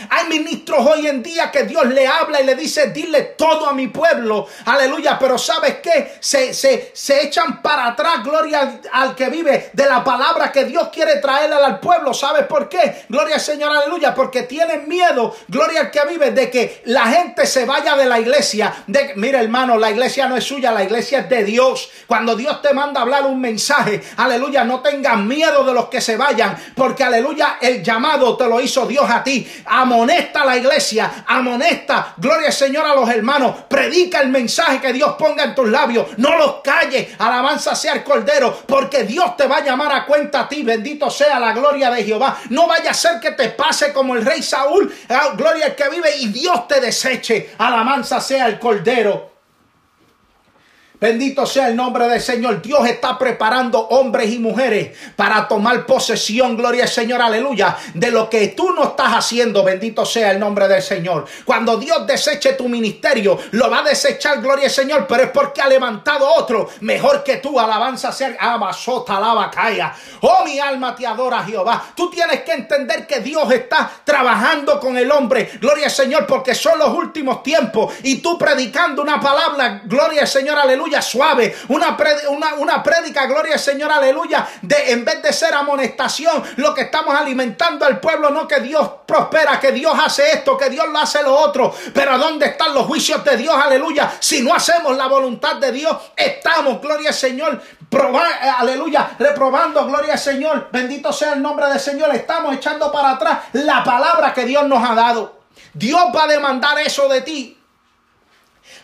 Hay 0.09 0.29
ministros 0.29 0.87
hoy 0.87 1.07
en 1.07 1.23
día 1.23 1.51
que 1.51 1.65
Dios 1.65 1.87
le 1.87 2.07
habla 2.07 2.41
y 2.41 2.47
le 2.47 2.55
dice, 2.55 2.91
dile 2.91 3.23
todo 3.37 3.69
a 3.69 3.73
mi 3.73 3.89
pueblo. 3.89 4.47
Aleluya. 4.65 5.19
Pero 5.19 5.37
¿sabes 5.39 5.77
qué? 5.83 6.17
Se, 6.21 6.55
se, 6.55 6.91
se 6.95 7.25
echan 7.25 7.61
para 7.61 7.89
atrás, 7.89 8.23
gloria 8.25 8.81
al, 8.93 9.15
que 9.15 9.29
vive 9.29 9.71
de 9.73 9.87
la 9.87 10.03
palabra 10.03 10.51
que 10.51 10.65
Dios 10.65 10.89
quiere 10.93 11.17
traerle 11.17 11.57
al 11.57 11.81
pueblo. 11.81 12.15
¿Sabes 12.15 12.47
por 12.47 12.69
qué? 12.69 13.05
Gloria 13.09 13.37
al 13.37 13.41
Señor, 13.41 13.73
aleluya. 13.73 14.15
Porque 14.15 14.45
tienen 14.45 14.89
miedo, 14.89 15.35
gloria 15.49 15.81
al 15.81 15.91
que 15.91 16.01
vive, 16.09 16.31
de 16.31 16.51
que 16.51 16.83
la 16.87 17.07
gente 17.07 17.47
se 17.47 17.65
vaya 17.65 17.97
de 17.97 18.07
la 18.07 18.21
iglesia. 18.21 18.73
De, 18.87 19.13
mira 19.17 19.41
hermano, 19.41 19.77
la 19.77 19.91
iglesia 19.91 20.29
no 20.29 20.37
es 20.37 20.45
suya, 20.45 20.73
la 20.73 20.85
iglesia 20.85 21.21
es 21.21 21.29
de 21.29 21.45
Dios. 21.45 21.91
Cuando 22.07 22.37
Dios 22.37 22.63
te 22.63 22.73
manda 22.73 23.01
a 23.01 23.03
hablar 23.03 23.27
un 23.27 23.41
mensaje, 23.41 24.03
aleluya, 24.17 24.65
no 24.65 24.81
tengas 24.81 25.19
miedo 25.19 25.65
de 25.65 25.75
los 25.75 25.89
que 25.89 26.01
se 26.01 26.17
vayan. 26.17 26.57
Porque 26.75 27.05
aleluya, 27.05 27.59
el 27.61 27.83
llamado 27.83 28.37
te 28.37 28.47
lo 28.47 28.61
hizo 28.61 28.87
Dios 28.87 29.09
a 29.09 29.23
ti 29.23 29.49
amonesta 29.91 30.43
a 30.43 30.47
la 30.47 30.57
iglesia, 30.57 31.25
amonesta, 31.27 32.15
gloria 32.17 32.47
al 32.47 32.53
Señor 32.53 32.87
a 32.87 32.95
los 32.95 33.09
hermanos, 33.11 33.57
predica 33.69 34.21
el 34.21 34.29
mensaje 34.29 34.81
que 34.81 34.93
Dios 34.93 35.17
ponga 35.19 35.43
en 35.43 35.55
tus 35.55 35.69
labios, 35.69 36.07
no 36.17 36.39
los 36.39 36.61
calles, 36.63 37.09
alabanza 37.19 37.75
sea 37.75 37.95
el 37.95 38.05
Cordero, 38.05 38.57
porque 38.67 39.03
Dios 39.03 39.37
te 39.37 39.49
va 39.49 39.59
a 39.59 39.65
llamar 39.65 39.93
a 39.93 40.07
cuenta 40.07 40.41
a 40.41 40.49
ti, 40.49 40.63
bendito 40.63 41.11
sea 41.11 41.41
la 41.41 41.53
gloria 41.53 41.91
de 41.91 42.05
Jehová, 42.05 42.39
no 42.51 42.69
vaya 42.69 42.93
a 42.93 42.95
ser 42.95 43.19
que 43.21 43.33
te 43.33 43.49
pase 43.49 43.93
como 43.93 44.15
el 44.15 44.25
rey 44.25 44.43
Saúl, 44.43 44.95
ah, 45.09 45.33
gloria 45.37 45.67
al 45.67 45.75
que 45.75 45.89
vive 45.89 46.17
y 46.19 46.29
Dios 46.29 46.69
te 46.69 46.81
deseche, 46.81 47.51
alabanza 47.59 48.21
sea 48.21 48.47
el 48.47 48.59
Cordero. 48.59 49.40
Bendito 51.01 51.47
sea 51.47 51.69
el 51.69 51.77
nombre 51.77 52.07
del 52.09 52.21
Señor. 52.21 52.61
Dios 52.61 52.87
está 52.87 53.17
preparando 53.17 53.81
hombres 53.89 54.31
y 54.33 54.39
mujeres 54.39 54.95
para 55.17 55.49
tomar 55.49 55.87
posesión, 55.87 56.59
gloria 56.59 56.83
al 56.83 56.91
Señor, 56.91 57.23
aleluya, 57.23 57.75
de 57.95 58.11
lo 58.11 58.29
que 58.29 58.49
tú 58.49 58.75
no 58.75 58.85
estás 58.85 59.15
haciendo. 59.15 59.65
Bendito 59.65 60.05
sea 60.05 60.31
el 60.31 60.39
nombre 60.39 60.69
del 60.69 60.83
Señor. 60.83 61.25
Cuando 61.47 61.79
Dios 61.79 62.07
deseche 62.07 62.53
tu 62.53 62.69
ministerio, 62.69 63.39
lo 63.53 63.71
va 63.71 63.79
a 63.79 63.85
desechar, 63.85 64.43
gloria 64.43 64.67
al 64.67 64.71
Señor, 64.71 65.07
pero 65.09 65.23
es 65.23 65.31
porque 65.31 65.63
ha 65.63 65.69
levantado 65.69 66.29
otro 66.35 66.69
mejor 66.81 67.25
que 67.25 67.39
tú. 67.39 67.59
Alabanza 67.59 68.13
ser 68.13 68.37
Abasota, 68.39 69.17
alaba, 69.17 69.51
calla. 69.51 69.95
Oh, 70.21 70.45
mi 70.45 70.59
alma 70.59 70.95
te 70.95 71.07
adora, 71.07 71.43
Jehová. 71.45 71.83
Tú 71.97 72.11
tienes 72.11 72.43
que 72.43 72.53
entender 72.53 73.07
que 73.07 73.21
Dios 73.21 73.51
está 73.51 73.91
trabajando 74.05 74.79
con 74.79 74.99
el 74.99 75.11
hombre, 75.11 75.51
gloria 75.63 75.87
al 75.87 75.91
Señor, 75.91 76.27
porque 76.27 76.55
son 76.55 76.79
los 76.79 76.91
últimos 76.91 77.43
tiempos. 77.43 77.95
Y 78.03 78.17
tú 78.17 78.37
predicando 78.37 79.01
una 79.01 79.19
palabra, 79.19 79.81
gloria 79.87 80.23
al 80.23 80.29
Señor, 80.29 80.59
aleluya 80.59 80.90
suave, 81.01 81.57
una, 81.69 81.97
una, 82.29 82.55
una 82.55 82.83
prédica, 82.83 83.27
gloria 83.27 83.55
al 83.55 83.61
Señor, 83.61 83.93
aleluya, 83.93 84.49
de 84.63 84.93
en 84.93 85.05
vez 85.05 85.23
de 85.23 85.33
ser 85.33 85.55
amonestación, 85.55 86.43
lo 86.57 86.75
que 86.75 86.83
estamos 86.83 87.15
alimentando 87.15 87.85
al 87.87 88.01
pueblo, 88.01 88.31
no 88.31 88.49
que 88.49 88.61
Dios 88.61 88.89
prospera, 89.07 89.61
que 89.61 89.73
Dios 89.73 89.95
hace 90.03 90.33
esto, 90.33 90.57
que 90.57 90.69
Dios 90.69 90.89
lo 90.89 90.99
hace 90.99 91.23
lo 91.23 91.35
otro, 91.35 91.75
pero 91.95 92.19
¿dónde 92.19 92.47
están 92.47 92.75
los 92.75 92.87
juicios 92.87 93.25
de 93.25 93.37
Dios, 93.37 93.55
aleluya? 93.55 94.11
Si 94.19 94.43
no 94.43 94.55
hacemos 94.55 94.97
la 94.97 95.07
voluntad 95.07 95.57
de 95.57 95.73
Dios, 95.73 95.97
estamos, 96.17 96.81
gloria 96.81 97.11
al 97.11 97.15
Señor, 97.15 97.63
aleluya, 98.59 99.11
reprobando, 99.19 99.87
gloria 99.87 100.15
al 100.15 100.19
Señor, 100.19 100.69
bendito 100.73 101.13
sea 101.13 101.35
el 101.35 101.43
nombre 101.43 101.67
del 101.67 101.81
Señor, 101.81 102.15
estamos 102.15 102.55
echando 102.55 102.91
para 102.91 103.11
atrás 103.11 103.39
la 103.53 103.85
palabra 103.85 104.33
que 104.35 104.45
Dios 104.45 104.67
nos 104.67 104.89
ha 104.89 104.95
dado. 104.95 105.41
Dios 105.73 106.01
va 106.15 106.25
a 106.25 106.27
demandar 106.27 106.79
eso 106.79 107.09
de 107.09 107.21
ti. 107.21 107.60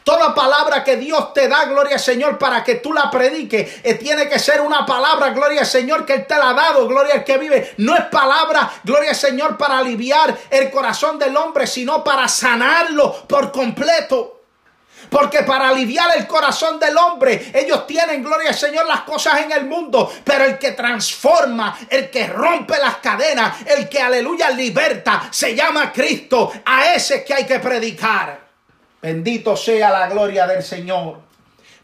Toda 0.04 0.34
palabra 0.34 0.84
que 0.84 0.96
Dios 0.96 1.32
te 1.34 1.48
da, 1.48 1.64
gloria 1.64 1.94
al 1.94 2.00
Señor, 2.00 2.38
para 2.38 2.62
que 2.62 2.76
tú 2.76 2.92
la 2.92 3.10
prediques, 3.10 3.80
eh, 3.82 3.94
tiene 3.94 4.28
que 4.28 4.38
ser 4.38 4.60
una 4.60 4.86
palabra, 4.86 5.30
gloria 5.30 5.62
al 5.62 5.66
Señor, 5.66 6.06
que 6.06 6.14
Él 6.14 6.26
te 6.26 6.36
la 6.36 6.50
ha 6.50 6.54
dado, 6.54 6.86
gloria 6.86 7.14
al 7.14 7.24
que 7.24 7.38
vive. 7.38 7.74
No 7.78 7.96
es 7.96 8.04
palabra, 8.04 8.70
gloria 8.84 9.10
al 9.10 9.16
Señor, 9.16 9.56
para 9.56 9.78
aliviar 9.78 10.36
el 10.48 10.70
corazón 10.70 11.18
del 11.18 11.36
hombre, 11.36 11.66
sino 11.66 12.04
para 12.04 12.28
sanarlo 12.28 13.26
por 13.26 13.50
completo. 13.50 14.36
Porque 15.10 15.42
para 15.42 15.68
aliviar 15.68 16.16
el 16.16 16.26
corazón 16.26 16.78
del 16.78 16.96
hombre, 16.96 17.50
ellos 17.54 17.86
tienen, 17.86 18.22
gloria 18.22 18.50
al 18.50 18.54
Señor, 18.54 18.86
las 18.86 19.02
cosas 19.02 19.40
en 19.40 19.52
el 19.52 19.66
mundo. 19.66 20.12
Pero 20.24 20.44
el 20.44 20.58
que 20.58 20.72
transforma, 20.72 21.76
el 21.88 22.10
que 22.10 22.26
rompe 22.28 22.78
las 22.78 22.96
cadenas, 22.96 23.56
el 23.66 23.88
que, 23.88 24.00
aleluya, 24.00 24.50
liberta, 24.50 25.28
se 25.30 25.54
llama 25.54 25.92
Cristo. 25.92 26.52
A 26.64 26.94
ese 26.94 27.16
es 27.16 27.24
que 27.24 27.34
hay 27.34 27.44
que 27.44 27.58
predicar. 27.58 28.45
Bendito 29.02 29.56
sea 29.56 29.90
la 29.90 30.08
gloria 30.08 30.46
del 30.46 30.62
Señor. 30.62 31.25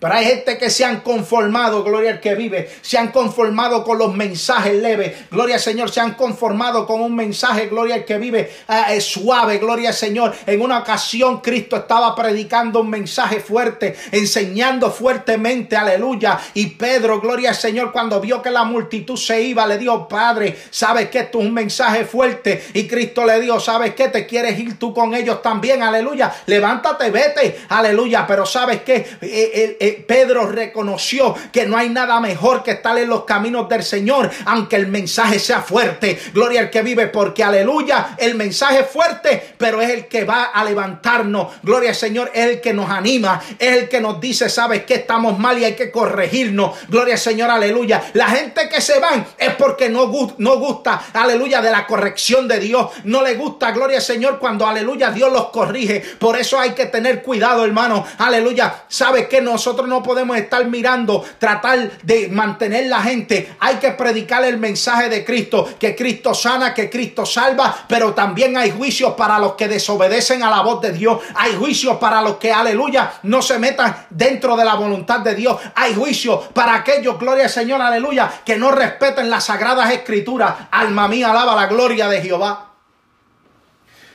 Pero 0.02 0.14
hay 0.14 0.24
gente 0.24 0.58
que 0.58 0.68
se 0.68 0.84
han 0.84 0.98
conformado, 1.02 1.84
gloria 1.84 2.10
al 2.10 2.20
que 2.20 2.34
vive, 2.34 2.68
se 2.80 2.98
han 2.98 3.12
conformado 3.12 3.84
con 3.84 3.98
los 3.98 4.12
mensajes 4.12 4.74
leves, 4.74 5.30
gloria 5.30 5.54
al 5.54 5.60
Señor, 5.60 5.92
se 5.92 6.00
han 6.00 6.14
conformado 6.14 6.88
con 6.88 7.00
un 7.00 7.14
mensaje, 7.14 7.68
gloria 7.68 7.94
al 7.94 8.04
que 8.04 8.18
vive, 8.18 8.50
eh, 8.68 9.00
suave, 9.00 9.58
gloria 9.58 9.90
al 9.90 9.94
Señor. 9.94 10.34
En 10.44 10.60
una 10.60 10.80
ocasión 10.80 11.40
Cristo 11.40 11.76
estaba 11.76 12.16
predicando 12.16 12.80
un 12.80 12.90
mensaje 12.90 13.38
fuerte, 13.38 13.94
enseñando 14.10 14.90
fuertemente, 14.90 15.76
aleluya. 15.76 16.36
Y 16.54 16.66
Pedro, 16.70 17.20
gloria 17.20 17.50
al 17.50 17.56
Señor, 17.56 17.92
cuando 17.92 18.20
vio 18.20 18.42
que 18.42 18.50
la 18.50 18.64
multitud 18.64 19.16
se 19.16 19.40
iba, 19.40 19.64
le 19.68 19.78
dijo, 19.78 20.08
Padre, 20.08 20.58
¿sabes 20.72 21.10
que 21.10 21.20
esto 21.20 21.38
es 21.38 21.46
un 21.46 21.54
mensaje 21.54 22.06
fuerte? 22.06 22.60
Y 22.74 22.88
Cristo 22.88 23.24
le 23.24 23.38
dijo, 23.38 23.60
¿sabes 23.60 23.94
qué? 23.94 24.08
¿Te 24.08 24.26
quieres 24.26 24.58
ir 24.58 24.80
tú 24.80 24.92
con 24.92 25.14
ellos 25.14 25.40
también? 25.42 25.80
Aleluya. 25.80 26.34
Levántate, 26.46 27.08
vete, 27.12 27.60
aleluya. 27.68 28.26
Pero 28.26 28.44
¿sabes 28.44 28.82
qué? 28.82 28.96
Eh, 29.20 29.76
eh, 29.78 29.91
Pedro 29.92 30.46
reconoció 30.46 31.34
que 31.52 31.66
no 31.66 31.76
hay 31.76 31.88
nada 31.88 32.20
mejor 32.20 32.62
que 32.62 32.72
estar 32.72 32.96
en 32.98 33.08
los 33.08 33.24
caminos 33.24 33.68
del 33.68 33.82
Señor, 33.82 34.30
aunque 34.46 34.76
el 34.76 34.86
mensaje 34.86 35.38
sea 35.38 35.62
fuerte. 35.62 36.18
Gloria 36.32 36.60
al 36.60 36.70
que 36.70 36.82
vive, 36.82 37.08
porque 37.08 37.44
aleluya, 37.44 38.14
el 38.18 38.34
mensaje 38.34 38.80
es 38.80 38.86
fuerte, 38.86 39.54
pero 39.58 39.80
es 39.80 39.90
el 39.90 40.06
que 40.06 40.24
va 40.24 40.44
a 40.44 40.64
levantarnos. 40.64 41.48
Gloria 41.62 41.90
al 41.90 41.96
Señor, 41.96 42.30
es 42.34 42.46
el 42.46 42.60
que 42.60 42.72
nos 42.72 42.90
anima, 42.90 43.40
es 43.58 43.76
el 43.76 43.88
que 43.88 44.00
nos 44.00 44.20
dice, 44.20 44.48
sabes 44.48 44.84
que 44.84 44.94
estamos 44.94 45.38
mal 45.38 45.58
y 45.58 45.64
hay 45.64 45.74
que 45.74 45.90
corregirnos. 45.90 46.76
Gloria 46.88 47.14
al 47.14 47.20
Señor, 47.20 47.50
aleluya. 47.50 48.02
La 48.14 48.28
gente 48.28 48.68
que 48.68 48.80
se 48.80 48.98
van 48.98 49.26
es 49.38 49.54
porque 49.54 49.88
no, 49.88 50.10
no 50.38 50.56
gusta, 50.58 51.02
aleluya, 51.12 51.60
de 51.60 51.70
la 51.70 51.86
corrección 51.86 52.48
de 52.48 52.58
Dios. 52.60 52.90
No 53.04 53.22
le 53.22 53.34
gusta, 53.34 53.70
gloria 53.72 53.98
al 53.98 54.02
Señor, 54.02 54.38
cuando, 54.38 54.66
aleluya, 54.66 55.10
Dios 55.10 55.32
los 55.32 55.48
corrige. 55.50 56.02
Por 56.18 56.38
eso 56.38 56.58
hay 56.58 56.70
que 56.70 56.86
tener 56.86 57.22
cuidado, 57.22 57.64
hermano. 57.64 58.06
Aleluya. 58.18 58.84
Sabes 58.88 59.28
que 59.28 59.40
nosotros 59.40 59.81
no 59.86 60.02
podemos 60.02 60.36
estar 60.36 60.64
mirando, 60.66 61.24
tratar 61.38 61.98
de 62.02 62.28
mantener 62.28 62.86
la 62.86 63.02
gente. 63.02 63.54
Hay 63.60 63.76
que 63.76 63.92
predicar 63.92 64.44
el 64.44 64.58
mensaje 64.58 65.08
de 65.08 65.24
Cristo, 65.24 65.68
que 65.78 65.94
Cristo 65.94 66.34
sana, 66.34 66.74
que 66.74 66.90
Cristo 66.90 67.26
salva, 67.26 67.74
pero 67.88 68.12
también 68.12 68.56
hay 68.56 68.70
juicios 68.70 69.14
para 69.14 69.38
los 69.38 69.52
que 69.52 69.68
desobedecen 69.68 70.42
a 70.42 70.50
la 70.50 70.62
voz 70.62 70.80
de 70.80 70.92
Dios. 70.92 71.20
Hay 71.34 71.54
juicios 71.54 71.96
para 71.98 72.22
los 72.22 72.36
que, 72.36 72.52
aleluya, 72.52 73.12
no 73.24 73.42
se 73.42 73.58
metan 73.58 74.06
dentro 74.10 74.56
de 74.56 74.64
la 74.64 74.74
voluntad 74.74 75.20
de 75.20 75.34
Dios. 75.34 75.58
Hay 75.74 75.94
juicios 75.94 76.48
para 76.52 76.74
aquellos, 76.74 77.18
gloria 77.18 77.44
al 77.44 77.50
Señor, 77.50 77.80
aleluya, 77.80 78.30
que 78.44 78.56
no 78.56 78.70
respeten 78.70 79.30
las 79.30 79.44
sagradas 79.44 79.92
escrituras. 79.92 80.54
Alma 80.70 81.08
mía, 81.08 81.30
alaba 81.30 81.54
la 81.54 81.66
gloria 81.66 82.08
de 82.08 82.20
Jehová. 82.20 82.71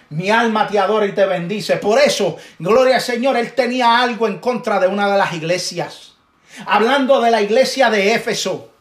Mi 0.09 0.29
alma 0.29 0.67
te 0.67 0.79
adora 0.79 1.05
y 1.05 1.11
te 1.11 1.25
bendice. 1.25 1.77
Por 1.77 1.99
eso, 1.99 2.37
gloria 2.59 2.95
al 2.95 3.01
Señor, 3.01 3.37
él 3.37 3.53
tenía 3.53 3.99
algo 4.01 4.27
en 4.27 4.39
contra 4.39 4.79
de 4.79 4.87
una 4.87 5.11
de 5.11 5.17
las 5.17 5.33
iglesias. 5.33 6.13
Hablando 6.65 7.21
de 7.21 7.31
la 7.31 7.41
iglesia 7.41 7.89
de 7.89 8.13
Éfeso. 8.13 8.71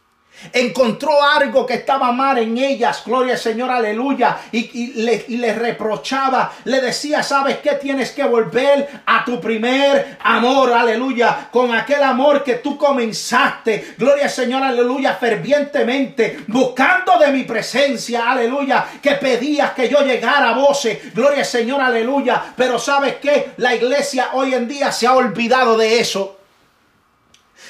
Encontró 0.52 1.22
algo 1.22 1.66
que 1.66 1.74
estaba 1.74 2.12
mal 2.12 2.38
en 2.38 2.56
ellas, 2.58 3.02
gloria 3.04 3.34
al 3.34 3.38
Señor, 3.38 3.70
aleluya, 3.70 4.38
y, 4.52 4.92
le, 4.94 5.54
reprochaba, 5.54 6.52
le 6.64 6.80
decía, 6.80 7.22
¿sabes 7.22 7.58
qué? 7.58 7.72
Tienes 7.74 8.12
que 8.12 8.24
volver 8.24 8.88
a 9.06 9.24
tu 9.24 9.40
primer 9.40 10.18
amor, 10.20 10.72
aleluya, 10.72 11.48
con 11.50 11.74
aquel 11.74 12.02
amor 12.02 12.44
que 12.44 12.56
tú 12.56 12.76
comenzaste, 12.76 13.94
gloria 13.98 14.24
al 14.24 14.30
Señor, 14.30 14.62
aleluya, 14.62 15.14
fervientemente, 15.14 16.44
buscando 16.48 17.18
de 17.18 17.32
mi 17.32 17.44
presencia, 17.44 18.30
aleluya, 18.30 18.86
que 19.02 19.12
pedías 19.12 19.72
que 19.72 19.88
yo 19.88 20.00
llegara 20.00 20.50
a 20.50 20.54
voces, 20.54 21.14
gloria 21.14 21.40
al 21.40 21.46
Señor, 21.46 21.80
aleluya, 21.80 22.42
pero 22.56 22.78
¿sabes 22.78 23.16
qué? 23.16 23.52
La 23.56 23.74
iglesia 23.74 24.30
hoy 24.34 24.54
en 24.54 24.68
día 24.68 24.92
se 24.92 25.06
ha 25.06 25.14
olvidado 25.14 25.76
de 25.76 26.00
eso. 26.00 26.36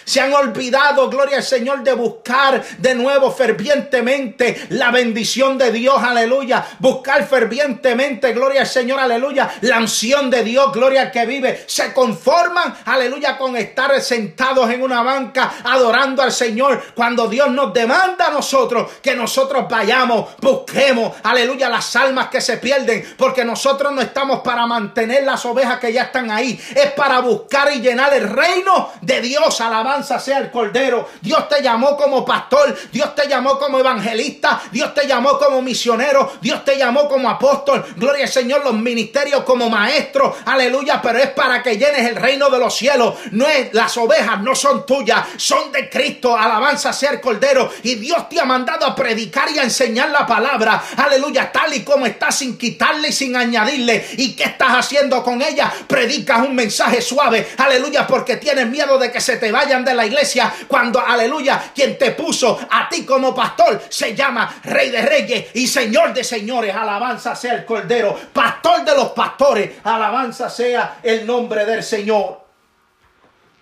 Se 0.07 0.21
han 0.21 0.33
olvidado, 0.33 1.11
gloria 1.11 1.39
al 1.39 1.43
Señor, 1.43 1.83
de 1.83 1.93
buscar 1.93 2.63
de 2.79 2.95
nuevo 2.95 3.33
fervientemente 3.33 4.67
la 4.69 4.93
bendición 4.93 5.59
de 5.59 5.73
Dios, 5.73 6.01
aleluya. 6.01 6.65
Buscar 6.79 7.27
fervientemente, 7.27 8.33
gloria 8.33 8.61
al 8.61 8.69
Señor, 8.69 9.01
aleluya. 9.01 9.51
La 9.63 9.79
unción 9.79 10.31
de 10.31 10.45
Dios, 10.45 10.73
gloria 10.73 11.03
al 11.03 11.11
que 11.11 11.27
vive. 11.27 11.65
Se 11.67 11.93
conforman, 11.93 12.77
aleluya, 12.85 13.37
con 13.37 13.57
estar 13.57 14.01
sentados 14.01 14.71
en 14.71 14.81
una 14.81 15.03
banca 15.03 15.55
adorando 15.65 16.23
al 16.23 16.31
Señor. 16.31 16.81
Cuando 16.95 17.27
Dios 17.27 17.51
nos 17.51 17.75
demanda 17.75 18.27
a 18.27 18.31
nosotros 18.31 18.93
que 19.03 19.17
nosotros 19.17 19.67
vayamos, 19.69 20.37
busquemos, 20.41 21.17
aleluya, 21.25 21.69
las 21.69 21.97
almas 21.97 22.29
que 22.29 22.41
se 22.41 22.59
pierden. 22.59 23.05
Porque 23.19 23.45
nosotros 23.45 23.93
no 23.93 24.03
estamos 24.03 24.39
para 24.43 24.69
mantener 24.69 25.25
las 25.25 25.45
ovejas 25.47 25.81
que 25.81 25.93
ya 25.93 26.05
están 26.05 26.31
ahí. 26.31 26.61
Es 26.77 26.93
para 26.93 27.19
buscar 27.19 27.73
y 27.73 27.81
llenar 27.81 28.15
el 28.15 28.29
reino 28.29 28.93
de 29.01 29.21
Dios, 29.21 29.61
alabanza 29.97 30.19
sea 30.19 30.39
el 30.39 30.51
Cordero. 30.51 31.09
Dios 31.23 31.49
te 31.49 31.63
llamó 31.63 31.97
como 31.97 32.25
pastor, 32.25 32.77
Dios 32.93 33.15
te 33.15 33.29
llamó 33.29 33.59
como 33.59 33.79
evangelista, 33.79 34.61
Dios 34.71 34.93
te 34.95 35.07
llamó 35.07 35.39
como 35.39 35.63
misionero, 35.63 36.35
Dios 36.41 36.65
te 36.65 36.77
llamó 36.77 37.09
como 37.09 37.31
apóstol. 37.31 37.85
Gloria 37.97 38.25
al 38.25 38.31
Señor, 38.31 38.63
los 38.63 38.75
ministerios 38.75 39.43
como 39.45 39.71
maestro, 39.71 40.37
aleluya, 40.45 41.01
pero 41.03 41.19
es 41.19 41.31
para 41.31 41.63
que 41.63 41.79
llenes 41.79 42.09
el 42.09 42.17
reino 42.17 42.51
de 42.51 42.59
los 42.59 42.75
cielos. 42.77 43.15
No 43.31 43.47
es 43.47 43.73
las 43.73 43.97
ovejas 43.97 44.41
no 44.43 44.55
son 44.55 44.85
tuyas, 44.85 45.27
son 45.37 45.73
de 45.73 45.89
Cristo. 45.89 46.37
Alabanza 46.37 46.93
sea 46.93 47.13
el 47.13 47.21
Cordero 47.21 47.71
y 47.83 47.95
Dios 47.95 48.29
te 48.29 48.39
ha 48.39 48.45
mandado 48.45 48.85
a 48.87 48.95
predicar 48.95 49.51
y 49.51 49.59
a 49.59 49.63
enseñar 49.63 50.11
la 50.11 50.27
palabra. 50.27 50.83
Aleluya, 50.97 51.51
tal 51.51 51.73
y 51.75 51.83
como 51.83 52.07
está 52.07 52.31
sin 52.31 52.59
quitarle 52.59 53.09
y 53.09 53.13
sin 53.13 53.35
añadirle. 53.35 54.07
¿Y 54.19 54.35
qué 54.35 54.45
estás 54.45 54.73
haciendo 54.73 55.23
con 55.23 55.41
ella? 55.41 55.73
Predicas 55.87 56.41
un 56.41 56.55
mensaje 56.55 57.01
suave. 57.01 57.49
Aleluya, 57.57 58.07
porque 58.07 58.37
tienes 58.37 58.69
miedo 58.69 58.99
de 58.99 59.11
que 59.11 59.21
se 59.21 59.37
te 59.37 59.51
vayan 59.51 59.86
de 59.87 59.95
la 59.95 60.05
iglesia 60.05 60.53
cuando, 60.69 61.01
aleluya, 61.01 61.71
quien 61.75 61.97
te 61.97 62.11
puso 62.11 62.59
a 62.71 62.89
ti 62.89 63.07
como 63.07 63.35
pastor 63.35 63.83
se 63.89 64.15
llama 64.15 64.61
Rey 64.65 64.91
de 64.91 65.03
Reyes 65.03 65.47
y 65.55 65.67
Señor 65.67 66.13
de 66.13 66.23
Señores. 66.23 66.75
Alabanza 66.75 67.35
sea 67.35 67.55
el 67.55 67.65
Cordero, 67.65 68.19
Pastor 68.33 68.85
de 68.85 68.95
los 68.95 69.09
pastores. 69.11 69.71
Alabanza 69.85 70.51
sea 70.51 70.99
el 71.03 71.27
nombre 71.27 71.65
del 71.65 71.83
Señor. 71.83 72.46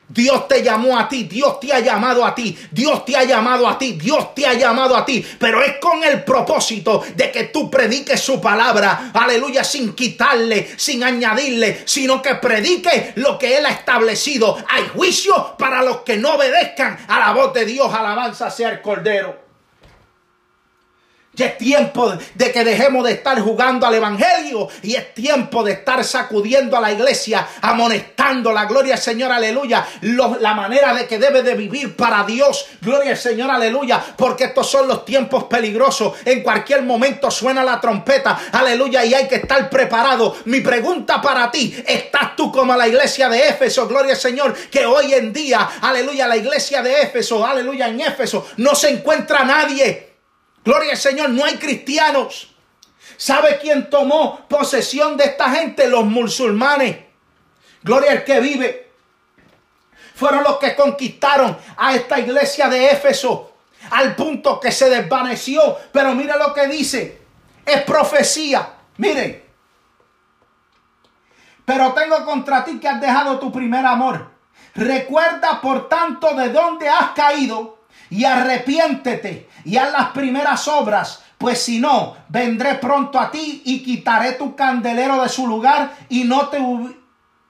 Dios 0.08 0.46
te 0.48 0.62
llamó 0.62 0.98
a 0.98 1.08
ti, 1.08 1.24
Dios 1.24 1.58
te 1.60 1.72
ha 1.72 1.80
llamado 1.80 2.24
a 2.24 2.34
ti, 2.34 2.56
Dios 2.70 3.04
te 3.04 3.16
ha 3.16 3.24
llamado 3.24 3.68
a 3.68 3.78
ti, 3.78 3.92
Dios 3.92 4.34
te 4.34 4.46
ha 4.46 4.54
llamado 4.54 4.96
a 4.96 5.04
ti, 5.04 5.24
pero 5.38 5.62
es 5.62 5.78
con 5.78 6.04
el 6.04 6.22
propósito 6.24 7.02
de 7.14 7.30
que 7.30 7.44
tú 7.44 7.70
prediques 7.70 8.20
su 8.20 8.40
palabra, 8.40 9.10
aleluya, 9.14 9.64
sin 9.64 9.94
quitarle, 9.94 10.68
sin 10.76 11.02
añadirle, 11.02 11.82
sino 11.84 12.20
que 12.20 12.34
predique 12.36 13.12
lo 13.16 13.38
que 13.38 13.56
Él 13.56 13.66
ha 13.66 13.70
establecido. 13.70 14.56
Hay 14.68 14.84
juicio 14.94 15.56
para 15.58 15.82
los 15.82 15.98
que 15.98 16.16
no 16.16 16.34
obedezcan 16.34 16.98
a 17.08 17.18
la 17.18 17.32
voz 17.32 17.54
de 17.54 17.64
Dios, 17.64 17.92
alabanza 17.92 18.50
sea 18.50 18.70
el 18.70 18.82
Cordero. 18.82 19.43
Ya 21.36 21.46
es 21.46 21.58
tiempo 21.58 22.12
de 22.34 22.52
que 22.52 22.64
dejemos 22.64 23.04
de 23.04 23.12
estar 23.12 23.40
jugando 23.40 23.86
al 23.86 23.94
Evangelio 23.94 24.68
y 24.82 24.94
es 24.94 25.14
tiempo 25.14 25.64
de 25.64 25.72
estar 25.72 26.04
sacudiendo 26.04 26.76
a 26.76 26.80
la 26.80 26.92
iglesia, 26.92 27.46
amonestando 27.60 28.52
la 28.52 28.66
gloria 28.66 28.94
al 28.94 29.00
Señor, 29.00 29.32
aleluya, 29.32 29.84
la 30.02 30.54
manera 30.54 30.94
de 30.94 31.06
que 31.08 31.18
debe 31.18 31.42
de 31.42 31.54
vivir 31.54 31.96
para 31.96 32.22
Dios, 32.22 32.66
gloria 32.80 33.12
al 33.12 33.16
Señor, 33.16 33.50
aleluya, 33.50 34.00
porque 34.16 34.44
estos 34.44 34.70
son 34.70 34.86
los 34.86 35.04
tiempos 35.04 35.44
peligrosos. 35.44 36.14
En 36.24 36.42
cualquier 36.42 36.82
momento 36.82 37.30
suena 37.32 37.64
la 37.64 37.80
trompeta, 37.80 38.38
aleluya, 38.52 39.04
y 39.04 39.14
hay 39.14 39.26
que 39.26 39.36
estar 39.36 39.68
preparado. 39.68 40.36
Mi 40.44 40.60
pregunta 40.60 41.20
para 41.20 41.50
ti, 41.50 41.82
¿estás 41.84 42.36
tú 42.36 42.52
como 42.52 42.76
la 42.76 42.86
iglesia 42.86 43.28
de 43.28 43.48
Éfeso, 43.48 43.88
gloria 43.88 44.12
al 44.12 44.20
Señor, 44.20 44.54
que 44.70 44.86
hoy 44.86 45.14
en 45.14 45.32
día, 45.32 45.68
aleluya, 45.80 46.28
la 46.28 46.36
iglesia 46.36 46.80
de 46.80 47.02
Éfeso, 47.02 47.44
aleluya, 47.44 47.88
en 47.88 48.00
Éfeso 48.00 48.46
no 48.58 48.76
se 48.76 48.90
encuentra 48.90 49.44
nadie? 49.44 50.13
Gloria 50.64 50.92
al 50.92 50.96
Señor, 50.96 51.30
no 51.30 51.44
hay 51.44 51.56
cristianos. 51.56 52.54
¿Sabe 53.16 53.58
quién 53.58 53.90
tomó 53.90 54.46
posesión 54.48 55.16
de 55.16 55.24
esta 55.24 55.50
gente? 55.50 55.88
Los 55.88 56.04
musulmanes. 56.04 56.96
Gloria 57.82 58.12
al 58.12 58.24
que 58.24 58.40
vive. 58.40 58.92
Fueron 60.14 60.42
los 60.42 60.58
que 60.58 60.74
conquistaron 60.74 61.56
a 61.76 61.94
esta 61.94 62.18
iglesia 62.18 62.68
de 62.68 62.90
Éfeso 62.90 63.52
al 63.90 64.16
punto 64.16 64.58
que 64.58 64.72
se 64.72 64.88
desvaneció. 64.88 65.76
Pero 65.92 66.14
mire 66.14 66.38
lo 66.38 66.54
que 66.54 66.66
dice. 66.66 67.22
Es 67.66 67.82
profecía. 67.82 68.74
Miren. 68.96 69.44
Pero 71.64 71.92
tengo 71.92 72.24
contra 72.24 72.64
ti 72.64 72.78
que 72.78 72.88
has 72.88 73.00
dejado 73.00 73.38
tu 73.38 73.52
primer 73.52 73.84
amor. 73.84 74.30
Recuerda 74.74 75.60
por 75.60 75.88
tanto 75.88 76.34
de 76.34 76.48
dónde 76.48 76.88
has 76.88 77.10
caído 77.10 77.83
y 78.10 78.24
arrepiéntete 78.24 79.48
y 79.64 79.76
haz 79.76 79.92
las 79.92 80.08
primeras 80.10 80.68
obras, 80.68 81.22
pues 81.38 81.60
si 81.60 81.80
no, 81.80 82.16
vendré 82.28 82.76
pronto 82.76 83.18
a 83.18 83.30
ti 83.30 83.62
y 83.64 83.82
quitaré 83.82 84.32
tu 84.32 84.54
candelero 84.54 85.22
de 85.22 85.28
su 85.28 85.46
lugar 85.46 85.94
y 86.08 86.24
no 86.24 86.48
te 86.48 86.58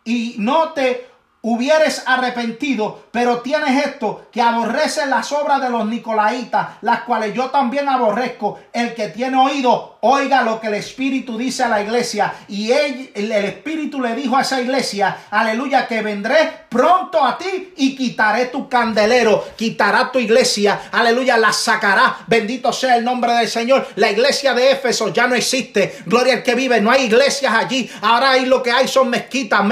y 0.04 0.36
no 0.38 0.72
te 0.72 1.08
hubieres 1.42 2.02
arrepentido, 2.06 3.03
pero 3.14 3.38
tienes 3.42 3.86
esto, 3.86 4.26
que 4.32 4.42
aborreces 4.42 5.06
las 5.06 5.30
obras 5.30 5.62
de 5.62 5.70
los 5.70 5.86
nicolaitas, 5.86 6.70
las 6.80 7.02
cuales 7.02 7.32
yo 7.32 7.48
también 7.48 7.88
aborrezco. 7.88 8.58
El 8.72 8.92
que 8.92 9.06
tiene 9.06 9.36
oído, 9.36 9.98
oiga 10.00 10.42
lo 10.42 10.60
que 10.60 10.66
el 10.66 10.74
Espíritu 10.74 11.38
dice 11.38 11.62
a 11.62 11.68
la 11.68 11.80
iglesia. 11.80 12.34
Y 12.48 12.72
el 12.72 13.30
Espíritu 13.30 14.00
le 14.00 14.16
dijo 14.16 14.36
a 14.36 14.42
esa 14.42 14.60
iglesia, 14.60 15.16
aleluya, 15.30 15.86
que 15.86 16.02
vendré 16.02 16.64
pronto 16.68 17.24
a 17.24 17.38
ti 17.38 17.72
y 17.76 17.94
quitaré 17.94 18.46
tu 18.46 18.68
candelero, 18.68 19.44
quitará 19.54 20.10
tu 20.10 20.18
iglesia, 20.18 20.88
aleluya, 20.90 21.36
la 21.36 21.52
sacará. 21.52 22.16
Bendito 22.26 22.72
sea 22.72 22.96
el 22.96 23.04
nombre 23.04 23.32
del 23.34 23.48
Señor. 23.48 23.86
La 23.94 24.10
iglesia 24.10 24.54
de 24.54 24.72
Éfeso 24.72 25.12
ya 25.12 25.28
no 25.28 25.36
existe. 25.36 25.98
Gloria 26.06 26.32
al 26.32 26.42
que 26.42 26.56
vive, 26.56 26.80
no 26.80 26.90
hay 26.90 27.04
iglesias 27.04 27.54
allí. 27.54 27.88
Ahora 28.02 28.32
hay 28.32 28.46
lo 28.46 28.60
que 28.60 28.72
hay 28.72 28.88
son 28.88 29.08
mezquitas 29.08 29.62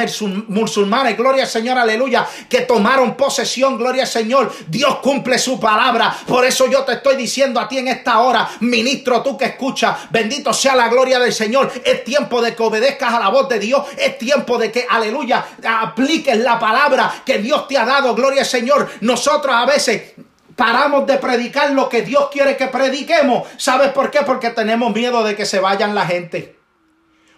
musulmanes. 0.46 1.16
Gloria 1.16 1.42
al 1.42 1.48
Señor, 1.48 1.76
aleluya, 1.76 2.24
que 2.48 2.60
tomaron 2.60 3.16
posesión, 3.16 3.31
gloria 3.76 4.02
al 4.02 4.08
Señor. 4.08 4.52
Dios 4.68 4.96
cumple 4.98 5.38
su 5.38 5.58
palabra. 5.58 6.16
Por 6.26 6.44
eso 6.44 6.66
yo 6.68 6.84
te 6.84 6.94
estoy 6.94 7.16
diciendo 7.16 7.60
a 7.60 7.68
ti 7.68 7.78
en 7.78 7.88
esta 7.88 8.20
hora, 8.20 8.48
ministro, 8.60 9.22
tú 9.22 9.36
que 9.36 9.46
escuchas, 9.46 10.10
bendito 10.10 10.52
sea 10.52 10.74
la 10.74 10.88
gloria 10.88 11.18
del 11.18 11.32
Señor. 11.32 11.72
Es 11.84 12.04
tiempo 12.04 12.40
de 12.40 12.54
que 12.54 12.62
obedezcas 12.62 13.14
a 13.14 13.20
la 13.20 13.28
voz 13.28 13.48
de 13.48 13.58
Dios. 13.58 13.84
Es 13.96 14.18
tiempo 14.18 14.58
de 14.58 14.70
que, 14.70 14.86
aleluya, 14.88 15.44
apliques 15.64 16.36
la 16.38 16.58
palabra 16.58 17.22
que 17.24 17.38
Dios 17.38 17.66
te 17.68 17.78
ha 17.78 17.84
dado, 17.84 18.14
gloria 18.14 18.42
al 18.42 18.46
Señor. 18.46 18.88
Nosotros 19.00 19.54
a 19.54 19.66
veces 19.66 20.14
paramos 20.56 21.06
de 21.06 21.18
predicar 21.18 21.70
lo 21.70 21.88
que 21.88 22.02
Dios 22.02 22.28
quiere 22.30 22.56
que 22.56 22.66
prediquemos. 22.66 23.48
¿Sabes 23.56 23.90
por 23.92 24.10
qué? 24.10 24.20
Porque 24.20 24.50
tenemos 24.50 24.94
miedo 24.94 25.22
de 25.24 25.34
que 25.34 25.46
se 25.46 25.60
vayan 25.60 25.94
la 25.94 26.06
gente. 26.06 26.61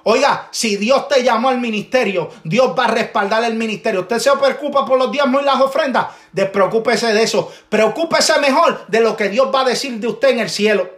Oiga, 0.07 0.49
si 0.51 0.77
Dios 0.77 1.09
te 1.09 1.23
llamó 1.23 1.49
al 1.49 1.59
ministerio, 1.59 2.31
Dios 2.45 2.75
va 2.79 2.85
a 2.85 2.89
respaldar 2.89 3.43
el 3.45 3.55
ministerio. 3.55 4.03
Usted 4.03 4.19
se 4.19 4.31
preocupa 4.33 4.85
por 4.85 4.99
los 4.99 5.11
diezmos 5.11 5.43
y 5.43 5.47
las 5.47 5.61
ofrendas, 5.61 6.09
despreocúpese 6.31 7.13
de 7.15 7.23
eso. 7.23 7.51
Preocúpese 7.71 8.39
mejor 8.39 8.87
de 8.87 9.01
lo 9.01 9.17
que 9.17 9.31
Dios 9.31 9.49
va 9.53 9.63
a 9.63 9.65
decir 9.65 9.99
de 9.99 10.07
usted 10.07 10.29
en 10.29 10.41
el 10.41 10.51
cielo. 10.51 10.94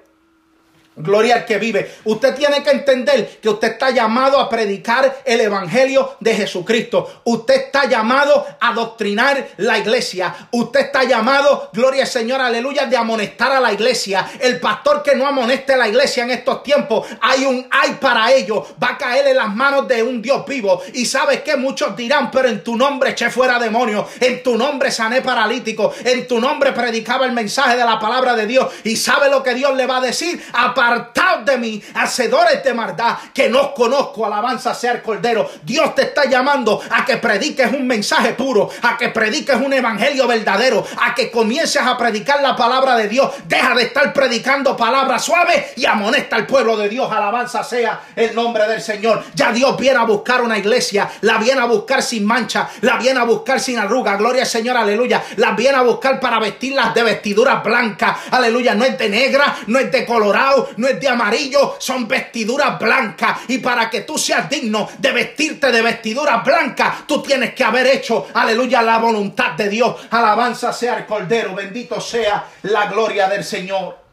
Gloria 0.99 1.35
al 1.35 1.45
que 1.45 1.59
vive. 1.59 1.91
Usted 2.05 2.35
tiene 2.35 2.63
que 2.63 2.71
entender 2.71 3.39
que 3.43 3.51
usted 3.51 3.73
está 3.73 3.91
llamado 3.91 4.41
a 4.41 4.49
predicar 4.49 5.19
el 5.27 5.43
evangelio 5.43 6.17
de 6.21 6.35
Jesucristo. 6.35 7.21
Usted 7.25 7.67
está 7.67 7.85
llamado 7.85 8.47
a 8.59 8.73
doctrinar 8.73 9.47
la 9.59 9.79
iglesia. 9.79 10.35
Usted 10.53 10.81
está 10.81 11.05
llamado, 11.05 11.69
gloria 11.75 12.05
al 12.05 12.09
Señor, 12.09 12.41
aleluya, 12.41 12.87
de 12.87 12.97
amonestar 12.97 13.53
a 13.53 13.61
la 13.61 13.75
iglesia. 13.75 14.27
El 14.41 14.59
pastor 14.59 15.03
que 15.03 15.15
no 15.15 15.27
amoneste 15.27 15.75
a 15.75 15.77
la 15.77 15.87
iglesia 15.87 16.25
en 16.25 16.31
estos 16.31 16.63
tiempos, 16.63 17.07
hay 17.21 17.45
un 17.45 17.69
hay 17.71 17.93
para 18.01 18.33
ello. 18.33 18.67
Va 18.83 18.93
a 18.93 18.99
caer 18.99 19.27
en 19.27 19.37
las 19.37 19.55
manos 19.55 19.87
de 19.87 20.03
un 20.03 20.23
Dios 20.23 20.47
vivo. 20.47 20.83
Y 20.95 21.05
sabes 21.05 21.43
que 21.43 21.57
muchos 21.57 21.95
dirán, 21.95 22.31
pero 22.31 22.49
en 22.49 22.65
tu 22.65 22.75
nombre 22.75 23.11
eché 23.11 23.29
fuera 23.29 23.59
demonios. 23.59 24.07
En 24.19 24.43
tu 24.43 24.57
nombre 24.57 24.91
sané 24.91 25.21
paralítico. 25.21 25.93
En 26.05 26.27
tu 26.27 26.41
nombre 26.41 26.73
predicaba 26.73 27.27
el 27.27 27.33
mensaje 27.33 27.77
de 27.77 27.85
la 27.85 27.99
palabra 27.99 28.35
de 28.35 28.47
Dios. 28.47 28.73
Y 28.85 28.97
sabe 28.97 29.29
lo 29.29 29.43
que 29.43 29.53
Dios 29.53 29.77
le 29.77 29.87
va 29.87 29.99
a 29.99 30.01
decir. 30.01 30.43
A 30.55 30.73
apartaos 30.87 31.45
de 31.45 31.59
mí, 31.59 31.83
hacedores 31.95 32.63
de 32.63 32.73
maldad, 32.75 33.17
que 33.35 33.49
no 33.49 33.75
conozco, 33.75 34.25
alabanza 34.25 34.75
sea 34.75 34.93
el 34.93 35.03
Cordero. 35.03 35.49
Dios 35.63 35.95
te 35.95 36.03
está 36.03 36.25
llamando 36.27 36.81
a 36.91 37.05
que 37.05 37.17
prediques 37.17 37.73
un 37.73 37.87
mensaje 37.87 38.33
puro, 38.35 38.71
a 38.83 38.97
que 38.97 39.09
prediques 39.09 39.57
un 39.57 39.73
evangelio 39.73 40.27
verdadero, 40.27 40.85
a 41.03 41.15
que 41.15 41.31
comiences 41.31 41.83
a 41.83 41.97
predicar 41.97 42.41
la 42.41 42.55
palabra 42.55 42.97
de 42.97 43.09
Dios. 43.09 43.31
Deja 43.47 43.75
de 43.75 43.85
estar 43.85 44.13
predicando 44.13 44.77
palabras 44.77 45.25
suaves 45.25 45.73
y 45.77 45.87
amonesta 45.87 46.37
al 46.37 46.47
pueblo 46.47 46.77
de 46.77 46.89
Dios. 46.89 47.11
Alabanza 47.11 47.65
sea 47.65 48.01
el 48.15 48.35
nombre 48.35 48.67
del 48.69 48.81
Señor. 48.81 49.25
Ya 49.35 49.53
Dios 49.53 49.77
viene 49.77 49.99
a 49.99 50.05
buscar 50.05 50.43
una 50.43 50.59
iglesia, 50.59 51.09
la 51.23 51.39
viene 51.39 51.61
a 51.61 51.67
buscar 51.67 52.03
sin 52.03 52.25
mancha, 52.25 52.69
la 52.83 52.97
viene 52.97 53.21
a 53.21 53.25
buscar 53.25 53.61
sin 53.61 53.79
arruga. 53.79 54.17
Gloria 54.17 54.43
al 54.43 54.49
Señor, 54.49 54.77
aleluya. 54.77 55.23
La 55.37 55.53
viene 55.53 55.79
a 55.79 55.83
buscar 55.83 56.21
para 56.21 56.39
vestirlas 56.39 56.95
de 56.95 57.03
vestiduras 57.03 57.63
blancas. 57.63 58.17
Aleluya. 58.31 58.75
No 58.75 58.85
es 58.85 58.99
de 58.99 59.09
negra, 59.09 59.57
no 59.67 59.79
es 59.79 59.91
de 59.91 60.07
colorado, 60.07 60.71
no 60.77 60.89
es 60.89 61.01
de 61.01 61.09
amarillo, 61.09 61.77
son 61.79 62.07
vestiduras 62.07 62.79
blancas. 62.79 63.41
Y 63.49 63.59
para 63.59 63.89
que 63.91 64.03
tú 64.03 64.19
seas 64.19 64.49
digno 64.49 64.89
de 64.99 65.13
vestirte 65.13 65.71
de 65.71 65.83
vestiduras 65.83 66.45
blancas, 66.45 67.07
tú 67.07 67.23
tienes 67.23 67.55
que 67.55 67.65
haber 67.65 67.87
hecho, 67.87 68.29
aleluya, 68.35 68.83
la 68.83 68.99
voluntad 68.99 69.53
de 69.53 69.69
Dios. 69.69 69.97
Alabanza 70.11 70.73
sea 70.73 70.99
el 70.99 71.07
Cordero, 71.07 71.55
bendito 71.55 72.01
sea 72.01 72.45
la 72.63 72.87
gloria 72.87 73.29
del 73.29 73.45
Señor. 73.45 74.07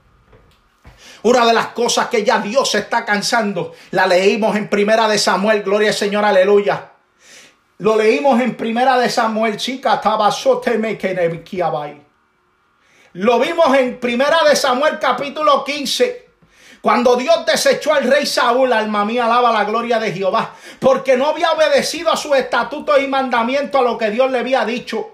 Una 1.23 1.45
de 1.45 1.53
las 1.53 1.68
cosas 1.68 2.07
que 2.07 2.23
ya 2.23 2.40
Dios 2.40 2.69
se 2.69 2.80
está 2.80 3.06
cansando, 3.06 3.73
la 3.91 4.06
leímos 4.06 4.56
en 4.57 4.69
Primera 4.69 5.07
de 5.07 5.18
Samuel, 5.18 5.64
gloria 5.64 5.90
al 5.90 5.95
Señor, 5.95 6.26
aleluya. 6.26 6.90
Lo 7.80 7.95
leímos 7.95 8.40
en 8.41 8.56
Primera 8.56 8.98
de 8.98 9.10
Samuel, 9.10 9.57
chica, 9.57 10.02
Lo 13.14 13.40
vimos 13.40 13.77
en 13.77 13.99
Primera 13.99 14.44
de 14.48 14.56
Samuel 14.56 14.99
capítulo 14.99 15.64
15. 15.64 16.22
Cuando 16.84 17.15
Dios 17.15 17.45
desechó 17.45 17.93
al 17.93 18.03
rey 18.03 18.26
Saúl, 18.26 18.73
alma 18.73 19.05
mía, 19.05 19.23
alaba 19.23 19.53
la 19.53 19.64
gloria 19.64 19.99
de 19.99 20.11
Jehová, 20.11 20.53
porque 20.81 21.15
no 21.15 21.27
había 21.27 21.53
obedecido 21.53 22.11
a 22.11 22.18
sus 22.18 22.35
estatutos 22.35 22.99
y 23.01 23.07
mandamientos 23.07 23.80
a 23.80 23.85
lo 23.85 23.97
que 23.97 24.11
Dios 24.11 24.30
le 24.30 24.39
había 24.39 24.65
dicho. 24.65 25.12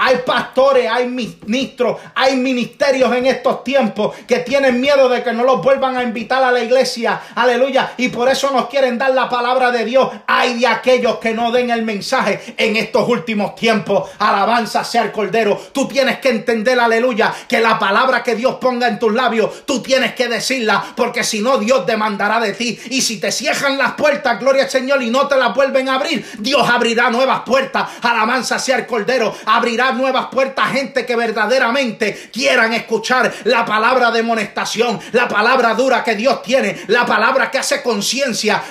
Hay 0.00 0.18
pastores, 0.18 0.88
hay 0.88 1.08
ministros, 1.08 2.00
hay 2.14 2.36
ministerios 2.36 3.12
en 3.16 3.26
estos 3.26 3.64
tiempos 3.64 4.14
que 4.28 4.38
tienen 4.38 4.80
miedo 4.80 5.08
de 5.08 5.24
que 5.24 5.32
no 5.32 5.42
los 5.42 5.60
vuelvan 5.60 5.96
a 5.96 6.04
invitar 6.04 6.40
a 6.44 6.52
la 6.52 6.60
iglesia. 6.60 7.20
Aleluya. 7.34 7.94
Y 7.96 8.08
por 8.08 8.28
eso 8.28 8.52
nos 8.52 8.68
quieren 8.68 8.96
dar 8.96 9.10
la 9.10 9.28
palabra 9.28 9.72
de 9.72 9.84
Dios. 9.84 10.08
Hay 10.28 10.60
de 10.60 10.68
aquellos 10.68 11.18
que 11.18 11.34
no 11.34 11.50
den 11.50 11.70
el 11.70 11.82
mensaje 11.82 12.54
en 12.56 12.76
estos 12.76 13.08
últimos 13.08 13.56
tiempos. 13.56 14.08
Alabanza 14.20 14.84
sea 14.84 15.02
el 15.02 15.10
Cordero. 15.10 15.60
Tú 15.72 15.88
tienes 15.88 16.18
que 16.20 16.28
entender, 16.28 16.78
aleluya, 16.78 17.34
que 17.48 17.60
la 17.60 17.76
palabra 17.76 18.22
que 18.22 18.36
Dios 18.36 18.54
ponga 18.60 18.86
en 18.86 19.00
tus 19.00 19.12
labios, 19.12 19.66
tú 19.66 19.82
tienes 19.82 20.14
que 20.14 20.28
decirla, 20.28 20.92
porque 20.94 21.24
si 21.24 21.40
no, 21.40 21.58
Dios 21.58 21.84
demandará 21.86 22.38
de 22.38 22.52
ti. 22.52 22.78
Y 22.90 23.02
si 23.02 23.18
te 23.18 23.32
cierran 23.32 23.76
las 23.76 23.94
puertas, 23.94 24.38
gloria 24.38 24.62
al 24.62 24.70
Señor, 24.70 25.02
y 25.02 25.10
no 25.10 25.26
te 25.26 25.36
las 25.36 25.52
vuelven 25.52 25.88
a 25.88 25.96
abrir, 25.96 26.24
Dios 26.38 26.68
abrirá 26.70 27.10
nuevas 27.10 27.40
puertas. 27.40 27.88
Alabanza 28.00 28.60
sea 28.60 28.76
el 28.76 28.86
Cordero. 28.86 29.34
Abrirá 29.44 29.87
nuevas 29.94 30.26
puertas 30.26 30.70
gente 30.70 31.04
que 31.04 31.16
verdaderamente 31.16 32.30
quieran 32.32 32.72
escuchar 32.72 33.32
la 33.44 33.64
palabra 33.64 34.10
de 34.10 34.20
amonestación, 34.20 35.00
la 35.12 35.28
palabra 35.28 35.74
dura 35.74 36.02
que 36.04 36.14
Dios 36.14 36.42
tiene, 36.42 36.82
la 36.88 37.04
palabra 37.06 37.50
que 37.50 37.58
hace 37.58 37.82
conciencia. 37.82 38.62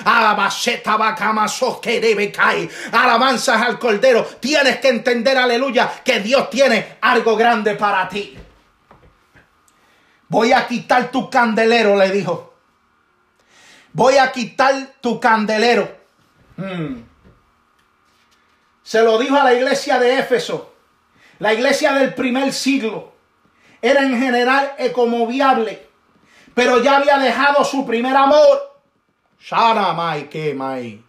Alabanzas 2.92 3.62
al 3.62 3.78
Cordero. 3.78 4.24
Tienes 4.40 4.78
que 4.78 4.88
entender, 4.88 5.36
aleluya, 5.36 5.90
que 6.04 6.20
Dios 6.20 6.50
tiene 6.50 6.96
algo 7.00 7.36
grande 7.36 7.74
para 7.74 8.08
ti. 8.08 8.36
Voy 10.28 10.52
a 10.52 10.66
quitar 10.66 11.10
tu 11.10 11.30
candelero, 11.30 11.96
le 11.96 12.10
dijo. 12.10 12.54
Voy 13.92 14.18
a 14.18 14.30
quitar 14.30 14.94
tu 15.00 15.18
candelero. 15.18 15.96
Hmm. 16.56 17.02
Se 18.82 19.02
lo 19.02 19.18
dijo 19.18 19.36
a 19.36 19.44
la 19.44 19.54
iglesia 19.54 19.98
de 19.98 20.18
Éfeso. 20.18 20.67
La 21.38 21.52
iglesia 21.52 21.92
del 21.92 22.14
primer 22.14 22.52
siglo. 22.52 23.12
Era 23.80 24.02
en 24.02 24.18
general 24.18 24.74
ecomoviable. 24.78 25.86
Pero 26.54 26.82
ya 26.82 26.96
había 26.96 27.18
dejado 27.18 27.64
su 27.64 27.86
primer 27.86 28.16
amor. 28.16 28.80
Shana 29.40 29.92
mai 29.92 30.28
que 30.28 30.52
mai. 30.54 31.02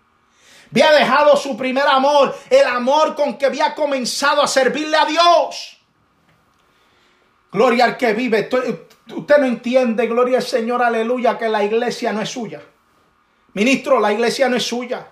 Había 0.72 0.92
dejado 0.92 1.36
su 1.36 1.58
primer 1.58 1.88
amor. 1.88 2.36
El 2.50 2.66
amor 2.68 3.16
con 3.16 3.38
que 3.38 3.48
había 3.48 3.74
comenzado 3.74 4.44
a 4.44 4.48
servirle 4.48 4.96
a 4.96 5.06
Dios. 5.06 5.78
Gloria 7.52 7.86
al 7.86 7.98
que 7.98 8.14
vive. 8.14 8.48
Usted 9.08 9.38
no 9.40 9.46
entiende, 9.48 10.06
gloria 10.06 10.38
al 10.38 10.44
Señor, 10.44 10.84
aleluya, 10.84 11.38
que 11.38 11.50
la 11.50 11.64
iglesia 11.64 12.14
no 12.14 12.22
es 12.22 12.30
suya. 12.30 12.62
Ministro, 13.54 14.00
la 14.00 14.14
iglesia 14.14 14.48
no 14.48 14.58
es 14.58 14.64
suya. 14.64 15.08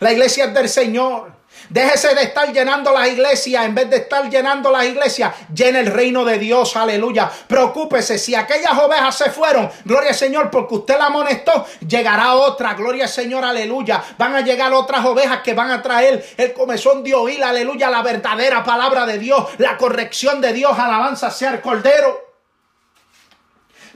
La 0.00 0.12
iglesia 0.12 0.44
es 0.44 0.54
del 0.54 0.68
Señor. 0.68 1.32
Déjese 1.68 2.14
de 2.14 2.22
estar 2.22 2.52
llenando 2.52 2.92
las 2.92 3.08
iglesias. 3.08 3.64
En 3.64 3.74
vez 3.74 3.88
de 3.90 3.96
estar 3.96 4.28
llenando 4.28 4.70
las 4.70 4.84
iglesias, 4.84 5.34
llene 5.54 5.80
el 5.80 5.86
reino 5.86 6.24
de 6.24 6.38
Dios. 6.38 6.76
Aleluya. 6.76 7.30
Preocúpese. 7.46 8.18
Si 8.18 8.34
aquellas 8.34 8.78
ovejas 8.78 9.16
se 9.16 9.30
fueron, 9.30 9.70
gloria 9.84 10.10
al 10.10 10.16
Señor, 10.16 10.50
porque 10.50 10.74
usted 10.74 10.98
la 10.98 11.06
amonestó, 11.06 11.66
llegará 11.86 12.34
otra. 12.34 12.74
Gloria 12.74 13.04
al 13.04 13.10
Señor. 13.10 13.44
Aleluya. 13.44 14.02
Van 14.18 14.34
a 14.34 14.40
llegar 14.40 14.72
otras 14.72 15.04
ovejas 15.04 15.40
que 15.42 15.54
van 15.54 15.70
a 15.70 15.82
traer 15.82 16.24
el 16.36 16.52
comezón 16.52 17.02
de 17.02 17.14
oír. 17.14 17.42
Aleluya. 17.42 17.90
La 17.90 18.02
verdadera 18.02 18.64
palabra 18.64 19.06
de 19.06 19.18
Dios. 19.18 19.46
La 19.58 19.76
corrección 19.76 20.40
de 20.40 20.52
Dios. 20.52 20.78
Alabanza 20.78 21.30
sea 21.30 21.52
el 21.52 21.60
cordero. 21.60 22.31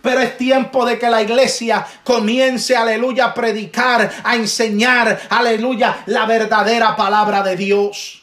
Pero 0.07 0.21
es 0.21 0.39
tiempo 0.39 0.87
de 0.87 1.01
que 1.01 1.11
la 1.11 1.21
iglesia 1.21 1.85
comience, 2.05 2.77
aleluya, 2.77 3.25
a 3.25 3.35
predicar, 3.35 4.09
a 4.23 4.37
enseñar, 4.37 5.23
aleluya, 5.31 6.05
la 6.07 6.27
verdadera 6.27 6.95
palabra 6.95 7.43
de 7.43 7.57
Dios. 7.57 8.23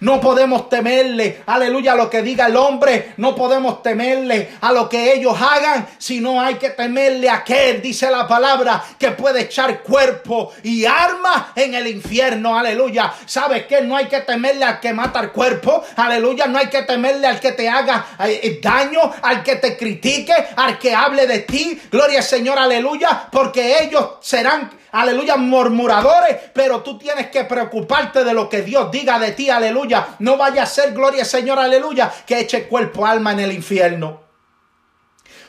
No 0.00 0.20
podemos 0.20 0.68
temerle, 0.68 1.42
aleluya, 1.46 1.92
a 1.92 1.96
lo 1.96 2.08
que 2.08 2.22
diga 2.22 2.46
el 2.46 2.56
hombre. 2.56 3.14
No 3.16 3.34
podemos 3.34 3.82
temerle 3.82 4.50
a 4.60 4.72
lo 4.72 4.88
que 4.88 5.12
ellos 5.14 5.36
hagan, 5.40 5.88
sino 5.98 6.40
hay 6.40 6.54
que 6.54 6.70
temerle 6.70 7.28
a 7.28 7.36
aquel, 7.36 7.82
dice 7.82 8.10
la 8.10 8.26
palabra, 8.28 8.82
que 8.98 9.10
puede 9.12 9.42
echar 9.42 9.82
cuerpo 9.82 10.52
y 10.62 10.84
arma 10.84 11.52
en 11.54 11.74
el 11.74 11.86
infierno, 11.86 12.56
aleluya. 12.56 13.12
¿Sabes 13.26 13.66
qué? 13.66 13.80
No 13.82 13.96
hay 13.96 14.06
que 14.06 14.20
temerle 14.20 14.64
al 14.64 14.80
que 14.80 14.92
mata 14.92 15.20
el 15.20 15.30
cuerpo, 15.30 15.84
aleluya. 15.96 16.46
No 16.46 16.58
hay 16.58 16.68
que 16.68 16.82
temerle 16.82 17.26
al 17.26 17.40
que 17.40 17.52
te 17.52 17.68
haga 17.68 18.06
eh, 18.24 18.60
daño, 18.62 19.00
al 19.22 19.42
que 19.42 19.56
te 19.56 19.76
critique, 19.76 20.34
al 20.56 20.78
que 20.78 20.94
hable 20.94 21.26
de 21.26 21.40
ti. 21.40 21.80
Gloria 21.90 22.18
al 22.18 22.24
Señor, 22.24 22.58
aleluya, 22.58 23.28
porque 23.30 23.82
ellos 23.82 24.10
serán 24.20 24.70
aleluya, 24.92 25.36
murmuradores, 25.36 26.36
pero 26.52 26.82
tú 26.82 26.98
tienes 26.98 27.28
que 27.28 27.44
preocuparte 27.44 28.24
de 28.24 28.34
lo 28.34 28.48
que 28.48 28.62
Dios 28.62 28.90
diga 28.90 29.18
de 29.18 29.32
ti, 29.32 29.50
aleluya. 29.50 30.16
No 30.20 30.36
vaya 30.36 30.62
a 30.62 30.66
ser, 30.66 30.92
gloria 30.92 31.24
Señor, 31.24 31.58
aleluya, 31.58 32.12
que 32.26 32.40
eche 32.40 32.68
cuerpo, 32.68 33.06
alma 33.06 33.32
en 33.32 33.40
el 33.40 33.52
infierno. 33.52 34.27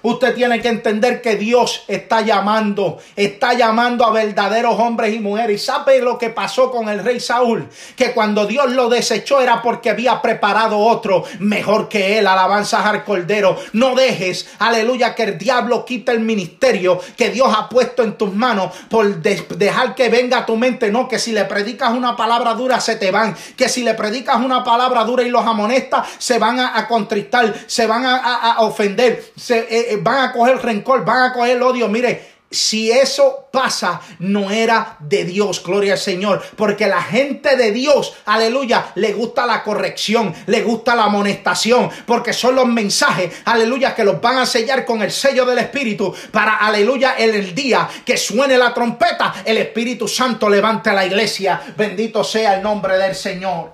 Usted 0.02 0.36
tiene 0.36 0.62
que 0.62 0.70
entender 0.70 1.22
que 1.22 1.36
Dios 1.36 1.84
está 1.88 2.22
llamando, 2.22 3.00
está 3.16 3.54
llamando 3.54 4.06
a 4.06 4.12
verdaderos 4.12 4.80
hombres 4.80 5.14
y 5.14 5.20
mujeres. 5.20 5.62
¿Y 5.62 5.66
sabe 5.66 6.00
lo 6.00 6.18
que 6.18 6.30
pasó 6.30 6.72
con 6.72 6.90
el 6.90 7.04
rey 7.04 7.20
Saúl? 7.20 7.68
Que 7.96 8.14
cuando 8.14 8.46
Dios 8.46 8.72
lo 8.72 8.90
desechó 8.90 9.42
era 9.42 9.62
porque 9.62 9.90
había 9.90 10.22
preparado 10.22 10.78
otro 10.80 11.24
mejor 11.40 11.90
que 11.90 12.18
él. 12.18 12.28
Alabanzas 12.28 12.86
al 12.86 13.04
Cordero. 13.04 13.58
No 13.74 13.96
dejes, 13.96 14.50
aleluya, 14.60 15.16
que 15.16 15.24
el 15.24 15.38
diablo 15.38 15.86
quite 15.86 16.12
el 16.12 16.20
ministerio 16.20 17.00
que 17.18 17.30
Dios 17.30 17.54
ha 17.56 17.70
puesto 17.70 18.04
en 18.04 18.18
tus 18.18 18.34
manos 18.34 18.74
por 18.90 19.22
dejar 19.22 19.96
que 19.96 20.10
venga 20.10 20.40
a 20.40 20.46
tu 20.46 20.56
mente. 20.56 20.92
No, 20.92 21.08
que 21.08 21.20
si 21.20 21.32
le 21.32 21.46
predicas 21.46 21.92
una 21.92 22.16
palabra 22.16 22.54
dura 22.54 22.80
se 22.80 22.96
te 22.96 23.12
van. 23.12 23.36
Que 23.56 23.70
si 23.70 23.84
le 23.84 23.94
predicas 23.94 24.38
una 24.38 24.64
palabra 24.64 25.04
dura 25.04 25.24
y 25.24 25.30
los 25.30 25.46
amonestas 25.46 26.08
se 26.18 26.40
van 26.40 26.60
a, 26.60 26.88
contristar, 26.88 27.54
se 27.68 27.88
van 27.88 28.06
a, 28.06 28.58
ofender. 28.60 29.32
Eh, 29.50 29.89
van 29.98 30.30
a 30.30 30.32
coger 30.34 30.58
rencor, 30.62 31.04
van 31.06 31.32
a 31.32 31.34
coger 31.34 31.62
odio. 31.62 31.88
Mire, 31.88 32.40
si 32.52 32.92
eso 32.92 33.48
pasa, 33.52 34.02
no 34.20 34.50
era 34.50 34.98
de 35.00 35.24
Dios, 35.24 35.64
gloria 35.64 35.94
al 35.94 36.00
Señor, 36.00 36.42
porque 36.56 36.88
la 36.88 37.02
gente 37.02 37.56
de 37.56 37.72
Dios, 37.72 38.16
aleluya, 38.26 38.92
le 38.96 39.14
gusta 39.14 39.46
la 39.46 39.62
corrección, 39.62 40.34
le 40.48 40.64
gusta 40.64 40.96
la 40.96 41.04
amonestación, 41.04 41.92
porque 42.08 42.34
son 42.34 42.56
los 42.56 42.66
mensajes, 42.66 43.42
aleluya, 43.46 43.94
que 43.94 44.04
los 44.04 44.20
van 44.20 44.40
a 44.40 44.48
sellar 44.48 44.84
con 44.84 45.04
el 45.04 45.12
sello 45.12 45.46
del 45.46 45.60
Espíritu 45.60 46.14
para, 46.32 46.58
aleluya, 46.58 47.16
en 47.20 47.36
el 47.36 47.54
día 47.54 47.88
que 48.04 48.18
suene 48.18 48.58
la 48.58 48.74
trompeta, 48.74 49.36
el 49.46 49.58
Espíritu 49.58 50.08
Santo 50.08 50.50
levante 50.50 50.90
a 50.90 50.94
la 50.94 51.06
iglesia, 51.06 51.62
bendito 51.78 52.24
sea 52.24 52.56
el 52.56 52.64
nombre 52.64 52.98
del 52.98 53.14
Señor. 53.14 53.74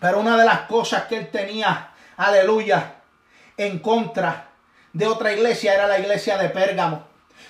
Pero 0.00 0.18
una 0.18 0.36
de 0.36 0.44
las 0.44 0.62
cosas 0.62 1.04
que 1.04 1.16
él 1.16 1.30
tenía, 1.30 1.92
aleluya, 2.16 2.94
en 3.56 3.78
contra 3.78 4.49
de 4.92 5.06
otra 5.06 5.32
iglesia 5.32 5.74
era 5.74 5.86
la 5.86 5.98
iglesia 5.98 6.36
de 6.38 6.48
Pérgamo. 6.48 7.04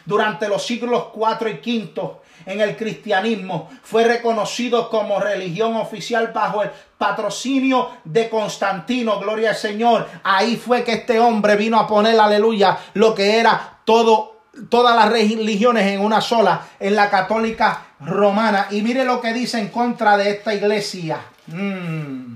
Durante 0.05 0.49
los 0.49 0.65
siglos 0.65 1.07
4 1.13 1.49
y 1.49 1.61
5 1.63 2.23
en 2.47 2.61
el 2.61 2.77
cristianismo 2.77 3.71
fue 3.83 4.05
reconocido 4.05 4.89
como 4.89 5.21
religión 5.21 5.77
oficial 5.77 6.33
bajo 6.35 6.63
el 6.63 6.71
patrocinio 6.97 7.91
de 8.05 8.29
Constantino, 8.29 9.19
gloria 9.19 9.51
al 9.51 9.57
Señor. 9.57 10.09
Ahí 10.23 10.57
fue 10.57 10.85
que 10.85 10.93
este 10.95 11.21
hombre 11.21 11.57
vino 11.57 11.79
a 11.79 11.87
poner, 11.87 12.19
aleluya, 12.19 12.79
lo 12.95 13.15
que 13.15 13.39
era 13.39 13.79
todo 13.85 14.41
todas 14.69 14.97
las 14.97 15.11
religiones 15.11 15.87
en 15.87 16.01
una 16.01 16.21
sola, 16.21 16.63
en 16.79 16.97
la 16.97 17.09
católica 17.09 17.87
romana. 18.01 18.67
Y 18.71 18.83
mire 18.83 19.05
lo 19.05 19.21
que 19.21 19.33
dice 19.33 19.59
en 19.59 19.69
contra 19.69 20.17
de 20.17 20.31
esta 20.31 20.55
iglesia. 20.55 21.21
Mm. 21.47 22.35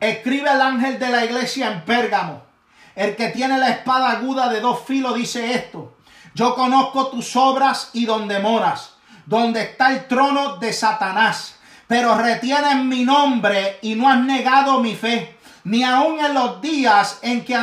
Escribe 0.00 0.50
el 0.50 0.60
ángel 0.60 0.98
de 0.98 1.08
la 1.08 1.24
iglesia 1.24 1.72
en 1.72 1.82
Pérgamo. 1.82 2.45
El 2.96 3.14
que 3.14 3.28
tiene 3.28 3.58
la 3.58 3.68
espada 3.68 4.10
aguda 4.10 4.48
de 4.48 4.60
dos 4.60 4.80
filos 4.86 5.14
dice 5.14 5.52
esto. 5.54 5.96
Yo 6.34 6.54
conozco 6.54 7.08
tus 7.08 7.36
obras 7.36 7.90
y 7.92 8.06
donde 8.06 8.38
moras, 8.38 8.94
donde 9.26 9.62
está 9.62 9.92
el 9.92 10.08
trono 10.08 10.56
de 10.56 10.72
Satanás. 10.72 11.56
Pero 11.86 12.16
retienes 12.16 12.76
mi 12.76 13.04
nombre 13.04 13.78
y 13.82 13.94
no 13.94 14.08
has 14.08 14.20
negado 14.20 14.80
mi 14.80 14.96
fe, 14.96 15.38
ni 15.64 15.84
aun 15.84 16.18
en 16.24 16.32
los 16.32 16.60
días 16.62 17.18
en 17.20 17.44
que 17.44 17.56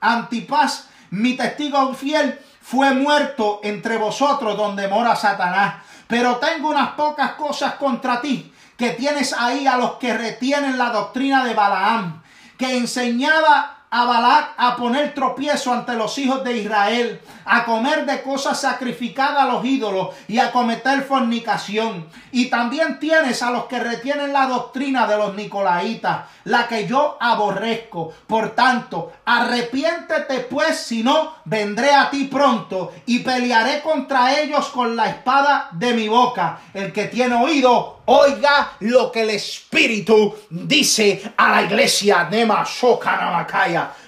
Antipas, 0.00 0.88
mi 1.10 1.36
testigo 1.36 1.94
fiel, 1.94 2.40
fue 2.60 2.92
muerto 2.92 3.60
entre 3.62 3.96
vosotros 3.96 4.56
donde 4.56 4.88
mora 4.88 5.14
Satanás. 5.14 5.76
Pero 6.08 6.36
tengo 6.36 6.68
unas 6.68 6.90
pocas 6.90 7.32
cosas 7.32 7.74
contra 7.74 8.20
ti, 8.20 8.52
que 8.76 8.90
tienes 8.90 9.32
ahí 9.32 9.68
a 9.68 9.76
los 9.76 9.92
que 9.92 10.18
retienen 10.18 10.78
la 10.78 10.90
doctrina 10.90 11.44
de 11.44 11.54
Balaam, 11.54 12.22
que 12.58 12.76
enseñaba 12.76 13.79
a 13.92 14.04
Balac 14.04 14.54
a 14.56 14.76
poner 14.76 15.14
tropiezo 15.14 15.72
ante 15.72 15.94
los 15.94 16.16
hijos 16.18 16.44
de 16.44 16.58
Israel, 16.58 17.20
a 17.44 17.64
comer 17.64 18.06
de 18.06 18.22
cosas 18.22 18.60
sacrificadas 18.60 19.42
a 19.42 19.46
los 19.46 19.64
ídolos 19.64 20.10
y 20.28 20.38
a 20.38 20.52
cometer 20.52 21.02
fornicación. 21.02 22.06
Y 22.30 22.46
también 22.46 23.00
tienes 23.00 23.42
a 23.42 23.50
los 23.50 23.64
que 23.64 23.80
retienen 23.80 24.32
la 24.32 24.46
doctrina 24.46 25.08
de 25.08 25.16
los 25.16 25.34
nicolaitas, 25.34 26.20
la 26.44 26.68
que 26.68 26.86
yo 26.86 27.18
aborrezco. 27.20 28.12
Por 28.28 28.50
tanto, 28.50 29.12
arrepiéntete 29.24 30.40
pues, 30.40 30.78
si 30.78 31.02
no, 31.02 31.34
vendré 31.44 31.92
a 31.92 32.10
ti 32.10 32.24
pronto 32.24 32.92
y 33.06 33.18
pelearé 33.20 33.82
contra 33.82 34.38
ellos 34.38 34.68
con 34.68 34.94
la 34.94 35.08
espada 35.08 35.68
de 35.72 35.94
mi 35.94 36.06
boca. 36.06 36.60
El 36.74 36.92
que 36.92 37.06
tiene 37.06 37.34
oído, 37.34 37.99
Oiga 38.12 38.72
lo 38.80 39.12
que 39.12 39.22
el 39.22 39.30
Espíritu 39.30 40.36
dice 40.50 41.32
a 41.36 41.50
la 41.50 41.62
iglesia. 41.62 42.26
Nema 42.28 42.66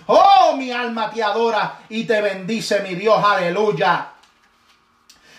Oh, 0.07 0.57
mi 0.57 0.73
alma 0.73 1.09
te 1.09 1.23
adora 1.23 1.83
y 1.89 2.03
te 2.03 2.20
bendice, 2.20 2.81
mi 2.81 2.97
Dios. 2.97 3.23
Aleluya. 3.24 4.09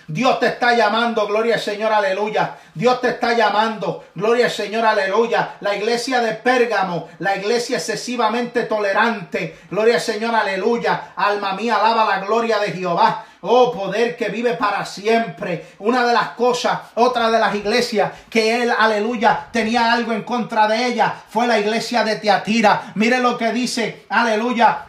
Dios 0.07 0.39
te 0.39 0.47
está 0.47 0.73
llamando, 0.77 1.27
gloria 1.27 1.55
al 1.55 1.59
Señor, 1.59 1.91
aleluya. 1.91 2.57
Dios 2.73 3.01
te 3.01 3.09
está 3.09 3.33
llamando, 3.33 4.05
gloria 4.15 4.45
al 4.45 4.51
Señor, 4.51 4.85
aleluya. 4.85 5.55
La 5.59 5.75
iglesia 5.75 6.21
de 6.21 6.31
Pérgamo, 6.33 7.09
la 7.19 7.35
iglesia 7.35 7.77
excesivamente 7.77 8.63
tolerante, 8.63 9.59
gloria 9.71 9.95
al 9.95 10.01
Señor, 10.01 10.33
aleluya. 10.33 11.11
Alma 11.17 11.53
mía, 11.53 11.75
alaba 11.75 12.05
la 12.05 12.25
gloria 12.25 12.59
de 12.59 12.71
Jehová. 12.71 13.25
Oh, 13.45 13.73
poder 13.73 14.15
que 14.15 14.29
vive 14.29 14.53
para 14.53 14.85
siempre. 14.85 15.65
Una 15.79 16.07
de 16.07 16.13
las 16.13 16.29
cosas, 16.29 16.79
otra 16.95 17.29
de 17.29 17.39
las 17.39 17.53
iglesias 17.53 18.13
que 18.29 18.63
él, 18.63 18.71
aleluya, 18.71 19.49
tenía 19.51 19.91
algo 19.91 20.13
en 20.13 20.23
contra 20.23 20.65
de 20.65 20.85
ella 20.85 21.13
fue 21.27 21.45
la 21.45 21.59
iglesia 21.59 22.05
de 22.05 22.15
Tiatira. 22.15 22.93
Mire 22.95 23.19
lo 23.19 23.37
que 23.37 23.51
dice, 23.51 24.05
aleluya, 24.07 24.85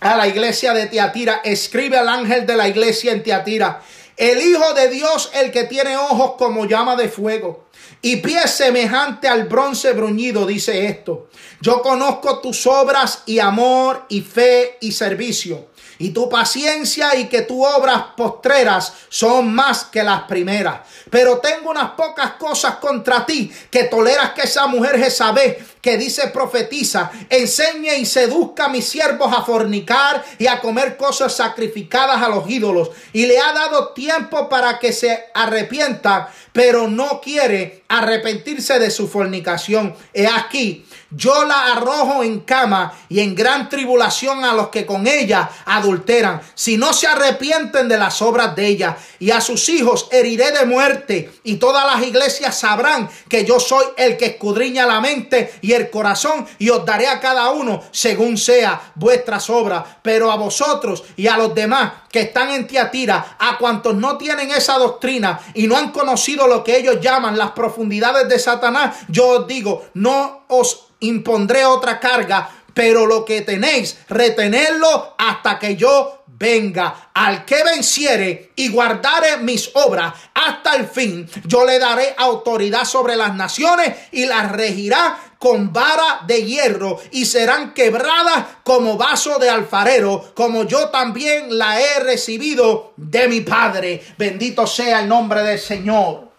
a 0.00 0.16
la 0.16 0.26
iglesia 0.26 0.74
de 0.74 0.86
Tiatira. 0.86 1.42
Escribe 1.44 1.96
al 1.96 2.08
ángel 2.08 2.44
de 2.44 2.56
la 2.56 2.66
iglesia 2.66 3.12
en 3.12 3.22
Tiatira. 3.22 3.80
El 4.16 4.42
Hijo 4.42 4.74
de 4.74 4.88
Dios, 4.88 5.30
el 5.34 5.52
que 5.52 5.62
tiene 5.62 5.96
ojos 5.96 6.32
como 6.36 6.64
llama 6.64 6.96
de 6.96 7.08
fuego 7.08 7.66
y 8.02 8.16
pies 8.16 8.50
semejante 8.50 9.28
al 9.28 9.44
bronce 9.44 9.92
bruñido, 9.92 10.44
dice 10.44 10.86
esto. 10.86 11.28
Yo 11.60 11.82
conozco 11.82 12.40
tus 12.40 12.66
obras 12.66 13.22
y 13.26 13.38
amor 13.38 14.06
y 14.08 14.22
fe 14.22 14.76
y 14.80 14.90
servicio 14.90 15.68
y 15.98 16.10
tu 16.10 16.28
paciencia 16.28 17.16
y 17.16 17.28
que 17.28 17.42
tus 17.42 17.64
obras 17.64 18.02
postreras 18.16 18.92
son 19.08 19.54
más 19.54 19.84
que 19.84 20.02
las 20.02 20.22
primeras. 20.22 20.80
Pero 21.10 21.38
tengo 21.38 21.70
unas 21.70 21.90
pocas 21.92 22.32
cosas 22.32 22.76
contra 22.76 23.24
ti, 23.24 23.52
que 23.70 23.84
toleras 23.84 24.30
que 24.32 24.42
esa 24.42 24.66
mujer 24.66 24.98
Jezabel, 24.98 25.56
que 25.80 25.98
dice 25.98 26.28
profetiza, 26.28 27.10
enseñe 27.28 27.96
y 27.98 28.06
seduzca 28.06 28.64
a 28.64 28.68
mis 28.68 28.86
siervos 28.86 29.32
a 29.32 29.42
fornicar 29.42 30.24
y 30.38 30.46
a 30.46 30.60
comer 30.60 30.96
cosas 30.96 31.36
sacrificadas 31.36 32.22
a 32.22 32.28
los 32.28 32.48
ídolos. 32.48 32.90
Y 33.12 33.26
le 33.26 33.38
ha 33.38 33.52
dado 33.52 33.88
tiempo 33.88 34.48
para 34.48 34.78
que 34.78 34.92
se 34.92 35.26
arrepienta, 35.34 36.32
pero 36.52 36.88
no 36.88 37.20
quiere 37.20 37.84
arrepentirse 37.88 38.78
de 38.78 38.90
su 38.90 39.08
fornicación. 39.08 39.94
He 40.12 40.26
aquí, 40.26 40.86
yo 41.16 41.44
la 41.44 41.72
arrojo 41.72 42.22
en 42.22 42.40
cama 42.40 42.92
y 43.08 43.20
en 43.20 43.34
gran 43.34 43.68
tribulación 43.68 44.44
a 44.44 44.52
los 44.54 44.68
que 44.68 44.86
con 44.86 45.06
ella 45.06 45.50
adulteran, 45.64 46.40
si 46.54 46.76
no 46.76 46.92
se 46.92 47.06
arrepienten 47.06 47.88
de 47.88 47.96
las 47.96 48.20
obras 48.22 48.54
de 48.56 48.66
ella. 48.66 48.96
Y 49.18 49.30
a 49.30 49.40
sus 49.40 49.68
hijos 49.68 50.08
heriré 50.10 50.52
de 50.52 50.66
muerte, 50.66 51.32
y 51.44 51.56
todas 51.56 51.84
las 51.86 52.06
iglesias 52.06 52.58
sabrán 52.58 53.08
que 53.28 53.44
yo 53.44 53.60
soy 53.60 53.84
el 53.96 54.16
que 54.16 54.26
escudriña 54.26 54.86
la 54.86 55.00
mente 55.00 55.54
y 55.60 55.72
el 55.72 55.90
corazón, 55.90 56.46
y 56.58 56.70
os 56.70 56.84
daré 56.84 57.08
a 57.08 57.20
cada 57.20 57.50
uno 57.50 57.82
según 57.90 58.36
sea 58.36 58.92
vuestras 58.94 59.48
obras. 59.50 59.84
Pero 60.02 60.30
a 60.30 60.36
vosotros 60.36 61.04
y 61.16 61.26
a 61.26 61.36
los 61.36 61.54
demás 61.54 61.92
que 62.14 62.20
están 62.20 62.52
en 62.52 62.68
Tiatira, 62.68 63.36
a 63.40 63.58
cuantos 63.58 63.96
no 63.96 64.16
tienen 64.16 64.48
esa 64.52 64.78
doctrina 64.78 65.40
y 65.52 65.66
no 65.66 65.76
han 65.76 65.90
conocido 65.90 66.46
lo 66.46 66.62
que 66.62 66.76
ellos 66.76 67.00
llaman 67.00 67.36
las 67.36 67.50
profundidades 67.50 68.28
de 68.28 68.38
Satanás, 68.38 68.98
yo 69.08 69.40
os 69.40 69.48
digo, 69.48 69.86
no 69.94 70.44
os 70.46 70.90
impondré 71.00 71.64
otra 71.64 71.98
carga, 71.98 72.48
pero 72.72 73.04
lo 73.04 73.24
que 73.24 73.40
tenéis, 73.40 73.98
retenerlo 74.08 75.16
hasta 75.18 75.58
que 75.58 75.74
yo 75.74 76.22
venga. 76.28 77.10
Al 77.14 77.44
que 77.44 77.64
venciere 77.64 78.52
y 78.54 78.68
guardare 78.68 79.38
mis 79.38 79.72
obras 79.74 80.14
hasta 80.34 80.76
el 80.76 80.86
fin, 80.86 81.28
yo 81.46 81.64
le 81.64 81.80
daré 81.80 82.14
autoridad 82.16 82.84
sobre 82.84 83.16
las 83.16 83.34
naciones 83.34 83.92
y 84.12 84.26
las 84.26 84.52
regirá 84.52 85.18
con 85.44 85.74
vara 85.74 86.22
de 86.26 86.42
hierro 86.42 86.98
y 87.10 87.26
serán 87.26 87.74
quebradas 87.74 88.46
como 88.62 88.96
vaso 88.96 89.38
de 89.38 89.50
alfarero, 89.50 90.32
como 90.32 90.62
yo 90.62 90.88
también 90.88 91.58
la 91.58 91.78
he 91.78 92.00
recibido 92.00 92.94
de 92.96 93.28
mi 93.28 93.42
Padre. 93.42 94.02
Bendito 94.16 94.66
sea 94.66 95.00
el 95.00 95.08
nombre 95.08 95.42
del 95.42 95.58
Señor. 95.58 96.30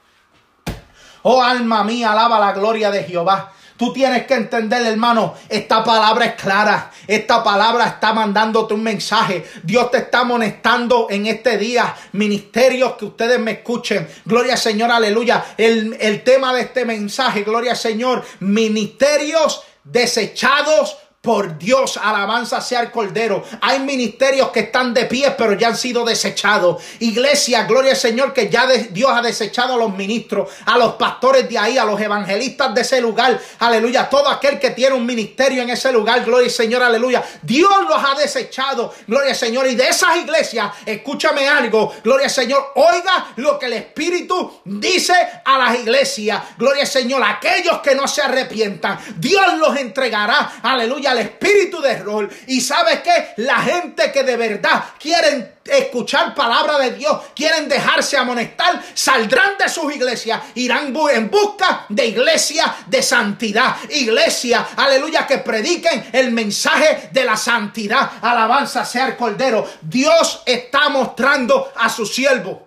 Oh 1.21 1.39
alma 1.39 1.83
mía, 1.83 2.13
alaba 2.13 2.39
la 2.39 2.53
gloria 2.53 2.89
de 2.89 3.03
Jehová. 3.03 3.53
Tú 3.77 3.91
tienes 3.91 4.25
que 4.25 4.35
entender, 4.35 4.85
hermano, 4.85 5.35
esta 5.49 5.83
palabra 5.83 6.25
es 6.25 6.41
clara. 6.41 6.91
Esta 7.07 7.43
palabra 7.43 7.87
está 7.87 8.13
mandándote 8.13 8.73
un 8.73 8.83
mensaje. 8.83 9.45
Dios 9.63 9.91
te 9.91 9.97
está 9.97 10.21
amonestando 10.21 11.07
en 11.09 11.25
este 11.25 11.57
día. 11.57 11.93
Ministerios 12.13 12.93
que 12.93 13.05
ustedes 13.05 13.39
me 13.39 13.51
escuchen. 13.51 14.07
Gloria 14.23 14.53
al 14.53 14.59
Señor, 14.59 14.91
aleluya. 14.91 15.43
El, 15.57 15.97
el 15.99 16.23
tema 16.23 16.53
de 16.53 16.61
este 16.61 16.85
mensaje, 16.85 17.43
gloria 17.43 17.71
al 17.71 17.77
Señor. 17.77 18.23
Ministerios 18.39 19.63
desechados 19.83 20.97
por 21.25 21.57
Dios, 21.57 21.97
alabanza 21.97 22.61
sea 22.61 22.81
el 22.81 22.91
Cordero. 22.91 23.43
Hay 23.59 23.79
ministerios 23.79 24.49
que 24.51 24.59
están 24.61 24.93
de 24.93 25.05
pie, 25.05 25.31
pero 25.35 25.53
ya 25.53 25.69
han 25.69 25.75
sido 25.75 26.05
desechados. 26.05 26.83
Iglesia, 26.99 27.63
gloria 27.63 27.91
al 27.91 27.97
Señor, 27.97 28.31
que 28.31 28.47
ya 28.47 28.67
Dios 28.67 29.09
ha 29.11 29.23
desechado 29.23 29.73
a 29.73 29.77
los 29.77 29.91
ministros, 29.91 30.51
a 30.67 30.77
los 30.77 30.93
pastores 30.93 31.49
de 31.49 31.57
ahí, 31.57 31.79
a 31.79 31.83
los 31.83 31.99
evangelistas 31.99 32.75
de 32.75 32.81
ese 32.81 33.01
lugar. 33.01 33.41
Aleluya. 33.57 34.07
Todo 34.07 34.29
aquel 34.29 34.59
que 34.59 34.69
tiene 34.69 34.95
un 34.95 35.05
ministerio 35.05 35.63
en 35.63 35.71
ese 35.71 35.91
lugar, 35.91 36.23
gloria 36.23 36.45
al 36.45 36.53
Señor, 36.53 36.83
aleluya. 36.83 37.23
Dios 37.41 37.73
los 37.89 37.97
ha 37.97 38.13
desechado, 38.19 38.93
gloria 39.07 39.31
al 39.31 39.35
Señor. 39.35 39.65
Y 39.65 39.73
de 39.73 39.87
esas 39.87 40.15
iglesias, 40.17 40.71
escúchame 40.85 41.47
algo, 41.47 41.91
gloria 42.03 42.27
al 42.27 42.31
Señor. 42.31 42.71
Oiga 42.75 43.33
lo 43.37 43.57
que 43.57 43.65
el 43.65 43.73
Espíritu 43.73 44.61
dice 44.63 45.15
a 45.43 45.57
las 45.57 45.79
iglesias, 45.79 46.39
gloria 46.59 46.83
al 46.83 46.87
Señor. 46.87 47.23
Aquellos 47.23 47.79
que 47.79 47.95
no 47.95 48.07
se 48.07 48.21
arrepientan, 48.21 48.99
Dios 49.17 49.57
los 49.57 49.75
entregará, 49.75 50.59
aleluya 50.61 51.14
espíritu 51.19 51.81
de 51.81 51.97
rol. 51.97 52.29
Y 52.47 52.61
sabes 52.61 52.99
que 53.01 53.33
la 53.37 53.61
gente 53.61 54.11
que 54.11 54.23
de 54.23 54.37
verdad 54.37 54.83
quieren 54.99 55.55
escuchar 55.65 56.35
palabra 56.35 56.77
de 56.77 56.91
Dios, 56.91 57.19
quieren 57.35 57.67
dejarse 57.67 58.17
amonestar, 58.17 58.81
saldrán 58.93 59.57
de 59.57 59.67
sus 59.67 59.93
iglesias, 59.93 60.41
irán 60.55 60.93
en 61.11 61.29
busca 61.29 61.85
de 61.89 62.05
iglesia 62.05 62.75
de 62.85 63.01
santidad, 63.01 63.75
iglesia, 63.89 64.67
aleluya, 64.75 65.25
que 65.25 65.39
prediquen 65.39 66.09
el 66.11 66.31
mensaje 66.31 67.09
de 67.11 67.23
la 67.23 67.35
santidad, 67.35 68.11
alabanza 68.21 68.85
sea 68.85 69.17
Cordero. 69.17 69.67
Dios 69.81 70.43
está 70.45 70.89
mostrando 70.89 71.71
a 71.75 71.89
sus 71.89 72.13
siervos. 72.13 72.57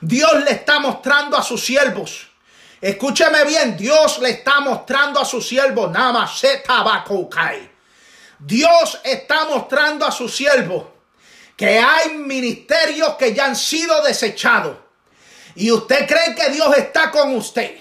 Dios 0.00 0.44
le 0.44 0.52
está 0.52 0.78
mostrando 0.78 1.36
a 1.36 1.42
sus 1.42 1.64
siervos 1.64 2.25
Escúcheme 2.86 3.44
bien, 3.44 3.76
Dios 3.76 4.20
le 4.20 4.30
está 4.30 4.60
mostrando 4.60 5.18
a 5.18 5.24
su 5.24 5.42
siervo, 5.42 5.92
Dios 8.38 9.00
está 9.02 9.44
mostrando 9.46 10.06
a 10.06 10.12
su 10.12 10.28
siervo 10.28 10.94
que 11.56 11.80
hay 11.80 12.10
ministerios 12.10 13.16
que 13.16 13.34
ya 13.34 13.46
han 13.46 13.56
sido 13.56 14.04
desechados. 14.04 14.76
Y 15.56 15.72
usted 15.72 16.06
cree 16.06 16.36
que 16.36 16.50
Dios 16.50 16.76
está 16.76 17.10
con 17.10 17.34
usted. 17.34 17.76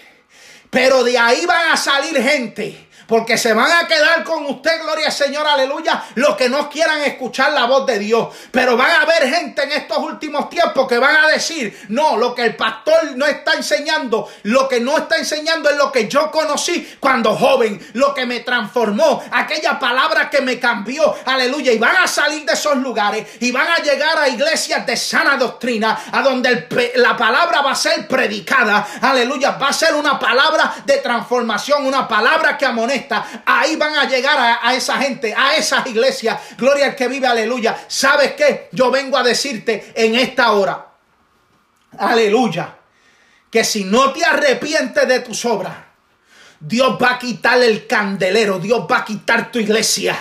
Pero 0.71 1.03
de 1.03 1.19
ahí 1.19 1.45
van 1.45 1.73
a 1.73 1.77
salir 1.77 2.19
gente 2.19 2.84
porque 3.07 3.37
se 3.37 3.53
van 3.53 3.71
a 3.71 3.87
quedar 3.87 4.23
con 4.23 4.45
usted, 4.45 4.81
gloria 4.81 5.07
al 5.07 5.11
Señor, 5.11 5.45
aleluya, 5.47 6.03
los 6.15 6.35
que 6.35 6.49
no 6.49 6.69
quieran 6.69 7.01
escuchar 7.01 7.53
la 7.53 7.65
voz 7.65 7.85
de 7.85 7.99
Dios. 7.99 8.33
Pero 8.51 8.75
van 8.75 8.91
a 8.91 9.01
haber 9.01 9.29
gente 9.29 9.63
en 9.63 9.71
estos 9.73 9.97
últimos 9.99 10.49
tiempos 10.49 10.87
que 10.87 10.97
van 10.97 11.15
a 11.17 11.27
decir, 11.27 11.85
no, 11.89 12.17
lo 12.17 12.33
que 12.33 12.43
el 12.43 12.55
pastor 12.55 13.15
no 13.15 13.25
está 13.25 13.53
enseñando, 13.53 14.27
lo 14.43 14.67
que 14.67 14.79
no 14.79 14.97
está 14.97 15.17
enseñando 15.17 15.69
es 15.69 15.77
lo 15.77 15.91
que 15.91 16.07
yo 16.07 16.31
conocí 16.31 16.95
cuando 16.99 17.35
joven, 17.35 17.79
lo 17.93 18.13
que 18.13 18.25
me 18.25 18.39
transformó, 18.39 19.23
aquella 19.31 19.79
palabra 19.79 20.29
que 20.29 20.41
me 20.41 20.59
cambió, 20.59 21.15
aleluya. 21.25 21.71
Y 21.71 21.77
van 21.77 21.97
a 21.97 22.07
salir 22.07 22.45
de 22.45 22.53
esos 22.53 22.77
lugares 22.77 23.27
y 23.39 23.51
van 23.51 23.67
a 23.67 23.77
llegar 23.77 24.17
a 24.17 24.27
iglesias 24.27 24.85
de 24.85 24.97
sana 24.97 25.37
doctrina, 25.37 25.99
a 26.11 26.21
donde 26.21 26.67
la 26.95 27.15
palabra 27.15 27.61
va 27.61 27.71
a 27.71 27.75
ser 27.75 28.07
predicada, 28.07 28.87
aleluya, 29.01 29.51
va 29.51 29.69
a 29.69 29.73
ser 29.73 29.93
una 29.93 30.17
palabra 30.17 30.75
de 30.85 30.97
transformación, 30.97 31.85
una 31.85 32.07
palabra 32.07 32.57
que 32.57 32.65
amonesta 32.65 32.94
ahí 33.45 33.75
van 33.75 33.95
a 33.95 34.07
llegar 34.07 34.59
a, 34.61 34.73
esa 34.73 34.97
gente, 34.97 35.33
a 35.35 35.55
esas 35.55 35.85
iglesias. 35.87 36.39
Gloria 36.57 36.87
al 36.87 36.95
que 36.95 37.07
vive, 37.07 37.27
aleluya. 37.27 37.77
¿Sabes 37.87 38.33
qué? 38.33 38.69
Yo 38.71 38.91
vengo 38.91 39.17
a 39.17 39.23
decirte 39.23 39.91
en 39.95 40.15
esta 40.15 40.51
hora, 40.51 40.85
aleluya, 41.97 42.75
que 43.49 43.63
si 43.63 43.85
no 43.85 44.11
te 44.11 44.25
arrepientes 44.25 45.07
de 45.07 45.19
tus 45.19 45.45
obras, 45.45 45.75
Dios 46.59 46.97
va 47.01 47.11
a 47.11 47.19
quitar 47.19 47.61
el 47.61 47.85
candelero, 47.85 48.59
Dios 48.59 48.85
va 48.89 48.99
a 48.99 49.05
quitar 49.05 49.51
tu 49.51 49.59
iglesia. 49.59 50.17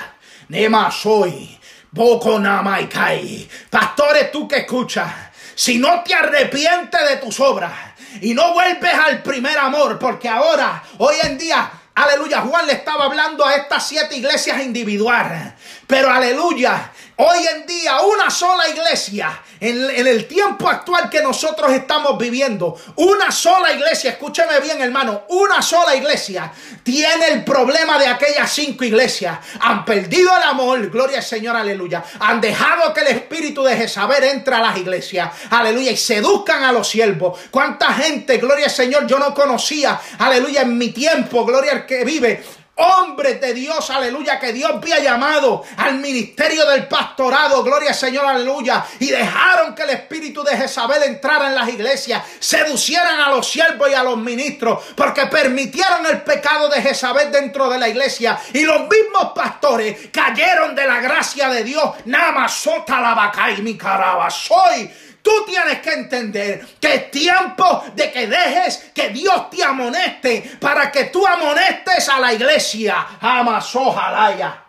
Nema 0.48 0.90
soy, 0.90 1.58
poco 1.94 2.38
namaikai. 2.38 3.48
Pastores, 3.70 4.30
tú 4.30 4.46
que 4.46 4.58
escuchas, 4.58 5.10
si 5.54 5.78
no 5.78 6.02
te 6.02 6.14
arrepientes 6.14 7.08
de 7.08 7.16
tus 7.16 7.40
obras 7.40 7.72
y 8.20 8.34
no 8.34 8.52
vuelves 8.52 8.94
al 8.94 9.22
primer 9.22 9.58
amor, 9.58 9.98
porque 9.98 10.28
ahora, 10.28 10.82
hoy 10.98 11.16
en 11.22 11.38
día, 11.38 11.70
Aleluya, 11.94 12.40
Juan 12.40 12.66
le 12.66 12.72
estaba 12.72 13.04
hablando 13.04 13.46
a 13.46 13.54
estas 13.54 13.86
siete 13.86 14.16
iglesias 14.16 14.60
individuales. 14.62 15.52
Pero 15.86 16.10
aleluya, 16.10 16.90
hoy 17.16 17.38
en 17.54 17.66
día 17.66 18.00
una 18.00 18.30
sola 18.30 18.68
iglesia, 18.68 19.42
en, 19.60 20.06
el 20.06 20.26
tiempo 20.26 20.68
actual 20.68 21.10
que 21.10 21.22
nosotros 21.22 21.72
estamos 21.72 22.16
viviendo, 22.18 22.76
una 22.96 23.30
sola 23.30 23.72
iglesia, 23.72 24.12
escúcheme 24.12 24.60
bien 24.60 24.80
hermano, 24.80 25.24
una 25.28 25.60
sola 25.60 25.94
iglesia 25.94 26.50
tiene 26.82 27.28
el 27.28 27.44
problema 27.44 27.98
de 27.98 28.06
aquellas 28.06 28.50
cinco 28.50 28.84
iglesias. 28.84 29.38
Han 29.60 29.84
perdido 29.84 30.34
el 30.36 30.42
amor, 30.42 30.90
gloria 30.90 31.18
al 31.18 31.24
Señor, 31.24 31.56
aleluya. 31.56 32.02
Han 32.20 32.40
dejado 32.40 32.92
que 32.92 33.00
el 33.00 33.08
espíritu 33.08 33.62
de 33.62 33.76
Jezabel 33.76 34.24
entre 34.24 34.54
a 34.54 34.60
las 34.60 34.76
iglesias, 34.76 35.30
aleluya, 35.50 35.92
y 35.92 35.96
seduzcan 35.96 36.64
a 36.64 36.72
los 36.72 36.88
siervos. 36.88 37.38
¿Cuánta 37.50 37.92
gente, 37.94 38.38
gloria 38.38 38.66
al 38.66 38.70
Señor, 38.70 39.06
yo 39.06 39.18
no 39.18 39.34
conocía, 39.34 40.00
aleluya, 40.18 40.62
en 40.62 40.76
mi 40.76 40.90
tiempo, 40.90 41.44
gloria 41.44 41.72
al 41.72 41.86
que 41.86 42.04
vive 42.04 42.42
hombres 42.76 43.40
de 43.40 43.54
Dios, 43.54 43.88
aleluya, 43.90 44.38
que 44.38 44.52
Dios 44.52 44.72
había 44.74 44.98
llamado 44.98 45.62
al 45.76 45.98
ministerio 45.98 46.66
del 46.66 46.88
pastorado, 46.88 47.62
gloria 47.62 47.90
al 47.90 47.94
Señor, 47.94 48.26
aleluya, 48.26 48.84
y 48.98 49.06
dejaron 49.06 49.74
que 49.74 49.82
el 49.82 49.90
espíritu 49.90 50.42
de 50.42 50.56
Jezabel 50.56 51.02
entrara 51.04 51.48
en 51.48 51.54
las 51.54 51.68
iglesias, 51.68 52.22
seducieran 52.40 53.20
a 53.20 53.30
los 53.30 53.48
siervos 53.48 53.88
y 53.90 53.94
a 53.94 54.02
los 54.02 54.16
ministros, 54.16 54.82
porque 54.96 55.26
permitieron 55.26 56.06
el 56.06 56.22
pecado 56.22 56.68
de 56.68 56.82
Jezabel 56.82 57.30
dentro 57.30 57.68
de 57.68 57.78
la 57.78 57.88
iglesia, 57.88 58.38
y 58.52 58.62
los 58.62 58.80
mismos 58.88 59.32
pastores 59.34 60.08
cayeron 60.12 60.74
de 60.74 60.86
la 60.86 61.00
gracia 61.00 61.48
de 61.48 61.62
Dios, 61.62 61.90
nada 62.06 62.48
sota 62.48 63.00
la 63.00 63.14
vaca 63.14 63.50
y 63.50 63.62
mi 63.62 63.76
caraba, 63.76 64.30
soy 64.30 64.90
Tú 65.24 65.42
tienes 65.46 65.80
que 65.80 65.90
entender 65.90 66.66
que 66.78 66.94
es 66.96 67.10
tiempo 67.10 67.82
de 67.94 68.12
que 68.12 68.26
dejes 68.26 68.90
que 68.94 69.08
Dios 69.08 69.48
te 69.48 69.64
amoneste 69.64 70.58
para 70.60 70.92
que 70.92 71.04
tú 71.04 71.26
amonestes 71.26 72.10
a 72.10 72.20
la 72.20 72.34
iglesia. 72.34 73.06
Amas, 73.22 73.74
ojalá 73.74 74.66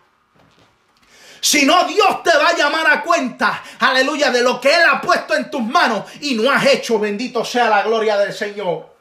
Si 1.41 1.65
no, 1.65 1.83
Dios 1.83 2.23
te 2.23 2.29
va 2.37 2.47
a 2.47 2.55
llamar 2.55 2.89
a 2.89 3.03
cuenta, 3.03 3.63
aleluya, 3.79 4.31
de 4.31 4.43
lo 4.43 4.61
que 4.61 4.73
Él 4.73 4.83
ha 4.89 5.01
puesto 5.01 5.35
en 5.35 5.51
tus 5.51 5.61
manos 5.61 6.05
y 6.21 6.35
no 6.35 6.49
has 6.49 6.65
hecho. 6.67 6.99
Bendito 6.99 7.43
sea 7.43 7.69
la 7.69 7.83
gloria 7.83 8.17
del 8.17 8.31
Señor. 8.31 8.95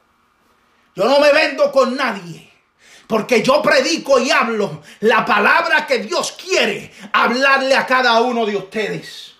Yo 0.93 1.05
no 1.05 1.21
me 1.21 1.31
vendo 1.31 1.71
con 1.71 1.95
nadie. 1.95 2.51
Porque 3.07 3.41
yo 3.41 3.61
predico 3.61 4.19
y 4.19 4.29
hablo 4.29 4.81
la 4.99 5.23
palabra 5.23 5.87
que 5.87 5.99
Dios 5.99 6.33
quiere 6.33 6.91
hablarle 7.13 7.77
a 7.77 7.85
cada 7.85 8.19
uno 8.19 8.45
de 8.45 8.57
ustedes. 8.57 9.34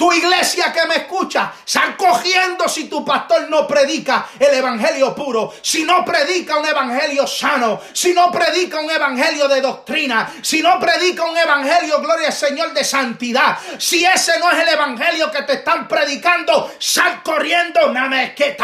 Tu 0.00 0.10
iglesia 0.14 0.72
que 0.72 0.86
me 0.86 0.94
escucha, 0.94 1.52
sal 1.62 1.94
cogiendo 1.94 2.66
si 2.66 2.88
tu 2.88 3.04
pastor 3.04 3.50
no 3.50 3.66
predica 3.66 4.28
el 4.38 4.54
evangelio 4.54 5.14
puro, 5.14 5.52
si 5.60 5.84
no 5.84 6.02
predica 6.06 6.56
un 6.56 6.64
evangelio 6.64 7.26
sano, 7.26 7.78
si 7.92 8.14
no 8.14 8.32
predica 8.32 8.80
un 8.80 8.90
evangelio 8.90 9.46
de 9.46 9.60
doctrina, 9.60 10.32
si 10.40 10.62
no 10.62 10.80
predica 10.80 11.24
un 11.24 11.36
evangelio, 11.36 12.00
gloria 12.00 12.28
al 12.28 12.32
Señor, 12.32 12.72
de 12.72 12.82
santidad. 12.82 13.58
Si 13.76 14.02
ese 14.02 14.38
no 14.38 14.50
es 14.50 14.66
el 14.66 14.70
evangelio 14.70 15.30
que 15.30 15.42
te 15.42 15.52
están 15.52 15.86
predicando, 15.86 16.72
sal 16.78 17.22
corriendo, 17.22 17.92
que 18.34 18.56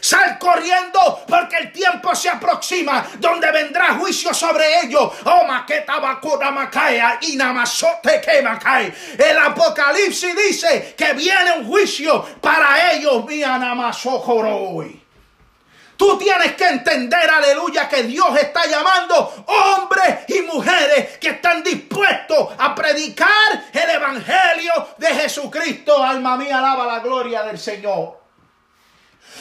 Sal 0.00 0.38
corriendo 0.40 1.24
porque 1.28 1.58
el 1.58 1.72
tiempo 1.72 2.12
se 2.16 2.28
aproxima 2.28 3.06
donde 3.20 3.52
vendrá 3.52 3.94
juicio 3.94 4.34
sobre 4.34 4.80
ellos. 4.82 5.12
Oh, 5.26 5.44
maqueta 5.46 6.00
macaya 6.50 7.18
y 7.20 7.36
namazote 7.36 8.20
que 8.20 8.38
El 8.38 9.38
apocalipsis 9.38 10.23
dice 10.32 10.94
que 10.96 11.12
viene 11.12 11.52
un 11.58 11.66
juicio 11.66 12.24
para 12.40 12.92
ellos, 12.92 13.24
mi 13.26 13.42
hoy. 13.44 15.04
Tú 15.96 16.18
tienes 16.18 16.54
que 16.54 16.66
entender, 16.66 17.30
aleluya, 17.30 17.88
que 17.88 18.02
Dios 18.02 18.36
está 18.36 18.66
llamando 18.66 19.44
hombres 19.46 20.28
y 20.28 20.42
mujeres 20.42 21.18
que 21.18 21.30
están 21.30 21.62
dispuestos 21.62 22.48
a 22.58 22.74
predicar 22.74 23.64
el 23.72 23.90
Evangelio 23.90 24.88
de 24.98 25.06
Jesucristo. 25.06 26.02
Alma 26.02 26.36
mía, 26.36 26.58
alaba 26.58 26.86
la 26.86 26.98
gloria 26.98 27.42
del 27.44 27.58
Señor. 27.58 28.20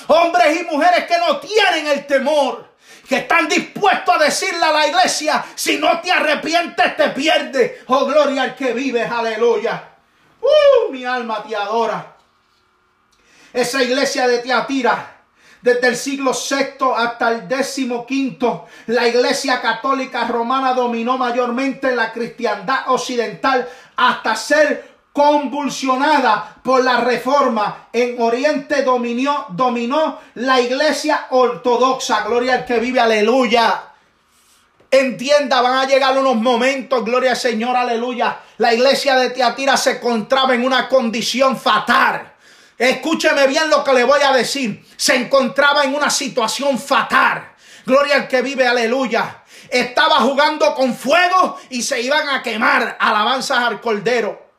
Hombres 0.08 0.62
y 0.62 0.64
mujeres 0.66 1.06
que 1.06 1.18
no 1.18 1.40
tienen 1.40 1.88
el 1.88 2.06
temor, 2.06 2.74
que 3.08 3.18
están 3.18 3.48
dispuestos 3.48 4.16
a 4.16 4.24
decirle 4.24 4.64
a 4.64 4.72
la 4.72 4.88
iglesia, 4.88 5.44
si 5.56 5.78
no 5.78 6.00
te 6.02 6.12
arrepientes 6.12 6.96
te 6.96 7.10
pierdes. 7.10 7.80
Oh, 7.88 8.06
gloria 8.06 8.44
al 8.44 8.56
que 8.56 8.74
vive, 8.74 9.02
aleluya. 9.04 9.93
¡Uh! 10.44 10.92
Mi 10.92 11.06
alma 11.06 11.44
te 11.44 11.56
adora. 11.56 12.16
Esa 13.54 13.84
iglesia 13.84 14.28
de 14.28 14.40
Tiatira 14.40 15.14
desde 15.64 15.88
el 15.88 15.96
siglo 15.96 16.34
VI 16.34 16.92
hasta 16.98 17.32
el 17.32 18.06
quinto, 18.06 18.66
la 18.88 19.08
iglesia 19.08 19.62
católica 19.62 20.28
romana 20.28 20.74
dominó 20.74 21.18
mayormente 21.18 21.96
la 21.96 22.12
cristiandad 22.12 22.84
occidental 22.88 23.70
hasta 23.96 24.36
ser 24.36 24.94
convulsionada 25.14 26.58
por 26.62 26.84
la 26.84 26.98
reforma. 26.98 27.88
En 27.94 28.22
Oriente 28.22 28.84
dominó, 28.84 29.46
dominó 29.52 30.20
la 30.36 30.60
iglesia 30.60 31.28
ortodoxa. 31.30 32.26
Gloria 32.26 32.56
al 32.56 32.66
que 32.66 32.80
vive, 32.80 33.00
aleluya. 33.00 33.93
Entienda, 34.94 35.60
van 35.60 35.74
a 35.74 35.88
llegar 35.88 36.16
unos 36.16 36.36
momentos, 36.36 37.04
gloria 37.04 37.32
al 37.32 37.38
Señor, 37.38 37.76
aleluya. 37.76 38.42
La 38.60 38.76
iglesia 38.76 39.16
de 39.16 39.32
Tiatira 39.32 39.76
se 39.76 39.94
encontraba 39.94 40.54
en 40.54 40.64
una 40.64 40.88
condición 40.88 41.60
fatal. 41.60 42.32
Escúcheme 42.78 43.48
bien 43.48 43.72
lo 43.72 43.84
que 43.84 43.92
le 43.92 44.04
voy 44.04 44.22
a 44.22 44.32
decir. 44.34 44.86
Se 44.96 45.16
encontraba 45.16 45.84
en 45.84 45.96
una 45.96 46.12
situación 46.12 46.78
fatal. 46.78 47.54
Gloria 47.88 48.18
al 48.18 48.28
que 48.28 48.44
vive, 48.44 48.68
aleluya. 48.68 49.42
Estaba 49.68 50.18
jugando 50.18 50.76
con 50.76 50.94
fuego 50.94 51.58
y 51.72 51.82
se 51.82 52.00
iban 52.00 52.30
a 52.30 52.44
quemar. 52.44 52.96
Alabanzas 53.00 53.64
al 53.64 53.82
Cordero. 53.82 54.53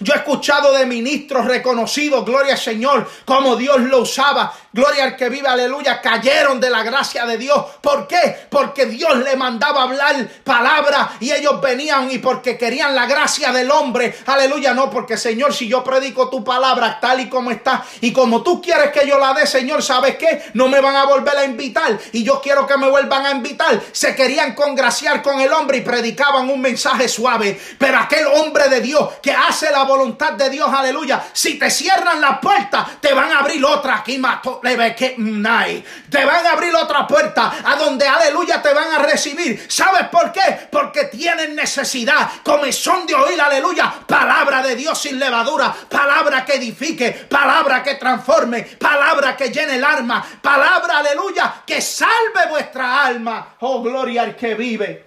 Yo 0.00 0.12
he 0.14 0.16
escuchado 0.16 0.72
de 0.72 0.86
ministros 0.86 1.44
reconocidos, 1.44 2.24
gloria 2.24 2.54
al 2.54 2.58
Señor, 2.58 3.08
como 3.24 3.56
Dios 3.56 3.80
lo 3.80 4.00
usaba. 4.00 4.52
Gloria 4.72 5.04
al 5.04 5.16
que 5.16 5.28
vive, 5.28 5.46
aleluya, 5.46 6.00
cayeron 6.00 6.60
de 6.60 6.68
la 6.68 6.82
gracia 6.82 7.24
de 7.26 7.38
Dios. 7.38 7.64
¿Por 7.80 8.08
qué? 8.08 8.48
Porque 8.50 8.86
Dios 8.86 9.16
le 9.18 9.36
mandaba 9.36 9.84
hablar 9.84 10.28
palabra 10.42 11.12
y 11.20 11.30
ellos 11.30 11.60
venían 11.60 12.10
y 12.10 12.18
porque 12.18 12.58
querían 12.58 12.92
la 12.92 13.06
gracia 13.06 13.52
del 13.52 13.70
hombre. 13.70 14.18
Aleluya, 14.26 14.74
no, 14.74 14.90
porque 14.90 15.16
Señor, 15.16 15.54
si 15.54 15.68
yo 15.68 15.84
predico 15.84 16.28
tu 16.28 16.42
palabra 16.42 16.98
tal 17.00 17.20
y 17.20 17.28
como 17.28 17.52
está 17.52 17.84
y 18.00 18.12
como 18.12 18.42
tú 18.42 18.60
quieres 18.60 18.90
que 18.90 19.06
yo 19.06 19.16
la 19.16 19.32
dé, 19.32 19.46
Señor, 19.46 19.80
¿sabes 19.80 20.16
qué? 20.16 20.42
No 20.54 20.66
me 20.66 20.80
van 20.80 20.96
a 20.96 21.04
volver 21.04 21.36
a 21.36 21.44
invitar 21.44 21.96
y 22.10 22.24
yo 22.24 22.40
quiero 22.40 22.66
que 22.66 22.76
me 22.76 22.88
vuelvan 22.88 23.26
a 23.26 23.30
invitar. 23.30 23.80
Se 23.92 24.16
querían 24.16 24.56
congraciar 24.56 25.22
con 25.22 25.40
el 25.40 25.52
hombre 25.52 25.78
y 25.78 25.82
predicaban 25.82 26.50
un 26.50 26.60
mensaje 26.60 27.08
suave. 27.08 27.60
Pero 27.78 27.98
aquel 27.98 28.26
hombre 28.26 28.68
de 28.68 28.80
Dios 28.80 29.08
que 29.22 29.30
hace 29.30 29.70
la 29.74 29.82
voluntad 29.82 30.34
de 30.34 30.48
Dios, 30.50 30.72
aleluya. 30.72 31.24
Si 31.32 31.58
te 31.58 31.68
cierran 31.70 32.20
la 32.20 32.40
puerta, 32.40 32.86
te 33.00 33.12
van 33.12 33.32
a 33.32 33.40
abrir 33.40 33.64
otra. 33.64 33.96
Aquí 33.96 34.18
mató, 34.18 34.60
te 34.62 36.24
van 36.24 36.46
a 36.46 36.50
abrir 36.52 36.74
otra 36.74 37.06
puerta 37.06 37.52
a 37.64 37.74
donde, 37.76 38.06
aleluya, 38.06 38.62
te 38.62 38.72
van 38.72 38.92
a 38.92 38.98
recibir. 38.98 39.66
¿Sabes 39.68 40.08
por 40.08 40.30
qué? 40.30 40.68
Porque 40.70 41.04
tienen 41.04 41.56
necesidad, 41.56 42.30
son 42.70 43.06
de 43.06 43.14
oír, 43.14 43.40
aleluya, 43.40 43.92
palabra 44.06 44.62
de 44.62 44.76
Dios 44.76 45.00
sin 45.00 45.18
levadura, 45.18 45.74
palabra 45.88 46.44
que 46.44 46.54
edifique, 46.54 47.10
palabra 47.10 47.82
que 47.82 47.94
transforme, 47.94 48.62
palabra 48.62 49.36
que 49.36 49.50
llene 49.50 49.76
el 49.76 49.84
alma, 49.84 50.24
palabra, 50.40 50.98
aleluya, 50.98 51.62
que 51.66 51.80
salve 51.80 52.46
vuestra 52.48 53.06
alma. 53.06 53.56
Oh, 53.60 53.82
gloria 53.82 54.22
al 54.22 54.36
que 54.36 54.54
vive. 54.54 55.03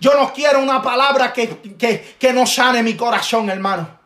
Yo 0.00 0.14
no 0.14 0.32
quiero 0.32 0.60
una 0.60 0.82
palabra 0.82 1.32
que, 1.32 1.48
que, 1.78 2.16
que 2.18 2.32
no 2.32 2.46
sane 2.46 2.82
mi 2.82 2.94
corazón, 2.94 3.50
hermano. 3.50 3.99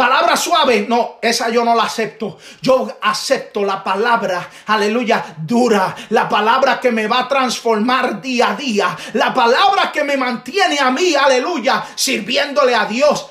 Palabra 0.00 0.34
suave, 0.34 0.86
no, 0.88 1.18
esa 1.20 1.50
yo 1.50 1.62
no 1.62 1.74
la 1.74 1.82
acepto. 1.82 2.38
Yo 2.62 2.90
acepto 3.02 3.62
la 3.66 3.84
palabra, 3.84 4.48
aleluya, 4.68 5.36
dura. 5.36 5.94
La 6.08 6.26
palabra 6.26 6.80
que 6.80 6.90
me 6.90 7.06
va 7.06 7.18
a 7.18 7.28
transformar 7.28 8.18
día 8.18 8.52
a 8.52 8.56
día. 8.56 8.96
La 9.12 9.34
palabra 9.34 9.92
que 9.92 10.02
me 10.02 10.16
mantiene 10.16 10.78
a 10.78 10.90
mí, 10.90 11.14
aleluya, 11.14 11.84
sirviéndole 11.94 12.74
a 12.74 12.86
Dios, 12.86 13.28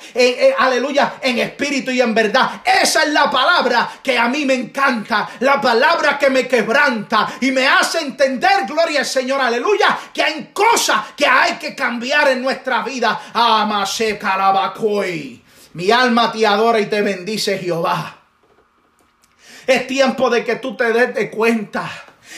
aleluya, 0.59 1.15
en 1.23 1.39
espíritu 1.39 1.89
y 1.89 2.01
en 2.01 2.13
verdad. 2.13 2.61
Esa 2.63 3.01
es 3.01 3.13
la 3.13 3.31
palabra 3.31 3.89
que 4.03 4.15
a 4.15 4.27
mí 4.27 4.45
me 4.45 4.53
encanta. 4.53 5.27
La 5.39 5.59
palabra 5.59 6.19
que 6.19 6.29
me 6.29 6.47
quebranta 6.47 7.29
y 7.41 7.49
me 7.49 7.67
hace 7.67 7.97
entender, 7.97 8.67
gloria 8.67 8.99
al 8.99 9.07
Señor, 9.07 9.41
aleluya, 9.41 9.97
que 10.13 10.21
hay 10.21 10.51
cosas 10.53 11.01
que 11.17 11.25
hay 11.25 11.53
que 11.53 11.73
cambiar 11.73 12.27
en 12.27 12.43
nuestra 12.43 12.83
vida. 12.83 13.19
Amase 13.33 14.19
carabacoy. 14.19 15.48
Mi 15.73 15.91
alma 15.91 16.31
te 16.31 16.45
adora 16.45 16.79
y 16.79 16.87
te 16.87 17.01
bendice 17.01 17.57
Jehová. 17.57 18.17
Es 19.67 19.85
tiempo 19.87 20.29
de 20.29 20.43
que 20.43 20.55
tú 20.55 20.75
te 20.75 20.91
des 20.91 21.13
de 21.13 21.29
cuenta 21.29 21.89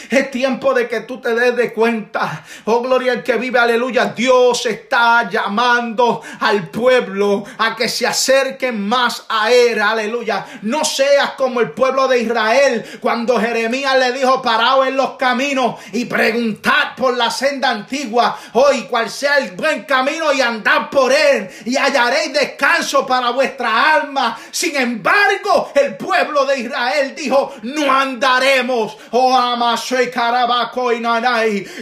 es 0.10 0.32
tiempo 0.32 0.74
de 0.74 0.88
que 0.88 1.02
tú 1.02 1.20
te 1.20 1.34
des 1.34 1.56
de 1.56 1.74
cuenta. 1.74 2.44
Oh, 2.66 2.82
gloria 2.82 3.14
al 3.14 3.24
que 3.24 3.38
vive, 3.38 3.60
aleluya. 3.60 4.14
Dios 4.16 4.66
está 4.66 5.30
llamando 5.30 6.22
al 6.40 6.70
pueblo 6.70 7.44
a 7.58 7.76
que 7.76 7.90
se 7.90 8.08
acerquen 8.08 8.88
más 8.88 9.26
a 9.30 9.52
Él, 9.52 9.82
aleluya. 9.82 10.46
No 10.64 10.84
seas 10.84 11.32
como 11.32 11.62
el 11.62 11.72
pueblo 11.72 12.08
de 12.08 12.20
Israel 12.20 13.00
cuando 13.00 13.40
Jeremías 13.40 13.98
le 13.98 14.12
dijo, 14.14 14.42
parado 14.42 14.86
en 14.86 14.96
los 14.98 15.12
caminos 15.12 15.76
y 15.94 16.06
preguntad 16.06 16.96
por 16.96 17.16
la 17.16 17.32
senda 17.32 17.70
antigua, 17.70 18.38
hoy 18.54 18.84
cuál 18.90 19.10
sea 19.10 19.38
el 19.38 19.52
buen 19.52 19.84
camino 19.84 20.32
y 20.34 20.42
andad 20.42 20.90
por 20.90 21.12
él 21.12 21.50
y 21.66 21.76
hallaréis 21.76 22.34
descanso 22.34 23.06
para 23.06 23.32
vuestra 23.32 23.96
alma. 23.96 24.38
Sin 24.52 24.76
embargo, 24.76 25.72
el 25.76 25.96
pueblo 25.98 26.46
de 26.46 26.60
Israel 26.60 27.14
dijo, 27.16 27.54
no 27.64 27.92
andaremos, 27.92 28.98
oh 29.12 29.36
amas 29.36 29.91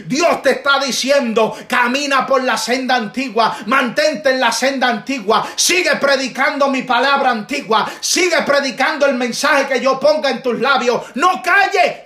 Dios 0.05 0.41
te 0.41 0.51
está 0.51 0.79
diciendo, 0.79 1.57
camina 1.67 2.25
por 2.25 2.43
la 2.43 2.57
senda 2.57 2.95
antigua, 2.95 3.57
mantente 3.65 4.31
en 4.31 4.39
la 4.39 4.51
senda 4.51 4.87
antigua, 4.87 5.47
sigue 5.55 5.95
predicando 5.95 6.67
mi 6.69 6.83
palabra 6.83 7.31
antigua, 7.31 7.89
sigue 7.99 8.41
predicando 8.43 9.05
el 9.05 9.15
mensaje 9.15 9.67
que 9.67 9.81
yo 9.81 9.99
ponga 9.99 10.29
en 10.29 10.41
tus 10.41 10.59
labios. 10.59 11.03
No 11.15 11.41
calle, 11.43 12.03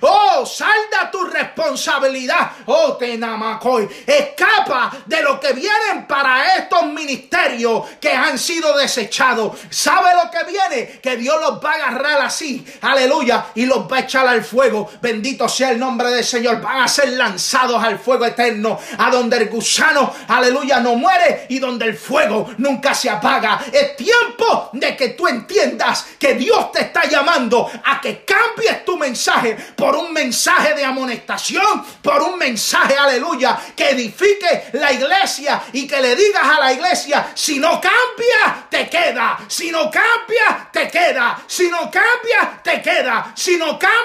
Oh, 0.00 0.46
salda 0.46 1.10
tu 1.10 1.24
responsabilidad. 1.24 2.50
Oh, 2.66 2.96
tenamacoy. 2.96 3.88
Escapa 4.06 4.92
de 5.06 5.22
lo 5.22 5.38
que 5.40 5.52
vienen 5.52 6.06
para 6.06 6.56
estos 6.56 6.86
ministerios 6.86 7.86
que 8.00 8.12
han 8.12 8.38
sido 8.38 8.76
desechados. 8.76 9.58
¿Sabe 9.70 10.10
lo 10.22 10.30
que 10.30 10.50
viene? 10.50 11.00
Que 11.00 11.16
Dios 11.16 11.40
los 11.40 11.64
va 11.64 11.72
a 11.72 11.74
agarrar 11.74 12.22
así. 12.22 12.64
Aleluya. 12.82 13.46
Y 13.54 13.66
los 13.66 13.90
va 13.90 13.98
a 13.98 14.00
al 14.16 14.42
fuego. 14.42 14.90
Bendito 15.00 15.48
sea 15.48 15.70
el 15.70 15.78
nombre 15.78 16.10
del 16.10 16.24
Señor. 16.24 16.60
Van 16.60 16.82
a 16.82 16.88
ser 16.88 17.10
lanzados 17.10 17.82
al 17.82 17.98
fuego 17.98 18.24
eterno. 18.24 18.78
A 18.98 19.10
donde 19.10 19.36
el 19.36 19.48
gusano, 19.48 20.14
aleluya, 20.28 20.80
no 20.80 20.94
muere 20.94 21.46
y 21.48 21.58
donde 21.58 21.86
el 21.86 21.96
fuego 21.96 22.54
nunca 22.58 22.94
se 22.94 23.10
apaga. 23.10 23.60
Es 23.72 23.96
tiempo 23.96 24.70
de 24.72 24.96
que 24.96 25.10
tú 25.10 25.26
entiendas 25.28 26.06
que 26.18 26.34
Dios 26.34 26.72
te 26.72 26.82
está 26.82 27.06
llamando 27.08 27.70
a 27.84 28.00
que 28.00 28.24
cambies 28.24 28.84
tu 28.84 28.96
mensaje 28.96 29.56
por 29.76 29.96
un 29.96 30.12
mensaje 30.12 30.74
de 30.74 30.84
amonestación, 30.84 31.84
por 32.02 32.22
un 32.22 32.38
mensaje, 32.38 32.96
aleluya, 32.96 33.58
que 33.76 33.90
edifique 33.90 34.70
la 34.72 34.92
iglesia 34.92 35.62
y 35.72 35.86
que 35.86 36.00
le 36.00 36.16
digas 36.16 36.42
a 36.42 36.60
la 36.60 36.72
iglesia, 36.72 37.30
si 37.34 37.58
no 37.58 37.80
cambia, 37.80 38.66
te 38.70 38.88
queda, 38.88 39.38
si 39.48 39.70
no 39.70 39.90
cambia, 39.90 40.68
te 40.72 40.88
queda, 40.88 41.42
si 41.46 41.68
no 41.68 41.90
cambia, 41.90 42.60
te 42.62 42.82
queda, 42.82 43.32
si 43.34 43.56
no 43.56 43.78
cambia, 43.78 43.97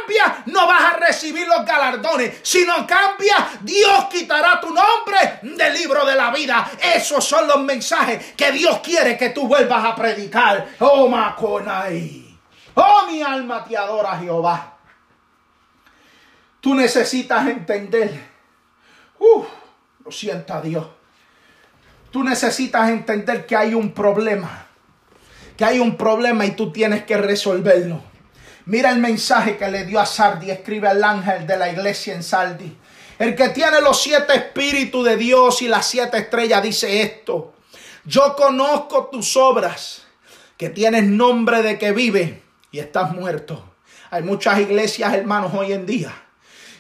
no 0.45 0.67
vas 0.67 0.93
a 0.93 0.97
recibir 0.97 1.47
los 1.47 1.65
galardones, 1.65 2.39
si 2.41 2.65
no 2.65 2.85
cambia, 2.85 3.35
Dios 3.61 4.05
quitará 4.11 4.59
tu 4.59 4.67
nombre 4.67 5.39
del 5.41 5.73
libro 5.73 6.05
de 6.05 6.15
la 6.15 6.31
vida. 6.31 6.71
Esos 6.81 7.23
son 7.23 7.47
los 7.47 7.61
mensajes 7.61 8.33
que 8.35 8.51
Dios 8.51 8.79
quiere 8.79 9.17
que 9.17 9.29
tú 9.29 9.47
vuelvas 9.47 9.83
a 9.85 9.95
predicar. 9.95 10.67
Oh, 10.79 11.07
Maconai. 11.07 12.37
Oh, 12.75 13.05
mi 13.07 13.21
alma 13.21 13.63
te 13.63 13.77
adora, 13.77 14.17
Jehová. 14.17 14.77
Tú 16.59 16.73
necesitas 16.75 17.47
entender. 17.47 18.33
Uh, 19.19 19.43
lo 20.05 20.11
sienta 20.11 20.61
Dios. 20.61 20.87
Tú 22.11 22.23
necesitas 22.23 22.89
entender 22.89 23.45
que 23.45 23.55
hay 23.55 23.73
un 23.73 23.93
problema. 23.93 24.67
Que 25.57 25.65
hay 25.65 25.79
un 25.79 25.97
problema 25.97 26.45
y 26.45 26.51
tú 26.51 26.71
tienes 26.71 27.03
que 27.03 27.17
resolverlo. 27.17 28.12
Mira 28.65 28.91
el 28.91 28.99
mensaje 28.99 29.57
que 29.57 29.69
le 29.69 29.85
dio 29.85 29.99
a 29.99 30.05
Sardi. 30.05 30.51
Escribe 30.51 30.87
al 30.87 31.03
ángel 31.03 31.45
de 31.45 31.57
la 31.57 31.69
iglesia 31.69 32.13
en 32.13 32.23
Sardi. 32.23 32.77
El 33.19 33.35
que 33.35 33.49
tiene 33.49 33.81
los 33.81 34.01
siete 34.01 34.35
espíritus 34.35 35.05
de 35.05 35.17
Dios 35.17 35.61
y 35.61 35.67
las 35.67 35.85
siete 35.85 36.17
estrellas 36.17 36.63
dice 36.63 37.01
esto. 37.01 37.53
Yo 38.05 38.35
conozco 38.35 39.09
tus 39.11 39.37
obras, 39.37 40.03
que 40.57 40.69
tienes 40.69 41.03
nombre 41.03 41.61
de 41.61 41.77
que 41.77 41.91
vive 41.91 42.41
y 42.71 42.79
estás 42.79 43.13
muerto. 43.13 43.75
Hay 44.11 44.23
muchas 44.23 44.59
iglesias, 44.59 45.13
hermanos, 45.13 45.53
hoy 45.53 45.73
en 45.73 45.85
día 45.85 46.13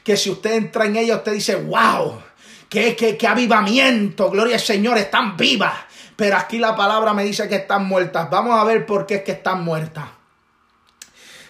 que 0.03 0.17
si 0.17 0.29
usted 0.29 0.53
entra 0.53 0.85
en 0.85 0.97
ella, 0.97 1.17
usted 1.17 1.31
dice, 1.31 1.55
wow, 1.55 2.21
qué, 2.69 2.95
qué, 2.95 3.17
qué 3.17 3.27
avivamiento, 3.27 4.29
gloria 4.29 4.55
al 4.55 4.61
Señor, 4.61 4.97
están 4.97 5.37
vivas. 5.37 5.73
Pero 6.15 6.37
aquí 6.37 6.59
la 6.59 6.75
palabra 6.75 7.13
me 7.13 7.23
dice 7.23 7.47
que 7.47 7.55
están 7.55 7.87
muertas. 7.87 8.29
Vamos 8.29 8.59
a 8.59 8.63
ver 8.63 8.85
por 8.85 9.05
qué 9.05 9.15
es 9.15 9.21
que 9.23 9.31
están 9.31 9.63
muertas. 9.63 10.05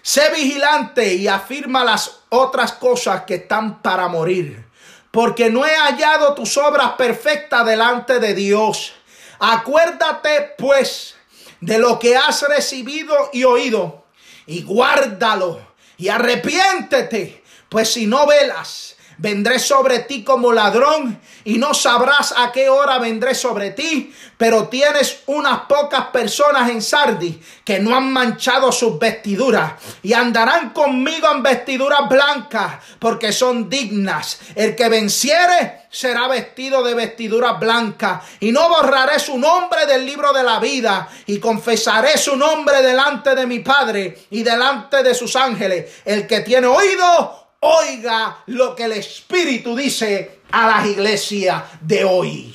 Sé 0.05 0.29
vigilante 0.31 1.13
y 1.13 1.29
afirma 1.29 1.85
las 1.85 2.19
otras 2.27 2.73
cosas 2.73 3.23
que 3.23 3.35
están 3.35 3.81
para 3.81 4.09
morir, 4.09 4.67
porque 5.11 5.49
no 5.49 5.65
he 5.65 5.73
hallado 5.73 6.33
tus 6.33 6.57
obras 6.57 6.91
perfectas 6.97 7.65
delante 7.65 8.19
de 8.19 8.33
Dios. 8.33 8.91
Acuérdate 9.39 10.55
pues 10.57 11.15
de 11.61 11.77
lo 11.77 11.99
que 11.99 12.17
has 12.17 12.41
recibido 12.41 13.15
y 13.31 13.45
oído, 13.45 14.03
y 14.45 14.63
guárdalo, 14.63 15.65
y 15.97 16.09
arrepiéntete 16.09 17.41
pues 17.69 17.93
si 17.93 18.05
no 18.05 18.27
velas, 18.27 18.97
vendré 19.23 19.57
sobre 19.57 19.99
ti 19.99 20.21
como 20.21 20.51
ladrón 20.51 21.17
y 21.45 21.57
no 21.57 21.73
sabrás 21.73 22.33
a 22.35 22.51
qué 22.51 22.67
hora 22.67 22.99
vendré 22.99 23.33
sobre 23.33 23.71
ti. 23.71 24.13
Pero 24.37 24.67
tienes 24.67 25.21
unas 25.27 25.61
pocas 25.61 26.07
personas 26.07 26.69
en 26.69 26.81
Sardi 26.81 27.41
que 27.63 27.79
no 27.79 27.95
han 27.95 28.11
manchado 28.11 28.69
sus 28.73 28.99
vestiduras 28.99 29.75
y 30.01 30.11
andarán 30.11 30.71
conmigo 30.71 31.31
en 31.31 31.41
vestiduras 31.41 32.09
blancas 32.09 32.79
porque 32.99 33.31
son 33.31 33.69
dignas. 33.69 34.41
El 34.55 34.75
que 34.75 34.89
venciere 34.89 35.83
será 35.89 36.27
vestido 36.27 36.83
de 36.83 36.93
vestiduras 36.93 37.57
blancas 37.61 38.23
y 38.41 38.51
no 38.51 38.67
borraré 38.67 39.19
su 39.19 39.37
nombre 39.37 39.85
del 39.85 40.05
libro 40.05 40.33
de 40.33 40.43
la 40.43 40.59
vida 40.59 41.07
y 41.27 41.39
confesaré 41.39 42.17
su 42.17 42.35
nombre 42.35 42.81
delante 42.81 43.35
de 43.35 43.45
mi 43.45 43.59
Padre 43.59 44.25
y 44.31 44.43
delante 44.43 45.01
de 45.01 45.15
sus 45.15 45.37
ángeles. 45.37 46.01
El 46.03 46.27
que 46.27 46.41
tiene 46.41 46.67
oído, 46.67 47.42
oiga 47.63 48.43
lo 48.47 48.75
que 48.75 48.83
el 48.83 48.93
Espíritu 48.93 49.75
dice 49.75 50.41
a 50.51 50.67
las 50.67 50.85
iglesias 50.85 51.63
de 51.81 52.03
hoy. 52.03 52.53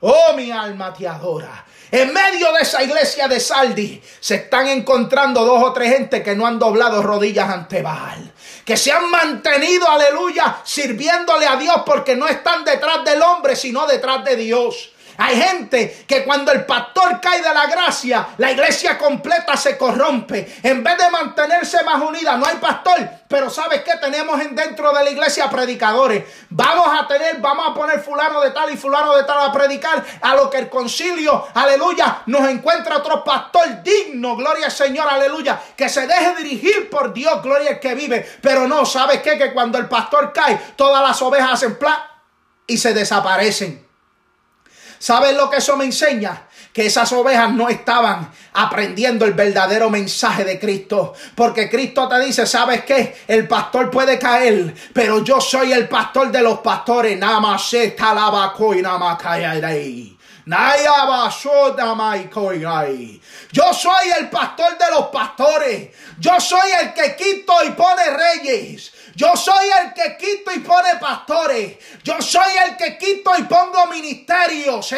Oh, 0.00 0.32
mi 0.34 0.50
alma 0.50 0.92
te 0.92 1.06
adora. 1.06 1.64
En 1.90 2.12
medio 2.12 2.50
de 2.52 2.62
esa 2.62 2.82
iglesia 2.82 3.28
de 3.28 3.38
Saldi 3.38 4.02
se 4.18 4.36
están 4.36 4.66
encontrando 4.66 5.44
dos 5.44 5.62
o 5.62 5.72
tres 5.74 5.92
gente 5.92 6.22
que 6.22 6.34
no 6.34 6.46
han 6.46 6.58
doblado 6.58 7.02
rodillas 7.02 7.50
ante 7.50 7.82
Baal. 7.82 8.32
Que 8.64 8.78
se 8.78 8.90
han 8.90 9.10
mantenido, 9.10 9.86
aleluya, 9.88 10.56
sirviéndole 10.64 11.46
a 11.46 11.56
Dios 11.56 11.82
porque 11.84 12.16
no 12.16 12.26
están 12.26 12.64
detrás 12.64 13.04
del 13.04 13.20
hombre, 13.20 13.54
sino 13.54 13.86
detrás 13.86 14.24
de 14.24 14.36
Dios. 14.36 14.91
Hay 15.18 15.40
gente 15.40 16.04
que 16.06 16.24
cuando 16.24 16.52
el 16.52 16.64
pastor 16.64 17.20
cae 17.20 17.42
de 17.42 17.52
la 17.52 17.66
gracia, 17.66 18.28
la 18.38 18.50
iglesia 18.50 18.98
completa 18.98 19.56
se 19.56 19.76
corrompe. 19.76 20.60
En 20.62 20.82
vez 20.82 20.96
de 20.98 21.10
mantenerse 21.10 21.82
más 21.84 22.00
unida, 22.00 22.36
no 22.36 22.46
hay 22.46 22.56
pastor. 22.56 22.98
Pero 23.28 23.48
¿sabes 23.50 23.82
qué? 23.82 23.92
Tenemos 24.00 24.38
dentro 24.50 24.92
de 24.92 25.04
la 25.04 25.10
iglesia 25.10 25.48
predicadores. 25.48 26.24
Vamos 26.50 26.88
a 26.88 27.06
tener, 27.06 27.40
vamos 27.40 27.70
a 27.70 27.74
poner 27.74 28.00
fulano 28.00 28.40
de 28.40 28.50
tal 28.50 28.70
y 28.70 28.76
fulano 28.76 29.16
de 29.16 29.24
tal 29.24 29.48
a 29.48 29.52
predicar. 29.52 30.04
A 30.20 30.34
lo 30.34 30.50
que 30.50 30.58
el 30.58 30.68
concilio, 30.68 31.48
aleluya, 31.54 32.22
nos 32.26 32.48
encuentra 32.48 32.98
otro 32.98 33.24
pastor 33.24 33.82
digno, 33.82 34.36
gloria 34.36 34.66
al 34.66 34.72
Señor, 34.72 35.08
aleluya. 35.08 35.60
Que 35.76 35.88
se 35.88 36.06
deje 36.06 36.36
dirigir 36.36 36.90
por 36.90 37.12
Dios, 37.12 37.42
gloria 37.42 37.70
al 37.70 37.80
que 37.80 37.94
vive. 37.94 38.26
Pero 38.40 38.68
no, 38.68 38.84
¿sabes 38.84 39.22
qué? 39.22 39.38
Que 39.38 39.52
cuando 39.52 39.78
el 39.78 39.88
pastor 39.88 40.32
cae, 40.32 40.56
todas 40.76 41.02
las 41.02 41.20
ovejas 41.22 41.52
hacen 41.52 41.78
pla 41.78 42.10
y 42.66 42.76
se 42.78 42.94
desaparecen. 42.94 43.81
¿Sabes 45.02 45.34
lo 45.34 45.50
que 45.50 45.56
eso 45.56 45.76
me 45.76 45.84
enseña? 45.84 46.46
que 46.72 46.86
esas 46.86 47.12
ovejas 47.12 47.52
no 47.52 47.68
estaban 47.68 48.30
aprendiendo 48.54 49.26
el 49.26 49.34
verdadero 49.34 49.90
mensaje 49.90 50.44
de 50.44 50.58
Cristo. 50.58 51.12
Porque 51.34 51.68
Cristo 51.68 52.08
te 52.08 52.18
dice, 52.20 52.46
¿sabes 52.46 52.84
qué? 52.84 53.24
El 53.28 53.46
pastor 53.46 53.90
puede 53.90 54.18
caer, 54.18 54.74
pero 54.94 55.22
yo 55.22 55.40
soy 55.40 55.72
el 55.72 55.88
pastor 55.88 56.30
de 56.30 56.40
los 56.40 56.60
pastores. 56.60 57.18
Yo 63.52 63.74
soy 63.74 64.10
el 64.18 64.30
pastor 64.30 64.78
de 64.78 64.90
los 64.90 65.06
pastores. 65.08 65.90
Yo 66.18 66.40
soy 66.40 66.70
el 66.80 66.94
que 66.94 67.14
quito 67.16 67.52
y 67.64 67.70
pone 67.72 68.02
reyes. 68.10 68.92
Yo 69.14 69.36
soy 69.36 69.66
el 69.82 69.92
que 69.92 70.16
quito 70.16 70.52
y 70.52 70.60
pone 70.60 70.96
pastores. 71.00 71.76
Yo 72.02 72.20
soy 72.20 72.50
el 72.66 72.76
que 72.76 72.96
quito 72.96 73.32
y 73.38 73.42
pongo 73.42 73.86
ministerios. 73.86 74.88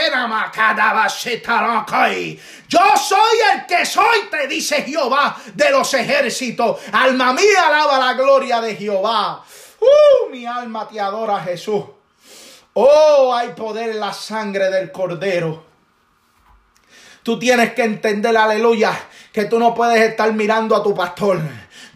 Yo 2.69 2.97
soy 2.97 3.39
el 3.53 3.67
que 3.67 3.85
soy, 3.85 4.29
te 4.31 4.47
dice 4.47 4.83
Jehová 4.83 5.37
de 5.53 5.71
los 5.71 5.93
ejércitos. 5.95 6.81
Alma 6.93 7.33
mía, 7.33 7.67
alaba 7.67 7.99
la 7.99 8.13
gloria 8.15 8.61
de 8.61 8.77
Jehová. 8.77 9.45
Uh, 9.81 10.31
mi 10.31 10.47
alma 10.47 10.89
te 10.89 11.01
adora, 11.01 11.41
Jesús. 11.41 11.85
Oh, 12.75 13.35
hay 13.35 13.51
poder 13.51 13.91
en 13.91 14.01
la 14.01 14.13
sangre 14.13 14.71
del 14.71 14.91
cordero. 14.91 15.65
Tú 17.23 17.39
tienes 17.39 17.73
que 17.73 17.83
entender, 17.85 18.37
aleluya, 18.37 18.93
que 19.33 19.47
tú 19.47 19.59
no 19.59 19.75
puedes 19.75 20.01
estar 20.01 20.33
mirando 20.33 20.77
a 20.77 20.83
tu 20.83 20.95
pastor. 20.95 21.41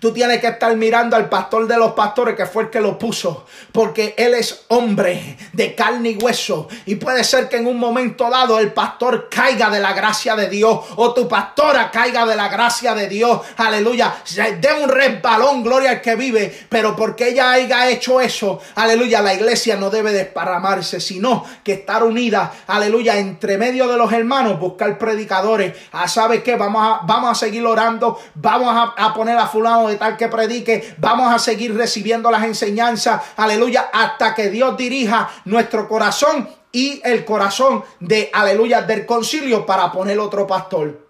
Tú 0.01 0.13
tienes 0.13 0.41
que 0.41 0.49
estar 0.49 0.75
mirando 0.77 1.17
al 1.17 1.29
pastor 1.29 1.67
de 1.67 1.77
los 1.77 1.93
pastores 1.93 2.37
que 2.37 2.47
fue 2.47 2.65
el 2.65 2.71
que 2.71 2.81
lo 2.81 2.99
puso. 2.99 3.47
Porque 3.73 4.15
él 4.17 4.35
es 4.35 4.65
hombre 4.69 5.37
de 5.53 5.75
carne 5.75 6.11
y 6.11 6.17
hueso. 6.17 6.69
Y 6.87 6.97
puede 6.97 7.25
ser 7.25 7.49
que 7.49 7.57
en 7.57 7.67
un 7.67 7.79
momento 7.79 8.31
dado 8.31 8.59
el 8.59 8.73
pastor 8.73 9.29
caiga 9.29 9.71
de 9.71 9.81
la 9.81 9.93
gracia 9.93 10.37
de 10.37 10.49
Dios. 10.49 10.81
O 10.97 11.13
tu 11.13 11.27
pastora 11.29 11.91
caiga 11.91 12.25
de 12.27 12.37
la 12.37 12.49
gracia 12.49 12.95
de 12.95 13.09
Dios. 13.09 13.41
Aleluya. 13.57 14.15
De 14.61 14.73
un 14.83 14.89
resbalón, 14.89 15.63
gloria 15.63 15.91
al 15.91 16.01
que 16.01 16.15
vive. 16.15 16.67
Pero 16.69 16.95
porque 16.95 17.29
ella 17.29 17.53
haya 17.53 17.89
hecho 17.89 18.21
eso, 18.21 18.61
aleluya, 18.75 19.21
la 19.21 19.35
iglesia 19.35 19.77
no 19.77 19.91
debe 19.91 20.13
desparramarse. 20.13 21.01
Sino 21.01 21.45
que 21.65 21.73
estar 21.73 22.05
unida, 22.05 22.53
aleluya, 22.67 23.19
entre 23.19 23.59
medio 23.59 23.89
de 23.89 23.97
los 23.97 24.13
hermanos, 24.13 24.61
buscar 24.61 24.97
predicadores. 24.99 25.75
Ah, 25.93 26.09
¿sabes 26.09 26.43
qué? 26.43 26.57
Vamos 26.57 26.83
a, 26.85 27.07
vamos 27.07 27.31
a 27.31 27.35
seguir 27.35 27.65
orando. 27.67 28.19
Vamos 28.35 28.69
a, 28.75 28.95
a 29.05 29.15
poner 29.15 29.37
a 29.37 29.47
fulano 29.47 29.88
de 29.89 29.97
tal 29.97 30.17
que 30.17 30.29
predique. 30.29 30.95
Vamos 30.99 31.33
a 31.33 31.39
seguir 31.39 31.75
recibiendo 31.77 32.31
las 32.31 32.45
enseñanzas, 32.45 33.23
aleluya, 33.37 33.91
hasta 33.93 34.35
que 34.35 34.51
Dios 34.51 34.77
dirija 34.77 35.29
nuestro 35.45 35.89
corazón 35.89 36.49
y 36.73 37.01
el 37.05 37.25
corazón 37.25 37.85
de, 38.01 38.31
aleluya, 38.33 38.83
del 38.83 39.07
concilio 39.07 39.65
para 39.65 39.91
poner 39.91 40.19
otro 40.19 40.47
pastor. 40.47 41.07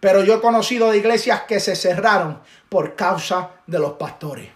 Pero 0.00 0.22
yo 0.22 0.34
he 0.34 0.40
conocido 0.40 0.90
de 0.90 0.98
iglesias 0.98 1.42
que 1.48 1.60
se 1.60 1.76
cerraron 1.76 2.40
por 2.68 2.94
causa 2.94 3.50
de 3.66 3.78
los 3.78 3.92
pastores. 3.92 4.50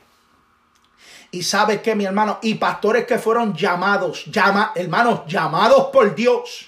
Y 1.30 1.42
sabes 1.42 1.80
que 1.80 1.94
mi 1.94 2.04
hermano, 2.04 2.38
y 2.42 2.54
pastores 2.54 3.06
que 3.06 3.18
fueron 3.18 3.54
llamados, 3.54 4.24
llama, 4.26 4.72
hermanos, 4.74 5.20
llamados 5.26 5.88
por 5.92 6.14
Dios 6.14 6.67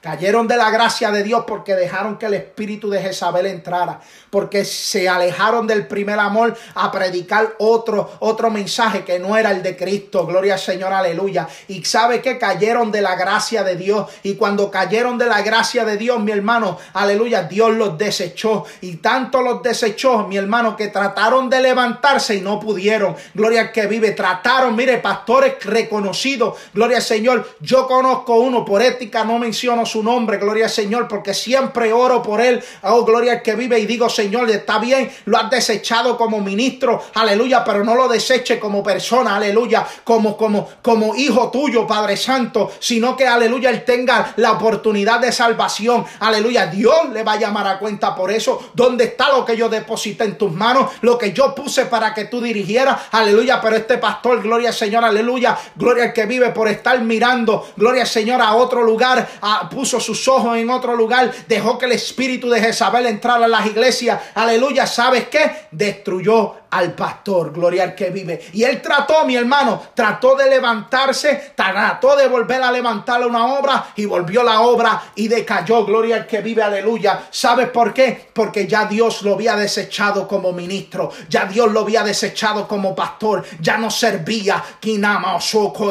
Cayeron 0.00 0.46
de 0.46 0.56
la 0.56 0.70
gracia 0.70 1.10
de 1.10 1.24
Dios 1.24 1.42
porque 1.44 1.74
dejaron 1.74 2.18
que 2.18 2.26
el 2.26 2.34
espíritu 2.34 2.88
de 2.88 3.02
Jezabel 3.02 3.46
entrara, 3.46 4.00
porque 4.30 4.64
se 4.64 5.08
alejaron 5.08 5.66
del 5.66 5.88
primer 5.88 6.20
amor 6.20 6.56
a 6.76 6.92
predicar 6.92 7.56
otro 7.58 8.08
otro 8.20 8.48
mensaje 8.48 9.04
que 9.04 9.18
no 9.18 9.36
era 9.36 9.50
el 9.50 9.60
de 9.60 9.76
Cristo. 9.76 10.24
Gloria 10.24 10.54
al 10.54 10.60
Señor, 10.60 10.92
aleluya. 10.92 11.48
Y 11.66 11.84
sabe 11.84 12.22
que 12.22 12.38
cayeron 12.38 12.92
de 12.92 13.02
la 13.02 13.16
gracia 13.16 13.64
de 13.64 13.74
Dios 13.74 14.08
y 14.22 14.36
cuando 14.36 14.70
cayeron 14.70 15.18
de 15.18 15.26
la 15.26 15.42
gracia 15.42 15.84
de 15.84 15.96
Dios, 15.96 16.20
mi 16.20 16.30
hermano, 16.30 16.78
aleluya, 16.92 17.42
Dios 17.42 17.72
los 17.74 17.98
desechó 17.98 18.66
y 18.80 18.98
tanto 18.98 19.42
los 19.42 19.64
desechó, 19.64 20.28
mi 20.28 20.36
hermano, 20.36 20.76
que 20.76 20.88
trataron 20.88 21.50
de 21.50 21.60
levantarse 21.60 22.36
y 22.36 22.40
no 22.40 22.60
pudieron. 22.60 23.16
Gloria 23.34 23.62
al 23.62 23.72
que 23.72 23.88
vive, 23.88 24.12
trataron, 24.12 24.76
mire, 24.76 24.98
pastores 24.98 25.54
reconocidos. 25.64 26.56
Gloria 26.72 26.98
al 26.98 27.02
Señor. 27.02 27.48
Yo 27.58 27.88
conozco 27.88 28.36
uno 28.36 28.64
por 28.64 28.80
ética 28.80 29.24
no 29.24 29.40
menciono 29.40 29.87
su 29.88 30.02
nombre, 30.02 30.38
gloria 30.38 30.66
al 30.66 30.70
Señor, 30.70 31.08
porque 31.08 31.34
siempre 31.34 31.92
oro 31.92 32.22
por 32.22 32.40
él. 32.40 32.62
Oh, 32.82 33.04
gloria 33.04 33.32
al 33.32 33.42
que 33.42 33.54
vive 33.54 33.78
y 33.78 33.86
digo, 33.86 34.08
Señor, 34.08 34.48
está 34.50 34.78
bien, 34.78 35.10
lo 35.24 35.38
has 35.38 35.50
desechado 35.50 36.16
como 36.16 36.40
ministro, 36.40 37.02
aleluya, 37.14 37.64
pero 37.64 37.84
no 37.84 37.94
lo 37.94 38.08
deseche 38.08 38.58
como 38.58 38.82
persona, 38.82 39.36
aleluya, 39.36 39.86
como, 40.04 40.36
como, 40.36 40.68
como 40.82 41.14
hijo 41.16 41.50
tuyo, 41.50 41.86
Padre 41.86 42.16
Santo, 42.16 42.70
sino 42.78 43.16
que, 43.16 43.26
aleluya, 43.26 43.70
él 43.70 43.84
tenga 43.84 44.34
la 44.36 44.52
oportunidad 44.52 45.20
de 45.20 45.32
salvación, 45.32 46.04
aleluya. 46.20 46.66
Dios 46.66 47.10
le 47.12 47.22
va 47.22 47.32
a 47.32 47.38
llamar 47.38 47.66
a 47.66 47.78
cuenta 47.78 48.14
por 48.14 48.30
eso. 48.30 48.70
¿Dónde 48.74 49.04
está 49.04 49.30
lo 49.30 49.44
que 49.44 49.56
yo 49.56 49.68
deposité 49.68 50.24
en 50.24 50.36
tus 50.38 50.52
manos? 50.52 50.92
Lo 51.00 51.16
que 51.16 51.32
yo 51.32 51.54
puse 51.54 51.86
para 51.86 52.14
que 52.14 52.26
tú 52.26 52.40
dirigieras, 52.40 53.00
aleluya, 53.12 53.60
pero 53.60 53.76
este 53.76 53.98
pastor, 53.98 54.42
gloria 54.42 54.68
al 54.68 54.74
Señor, 54.74 55.04
aleluya, 55.04 55.58
gloria 55.76 56.04
al 56.04 56.12
que 56.12 56.26
vive 56.26 56.50
por 56.50 56.68
estar 56.68 57.00
mirando, 57.00 57.68
gloria 57.76 58.02
al 58.02 58.08
Señor 58.08 58.40
a 58.40 58.54
otro 58.54 58.82
lugar, 58.82 59.28
a, 59.40 59.68
puso 59.78 60.00
sus 60.00 60.26
ojos 60.26 60.58
en 60.58 60.70
otro 60.70 60.96
lugar, 60.96 61.32
dejó 61.46 61.78
que 61.78 61.86
el 61.86 61.92
espíritu 61.92 62.50
de 62.50 62.60
Jezabel 62.60 63.06
entrara 63.06 63.44
a 63.44 63.48
las 63.48 63.64
iglesias. 63.64 64.20
Aleluya, 64.34 64.88
¿sabes 64.88 65.28
qué? 65.28 65.52
Destruyó 65.70 66.56
al 66.70 66.92
pastor, 66.92 67.52
gloria 67.52 67.84
al 67.84 67.94
que 67.94 68.10
vive. 68.10 68.40
Y 68.52 68.64
él 68.64 68.82
trató, 68.82 69.24
mi 69.24 69.36
hermano, 69.36 69.82
trató 69.94 70.34
de 70.36 70.48
levantarse, 70.48 71.52
trató 71.54 72.16
de 72.16 72.28
volver 72.28 72.62
a 72.62 72.72
levantar 72.72 73.26
una 73.26 73.58
obra 73.58 73.92
y 73.96 74.04
volvió 74.04 74.42
la 74.42 74.60
obra 74.60 75.02
y 75.14 75.28
decayó, 75.28 75.84
gloria 75.84 76.16
al 76.16 76.26
que 76.26 76.40
vive, 76.40 76.62
aleluya. 76.62 77.28
¿Sabes 77.30 77.68
por 77.70 77.94
qué? 77.94 78.28
Porque 78.32 78.66
ya 78.66 78.84
Dios 78.86 79.22
lo 79.22 79.34
había 79.34 79.56
desechado 79.56 80.28
como 80.28 80.52
ministro, 80.52 81.10
ya 81.28 81.46
Dios 81.46 81.72
lo 81.72 81.80
había 81.80 82.02
desechado 82.02 82.68
como 82.68 82.94
pastor, 82.94 83.44
ya 83.60 83.78
no 83.78 83.90
servía 83.90 84.62
Kinama 84.80 85.38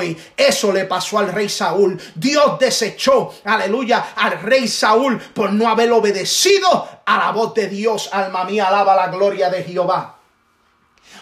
y 0.04 0.18
Eso 0.36 0.72
le 0.72 0.86
pasó 0.86 1.20
al 1.20 1.32
rey 1.32 1.50
Saúl. 1.50 2.00
Dios 2.16 2.60
desechó, 2.60 3.34
aleluya, 3.44 4.14
al 4.16 4.42
rey 4.42 4.68
Saúl 4.68 5.20
por 5.20 5.52
no 5.52 5.68
haber 5.68 5.92
obedecido 5.92 6.88
a 7.06 7.18
la 7.18 7.32
voz 7.32 7.54
de 7.54 7.68
Dios. 7.68 8.10
Alma 8.12 8.44
mía, 8.44 8.68
alaba 8.68 8.96
la 8.96 9.08
gloria 9.08 9.50
de 9.50 9.64
Jehová. 9.64 10.17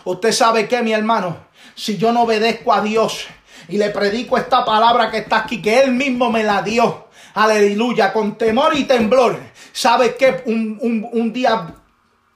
Usted 0.05 0.31
sabe 0.31 0.67
que, 0.67 0.81
mi 0.81 0.93
hermano, 0.93 1.37
si 1.75 1.97
yo 1.97 2.11
no 2.11 2.23
obedezco 2.23 2.73
a 2.73 2.81
Dios 2.81 3.27
y 3.67 3.77
le 3.77 3.89
predico 3.89 4.37
esta 4.37 4.63
palabra 4.63 5.11
que 5.11 5.17
está 5.17 5.37
aquí, 5.37 5.61
que 5.61 5.81
Él 5.81 5.91
mismo 5.91 6.31
me 6.31 6.43
la 6.43 6.61
dio, 6.61 7.07
aleluya, 7.33 8.13
con 8.13 8.37
temor 8.37 8.75
y 8.77 8.85
temblor, 8.85 9.37
sabe 9.73 10.15
que 10.15 10.43
un, 10.45 11.09
un 11.11 11.33
día 11.33 11.73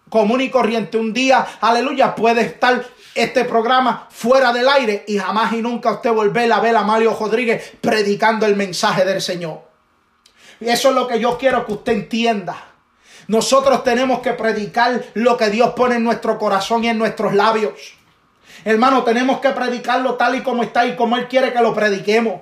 común 0.10 0.42
y 0.42 0.50
corriente, 0.50 0.98
un 0.98 1.14
día, 1.14 1.46
aleluya, 1.62 2.16
puede 2.16 2.42
estar 2.42 2.84
este 3.16 3.46
programa 3.46 4.08
fuera 4.10 4.52
del 4.52 4.68
aire 4.68 5.04
y 5.08 5.18
jamás 5.18 5.54
y 5.54 5.62
nunca 5.62 5.92
usted 5.94 6.12
volver 6.12 6.52
a 6.52 6.60
ver 6.60 6.76
a 6.76 6.84
Mario 6.84 7.16
Rodríguez 7.20 7.74
predicando 7.82 8.46
el 8.46 8.56
mensaje 8.56 9.06
del 9.06 9.22
Señor. 9.22 9.62
Y 10.60 10.70
eso 10.70 10.90
es 10.90 10.96
lo 10.96 11.08
que 11.08 11.20
yo 11.20 11.38
quiero 11.38 11.66
que 11.66 11.74
usted 11.74 11.94
entienda. 11.94 12.69
Nosotros 13.30 13.84
tenemos 13.84 14.22
que 14.22 14.34
predicar 14.34 15.04
lo 15.14 15.38
que 15.38 15.52
Dios 15.52 15.74
pone 15.76 15.98
en 15.98 16.04
nuestro 16.04 16.40
corazón 16.40 16.84
y 16.84 16.90
en 16.90 16.98
nuestros 16.98 17.36
labios. 17.36 17.94
Hermano, 18.66 19.04
tenemos 19.04 19.40
que 19.40 19.52
predicarlo 19.52 20.16
tal 20.16 20.34
y 20.34 20.42
como 20.42 20.64
está 20.64 20.88
y 20.88 20.96
como 20.96 21.16
Él 21.16 21.28
quiere 21.28 21.54
que 21.54 21.62
lo 21.62 21.72
prediquemos. 21.72 22.42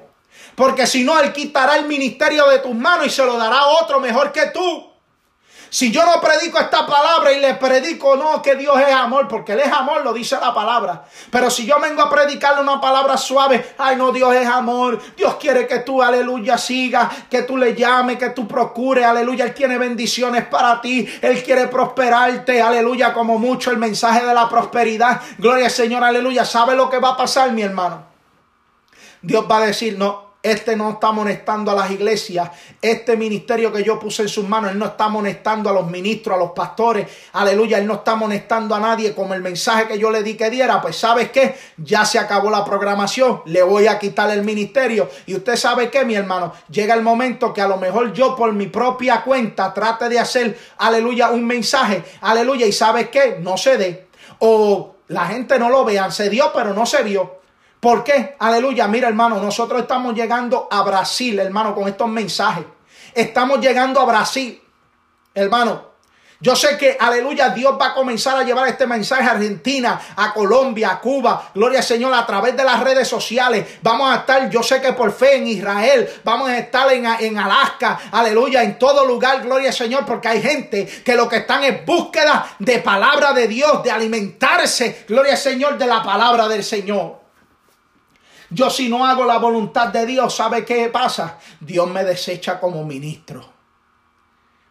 Porque 0.56 0.88
si 0.88 1.04
no, 1.04 1.20
Él 1.20 1.34
quitará 1.34 1.76
el 1.76 1.88
ministerio 1.88 2.48
de 2.48 2.60
tus 2.60 2.74
manos 2.74 3.08
y 3.08 3.10
se 3.10 3.26
lo 3.26 3.38
dará 3.38 3.58
a 3.58 3.84
otro 3.84 4.00
mejor 4.00 4.32
que 4.32 4.46
tú. 4.54 4.90
Si 5.70 5.92
yo 5.92 6.06
no 6.06 6.22
predico 6.22 6.60
esta 6.60 6.86
palabra 6.86 7.32
y 7.32 7.40
le 7.40 7.56
predico 7.56 8.16
no 8.16 8.42
que 8.42 8.56
Dios 8.56 8.80
es 8.80 8.94
amor, 8.94 9.28
porque 9.28 9.54
Él 9.54 9.60
es 9.60 9.72
amor, 9.72 10.04
lo 10.04 10.14
dice 10.14 10.38
la 10.40 10.54
palabra. 10.54 11.04
Pero 11.30 11.50
si 11.50 11.66
yo 11.66 11.80
vengo 11.80 12.02
a 12.02 12.10
predicarle 12.10 12.62
una 12.62 12.80
palabra 12.80 13.18
suave, 13.18 13.74
ay 13.78 13.96
no, 13.96 14.12
Dios 14.12 14.34
es 14.36 14.48
amor, 14.48 15.00
Dios 15.16 15.36
quiere 15.36 15.68
que 15.68 15.80
tú, 15.80 16.02
aleluya, 16.02 16.58
sigas, 16.58 17.10
que 17.30 17.44
tú 17.44 17.58
le 17.58 17.76
llames, 17.76 18.18
que 18.18 18.30
tú 18.30 18.48
procures, 18.48 19.06
aleluya, 19.06 19.46
Él 19.46 19.54
tiene 19.54 19.78
bendiciones 19.78 20.46
para 20.46 20.80
ti, 20.82 21.08
Él 21.22 21.44
quiere 21.44 21.68
prosperarte, 21.68 22.62
aleluya, 22.62 23.14
como 23.14 23.38
mucho 23.38 23.72
el 23.72 23.78
mensaje 23.78 24.26
de 24.26 24.34
la 24.34 24.48
prosperidad. 24.48 25.22
Gloria 25.38 25.66
al 25.66 25.72
Señor, 25.72 26.04
aleluya. 26.04 26.46
¿Sabe 26.46 26.76
lo 26.76 26.90
que 26.90 27.00
va 27.00 27.10
a 27.10 27.18
pasar, 27.18 27.52
mi 27.52 27.62
hermano? 27.62 28.06
Dios 29.22 29.46
va 29.50 29.58
a 29.58 29.66
decir, 29.66 29.98
no, 29.98 30.27
este 30.52 30.76
no 30.76 30.92
está 30.92 31.08
amonestando 31.08 31.72
a 31.72 31.76
las 31.76 31.92
iglesias. 31.92 32.50
Este 32.82 33.16
ministerio 33.16 33.72
que 33.72 33.84
yo 33.84 34.00
puse 34.00 34.24
en 34.24 34.30
sus 34.30 34.48
manos, 34.48 34.72
Él 34.72 34.80
no 34.80 34.86
está 34.86 35.06
amonestando 35.06 35.70
a 35.70 35.74
los 35.74 35.90
ministros, 35.90 36.36
a 36.36 36.40
los 36.40 36.52
pastores. 36.52 37.08
Aleluya, 37.34 37.78
Él 37.78 37.88
no 37.88 37.96
está 37.96 38.14
amonestando 38.14 38.76
a 38.76 38.80
nadie 38.80 39.14
como 39.14 39.34
el 39.34 39.42
mensaje 39.42 39.88
que 39.88 40.00
yo 40.00 40.12
le 40.12 40.24
di 40.24 40.36
que 40.36 40.50
diera. 40.50 40.82
Pues 40.82 40.96
sabes 40.96 41.32
qué, 41.32 41.56
ya 41.78 42.06
se 42.06 42.20
acabó 42.20 42.50
la 42.50 42.66
programación. 42.66 43.42
Le 43.46 43.64
voy 43.64 43.88
a 43.88 44.00
quitar 44.00 44.30
el 44.32 44.44
ministerio. 44.44 45.10
Y 45.26 45.36
usted 45.36 45.56
sabe 45.56 45.90
qué, 45.90 46.06
mi 46.06 46.16
hermano, 46.16 46.54
llega 46.70 46.94
el 46.94 47.02
momento 47.02 47.54
que 47.54 47.62
a 47.62 47.68
lo 47.68 47.78
mejor 47.78 48.14
yo 48.14 48.36
por 48.36 48.54
mi 48.54 48.68
propia 48.68 49.24
cuenta 49.24 49.74
trate 49.74 50.10
de 50.10 50.20
hacer, 50.20 50.58
aleluya, 50.78 51.30
un 51.30 51.46
mensaje. 51.46 52.04
Aleluya, 52.22 52.66
y 52.66 52.72
sabes 52.72 53.10
qué, 53.10 53.38
no 53.42 53.58
se 53.58 53.78
dé. 53.78 54.08
O 54.40 54.96
la 55.08 55.28
gente 55.28 55.58
no 55.58 55.70
lo 55.70 55.86
vea, 55.86 56.12
se 56.12 56.30
dio, 56.30 56.52
pero 56.54 56.74
no 56.74 56.86
se 56.86 57.04
vio. 57.04 57.38
¿Por 57.80 58.04
qué? 58.04 58.36
Aleluya. 58.40 58.88
Mira, 58.88 59.08
hermano, 59.08 59.40
nosotros 59.40 59.82
estamos 59.82 60.16
llegando 60.16 60.68
a 60.72 60.82
Brasil, 60.82 61.38
hermano, 61.40 61.76
con 61.76 61.88
estos 61.88 62.08
mensajes. 62.10 62.66
Estamos 63.14 63.60
llegando 63.60 64.00
a 64.00 64.06
Brasil, 64.06 64.62
hermano. 65.34 65.88
Yo 66.40 66.56
sé 66.56 66.78
que, 66.78 66.96
aleluya, 67.00 67.50
Dios 67.50 67.76
va 67.82 67.88
a 67.88 67.94
comenzar 67.96 68.38
a 68.38 68.44
llevar 68.44 68.68
este 68.68 68.86
mensaje 68.86 69.24
a 69.24 69.32
Argentina, 69.32 70.00
a 70.16 70.34
Colombia, 70.34 70.92
a 70.92 71.00
Cuba. 71.00 71.50
Gloria 71.54 71.80
al 71.80 71.86
Señor, 71.86 72.14
a 72.14 72.28
través 72.28 72.56
de 72.56 72.64
las 72.64 72.80
redes 72.80 73.08
sociales. 73.08 73.66
Vamos 73.82 74.12
a 74.12 74.18
estar, 74.18 74.48
yo 74.50 74.62
sé 74.62 74.80
que 74.80 74.94
por 74.94 75.12
fe 75.12 75.38
en 75.38 75.48
Israel, 75.48 76.08
vamos 76.24 76.50
a 76.50 76.58
estar 76.60 76.92
en, 76.94 77.06
en 77.06 77.40
Alaska, 77.40 78.00
aleluya, 78.12 78.62
en 78.62 78.78
todo 78.78 79.04
lugar, 79.06 79.42
gloria 79.42 79.70
al 79.70 79.76
Señor, 79.76 80.06
porque 80.06 80.28
hay 80.28 80.42
gente 80.42 80.86
que 80.86 81.16
lo 81.16 81.28
que 81.28 81.38
están 81.38 81.64
es 81.64 81.84
búsqueda 81.84 82.56
de 82.60 82.80
palabra 82.80 83.34
de 83.34 83.48
Dios, 83.48 83.82
de 83.82 83.90
alimentarse, 83.90 85.06
gloria 85.08 85.32
al 85.32 85.40
Señor, 85.40 85.78
de 85.80 85.88
la 85.88 86.04
palabra 86.04 86.48
del 86.48 86.64
Señor. 86.64 87.27
Yo 88.50 88.70
si 88.70 88.88
no 88.88 89.06
hago 89.06 89.26
la 89.26 89.40
voluntad 89.40 89.90
de 89.90 90.06
Dios, 90.06 90.36
¿sabe 90.36 90.64
qué 90.64 90.90
pasa? 90.90 91.40
Dios 91.60 91.90
me 91.90 92.04
desecha 92.04 92.60
como 92.60 92.86
ministro. 92.86 93.46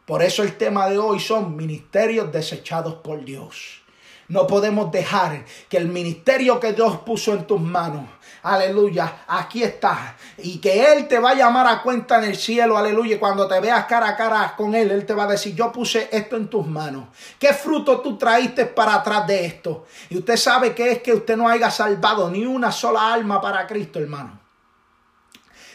Por 0.06 0.22
eso 0.22 0.42
el 0.42 0.56
tema 0.56 0.88
de 0.88 0.98
hoy 0.98 1.20
son 1.20 1.56
ministerios 1.56 2.32
desechados 2.32 2.94
por 2.94 3.24
Dios. 3.24 3.82
No 4.28 4.46
podemos 4.46 4.90
dejar 4.90 5.44
que 5.68 5.76
el 5.76 5.88
ministerio 5.88 6.58
que 6.58 6.72
Dios 6.72 6.98
puso 6.98 7.34
en 7.34 7.46
tus 7.46 7.60
manos 7.60 8.08
aleluya, 8.46 9.24
aquí 9.26 9.62
está. 9.62 10.16
Y 10.38 10.58
que 10.58 10.92
Él 10.92 11.08
te 11.08 11.18
va 11.18 11.30
a 11.30 11.34
llamar 11.34 11.66
a 11.66 11.82
cuenta 11.82 12.18
en 12.18 12.24
el 12.24 12.36
cielo, 12.36 12.78
aleluya. 12.78 13.16
Y 13.16 13.18
cuando 13.18 13.46
te 13.48 13.58
veas 13.60 13.84
cara 13.86 14.08
a 14.10 14.16
cara 14.16 14.54
con 14.56 14.74
Él, 14.74 14.90
Él 14.90 15.04
te 15.04 15.14
va 15.14 15.24
a 15.24 15.28
decir, 15.28 15.54
yo 15.54 15.72
puse 15.72 16.08
esto 16.12 16.36
en 16.36 16.48
tus 16.48 16.66
manos. 16.66 17.08
¿Qué 17.38 17.52
fruto 17.52 18.00
tú 18.00 18.16
traíste 18.16 18.66
para 18.66 18.94
atrás 18.94 19.26
de 19.26 19.44
esto? 19.44 19.86
Y 20.10 20.18
usted 20.18 20.36
sabe 20.36 20.74
que 20.74 20.92
es 20.92 21.02
que 21.02 21.12
usted 21.12 21.36
no 21.36 21.48
haya 21.48 21.70
salvado 21.70 22.30
ni 22.30 22.46
una 22.46 22.70
sola 22.70 23.12
alma 23.12 23.40
para 23.40 23.66
Cristo, 23.66 23.98
hermano. 23.98 24.38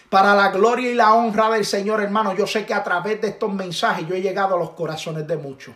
Para 0.10 0.36
la 0.36 0.50
gloria 0.50 0.92
y 0.92 0.96
la 0.96 1.14
honra 1.14 1.50
del 1.50 1.66
Señor, 1.66 2.02
hermano, 2.02 2.34
yo 2.34 2.46
sé 2.46 2.66
que 2.66 2.74
a 2.74 2.84
través 2.84 3.22
de 3.22 3.30
estos 3.30 3.52
mensajes 3.54 4.08
yo 4.08 4.16
he 4.16 4.22
llegado 4.22 4.56
a 4.56 4.60
los 4.60 4.72
corazones 4.72 5.26
de 5.28 5.38
muchos. 5.38 5.74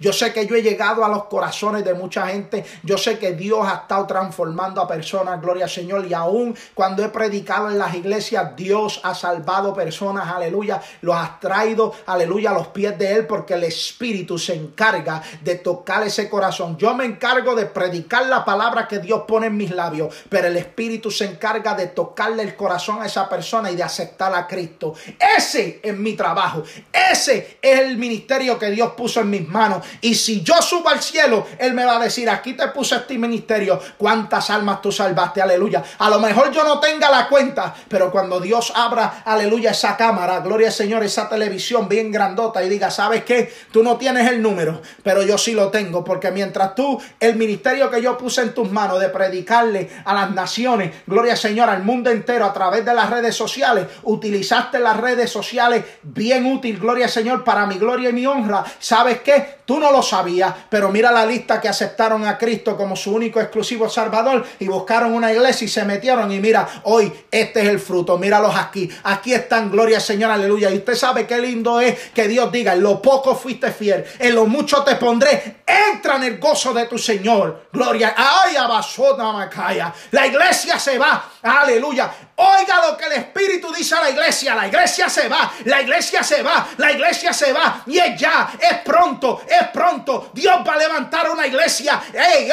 Yo 0.00 0.12
sé 0.12 0.32
que 0.32 0.46
yo 0.46 0.56
he 0.56 0.62
llegado 0.62 1.04
a 1.04 1.08
los 1.08 1.24
corazones 1.24 1.84
de 1.84 1.94
mucha 1.94 2.26
gente. 2.28 2.64
Yo 2.82 2.96
sé 2.96 3.18
que 3.18 3.32
Dios 3.32 3.66
ha 3.68 3.82
estado 3.82 4.06
transformando 4.06 4.80
a 4.80 4.88
personas, 4.88 5.40
gloria 5.40 5.64
al 5.64 5.70
Señor. 5.70 6.06
Y 6.06 6.14
aún 6.14 6.56
cuando 6.74 7.04
he 7.04 7.10
predicado 7.10 7.70
en 7.70 7.78
las 7.78 7.94
iglesias, 7.94 8.56
Dios 8.56 9.00
ha 9.04 9.14
salvado 9.14 9.74
personas, 9.74 10.26
aleluya. 10.26 10.80
Los 11.02 11.14
ha 11.14 11.38
traído, 11.38 11.92
aleluya, 12.06 12.50
a 12.50 12.54
los 12.54 12.68
pies 12.68 12.98
de 12.98 13.12
Él 13.12 13.26
porque 13.26 13.54
el 13.54 13.64
Espíritu 13.64 14.38
se 14.38 14.54
encarga 14.54 15.22
de 15.42 15.56
tocar 15.56 16.02
ese 16.02 16.30
corazón. 16.30 16.78
Yo 16.78 16.94
me 16.94 17.04
encargo 17.04 17.54
de 17.54 17.66
predicar 17.66 18.26
la 18.26 18.44
palabra 18.44 18.88
que 18.88 19.00
Dios 19.00 19.24
pone 19.28 19.48
en 19.48 19.56
mis 19.56 19.70
labios, 19.70 20.14
pero 20.30 20.48
el 20.48 20.56
Espíritu 20.56 21.10
se 21.10 21.26
encarga 21.26 21.74
de 21.74 21.88
tocarle 21.88 22.42
el 22.42 22.56
corazón 22.56 23.02
a 23.02 23.06
esa 23.06 23.28
persona 23.28 23.70
y 23.70 23.76
de 23.76 23.82
aceptar 23.82 24.34
a 24.34 24.46
Cristo. 24.46 24.94
Ese 25.36 25.80
es 25.82 25.96
mi 25.96 26.14
trabajo. 26.14 26.62
Ese 26.90 27.58
es 27.60 27.80
el 27.80 27.98
ministerio 27.98 28.58
que 28.58 28.70
Dios 28.70 28.92
puso 28.92 29.20
en 29.20 29.30
mis 29.30 29.46
manos. 29.46 29.84
Y 30.00 30.14
si 30.14 30.42
yo 30.42 30.60
subo 30.62 30.88
al 30.88 31.02
cielo, 31.02 31.46
Él 31.58 31.74
me 31.74 31.84
va 31.84 31.96
a 31.96 32.00
decir, 32.00 32.28
aquí 32.28 32.54
te 32.54 32.68
puse 32.68 32.96
este 32.96 33.18
ministerio. 33.18 33.80
¿Cuántas 33.96 34.50
almas 34.50 34.80
tú 34.82 34.92
salvaste? 34.92 35.42
Aleluya. 35.42 35.82
A 35.98 36.10
lo 36.10 36.20
mejor 36.20 36.50
yo 36.52 36.64
no 36.64 36.80
tenga 36.80 37.10
la 37.10 37.28
cuenta, 37.28 37.74
pero 37.88 38.10
cuando 38.10 38.40
Dios 38.40 38.72
abra, 38.74 39.22
aleluya, 39.24 39.70
esa 39.70 39.96
cámara, 39.96 40.40
gloria 40.40 40.68
al 40.68 40.72
Señor, 40.72 41.02
esa 41.02 41.28
televisión 41.28 41.88
bien 41.88 42.10
grandota 42.10 42.62
y 42.62 42.68
diga, 42.68 42.90
¿sabes 42.90 43.24
qué? 43.24 43.52
Tú 43.72 43.82
no 43.82 43.96
tienes 43.96 44.30
el 44.30 44.40
número, 44.42 44.80
pero 45.02 45.22
yo 45.22 45.38
sí 45.38 45.52
lo 45.52 45.68
tengo. 45.68 46.04
Porque 46.04 46.30
mientras 46.30 46.74
tú, 46.74 47.00
el 47.18 47.36
ministerio 47.36 47.90
que 47.90 48.02
yo 48.02 48.16
puse 48.16 48.42
en 48.42 48.54
tus 48.54 48.70
manos 48.70 49.00
de 49.00 49.08
predicarle 49.08 49.90
a 50.04 50.14
las 50.14 50.30
naciones, 50.30 50.94
gloria 51.06 51.32
al 51.32 51.38
Señor, 51.38 51.68
al 51.68 51.82
mundo 51.82 52.10
entero 52.10 52.44
a 52.44 52.52
través 52.52 52.84
de 52.84 52.94
las 52.94 53.10
redes 53.10 53.34
sociales, 53.34 53.86
utilizaste 54.02 54.78
las 54.78 54.96
redes 54.96 55.30
sociales 55.30 55.84
bien 56.02 56.46
útil, 56.46 56.78
gloria 56.78 57.06
al 57.06 57.10
Señor, 57.10 57.44
para 57.44 57.66
mi 57.66 57.78
gloria 57.78 58.10
y 58.10 58.12
mi 58.12 58.26
honra. 58.26 58.64
¿Sabes 58.78 59.20
qué? 59.20 59.60
Tú 59.64 59.79
no 59.80 59.90
lo 59.90 60.02
sabías, 60.02 60.54
pero 60.68 60.90
mira 60.90 61.10
la 61.10 61.26
lista 61.26 61.60
que 61.60 61.68
aceptaron 61.68 62.24
a 62.26 62.38
Cristo 62.38 62.76
como 62.76 62.94
su 62.94 63.12
único 63.12 63.40
exclusivo 63.40 63.88
Salvador 63.88 64.46
y 64.58 64.68
buscaron 64.68 65.12
una 65.14 65.32
iglesia 65.32 65.64
y 65.64 65.68
se 65.68 65.84
metieron 65.84 66.30
y 66.30 66.38
mira, 66.38 66.68
hoy 66.84 67.12
este 67.30 67.62
es 67.62 67.68
el 67.68 67.80
fruto, 67.80 68.18
míralos 68.18 68.54
aquí, 68.54 68.88
aquí 69.04 69.32
están, 69.32 69.70
gloria 69.70 69.98
Señor, 69.98 70.30
aleluya. 70.30 70.70
Y 70.70 70.76
usted 70.76 70.94
sabe 70.94 71.26
qué 71.26 71.38
lindo 71.38 71.80
es 71.80 72.10
que 72.10 72.28
Dios 72.28 72.52
diga, 72.52 72.74
en 72.74 72.82
lo 72.82 73.00
poco 73.02 73.34
fuiste 73.34 73.72
fiel, 73.72 74.04
en 74.18 74.34
lo 74.34 74.46
mucho 74.46 74.84
te 74.84 74.96
pondré, 74.96 75.62
entra 75.66 76.16
en 76.16 76.24
el 76.24 76.38
gozo 76.38 76.72
de 76.72 76.86
tu 76.86 76.98
Señor, 76.98 77.68
gloria, 77.72 78.14
ay, 78.16 78.56
abasona 78.56 79.32
macaya, 79.32 79.92
la 80.10 80.26
iglesia 80.26 80.78
se 80.78 80.98
va, 80.98 81.30
aleluya, 81.42 82.10
Oiga 82.42 82.80
lo 82.86 82.96
que 82.96 83.04
el 83.04 83.12
Espíritu 83.12 83.70
dice 83.70 83.94
a 83.96 84.00
la 84.00 84.10
iglesia. 84.10 84.54
La 84.54 84.66
iglesia 84.66 85.10
se 85.10 85.28
va, 85.28 85.52
la 85.64 85.82
iglesia 85.82 86.22
se 86.22 86.42
va, 86.42 86.68
la 86.78 86.90
iglesia 86.90 87.34
se 87.34 87.52
va. 87.52 87.82
Y 87.86 87.98
es 87.98 88.18
ya, 88.18 88.50
es 88.58 88.78
pronto, 88.78 89.42
es 89.46 89.68
pronto. 89.68 90.30
Dios 90.32 90.56
va 90.66 90.72
a 90.72 90.78
levantar 90.78 91.30
una 91.30 91.46
iglesia. 91.46 92.00
Ey, 92.14 92.50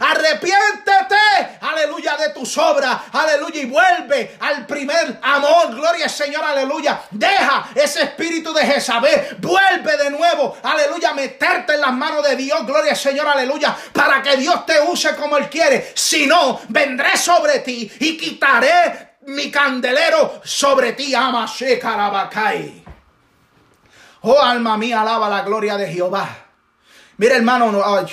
arrepiéntete, 0.00 1.16
aleluya, 1.60 2.16
de 2.16 2.30
tus 2.30 2.58
obras, 2.58 3.02
aleluya, 3.12 3.60
y 3.60 3.66
vuelve 3.66 4.36
al 4.40 4.66
primer 4.66 5.20
amor. 5.22 5.76
Gloria 5.76 6.06
al 6.06 6.10
Señor, 6.10 6.44
aleluya. 6.44 7.00
Deja 7.12 7.68
ese 7.76 8.02
espíritu 8.02 8.52
de 8.52 8.66
Jezabel, 8.66 9.36
vuelve 9.38 9.96
de 9.98 10.10
nuevo, 10.10 10.56
aleluya, 10.64 11.12
meterte 11.14 11.74
en 11.74 11.80
las 11.80 11.92
manos 11.92 12.26
de 12.26 12.34
Dios. 12.34 12.66
Gloria 12.66 12.90
al 12.90 12.98
Señor, 12.98 13.28
aleluya, 13.28 13.76
para 13.92 14.20
que 14.20 14.36
Dios 14.36 14.66
te 14.66 14.80
use 14.80 15.14
como 15.14 15.36
Él 15.36 15.48
quiere. 15.48 15.92
Si 15.94 16.26
no, 16.26 16.60
vendré 16.68 17.16
ti 17.64 17.90
y 18.00 18.16
quitaré 18.16 19.18
mi 19.26 19.50
candelero 19.50 20.40
sobre 20.44 20.92
ti, 20.92 21.14
ama 21.14 21.46
Shekarabacai. 21.46 22.84
Oh 24.22 24.40
alma 24.40 24.76
mía, 24.76 25.02
alaba 25.02 25.28
la 25.28 25.42
gloria 25.42 25.76
de 25.76 25.88
Jehová. 25.88 26.28
Mira, 27.18 27.36
hermano, 27.36 27.70
no, 27.70 27.84
ay, 27.84 28.04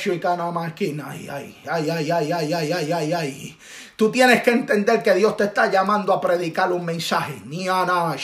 ay, 1.29 1.55
ay, 1.67 1.89
ay, 1.89 2.11
ay, 2.11 2.31
ay, 2.31 2.53
ay, 2.53 2.73
ay, 2.73 2.93
ay, 2.93 3.13
ay. 3.13 3.57
Tú 3.95 4.11
tienes 4.11 4.41
que 4.43 4.51
entender 4.51 5.01
que 5.01 5.13
Dios 5.13 5.35
te 5.37 5.45
está 5.45 5.69
llamando 5.69 6.13
a 6.13 6.21
predicar 6.21 6.71
un 6.71 6.85
mensaje. 6.85 7.41
Ni 7.45 7.67
ana, 7.67 8.15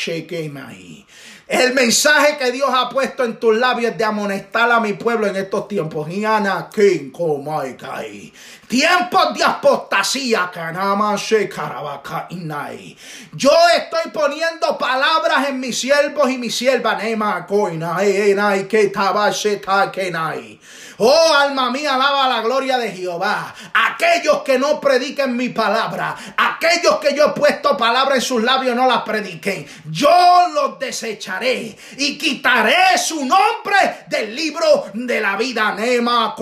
el 1.47 1.75
mensaje 1.75 2.37
que 2.37 2.51
Dios 2.51 2.69
ha 2.73 2.89
puesto 2.89 3.23
en 3.23 3.39
tus 3.39 3.55
labios 3.55 3.91
es 3.91 3.97
de 3.99 4.03
amonestar 4.03 4.71
a 4.71 4.79
mi 4.79 4.93
pueblo 4.93 5.27
en 5.27 5.35
estos 5.35 5.67
tiempos. 5.67 6.07
Tiempos 8.67 9.33
de 9.35 9.43
apostasía. 9.43 10.51
Yo 13.33 13.51
estoy 13.77 14.11
poniendo 14.11 14.77
palabras 14.79 15.49
en 15.49 15.59
mis 15.59 15.79
siervos 15.79 16.31
y 16.31 16.39
mis 16.39 16.55
siervas. 16.55 17.03
Oh, 20.97 21.33
alma 21.33 21.71
mía, 21.71 21.95
alaba 21.95 22.27
la 22.29 22.41
gloria 22.41 22.77
de 22.77 22.91
Jehová. 22.91 23.53
Aquellos 23.73 24.43
que 24.43 24.57
no 24.57 24.79
prediquen 24.79 25.35
mi 25.35 25.49
palabra, 25.49 26.15
aquellos 26.37 26.99
que 26.99 27.13
yo 27.13 27.27
he 27.27 27.29
puesto 27.33 27.75
palabra 27.75 28.15
en 28.15 28.21
sus 28.21 28.41
labios 28.41 28.75
no 28.75 28.87
las 28.87 29.01
prediquen, 29.01 29.67
yo 29.89 30.09
los 30.53 30.79
desecharé 30.79 31.75
y 31.97 32.17
quitaré 32.17 32.97
su 32.97 33.25
nombre 33.25 34.05
del 34.07 34.35
libro 34.35 34.85
de 34.93 35.19
la 35.19 35.35
vida. 35.35 35.75
Nema 35.75 36.35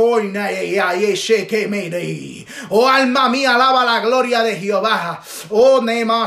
Oh, 2.70 2.88
alma 2.88 3.30
mía, 3.30 3.56
alaba 3.56 3.84
la 3.86 4.00
gloria 4.00 4.44
de 4.44 4.56
Jehová. 4.58 5.22
Oh, 5.50 5.82
Nema 5.82 6.26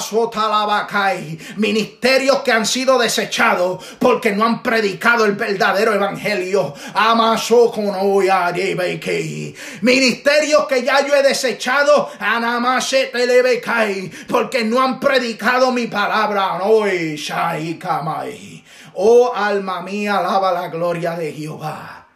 Ministerios 1.57 2.41
que 2.41 2.53
han 2.53 2.67
sido 2.67 2.99
desechados 2.99 3.85
porque 3.99 4.33
no 4.33 4.45
han 4.45 4.63
predicado 4.63 5.25
el 5.25 5.33
verdadero 5.33 5.95
evangelio. 5.95 6.75
Amaso 6.95 7.71
con 7.71 7.95
Ministerios 9.83 10.67
que 10.67 10.83
ya 10.83 11.07
yo 11.07 11.15
he 11.15 11.23
desechado, 11.23 12.11
porque 14.29 14.65
no 14.65 14.83
han 14.83 15.01
predicado 15.01 15.73
mi 15.73 15.87
palabra. 15.87 16.61
Oh 18.95 19.33
alma 19.35 19.83
mía, 19.83 20.19
alaba 20.19 20.53
la 20.53 20.69
gloria 20.69 21.17
de 21.17 21.33
Jehová. 21.33 22.07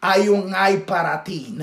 Hay 0.00 0.28
un 0.28 0.54
ay 0.54 0.78
para 0.86 1.24
ti, 1.24 1.54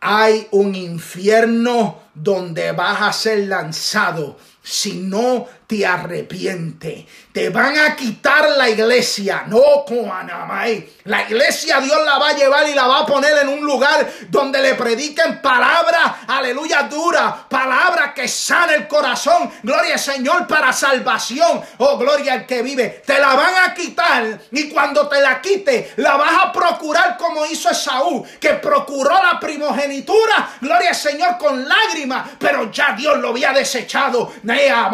Hay 0.00 0.48
un 0.50 0.74
infierno 0.74 2.00
donde 2.14 2.72
vas 2.72 3.02
a 3.02 3.12
ser 3.12 3.48
lanzado 3.48 4.36
si 4.62 4.94
no 4.94 5.46
te 5.66 5.86
arrepiente. 5.86 7.06
Te 7.32 7.48
van 7.50 7.76
a 7.78 7.96
quitar 7.96 8.48
la 8.56 8.68
iglesia, 8.68 9.44
no 9.46 9.84
con 9.86 10.10
Anamai. 10.10 10.88
La 11.04 11.22
iglesia 11.22 11.80
Dios 11.80 11.98
la 12.04 12.18
va 12.18 12.28
a 12.28 12.36
llevar 12.36 12.68
y 12.68 12.74
la 12.74 12.86
va 12.86 13.00
a 13.00 13.06
poner 13.06 13.38
en 13.38 13.48
un 13.48 13.60
lugar 13.60 14.08
donde 14.28 14.60
le 14.60 14.74
prediquen 14.74 15.40
palabras, 15.42 16.12
aleluya, 16.28 16.84
dura, 16.84 17.46
palabras 17.48 18.12
que 18.14 18.28
sana 18.28 18.74
el 18.74 18.86
corazón. 18.86 19.50
Gloria 19.62 19.94
al 19.94 20.00
Señor 20.00 20.46
para 20.46 20.72
salvación. 20.72 21.62
Oh, 21.78 21.98
gloria 21.98 22.34
al 22.34 22.46
que 22.46 22.62
vive. 22.62 23.02
Te 23.04 23.18
la 23.18 23.34
van 23.34 23.54
a 23.64 23.74
quitar 23.74 24.40
y 24.52 24.68
cuando 24.68 25.08
te 25.08 25.20
la 25.20 25.40
quite, 25.40 25.94
la 25.96 26.16
vas 26.16 26.44
a 26.44 26.52
procurar 26.52 27.16
como 27.16 27.46
hizo 27.46 27.70
Esaú, 27.70 28.24
que 28.38 28.50
procuró 28.54 29.14
la 29.22 29.40
primogenitura. 29.40 30.50
Gloria 30.60 30.90
al 30.90 30.94
Señor 30.94 31.38
con 31.38 31.66
lágrimas, 31.68 32.30
pero 32.38 32.70
ya 32.70 32.92
Dios 32.92 33.18
lo 33.18 33.30
había 33.30 33.52
desechado. 33.52 34.32
Nea, 34.42 34.88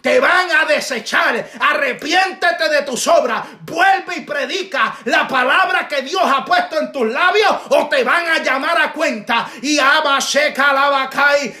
te 0.00 0.20
van 0.20 0.50
a 0.50 0.64
desechar. 0.64 1.50
Arrepiéntete 1.60 2.68
de 2.68 2.82
tus 2.82 3.06
obras. 3.06 3.44
Vuelve 3.62 4.16
y 4.16 4.20
predica 4.20 4.96
la 5.04 5.26
palabra 5.28 5.86
que 5.88 6.02
Dios 6.02 6.22
ha 6.24 6.44
puesto 6.44 6.78
en 6.78 6.92
tus 6.92 7.10
labios 7.10 7.56
o 7.68 7.88
te 7.88 8.02
van 8.04 8.26
a 8.28 8.38
llamar 8.38 8.80
a 8.80 8.92
cuenta. 8.92 9.48
Y 9.62 9.78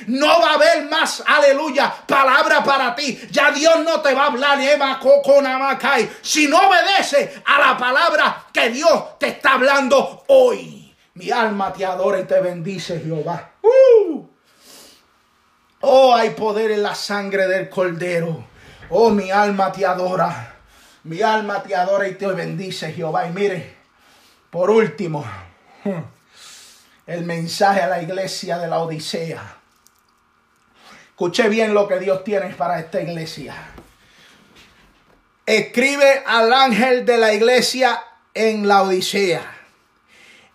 no 0.06 0.40
va 0.40 0.50
a 0.50 0.54
haber 0.54 0.84
más, 0.84 1.22
aleluya, 1.26 1.92
palabra 2.06 2.62
para 2.62 2.94
ti. 2.94 3.20
Ya 3.30 3.50
Dios 3.50 3.80
no 3.84 4.00
te 4.00 4.14
va 4.14 4.24
a 4.24 4.26
hablar, 4.26 4.58
si 6.22 6.46
no 6.46 6.58
obedece 6.58 7.42
a 7.44 7.58
la 7.58 7.76
palabra 7.76 8.44
que 8.52 8.70
Dios 8.70 9.18
te 9.18 9.28
está 9.28 9.52
hablando 9.54 10.24
hoy. 10.28 10.94
Mi 11.14 11.30
alma 11.30 11.72
te 11.72 11.84
adora 11.84 12.20
y 12.20 12.24
te 12.24 12.40
bendice, 12.40 13.00
Jehová. 13.00 13.49
Oh, 15.82 16.14
hay 16.14 16.30
poder 16.30 16.70
en 16.72 16.82
la 16.82 16.94
sangre 16.94 17.46
del 17.46 17.70
cordero. 17.70 18.44
Oh, 18.90 19.10
mi 19.10 19.30
alma 19.30 19.72
te 19.72 19.86
adora. 19.86 20.56
Mi 21.04 21.22
alma 21.22 21.62
te 21.62 21.74
adora 21.74 22.06
y 22.06 22.14
te 22.14 22.26
bendice, 22.26 22.92
Jehová. 22.92 23.26
Y 23.26 23.32
mire, 23.32 23.76
por 24.50 24.68
último, 24.68 25.24
el 27.06 27.24
mensaje 27.24 27.80
a 27.80 27.86
la 27.86 28.02
iglesia 28.02 28.58
de 28.58 28.68
la 28.68 28.80
Odisea. 28.80 29.56
Escuche 31.08 31.48
bien 31.48 31.72
lo 31.72 31.88
que 31.88 31.98
Dios 31.98 32.24
tiene 32.24 32.50
para 32.50 32.78
esta 32.78 33.00
iglesia. 33.00 33.54
Escribe 35.46 36.22
al 36.26 36.52
ángel 36.52 37.06
de 37.06 37.16
la 37.16 37.32
iglesia 37.32 38.02
en 38.34 38.68
la 38.68 38.82
Odisea. 38.82 39.58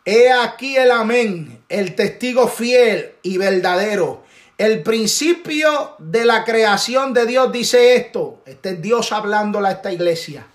He 0.05 0.31
aquí 0.31 0.77
el 0.77 0.91
amén, 0.91 1.63
el 1.67 1.95
testigo 1.95 2.47
fiel 2.47 3.15
y 3.23 3.39
verdadero 3.39 4.24
El 4.57 4.83
principio 4.83 5.95
de 5.99 6.23
la 6.23 6.45
creación 6.45 7.13
de 7.13 7.25
Dios 7.25 7.51
dice 7.51 7.95
esto. 7.95 8.41
Este 8.45 8.69
es 8.69 8.81
Dios 8.81 9.11
hablándole 9.11 9.67
a 9.67 9.71
esta 9.71 9.91
iglesia. 9.91 10.47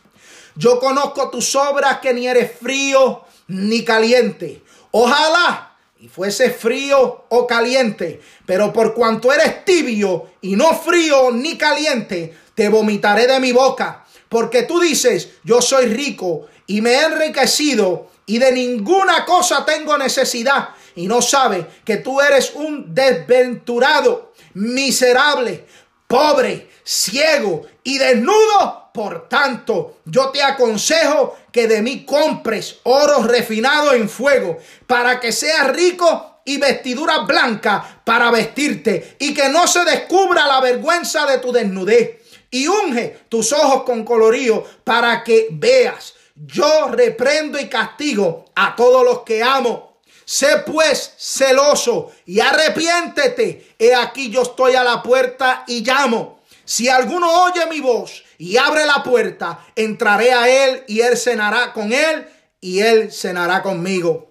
Yo 0.57 0.81
conozco 0.81 1.29
tus 1.29 1.55
obras 1.55 1.99
que 2.01 2.15
ni 2.15 2.27
eres 2.27 2.51
frío 2.59 3.25
ni 3.49 3.85
caliente. 3.85 4.63
Ojalá 4.93 5.77
y 5.99 6.09
fuese 6.09 6.51
frío 6.51 7.27
o 7.29 7.47
caliente, 7.47 8.23
pero 8.47 8.73
por 8.73 8.95
cuanto 8.95 9.35
eres 9.35 9.67
tibio 9.67 10.31
y 10.41 10.57
no 10.57 10.75
frío 10.75 11.31
ni 11.31 11.59
caliente, 11.59 12.35
te 12.55 12.71
vomitaré 12.71 13.27
de 13.27 13.39
mi 13.39 13.53
boca. 13.53 14.07
Porque 14.31 14.63
tú 14.63 14.81
dices, 14.81 15.29
yo 15.45 15.61
soy 15.61 15.87
rico 15.87 16.47
y 16.67 16.81
me 16.81 16.93
he 16.93 17.05
enriquecido 17.05 18.09
y 18.25 18.39
de 18.39 18.51
ninguna 18.53 19.27
cosa 19.27 19.67
tengo 19.67 19.99
necesidad 19.99 20.71
y 20.97 21.07
no 21.07 21.23
sabe 21.23 21.67
que 21.85 21.99
tú 21.99 22.21
eres 22.21 22.53
un 22.55 22.95
desventurado, 22.95 24.33
miserable, 24.55 25.65
pobre, 26.07 26.69
ciego 26.85 27.63
y 27.85 27.99
desnudo. 27.99 28.91
Por 28.93 29.29
tanto, 29.29 29.99
yo 30.05 30.31
te 30.31 30.43
aconsejo 30.43 31.37
que 31.53 31.69
de 31.69 31.81
mí 31.81 32.05
compres 32.05 32.79
oro 32.83 33.23
refinado 33.23 33.93
en 33.93 34.09
fuego 34.09 34.59
para 34.89 35.21
que 35.21 35.31
seas 35.31 35.69
rico 35.69 36.41
y 36.45 36.59
vestidura 36.59 37.19
blanca 37.19 38.03
para 38.05 38.33
vestirte 38.33 39.17
y 39.21 39.33
que 39.33 39.49
no 39.49 39.69
se 39.69 39.85
descubra 39.85 40.47
la 40.47 40.61
vergüenza 40.61 41.27
de 41.27 41.39
tu 41.39 41.53
desnudez. 41.53 42.19
Y 42.51 42.67
unge 42.67 43.21
tus 43.29 43.53
ojos 43.53 43.85
con 43.85 44.05
colorío 44.05 44.65
para 44.83 45.23
que 45.23 45.47
veas. 45.53 46.15
Yo 46.35 46.89
reprendo 46.89 47.61
y 47.61 47.69
castigo 47.69 48.47
a 48.57 48.75
todos 48.75 49.05
los 49.05 49.21
que 49.21 49.43
amo 49.43 49.90
Sé 50.31 50.59
pues 50.65 51.15
celoso 51.19 52.13
y 52.25 52.39
arrepiéntete. 52.39 53.75
He 53.77 53.93
aquí 53.97 54.31
yo 54.31 54.43
estoy 54.43 54.77
a 54.77 54.85
la 54.85 55.03
puerta 55.03 55.65
y 55.67 55.81
llamo. 55.83 56.39
Si 56.65 56.89
alguno 56.89 57.47
oye 57.47 57.67
mi 57.67 57.81
voz 57.81 58.23
y 58.39 58.57
abre 58.57 58.87
la 58.87 59.03
puerta, 59.03 59.67
entraré 59.75 60.33
a 60.33 60.49
él 60.49 60.85
y 60.87 61.01
él 61.01 61.17
cenará 61.17 61.73
con 61.73 61.93
él 61.93 62.29
y 62.61 62.79
él 62.79 63.13
cenará 63.13 63.61
conmigo. 63.61 64.31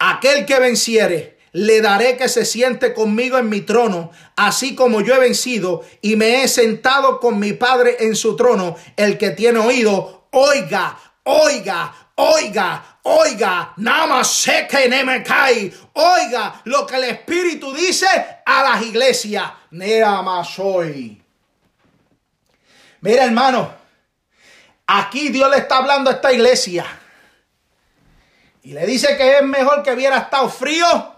Aquel 0.00 0.44
que 0.44 0.58
venciere, 0.58 1.38
le 1.52 1.80
daré 1.80 2.16
que 2.16 2.28
se 2.28 2.44
siente 2.44 2.92
conmigo 2.92 3.38
en 3.38 3.48
mi 3.48 3.60
trono, 3.60 4.10
así 4.34 4.74
como 4.74 5.02
yo 5.02 5.14
he 5.14 5.20
vencido 5.20 5.84
y 6.02 6.16
me 6.16 6.42
he 6.42 6.48
sentado 6.48 7.20
con 7.20 7.38
mi 7.38 7.52
Padre 7.52 7.98
en 8.00 8.16
su 8.16 8.34
trono. 8.34 8.74
El 8.96 9.18
que 9.18 9.30
tiene 9.30 9.60
oído, 9.60 10.26
oiga, 10.32 10.98
oiga, 11.22 12.12
oiga, 12.16 12.89
Oiga, 13.02 13.72
me 15.04 15.22
cae. 15.22 15.72
Oiga 15.94 16.60
lo 16.64 16.86
que 16.86 16.96
el 16.96 17.04
Espíritu 17.04 17.72
dice 17.72 18.06
a 18.44 18.62
las 18.62 18.82
iglesias. 18.82 19.50
Hoy. 20.58 21.22
Mira, 23.00 23.24
hermano, 23.24 23.72
aquí 24.86 25.30
Dios 25.30 25.50
le 25.50 25.58
está 25.58 25.78
hablando 25.78 26.10
a 26.10 26.14
esta 26.14 26.32
iglesia. 26.32 26.84
Y 28.62 28.72
le 28.74 28.84
dice 28.84 29.16
que 29.16 29.38
es 29.38 29.42
mejor 29.42 29.82
que 29.82 29.92
hubiera 29.92 30.18
estado 30.18 30.48
frío 30.50 31.14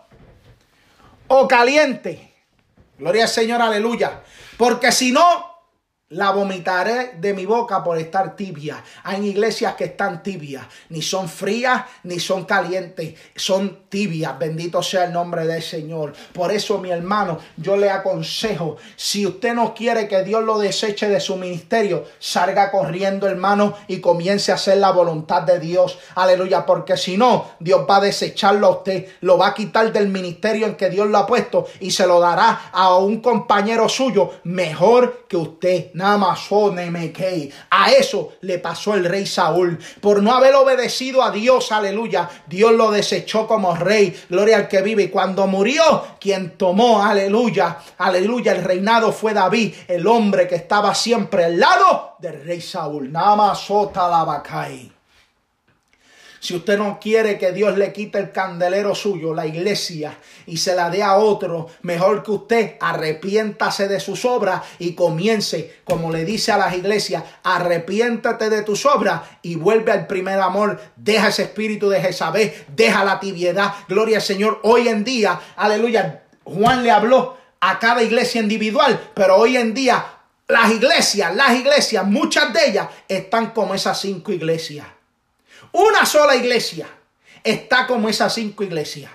o 1.26 1.48
caliente. 1.48 2.32
Gloria 2.98 3.24
al 3.24 3.28
Señor, 3.28 3.60
aleluya. 3.60 4.22
Porque 4.56 4.92
si 4.92 5.10
no, 5.10 5.51
la 6.12 6.30
vomitaré 6.30 7.14
de 7.18 7.32
mi 7.32 7.46
boca 7.46 7.82
por 7.82 7.98
estar 7.98 8.36
tibia. 8.36 8.82
Hay 9.04 9.26
iglesias 9.26 9.74
que 9.74 9.84
están 9.84 10.22
tibias. 10.22 10.66
Ni 10.90 11.00
son 11.00 11.28
frías 11.28 11.84
ni 12.04 12.20
son 12.20 12.44
calientes. 12.44 13.14
Son 13.34 13.84
tibias. 13.88 14.38
Bendito 14.38 14.82
sea 14.82 15.04
el 15.04 15.12
nombre 15.12 15.46
del 15.46 15.62
Señor. 15.62 16.12
Por 16.32 16.52
eso, 16.52 16.78
mi 16.78 16.90
hermano, 16.90 17.38
yo 17.56 17.76
le 17.76 17.90
aconsejo, 17.90 18.76
si 18.96 19.26
usted 19.26 19.54
no 19.54 19.74
quiere 19.74 20.06
que 20.06 20.22
Dios 20.22 20.44
lo 20.44 20.58
deseche 20.58 21.08
de 21.08 21.20
su 21.20 21.36
ministerio, 21.36 22.04
salga 22.18 22.70
corriendo, 22.70 23.26
hermano, 23.26 23.74
y 23.88 24.00
comience 24.00 24.52
a 24.52 24.56
hacer 24.56 24.78
la 24.78 24.90
voluntad 24.90 25.42
de 25.42 25.58
Dios. 25.60 25.98
Aleluya. 26.14 26.66
Porque 26.66 26.96
si 26.96 27.16
no, 27.16 27.52
Dios 27.58 27.86
va 27.88 27.96
a 27.96 28.00
desecharlo 28.00 28.66
a 28.66 28.70
usted. 28.70 29.06
Lo 29.22 29.38
va 29.38 29.48
a 29.48 29.54
quitar 29.54 29.90
del 29.92 30.08
ministerio 30.08 30.66
en 30.66 30.76
que 30.76 30.90
Dios 30.90 31.08
lo 31.08 31.18
ha 31.18 31.26
puesto 31.26 31.66
y 31.80 31.90
se 31.90 32.06
lo 32.06 32.20
dará 32.20 32.70
a 32.72 32.96
un 32.96 33.20
compañero 33.22 33.88
suyo 33.88 34.30
mejor 34.44 35.24
que 35.26 35.36
usted. 35.38 35.90
A 37.70 37.90
eso 37.92 38.34
le 38.42 38.58
pasó 38.58 38.94
el 38.94 39.04
rey 39.04 39.26
Saúl. 39.26 39.78
Por 40.00 40.22
no 40.22 40.32
haber 40.32 40.54
obedecido 40.54 41.22
a 41.22 41.30
Dios, 41.30 41.72
aleluya, 41.72 42.28
Dios 42.46 42.72
lo 42.72 42.90
desechó 42.90 43.46
como 43.46 43.74
rey. 43.74 44.14
Gloria 44.28 44.56
al 44.56 44.68
que 44.68 44.82
vive. 44.82 45.04
Y 45.04 45.08
cuando 45.08 45.46
murió, 45.46 46.04
quien 46.20 46.56
tomó, 46.56 47.02
aleluya, 47.02 47.78
aleluya, 47.98 48.52
el 48.52 48.64
reinado 48.64 49.12
fue 49.12 49.32
David, 49.32 49.74
el 49.88 50.06
hombre 50.06 50.46
que 50.48 50.56
estaba 50.56 50.94
siempre 50.94 51.44
al 51.44 51.58
lado 51.58 52.16
del 52.18 52.44
rey 52.44 52.60
Saúl. 52.60 53.10
Namasota 53.10 54.08
la 54.08 54.42
si 56.42 56.56
usted 56.56 56.76
no 56.76 56.98
quiere 57.00 57.38
que 57.38 57.52
Dios 57.52 57.78
le 57.78 57.92
quite 57.92 58.18
el 58.18 58.32
candelero 58.32 58.96
suyo, 58.96 59.32
la 59.32 59.46
iglesia, 59.46 60.18
y 60.44 60.56
se 60.56 60.74
la 60.74 60.90
dé 60.90 61.00
a 61.00 61.14
otro, 61.14 61.68
mejor 61.82 62.24
que 62.24 62.32
usted 62.32 62.76
arrepiéntase 62.80 63.86
de 63.86 64.00
sus 64.00 64.24
obras 64.24 64.60
y 64.80 64.94
comience, 64.94 65.76
como 65.84 66.10
le 66.10 66.24
dice 66.24 66.50
a 66.50 66.58
las 66.58 66.74
iglesias, 66.74 67.22
arrepiéntate 67.44 68.50
de 68.50 68.62
tus 68.62 68.84
obras 68.86 69.22
y 69.42 69.54
vuelve 69.54 69.92
al 69.92 70.08
primer 70.08 70.40
amor. 70.40 70.80
Deja 70.96 71.28
ese 71.28 71.44
espíritu 71.44 71.88
de 71.88 72.00
Jezabel, 72.00 72.52
deja 72.74 73.04
la 73.04 73.20
tibiedad. 73.20 73.72
Gloria 73.88 74.16
al 74.16 74.22
Señor. 74.22 74.58
Hoy 74.64 74.88
en 74.88 75.04
día, 75.04 75.38
aleluya, 75.54 76.24
Juan 76.42 76.82
le 76.82 76.90
habló 76.90 77.36
a 77.60 77.78
cada 77.78 78.02
iglesia 78.02 78.40
individual, 78.40 79.12
pero 79.14 79.36
hoy 79.36 79.56
en 79.56 79.74
día 79.74 80.04
las 80.48 80.72
iglesias, 80.72 81.36
las 81.36 81.52
iglesias, 81.52 82.04
muchas 82.04 82.52
de 82.52 82.66
ellas 82.66 82.88
están 83.06 83.52
como 83.52 83.76
esas 83.76 84.00
cinco 84.00 84.32
iglesias. 84.32 84.88
Una 85.72 86.04
sola 86.04 86.36
iglesia 86.36 86.86
está 87.42 87.86
como 87.86 88.08
esas 88.08 88.34
cinco 88.34 88.62
iglesias. 88.62 89.10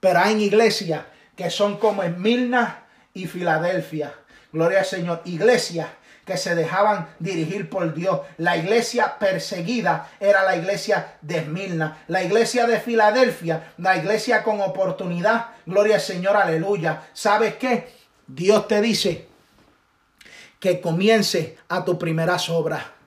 Pero 0.00 0.20
hay 0.20 0.42
iglesias 0.42 1.04
que 1.36 1.50
son 1.50 1.78
como 1.78 2.02
Esmirna 2.02 2.84
y 3.12 3.26
Filadelfia. 3.26 4.14
Gloria 4.52 4.80
al 4.80 4.86
Señor. 4.86 5.22
Iglesias 5.24 5.88
que 6.24 6.36
se 6.36 6.54
dejaban 6.54 7.08
dirigir 7.18 7.68
por 7.68 7.94
Dios. 7.94 8.20
La 8.38 8.56
iglesia 8.56 9.18
perseguida 9.18 10.10
era 10.20 10.44
la 10.44 10.56
iglesia 10.56 11.16
de 11.20 11.38
Esmirna. 11.38 12.04
La 12.08 12.22
iglesia 12.22 12.66
de 12.66 12.80
Filadelfia, 12.80 13.72
la 13.78 13.96
iglesia 13.96 14.42
con 14.42 14.60
oportunidad. 14.60 15.46
Gloria 15.66 15.96
al 15.96 16.00
Señor, 16.00 16.36
aleluya. 16.36 17.08
¿Sabes 17.12 17.56
qué? 17.56 17.92
Dios 18.26 18.68
te 18.68 18.80
dice 18.80 19.26
que 20.60 20.80
comience 20.80 21.56
a 21.68 21.84
tu 21.84 21.98
primera 21.98 22.36
obra 22.48 22.97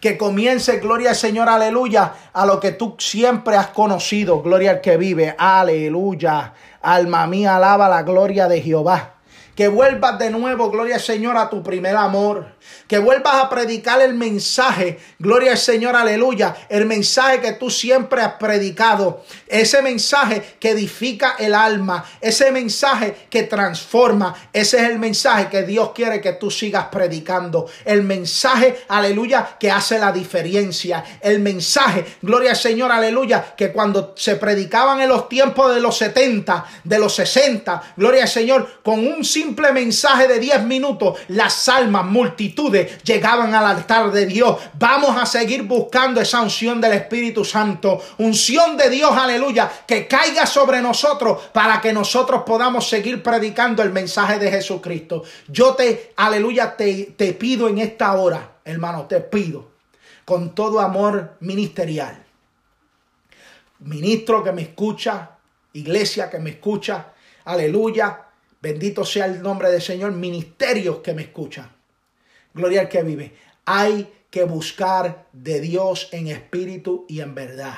que 0.00 0.18
comience, 0.18 0.78
gloria 0.78 1.10
al 1.10 1.16
Señor, 1.16 1.48
aleluya, 1.48 2.12
a 2.32 2.46
lo 2.46 2.60
que 2.60 2.72
tú 2.72 2.96
siempre 2.98 3.56
has 3.56 3.68
conocido, 3.68 4.42
gloria 4.42 4.72
al 4.72 4.80
que 4.80 4.96
vive, 4.96 5.34
aleluya. 5.38 6.52
Alma 6.82 7.26
mía, 7.26 7.56
alaba 7.56 7.88
la 7.88 8.02
gloria 8.02 8.48
de 8.48 8.60
Jehová. 8.60 9.14
Que 9.54 9.68
vuelvas 9.68 10.18
de 10.18 10.30
nuevo, 10.30 10.70
gloria 10.70 10.96
al 10.96 11.00
Señor, 11.00 11.36
a 11.36 11.48
tu 11.48 11.62
primer 11.62 11.96
amor. 11.96 12.55
Que 12.88 12.98
vuelvas 12.98 13.34
a 13.36 13.48
predicar 13.48 14.00
el 14.00 14.14
mensaje, 14.14 14.98
gloria 15.18 15.52
al 15.52 15.58
Señor, 15.58 15.96
aleluya. 15.96 16.54
El 16.68 16.86
mensaje 16.86 17.40
que 17.40 17.52
tú 17.52 17.70
siempre 17.70 18.22
has 18.22 18.34
predicado. 18.34 19.24
Ese 19.46 19.82
mensaje 19.82 20.56
que 20.60 20.70
edifica 20.70 21.36
el 21.38 21.54
alma. 21.54 22.04
Ese 22.20 22.50
mensaje 22.52 23.26
que 23.28 23.44
transforma. 23.44 24.34
Ese 24.52 24.78
es 24.78 24.90
el 24.90 24.98
mensaje 24.98 25.48
que 25.48 25.62
Dios 25.62 25.90
quiere 25.94 26.20
que 26.20 26.34
tú 26.34 26.50
sigas 26.50 26.86
predicando. 26.86 27.66
El 27.84 28.02
mensaje, 28.02 28.84
aleluya, 28.88 29.56
que 29.58 29.70
hace 29.70 29.98
la 29.98 30.12
diferencia. 30.12 31.04
El 31.20 31.40
mensaje, 31.40 32.04
gloria 32.22 32.50
al 32.50 32.56
Señor, 32.56 32.92
aleluya, 32.92 33.54
que 33.56 33.72
cuando 33.72 34.14
se 34.16 34.36
predicaban 34.36 35.00
en 35.00 35.08
los 35.08 35.28
tiempos 35.28 35.74
de 35.74 35.80
los 35.80 35.96
70, 35.98 36.64
de 36.84 36.98
los 36.98 37.14
60, 37.14 37.94
gloria 37.96 38.22
al 38.22 38.28
Señor, 38.28 38.80
con 38.82 39.06
un 39.06 39.24
simple 39.24 39.72
mensaje 39.72 40.28
de 40.28 40.38
10 40.38 40.64
minutos, 40.64 41.18
las 41.28 41.68
almas, 41.68 42.04
llegaban 43.04 43.54
al 43.54 43.66
altar 43.66 44.10
de 44.10 44.26
Dios. 44.26 44.58
Vamos 44.78 45.16
a 45.16 45.26
seguir 45.26 45.62
buscando 45.62 46.20
esa 46.20 46.40
unción 46.40 46.80
del 46.80 46.92
Espíritu 46.92 47.44
Santo, 47.44 48.02
unción 48.18 48.76
de 48.76 48.90
Dios, 48.90 49.10
aleluya, 49.16 49.70
que 49.86 50.06
caiga 50.06 50.46
sobre 50.46 50.80
nosotros 50.80 51.44
para 51.52 51.80
que 51.80 51.92
nosotros 51.92 52.42
podamos 52.44 52.88
seguir 52.88 53.22
predicando 53.22 53.82
el 53.82 53.92
mensaje 53.92 54.38
de 54.38 54.50
Jesucristo. 54.50 55.22
Yo 55.48 55.74
te, 55.74 56.12
aleluya, 56.16 56.76
te, 56.76 57.14
te 57.16 57.32
pido 57.34 57.68
en 57.68 57.78
esta 57.78 58.14
hora, 58.14 58.56
hermano, 58.64 59.06
te 59.06 59.20
pido 59.20 59.70
con 60.24 60.54
todo 60.54 60.80
amor 60.80 61.36
ministerial. 61.40 62.24
Ministro 63.80 64.42
que 64.42 64.52
me 64.52 64.62
escucha, 64.62 65.30
iglesia 65.74 66.30
que 66.30 66.38
me 66.38 66.50
escucha, 66.50 67.12
aleluya, 67.44 68.26
Bendito 68.66 69.04
sea 69.04 69.26
el 69.26 69.42
nombre 69.42 69.70
del 69.70 69.80
Señor. 69.80 70.10
Ministerios 70.10 70.98
que 70.98 71.14
me 71.14 71.22
escuchan. 71.22 71.75
Gloria 72.56 72.80
al 72.80 72.88
que 72.88 73.02
vive. 73.02 73.34
Hay 73.66 74.10
que 74.30 74.44
buscar 74.44 75.26
de 75.34 75.60
Dios 75.60 76.08
en 76.10 76.28
espíritu 76.28 77.04
y 77.06 77.20
en 77.20 77.34
verdad. 77.34 77.74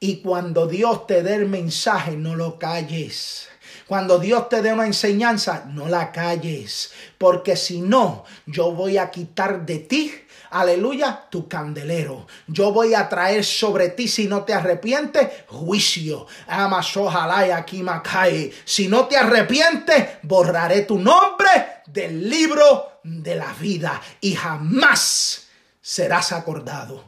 Y 0.00 0.22
cuando 0.22 0.66
Dios 0.66 1.06
te 1.06 1.22
dé 1.22 1.34
el 1.34 1.46
mensaje, 1.46 2.16
no 2.16 2.34
lo 2.34 2.58
calles. 2.58 3.48
Cuando 3.86 4.18
Dios 4.18 4.48
te 4.48 4.62
dé 4.62 4.72
una 4.72 4.86
enseñanza, 4.86 5.66
no 5.68 5.88
la 5.88 6.10
calles, 6.10 6.92
porque 7.18 7.54
si 7.54 7.82
no, 7.82 8.24
yo 8.46 8.72
voy 8.72 8.96
a 8.96 9.10
quitar 9.10 9.66
de 9.66 9.78
ti 9.78 10.10
aleluya, 10.54 11.26
tu 11.28 11.48
candelero. 11.48 12.26
Yo 12.46 12.72
voy 12.72 12.94
a 12.94 13.08
traer 13.08 13.44
sobre 13.44 13.88
ti, 13.90 14.06
si 14.06 14.28
no 14.28 14.44
te 14.44 14.54
arrepientes, 14.54 15.28
juicio. 15.48 16.26
Si 18.64 18.88
no 18.88 19.06
te 19.06 19.16
arrepientes, 19.16 20.08
borraré 20.22 20.82
tu 20.82 20.98
nombre 20.98 21.82
del 21.86 22.30
libro 22.30 23.00
de 23.02 23.34
la 23.34 23.52
vida 23.54 24.00
y 24.20 24.34
jamás 24.34 25.48
serás 25.80 26.32
acordado. 26.32 27.04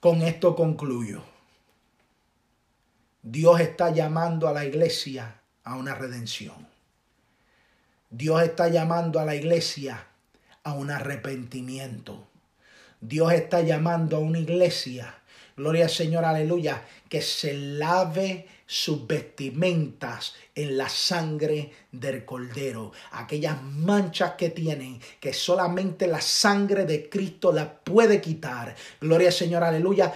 Con 0.00 0.22
esto 0.22 0.54
concluyo. 0.54 1.22
Dios 3.20 3.60
está 3.60 3.90
llamando 3.90 4.48
a 4.48 4.52
la 4.52 4.64
iglesia 4.64 5.40
a 5.64 5.76
una 5.76 5.94
redención. 5.94 6.71
Dios 8.12 8.42
está 8.42 8.68
llamando 8.68 9.20
a 9.20 9.24
la 9.24 9.34
iglesia 9.34 10.06
a 10.64 10.74
un 10.74 10.90
arrepentimiento. 10.90 12.28
Dios 13.00 13.32
está 13.32 13.62
llamando 13.62 14.18
a 14.18 14.20
una 14.20 14.38
iglesia, 14.38 15.14
gloria 15.56 15.84
al 15.84 15.90
Señor, 15.90 16.26
aleluya, 16.26 16.84
que 17.08 17.22
se 17.22 17.54
lave 17.54 18.46
sus 18.66 19.06
vestimentas 19.06 20.34
en 20.54 20.76
la 20.76 20.90
sangre 20.90 21.72
del 21.90 22.26
cordero. 22.26 22.92
Aquellas 23.12 23.62
manchas 23.62 24.32
que 24.32 24.50
tienen, 24.50 25.00
que 25.18 25.32
solamente 25.32 26.06
la 26.06 26.20
sangre 26.20 26.84
de 26.84 27.08
Cristo 27.08 27.50
la 27.50 27.72
puede 27.72 28.20
quitar. 28.20 28.76
Gloria 29.00 29.28
al 29.28 29.34
Señor, 29.34 29.64
aleluya. 29.64 30.12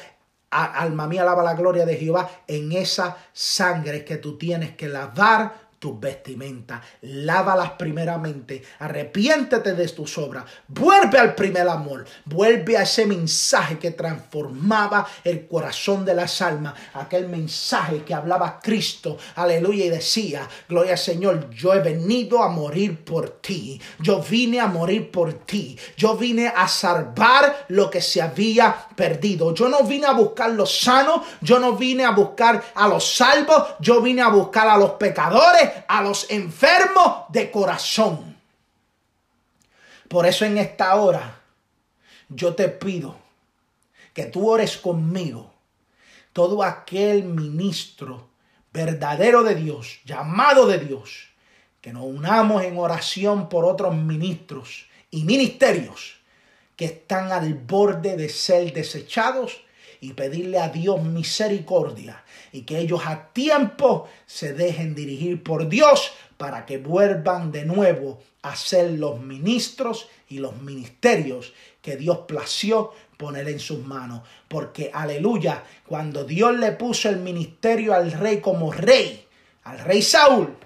Alma 0.51 1.09
mía, 1.09 1.23
alaba 1.23 1.43
la 1.43 1.55
gloria 1.55 1.87
de 1.87 1.97
Jehová. 1.97 2.43
En 2.47 2.73
esa 2.73 3.17
sangre 3.33 4.05
que 4.05 4.19
tú 4.19 4.37
tienes 4.37 4.77
que 4.77 4.89
lavar 4.89 5.66
tus 5.87 6.01
vestimentas, 6.01 6.81
lávalas 7.03 7.71
primeramente, 7.79 8.61
arrepiéntete 8.81 9.75
de 9.75 9.87
tus 9.87 10.19
obras, 10.19 10.45
vuelve 10.67 11.17
al 11.17 11.37
primer 11.37 11.69
amor, 11.69 12.05
vuelve 12.25 12.77
a 12.77 12.83
ese 12.83 13.07
mensaje 13.07 13.79
que 13.79 13.93
transformaba 13.93 15.07
el 15.23 15.47
corazón 15.47 16.05
de 16.05 16.13
las 16.13 16.43
almas, 16.43 16.75
aquel 16.95 17.29
mensaje 17.29 18.03
que 18.03 18.15
hablaba 18.15 18.59
Cristo, 18.61 19.17
aleluya, 19.37 19.85
y 19.85 19.91
decía, 19.91 20.49
gloria 20.69 20.95
al 20.95 20.99
Señor, 20.99 21.51
yo 21.51 21.73
he 21.73 21.79
venido 21.79 22.43
a 22.43 22.49
morir 22.49 23.05
por 23.05 23.41
ti, 23.41 23.81
yo 24.01 24.21
vine 24.21 24.59
a 24.59 24.67
morir 24.67 25.13
por 25.13 25.35
ti, 25.35 25.79
yo 25.97 26.17
vine 26.17 26.49
a 26.49 26.67
salvar 26.67 27.67
lo 27.69 27.89
que 27.89 28.01
se 28.01 28.21
había 28.21 28.75
perdido, 28.97 29.55
yo 29.55 29.69
no 29.69 29.85
vine 29.85 30.07
a 30.07 30.13
buscar 30.15 30.51
los 30.51 30.81
sanos, 30.81 31.21
yo 31.41 31.61
no 31.61 31.77
vine 31.77 32.05
a 32.05 32.11
buscar 32.11 32.61
a 32.75 32.89
los 32.89 33.09
salvos, 33.15 33.63
yo 33.79 34.03
vine 34.03 34.23
a 34.23 34.31
buscar 34.31 34.67
a 34.67 34.77
los 34.77 34.97
pecadores, 34.97 35.76
a 35.89 36.03
los 36.03 36.31
enfermos 36.31 37.25
de 37.31 37.51
corazón. 37.51 38.37
Por 40.09 40.27
eso 40.27 40.45
en 40.45 40.59
esta 40.59 40.95
hora 40.97 41.41
yo 42.29 42.55
te 42.55 42.69
pido 42.69 43.17
que 44.13 44.25
tú 44.25 44.49
ores 44.49 44.77
conmigo. 44.77 45.53
Todo 46.33 46.63
aquel 46.63 47.25
ministro 47.25 48.29
verdadero 48.73 49.43
de 49.43 49.55
Dios, 49.55 50.01
llamado 50.05 50.67
de 50.67 50.79
Dios, 50.79 51.29
que 51.81 51.93
nos 51.93 52.05
unamos 52.05 52.63
en 52.63 52.79
oración 52.79 53.49
por 53.49 53.65
otros 53.65 53.95
ministros 53.95 54.87
y 55.11 55.25
ministerios 55.25 56.17
que 56.77 56.87
están 56.87 57.33
al 57.33 57.55
borde 57.55 58.17
de 58.17 58.29
ser 58.29 58.73
desechados 58.73 59.66
y 60.01 60.13
pedirle 60.13 60.59
a 60.59 60.69
Dios 60.69 61.03
misericordia 61.03 62.25
y 62.53 62.63
que 62.63 62.79
ellos 62.79 63.03
a 63.07 63.29
tiempo 63.33 64.09
se 64.27 64.53
dejen 64.53 64.95
dirigir 64.95 65.43
por 65.43 65.69
Dios 65.69 66.13
para 66.37 66.67
que 66.67 66.79
vuelvan 66.79 67.53
de 67.53 67.65
nuevo 67.65 68.21
a 68.43 68.55
ser 68.57 68.93
los 68.93 69.21
ministros 69.21 70.09
y 70.29 70.39
los 70.39 70.57
ministerios 70.61 71.53
que 71.83 71.97
Dios 71.97 72.19
plació 72.29 72.93
poner 73.17 73.49
en 73.49 73.61
sus 73.61 73.85
manos. 73.85 74.23
Porque, 74.49 74.91
aleluya, 74.93 75.65
cuando 75.87 76.25
Dios 76.25 76.57
le 76.57 76.73
puso 76.73 77.09
el 77.09 77.19
ministerio 77.19 77.95
al 77.95 78.13
rey 78.13 78.41
como 78.41 78.73
rey, 78.73 79.27
al 79.65 79.79
rey 79.81 80.03
Saúl, 80.03 80.57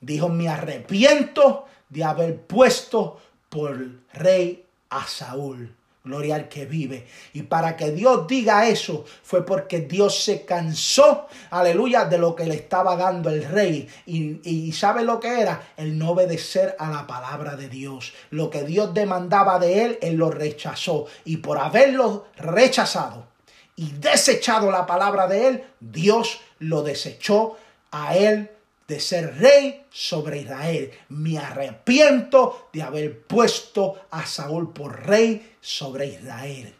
dijo, 0.00 0.28
me 0.28 0.48
arrepiento 0.48 1.66
de 1.88 2.04
haber 2.04 2.40
puesto 2.42 3.20
por 3.48 3.78
rey 4.12 4.64
a 4.90 5.06
Saúl. 5.06 5.74
Gloria 6.04 6.34
al 6.34 6.50
que 6.50 6.66
vive. 6.66 7.06
Y 7.32 7.44
para 7.44 7.78
que 7.78 7.90
Dios 7.90 8.26
diga 8.26 8.68
eso 8.68 9.06
fue 9.22 9.46
porque 9.46 9.80
Dios 9.80 10.22
se 10.22 10.44
cansó, 10.44 11.28
aleluya, 11.48 12.04
de 12.04 12.18
lo 12.18 12.34
que 12.34 12.44
le 12.44 12.56
estaba 12.56 12.94
dando 12.94 13.30
el 13.30 13.42
rey. 13.42 13.88
Y, 14.04 14.70
sabe 14.72 15.02
lo 15.02 15.18
que 15.18 15.40
era? 15.40 15.72
El 15.78 15.96
no 15.98 16.10
obedecer 16.10 16.76
a 16.78 16.90
la 16.90 17.06
palabra 17.06 17.56
de 17.56 17.70
Dios. 17.70 18.12
Lo 18.28 18.50
que 18.50 18.64
Dios 18.64 18.92
demandaba 18.92 19.58
de 19.58 19.82
él, 19.82 19.98
él 20.02 20.16
lo 20.16 20.30
rechazó. 20.30 21.06
Y 21.24 21.38
por 21.38 21.56
haberlo 21.58 22.26
rechazado 22.36 23.26
y 23.74 23.90
desechado 23.92 24.70
la 24.70 24.84
palabra 24.84 25.26
de 25.26 25.48
él, 25.48 25.64
Dios 25.80 26.42
lo 26.58 26.82
desechó 26.82 27.56
a 27.92 28.14
él 28.14 28.50
de 28.86 29.00
ser 29.00 29.38
rey 29.38 29.86
sobre 29.90 30.40
Israel. 30.40 30.90
Me 31.08 31.38
arrepiento 31.38 32.68
de 32.72 32.82
haber 32.82 33.22
puesto 33.22 34.06
a 34.10 34.26
Saúl 34.26 34.72
por 34.72 35.06
rey 35.06 35.56
sobre 35.60 36.06
Israel. 36.06 36.74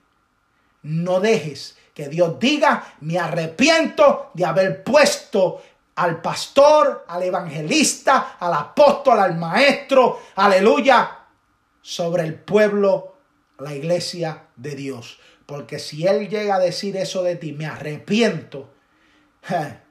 No 0.82 1.20
dejes 1.20 1.76
que 1.94 2.08
Dios 2.08 2.38
diga, 2.38 2.94
me 3.00 3.18
arrepiento 3.18 4.30
de 4.34 4.44
haber 4.44 4.82
puesto 4.82 5.62
al 5.96 6.20
pastor, 6.20 7.04
al 7.08 7.22
evangelista, 7.22 8.36
al 8.38 8.52
apóstol, 8.52 9.20
al 9.20 9.36
maestro, 9.36 10.20
aleluya, 10.34 11.18
sobre 11.80 12.24
el 12.24 12.34
pueblo, 12.34 13.14
la 13.58 13.74
iglesia 13.74 14.48
de 14.56 14.74
Dios. 14.74 15.20
Porque 15.46 15.78
si 15.78 16.06
Él 16.06 16.28
llega 16.28 16.56
a 16.56 16.60
decir 16.60 16.96
eso 16.96 17.22
de 17.22 17.36
ti, 17.36 17.52
me 17.52 17.66
arrepiento, 17.66 18.70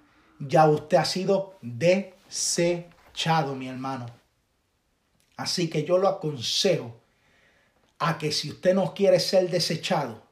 ya 0.47 0.67
usted 0.67 0.97
ha 0.97 1.05
sido 1.05 1.57
desechado, 1.61 3.55
mi 3.55 3.67
hermano. 3.67 4.05
Así 5.37 5.69
que 5.69 5.83
yo 5.83 5.97
lo 5.97 6.07
aconsejo 6.07 6.99
a 7.99 8.17
que 8.17 8.31
si 8.31 8.49
usted 8.49 8.73
no 8.73 8.93
quiere 8.93 9.19
ser 9.19 9.49
desechado 9.49 10.23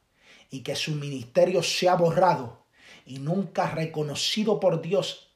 y 0.49 0.61
que 0.61 0.75
su 0.75 0.95
ministerio 0.95 1.63
sea 1.63 1.95
borrado 1.95 2.65
y 3.05 3.19
nunca 3.19 3.71
reconocido 3.71 4.59
por 4.59 4.81
Dios, 4.81 5.29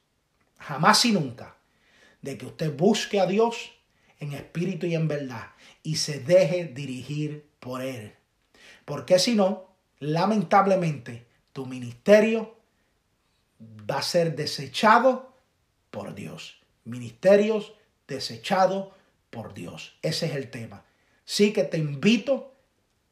jamás 0.58 1.04
y 1.04 1.12
nunca, 1.12 1.56
de 2.22 2.38
que 2.38 2.46
usted 2.46 2.76
busque 2.76 3.20
a 3.20 3.26
Dios 3.26 3.72
en 4.18 4.32
espíritu 4.32 4.86
y 4.86 4.94
en 4.94 5.08
verdad 5.08 5.50
y 5.82 5.96
se 5.96 6.20
deje 6.20 6.66
dirigir 6.66 7.48
por 7.60 7.82
Él. 7.82 8.14
Porque 8.84 9.18
si 9.18 9.34
no, 9.34 9.74
lamentablemente, 9.98 11.26
tu 11.52 11.66
ministerio 11.66 12.55
va 13.60 13.98
a 13.98 14.02
ser 14.02 14.36
desechado 14.36 15.32
por 15.90 16.14
Dios. 16.14 16.60
Ministerios 16.84 17.74
desechados 18.06 18.88
por 19.30 19.54
Dios. 19.54 19.96
Ese 20.02 20.26
es 20.26 20.36
el 20.36 20.50
tema. 20.50 20.84
Sí 21.24 21.52
que 21.52 21.64
te 21.64 21.78
invito 21.78 22.54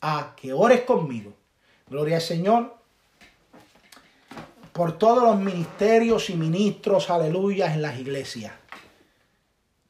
a 0.00 0.34
que 0.36 0.52
ores 0.52 0.82
conmigo. 0.82 1.34
Gloria 1.88 2.16
al 2.16 2.22
Señor. 2.22 2.76
Por 4.72 4.98
todos 4.98 5.22
los 5.22 5.38
ministerios 5.38 6.30
y 6.30 6.34
ministros, 6.34 7.10
aleluya, 7.10 7.72
en 7.72 7.82
las 7.82 7.98
iglesias. 7.98 8.52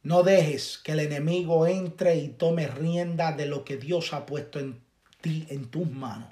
No 0.03 0.23
dejes 0.23 0.79
que 0.79 0.93
el 0.93 1.01
enemigo 1.01 1.67
entre 1.67 2.17
y 2.17 2.29
tome 2.29 2.67
rienda 2.67 3.33
de 3.33 3.47
lo 3.47 3.65
que 3.65 3.79
Dios 3.79 4.13
ha 4.13 4.27
puesto 4.27 4.59
en 4.61 4.83
ti, 5.23 5.47
en 5.49 5.71
tus 5.71 5.91
manos 5.91 6.29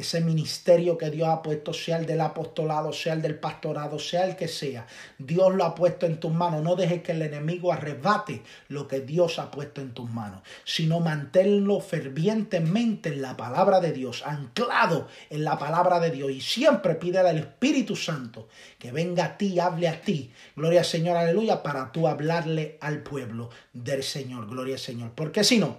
ese 0.00 0.20
ministerio 0.20 0.98
que 0.98 1.10
Dios 1.10 1.28
ha 1.28 1.42
puesto, 1.42 1.72
sea 1.72 1.98
el 1.98 2.06
del 2.06 2.20
apostolado, 2.20 2.92
sea 2.92 3.14
el 3.14 3.22
del 3.22 3.38
pastorado, 3.38 3.98
sea 3.98 4.24
el 4.24 4.36
que 4.36 4.48
sea, 4.48 4.86
Dios 5.18 5.54
lo 5.54 5.64
ha 5.64 5.74
puesto 5.74 6.06
en 6.06 6.18
tus 6.18 6.32
manos. 6.32 6.62
No 6.62 6.76
dejes 6.76 7.02
que 7.02 7.12
el 7.12 7.22
enemigo 7.22 7.72
arrebate 7.72 8.42
lo 8.68 8.88
que 8.88 9.00
Dios 9.00 9.38
ha 9.38 9.50
puesto 9.50 9.80
en 9.80 9.94
tus 9.94 10.10
manos, 10.10 10.42
sino 10.64 11.00
manténlo 11.00 11.80
fervientemente 11.80 13.10
en 13.10 13.22
la 13.22 13.36
palabra 13.36 13.80
de 13.80 13.92
Dios, 13.92 14.22
anclado 14.26 15.08
en 15.30 15.44
la 15.44 15.58
palabra 15.58 16.00
de 16.00 16.10
Dios. 16.10 16.30
Y 16.30 16.40
siempre 16.40 16.94
pide 16.94 17.18
al 17.18 17.38
Espíritu 17.38 17.96
Santo 17.96 18.48
que 18.78 18.92
venga 18.92 19.24
a 19.24 19.36
ti, 19.36 19.60
hable 19.60 19.88
a 19.88 20.00
ti. 20.00 20.32
Gloria 20.56 20.80
al 20.80 20.86
Señor, 20.86 21.16
aleluya, 21.16 21.62
para 21.62 21.92
tú 21.92 22.08
hablarle 22.08 22.78
al 22.80 23.02
pueblo 23.02 23.50
del 23.72 24.02
Señor. 24.02 24.48
Gloria 24.48 24.74
al 24.74 24.80
Señor. 24.80 25.12
Porque 25.14 25.44
si 25.44 25.58
no, 25.58 25.78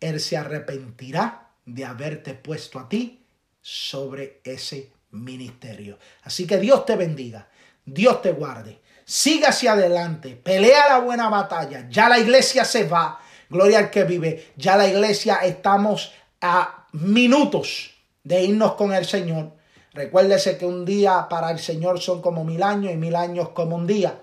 Él 0.00 0.20
se 0.20 0.36
arrepentirá 0.36 1.41
de 1.64 1.84
haberte 1.84 2.34
puesto 2.34 2.78
a 2.78 2.88
ti 2.88 3.24
sobre 3.60 4.40
ese 4.44 4.92
ministerio. 5.10 5.98
Así 6.22 6.46
que 6.46 6.58
Dios 6.58 6.84
te 6.84 6.96
bendiga, 6.96 7.48
Dios 7.84 8.22
te 8.22 8.32
guarde, 8.32 8.80
siga 9.04 9.48
hacia 9.48 9.72
adelante, 9.72 10.36
pelea 10.36 10.88
la 10.88 10.98
buena 10.98 11.28
batalla, 11.28 11.88
ya 11.88 12.08
la 12.08 12.18
iglesia 12.18 12.64
se 12.64 12.88
va, 12.88 13.20
gloria 13.48 13.78
al 13.78 13.90
que 13.90 14.04
vive, 14.04 14.52
ya 14.56 14.76
la 14.76 14.88
iglesia 14.88 15.36
estamos 15.36 16.12
a 16.40 16.86
minutos 16.92 17.90
de 18.24 18.42
irnos 18.44 18.74
con 18.74 18.92
el 18.92 19.04
Señor. 19.04 19.52
Recuérdese 19.92 20.56
que 20.56 20.64
un 20.64 20.84
día 20.84 21.26
para 21.28 21.50
el 21.50 21.58
Señor 21.58 22.00
son 22.00 22.22
como 22.22 22.44
mil 22.44 22.62
años 22.62 22.92
y 22.92 22.96
mil 22.96 23.14
años 23.14 23.50
como 23.50 23.76
un 23.76 23.86
día. 23.86 24.22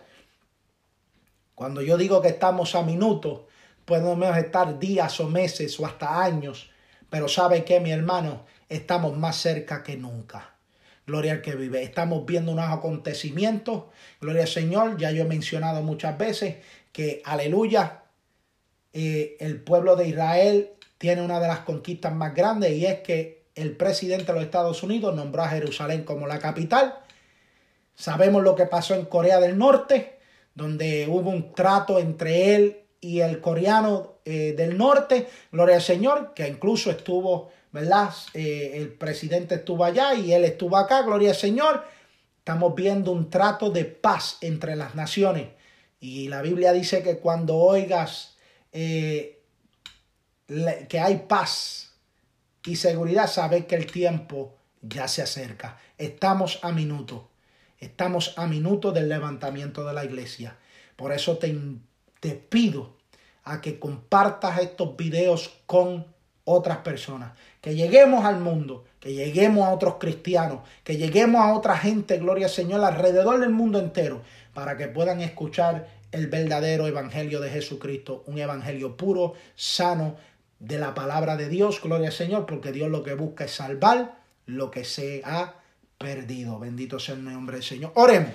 Cuando 1.53 1.81
yo 1.81 1.97
digo 1.97 2.21
que 2.21 2.29
estamos 2.29 2.73
a 2.73 2.81
minutos, 2.81 3.41
podemos 3.85 4.37
estar 4.37 4.79
días 4.79 5.19
o 5.19 5.27
meses 5.27 5.79
o 5.79 5.85
hasta 5.85 6.23
años, 6.23 6.68
pero 7.10 7.27
¿sabe 7.27 7.64
qué, 7.64 7.80
mi 7.80 7.91
hermano? 7.91 8.45
Estamos 8.68 9.18
más 9.18 9.38
cerca 9.38 9.84
que 9.84 9.98
nunca. 9.98 10.52
Gloria 11.07 11.34
al 11.34 11.41
que 11.41 11.56
vive. 11.56 11.81
Estamos 11.81 12.26
viendo 12.26 12.52
unos 12.52 12.69
acontecimientos. 12.69 13.86
Gloria 14.22 14.44
al 14.44 14.48
Señor. 14.48 14.98
Ya 14.98 15.11
yo 15.11 15.23
he 15.23 15.27
mencionado 15.27 15.81
muchas 15.81 16.18
veces 16.18 16.57
que, 16.91 17.22
aleluya, 17.26 18.03
eh, 18.94 19.38
el 19.40 19.61
pueblo 19.61 19.95
de 19.95 20.07
Israel 20.07 20.69
tiene 20.98 21.22
una 21.22 21.40
de 21.40 21.48
las 21.48 21.60
conquistas 21.60 22.14
más 22.14 22.36
grandes 22.36 22.72
y 22.73 22.86
es 22.86 22.99
que 22.99 23.45
el 23.56 23.76
presidente 23.76 24.26
de 24.26 24.34
los 24.34 24.44
Estados 24.44 24.84
Unidos 24.84 25.15
nombró 25.15 25.44
a 25.44 25.49
Jerusalén 25.49 26.03
como 26.03 26.27
la 26.27 26.40
capital. 26.40 26.99
Sabemos 27.95 28.44
lo 28.44 28.56
que 28.56 28.65
pasó 28.65 28.95
en 28.95 29.06
Corea 29.06 29.40
del 29.40 29.57
Norte, 29.57 30.19
donde 30.53 31.07
hubo 31.10 31.30
un 31.30 31.53
trato 31.53 31.99
entre 31.99 32.56
él 32.56 32.84
y 33.01 33.21
el 33.21 33.41
coreano 33.41 34.19
eh, 34.26 34.53
del 34.55 34.77
norte, 34.77 35.27
gloria 35.51 35.77
al 35.77 35.81
Señor, 35.81 36.34
que 36.34 36.47
incluso 36.47 36.91
estuvo 36.91 37.51
¿verdad? 37.71 38.13
Eh, 38.34 38.73
el 38.76 38.93
presidente 38.93 39.55
estuvo 39.55 39.84
allá 39.84 40.13
y 40.13 40.34
él 40.34 40.45
estuvo 40.45 40.77
acá, 40.77 41.03
gloria 41.03 41.30
al 41.30 41.35
Señor. 41.35 41.84
Estamos 42.39 42.73
viendo 42.76 43.11
un 43.11 43.30
trato 43.30 43.69
de 43.69 43.85
paz 43.85 44.38
entre 44.41 44.76
las 44.76 44.95
naciones. 44.95 45.49
Y 45.99 46.30
la 46.30 46.41
Biblia 46.41 46.73
dice 46.73 47.03
que 47.03 47.17
cuando 47.17 47.57
oigas 47.57 48.38
eh, 48.71 49.41
que 50.47 50.99
hay 50.99 51.26
paz 51.27 51.93
y 52.65 52.76
seguridad, 52.76 53.27
sabes 53.27 53.65
que 53.65 53.76
el 53.76 53.85
tiempo 53.85 54.55
ya 54.81 55.07
se 55.07 55.21
acerca. 55.21 55.80
Estamos 55.97 56.59
a 56.63 56.71
minuto. 56.71 57.30
Estamos 57.77 58.34
a 58.38 58.47
minuto 58.47 58.91
del 58.91 59.09
levantamiento 59.09 59.85
de 59.85 59.93
la 59.93 60.05
iglesia. 60.05 60.57
Por 60.95 61.13
eso 61.13 61.38
te, 61.38 61.55
te 62.19 62.31
pido 62.31 62.97
a 63.43 63.61
que 63.61 63.79
compartas 63.79 64.59
estos 64.59 64.95
videos 64.95 65.51
con 65.65 66.05
otras 66.43 66.77
personas, 66.77 67.33
que 67.61 67.75
lleguemos 67.75 68.25
al 68.25 68.39
mundo, 68.39 68.85
que 68.99 69.13
lleguemos 69.13 69.67
a 69.67 69.71
otros 69.71 69.95
cristianos, 69.99 70.61
que 70.83 70.97
lleguemos 70.97 71.41
a 71.41 71.53
otra 71.53 71.77
gente, 71.77 72.17
gloria 72.17 72.47
al 72.47 72.51
Señor, 72.51 72.83
alrededor 72.83 73.39
del 73.39 73.51
mundo 73.51 73.79
entero, 73.79 74.21
para 74.53 74.75
que 74.75 74.87
puedan 74.87 75.21
escuchar 75.21 75.87
el 76.11 76.27
verdadero 76.27 76.87
evangelio 76.87 77.39
de 77.39 77.49
Jesucristo, 77.49 78.23
un 78.25 78.39
evangelio 78.39 78.97
puro, 78.97 79.33
sano, 79.55 80.15
de 80.59 80.77
la 80.77 80.93
palabra 80.93 81.37
de 81.37 81.47
Dios, 81.47 81.81
gloria 81.81 82.07
al 82.07 82.13
Señor, 82.13 82.45
porque 82.45 82.71
Dios 82.71 82.89
lo 82.89 83.01
que 83.03 83.13
busca 83.13 83.45
es 83.45 83.51
salvar 83.51 84.19
lo 84.45 84.69
que 84.71 84.83
se 84.83 85.21
ha 85.23 85.55
perdido. 85.97 86.59
Bendito 86.59 86.99
sea 86.99 87.15
el 87.15 87.23
nombre 87.23 87.57
del 87.57 87.63
Señor. 87.63 87.91
Oremos. 87.95 88.31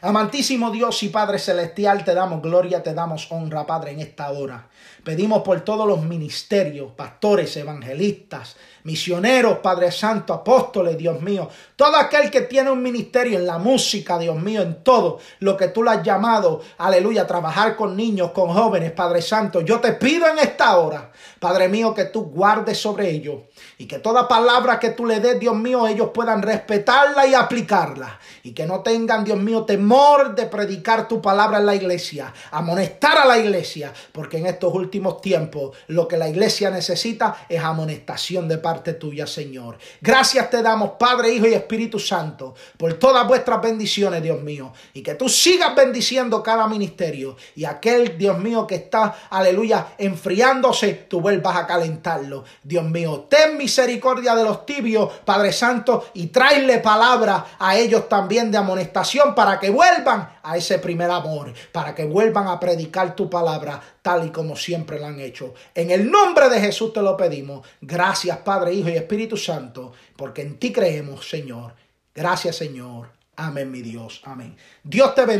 Amantísimo 0.00 0.70
Dios 0.70 1.02
y 1.02 1.08
Padre 1.08 1.40
Celestial, 1.40 2.04
te 2.04 2.14
damos 2.14 2.40
gloria, 2.40 2.82
te 2.82 2.94
damos 2.94 3.26
honra, 3.30 3.66
Padre, 3.66 3.92
en 3.92 4.00
esta 4.00 4.30
hora. 4.30 4.68
Pedimos 5.04 5.42
por 5.42 5.60
todos 5.62 5.86
los 5.86 6.02
ministerios, 6.02 6.92
pastores, 6.92 7.56
evangelistas, 7.56 8.56
misioneros, 8.84 9.58
Padre 9.58 9.92
Santo, 9.92 10.32
apóstoles, 10.32 10.96
Dios 10.96 11.20
mío, 11.20 11.48
todo 11.76 11.96
aquel 11.96 12.30
que 12.30 12.42
tiene 12.42 12.70
un 12.70 12.82
ministerio 12.82 13.38
en 13.38 13.46
la 13.46 13.58
música, 13.58 14.18
Dios 14.18 14.36
mío, 14.36 14.62
en 14.62 14.82
todo 14.82 15.18
lo 15.40 15.56
que 15.56 15.68
tú 15.68 15.82
le 15.82 15.90
has 15.90 16.02
llamado, 16.02 16.60
aleluya, 16.78 17.26
trabajar 17.26 17.76
con 17.76 17.96
niños, 17.96 18.32
con 18.32 18.48
jóvenes, 18.48 18.92
Padre 18.92 19.22
Santo, 19.22 19.60
yo 19.60 19.80
te 19.80 19.92
pido 19.92 20.26
en 20.26 20.38
esta 20.38 20.78
hora, 20.78 21.10
Padre 21.38 21.68
mío, 21.68 21.94
que 21.94 22.06
tú 22.06 22.22
guardes 22.24 22.78
sobre 22.78 23.10
ellos 23.10 23.42
y 23.78 23.86
que 23.86 23.98
toda 23.98 24.26
palabra 24.26 24.78
que 24.78 24.90
tú 24.90 25.06
le 25.06 25.20
des, 25.20 25.38
Dios 25.38 25.54
mío, 25.54 25.86
ellos 25.86 26.10
puedan 26.12 26.42
respetarla 26.42 27.26
y 27.26 27.34
aplicarla. 27.34 28.18
Y 28.42 28.52
que 28.52 28.66
no 28.66 28.80
tengan, 28.80 29.24
Dios 29.24 29.38
mío, 29.38 29.64
temor 29.64 30.34
de 30.34 30.46
predicar 30.46 31.06
tu 31.06 31.22
palabra 31.22 31.58
en 31.58 31.66
la 31.66 31.74
iglesia, 31.74 32.32
amonestar 32.50 33.18
a 33.18 33.24
la 33.24 33.38
iglesia, 33.38 33.92
porque 34.12 34.38
en 34.38 34.46
últimos 34.74 35.20
tiempos 35.20 35.76
lo 35.88 36.06
que 36.08 36.16
la 36.16 36.28
iglesia 36.28 36.70
necesita 36.70 37.46
es 37.48 37.62
amonestación 37.62 38.48
de 38.48 38.58
parte 38.58 38.94
tuya, 38.94 39.26
Señor. 39.26 39.78
Gracias 40.00 40.50
te 40.50 40.62
damos, 40.62 40.92
Padre, 40.98 41.32
Hijo 41.32 41.46
y 41.46 41.54
Espíritu 41.54 41.98
Santo, 41.98 42.54
por 42.76 42.94
todas 42.94 43.26
vuestras 43.26 43.60
bendiciones, 43.60 44.22
Dios 44.22 44.40
mío, 44.40 44.72
y 44.94 45.02
que 45.02 45.14
tú 45.14 45.28
sigas 45.28 45.74
bendiciendo 45.74 46.42
cada 46.42 46.66
ministerio 46.66 47.36
y 47.54 47.64
aquel, 47.64 48.16
Dios 48.18 48.38
mío, 48.38 48.66
que 48.66 48.76
está, 48.76 49.14
aleluya, 49.30 49.88
enfriándose, 49.98 51.06
tú 51.08 51.20
vuelvas 51.20 51.56
a 51.56 51.66
calentarlo. 51.66 52.44
Dios 52.62 52.84
mío, 52.84 53.26
ten 53.28 53.56
misericordia 53.56 54.34
de 54.34 54.44
los 54.44 54.66
tibios, 54.66 55.10
Padre 55.24 55.52
Santo, 55.52 56.06
y 56.14 56.28
tráele 56.28 56.78
palabra 56.78 57.46
a 57.58 57.76
ellos 57.76 58.08
también 58.08 58.50
de 58.50 58.58
amonestación 58.58 59.34
para 59.34 59.58
que 59.58 59.70
vuelvan 59.70 60.38
a 60.42 60.56
ese 60.56 60.78
primer 60.78 61.10
amor, 61.10 61.52
para 61.72 61.94
que 61.94 62.04
vuelvan 62.04 62.48
a 62.48 62.58
predicar 62.58 63.14
tu 63.14 63.28
palabra 63.28 63.80
tal 64.02 64.26
y 64.26 64.30
como 64.30 64.56
siempre 64.58 64.98
lo 64.98 65.06
han 65.06 65.20
hecho. 65.20 65.54
En 65.74 65.90
el 65.90 66.10
nombre 66.10 66.48
de 66.48 66.60
Jesús 66.60 66.92
te 66.92 67.00
lo 67.00 67.16
pedimos. 67.16 67.66
Gracias, 67.80 68.36
Padre, 68.38 68.74
Hijo 68.74 68.88
y 68.88 68.96
Espíritu 68.96 69.36
Santo, 69.36 69.92
porque 70.16 70.42
en 70.42 70.58
ti 70.58 70.72
creemos, 70.72 71.28
Señor. 71.28 71.74
Gracias, 72.14 72.56
Señor. 72.56 73.10
Amén, 73.36 73.70
mi 73.70 73.82
Dios. 73.82 74.20
Amén. 74.24 74.56
Dios 74.82 75.14
te 75.14 75.24
bendiga. 75.24 75.36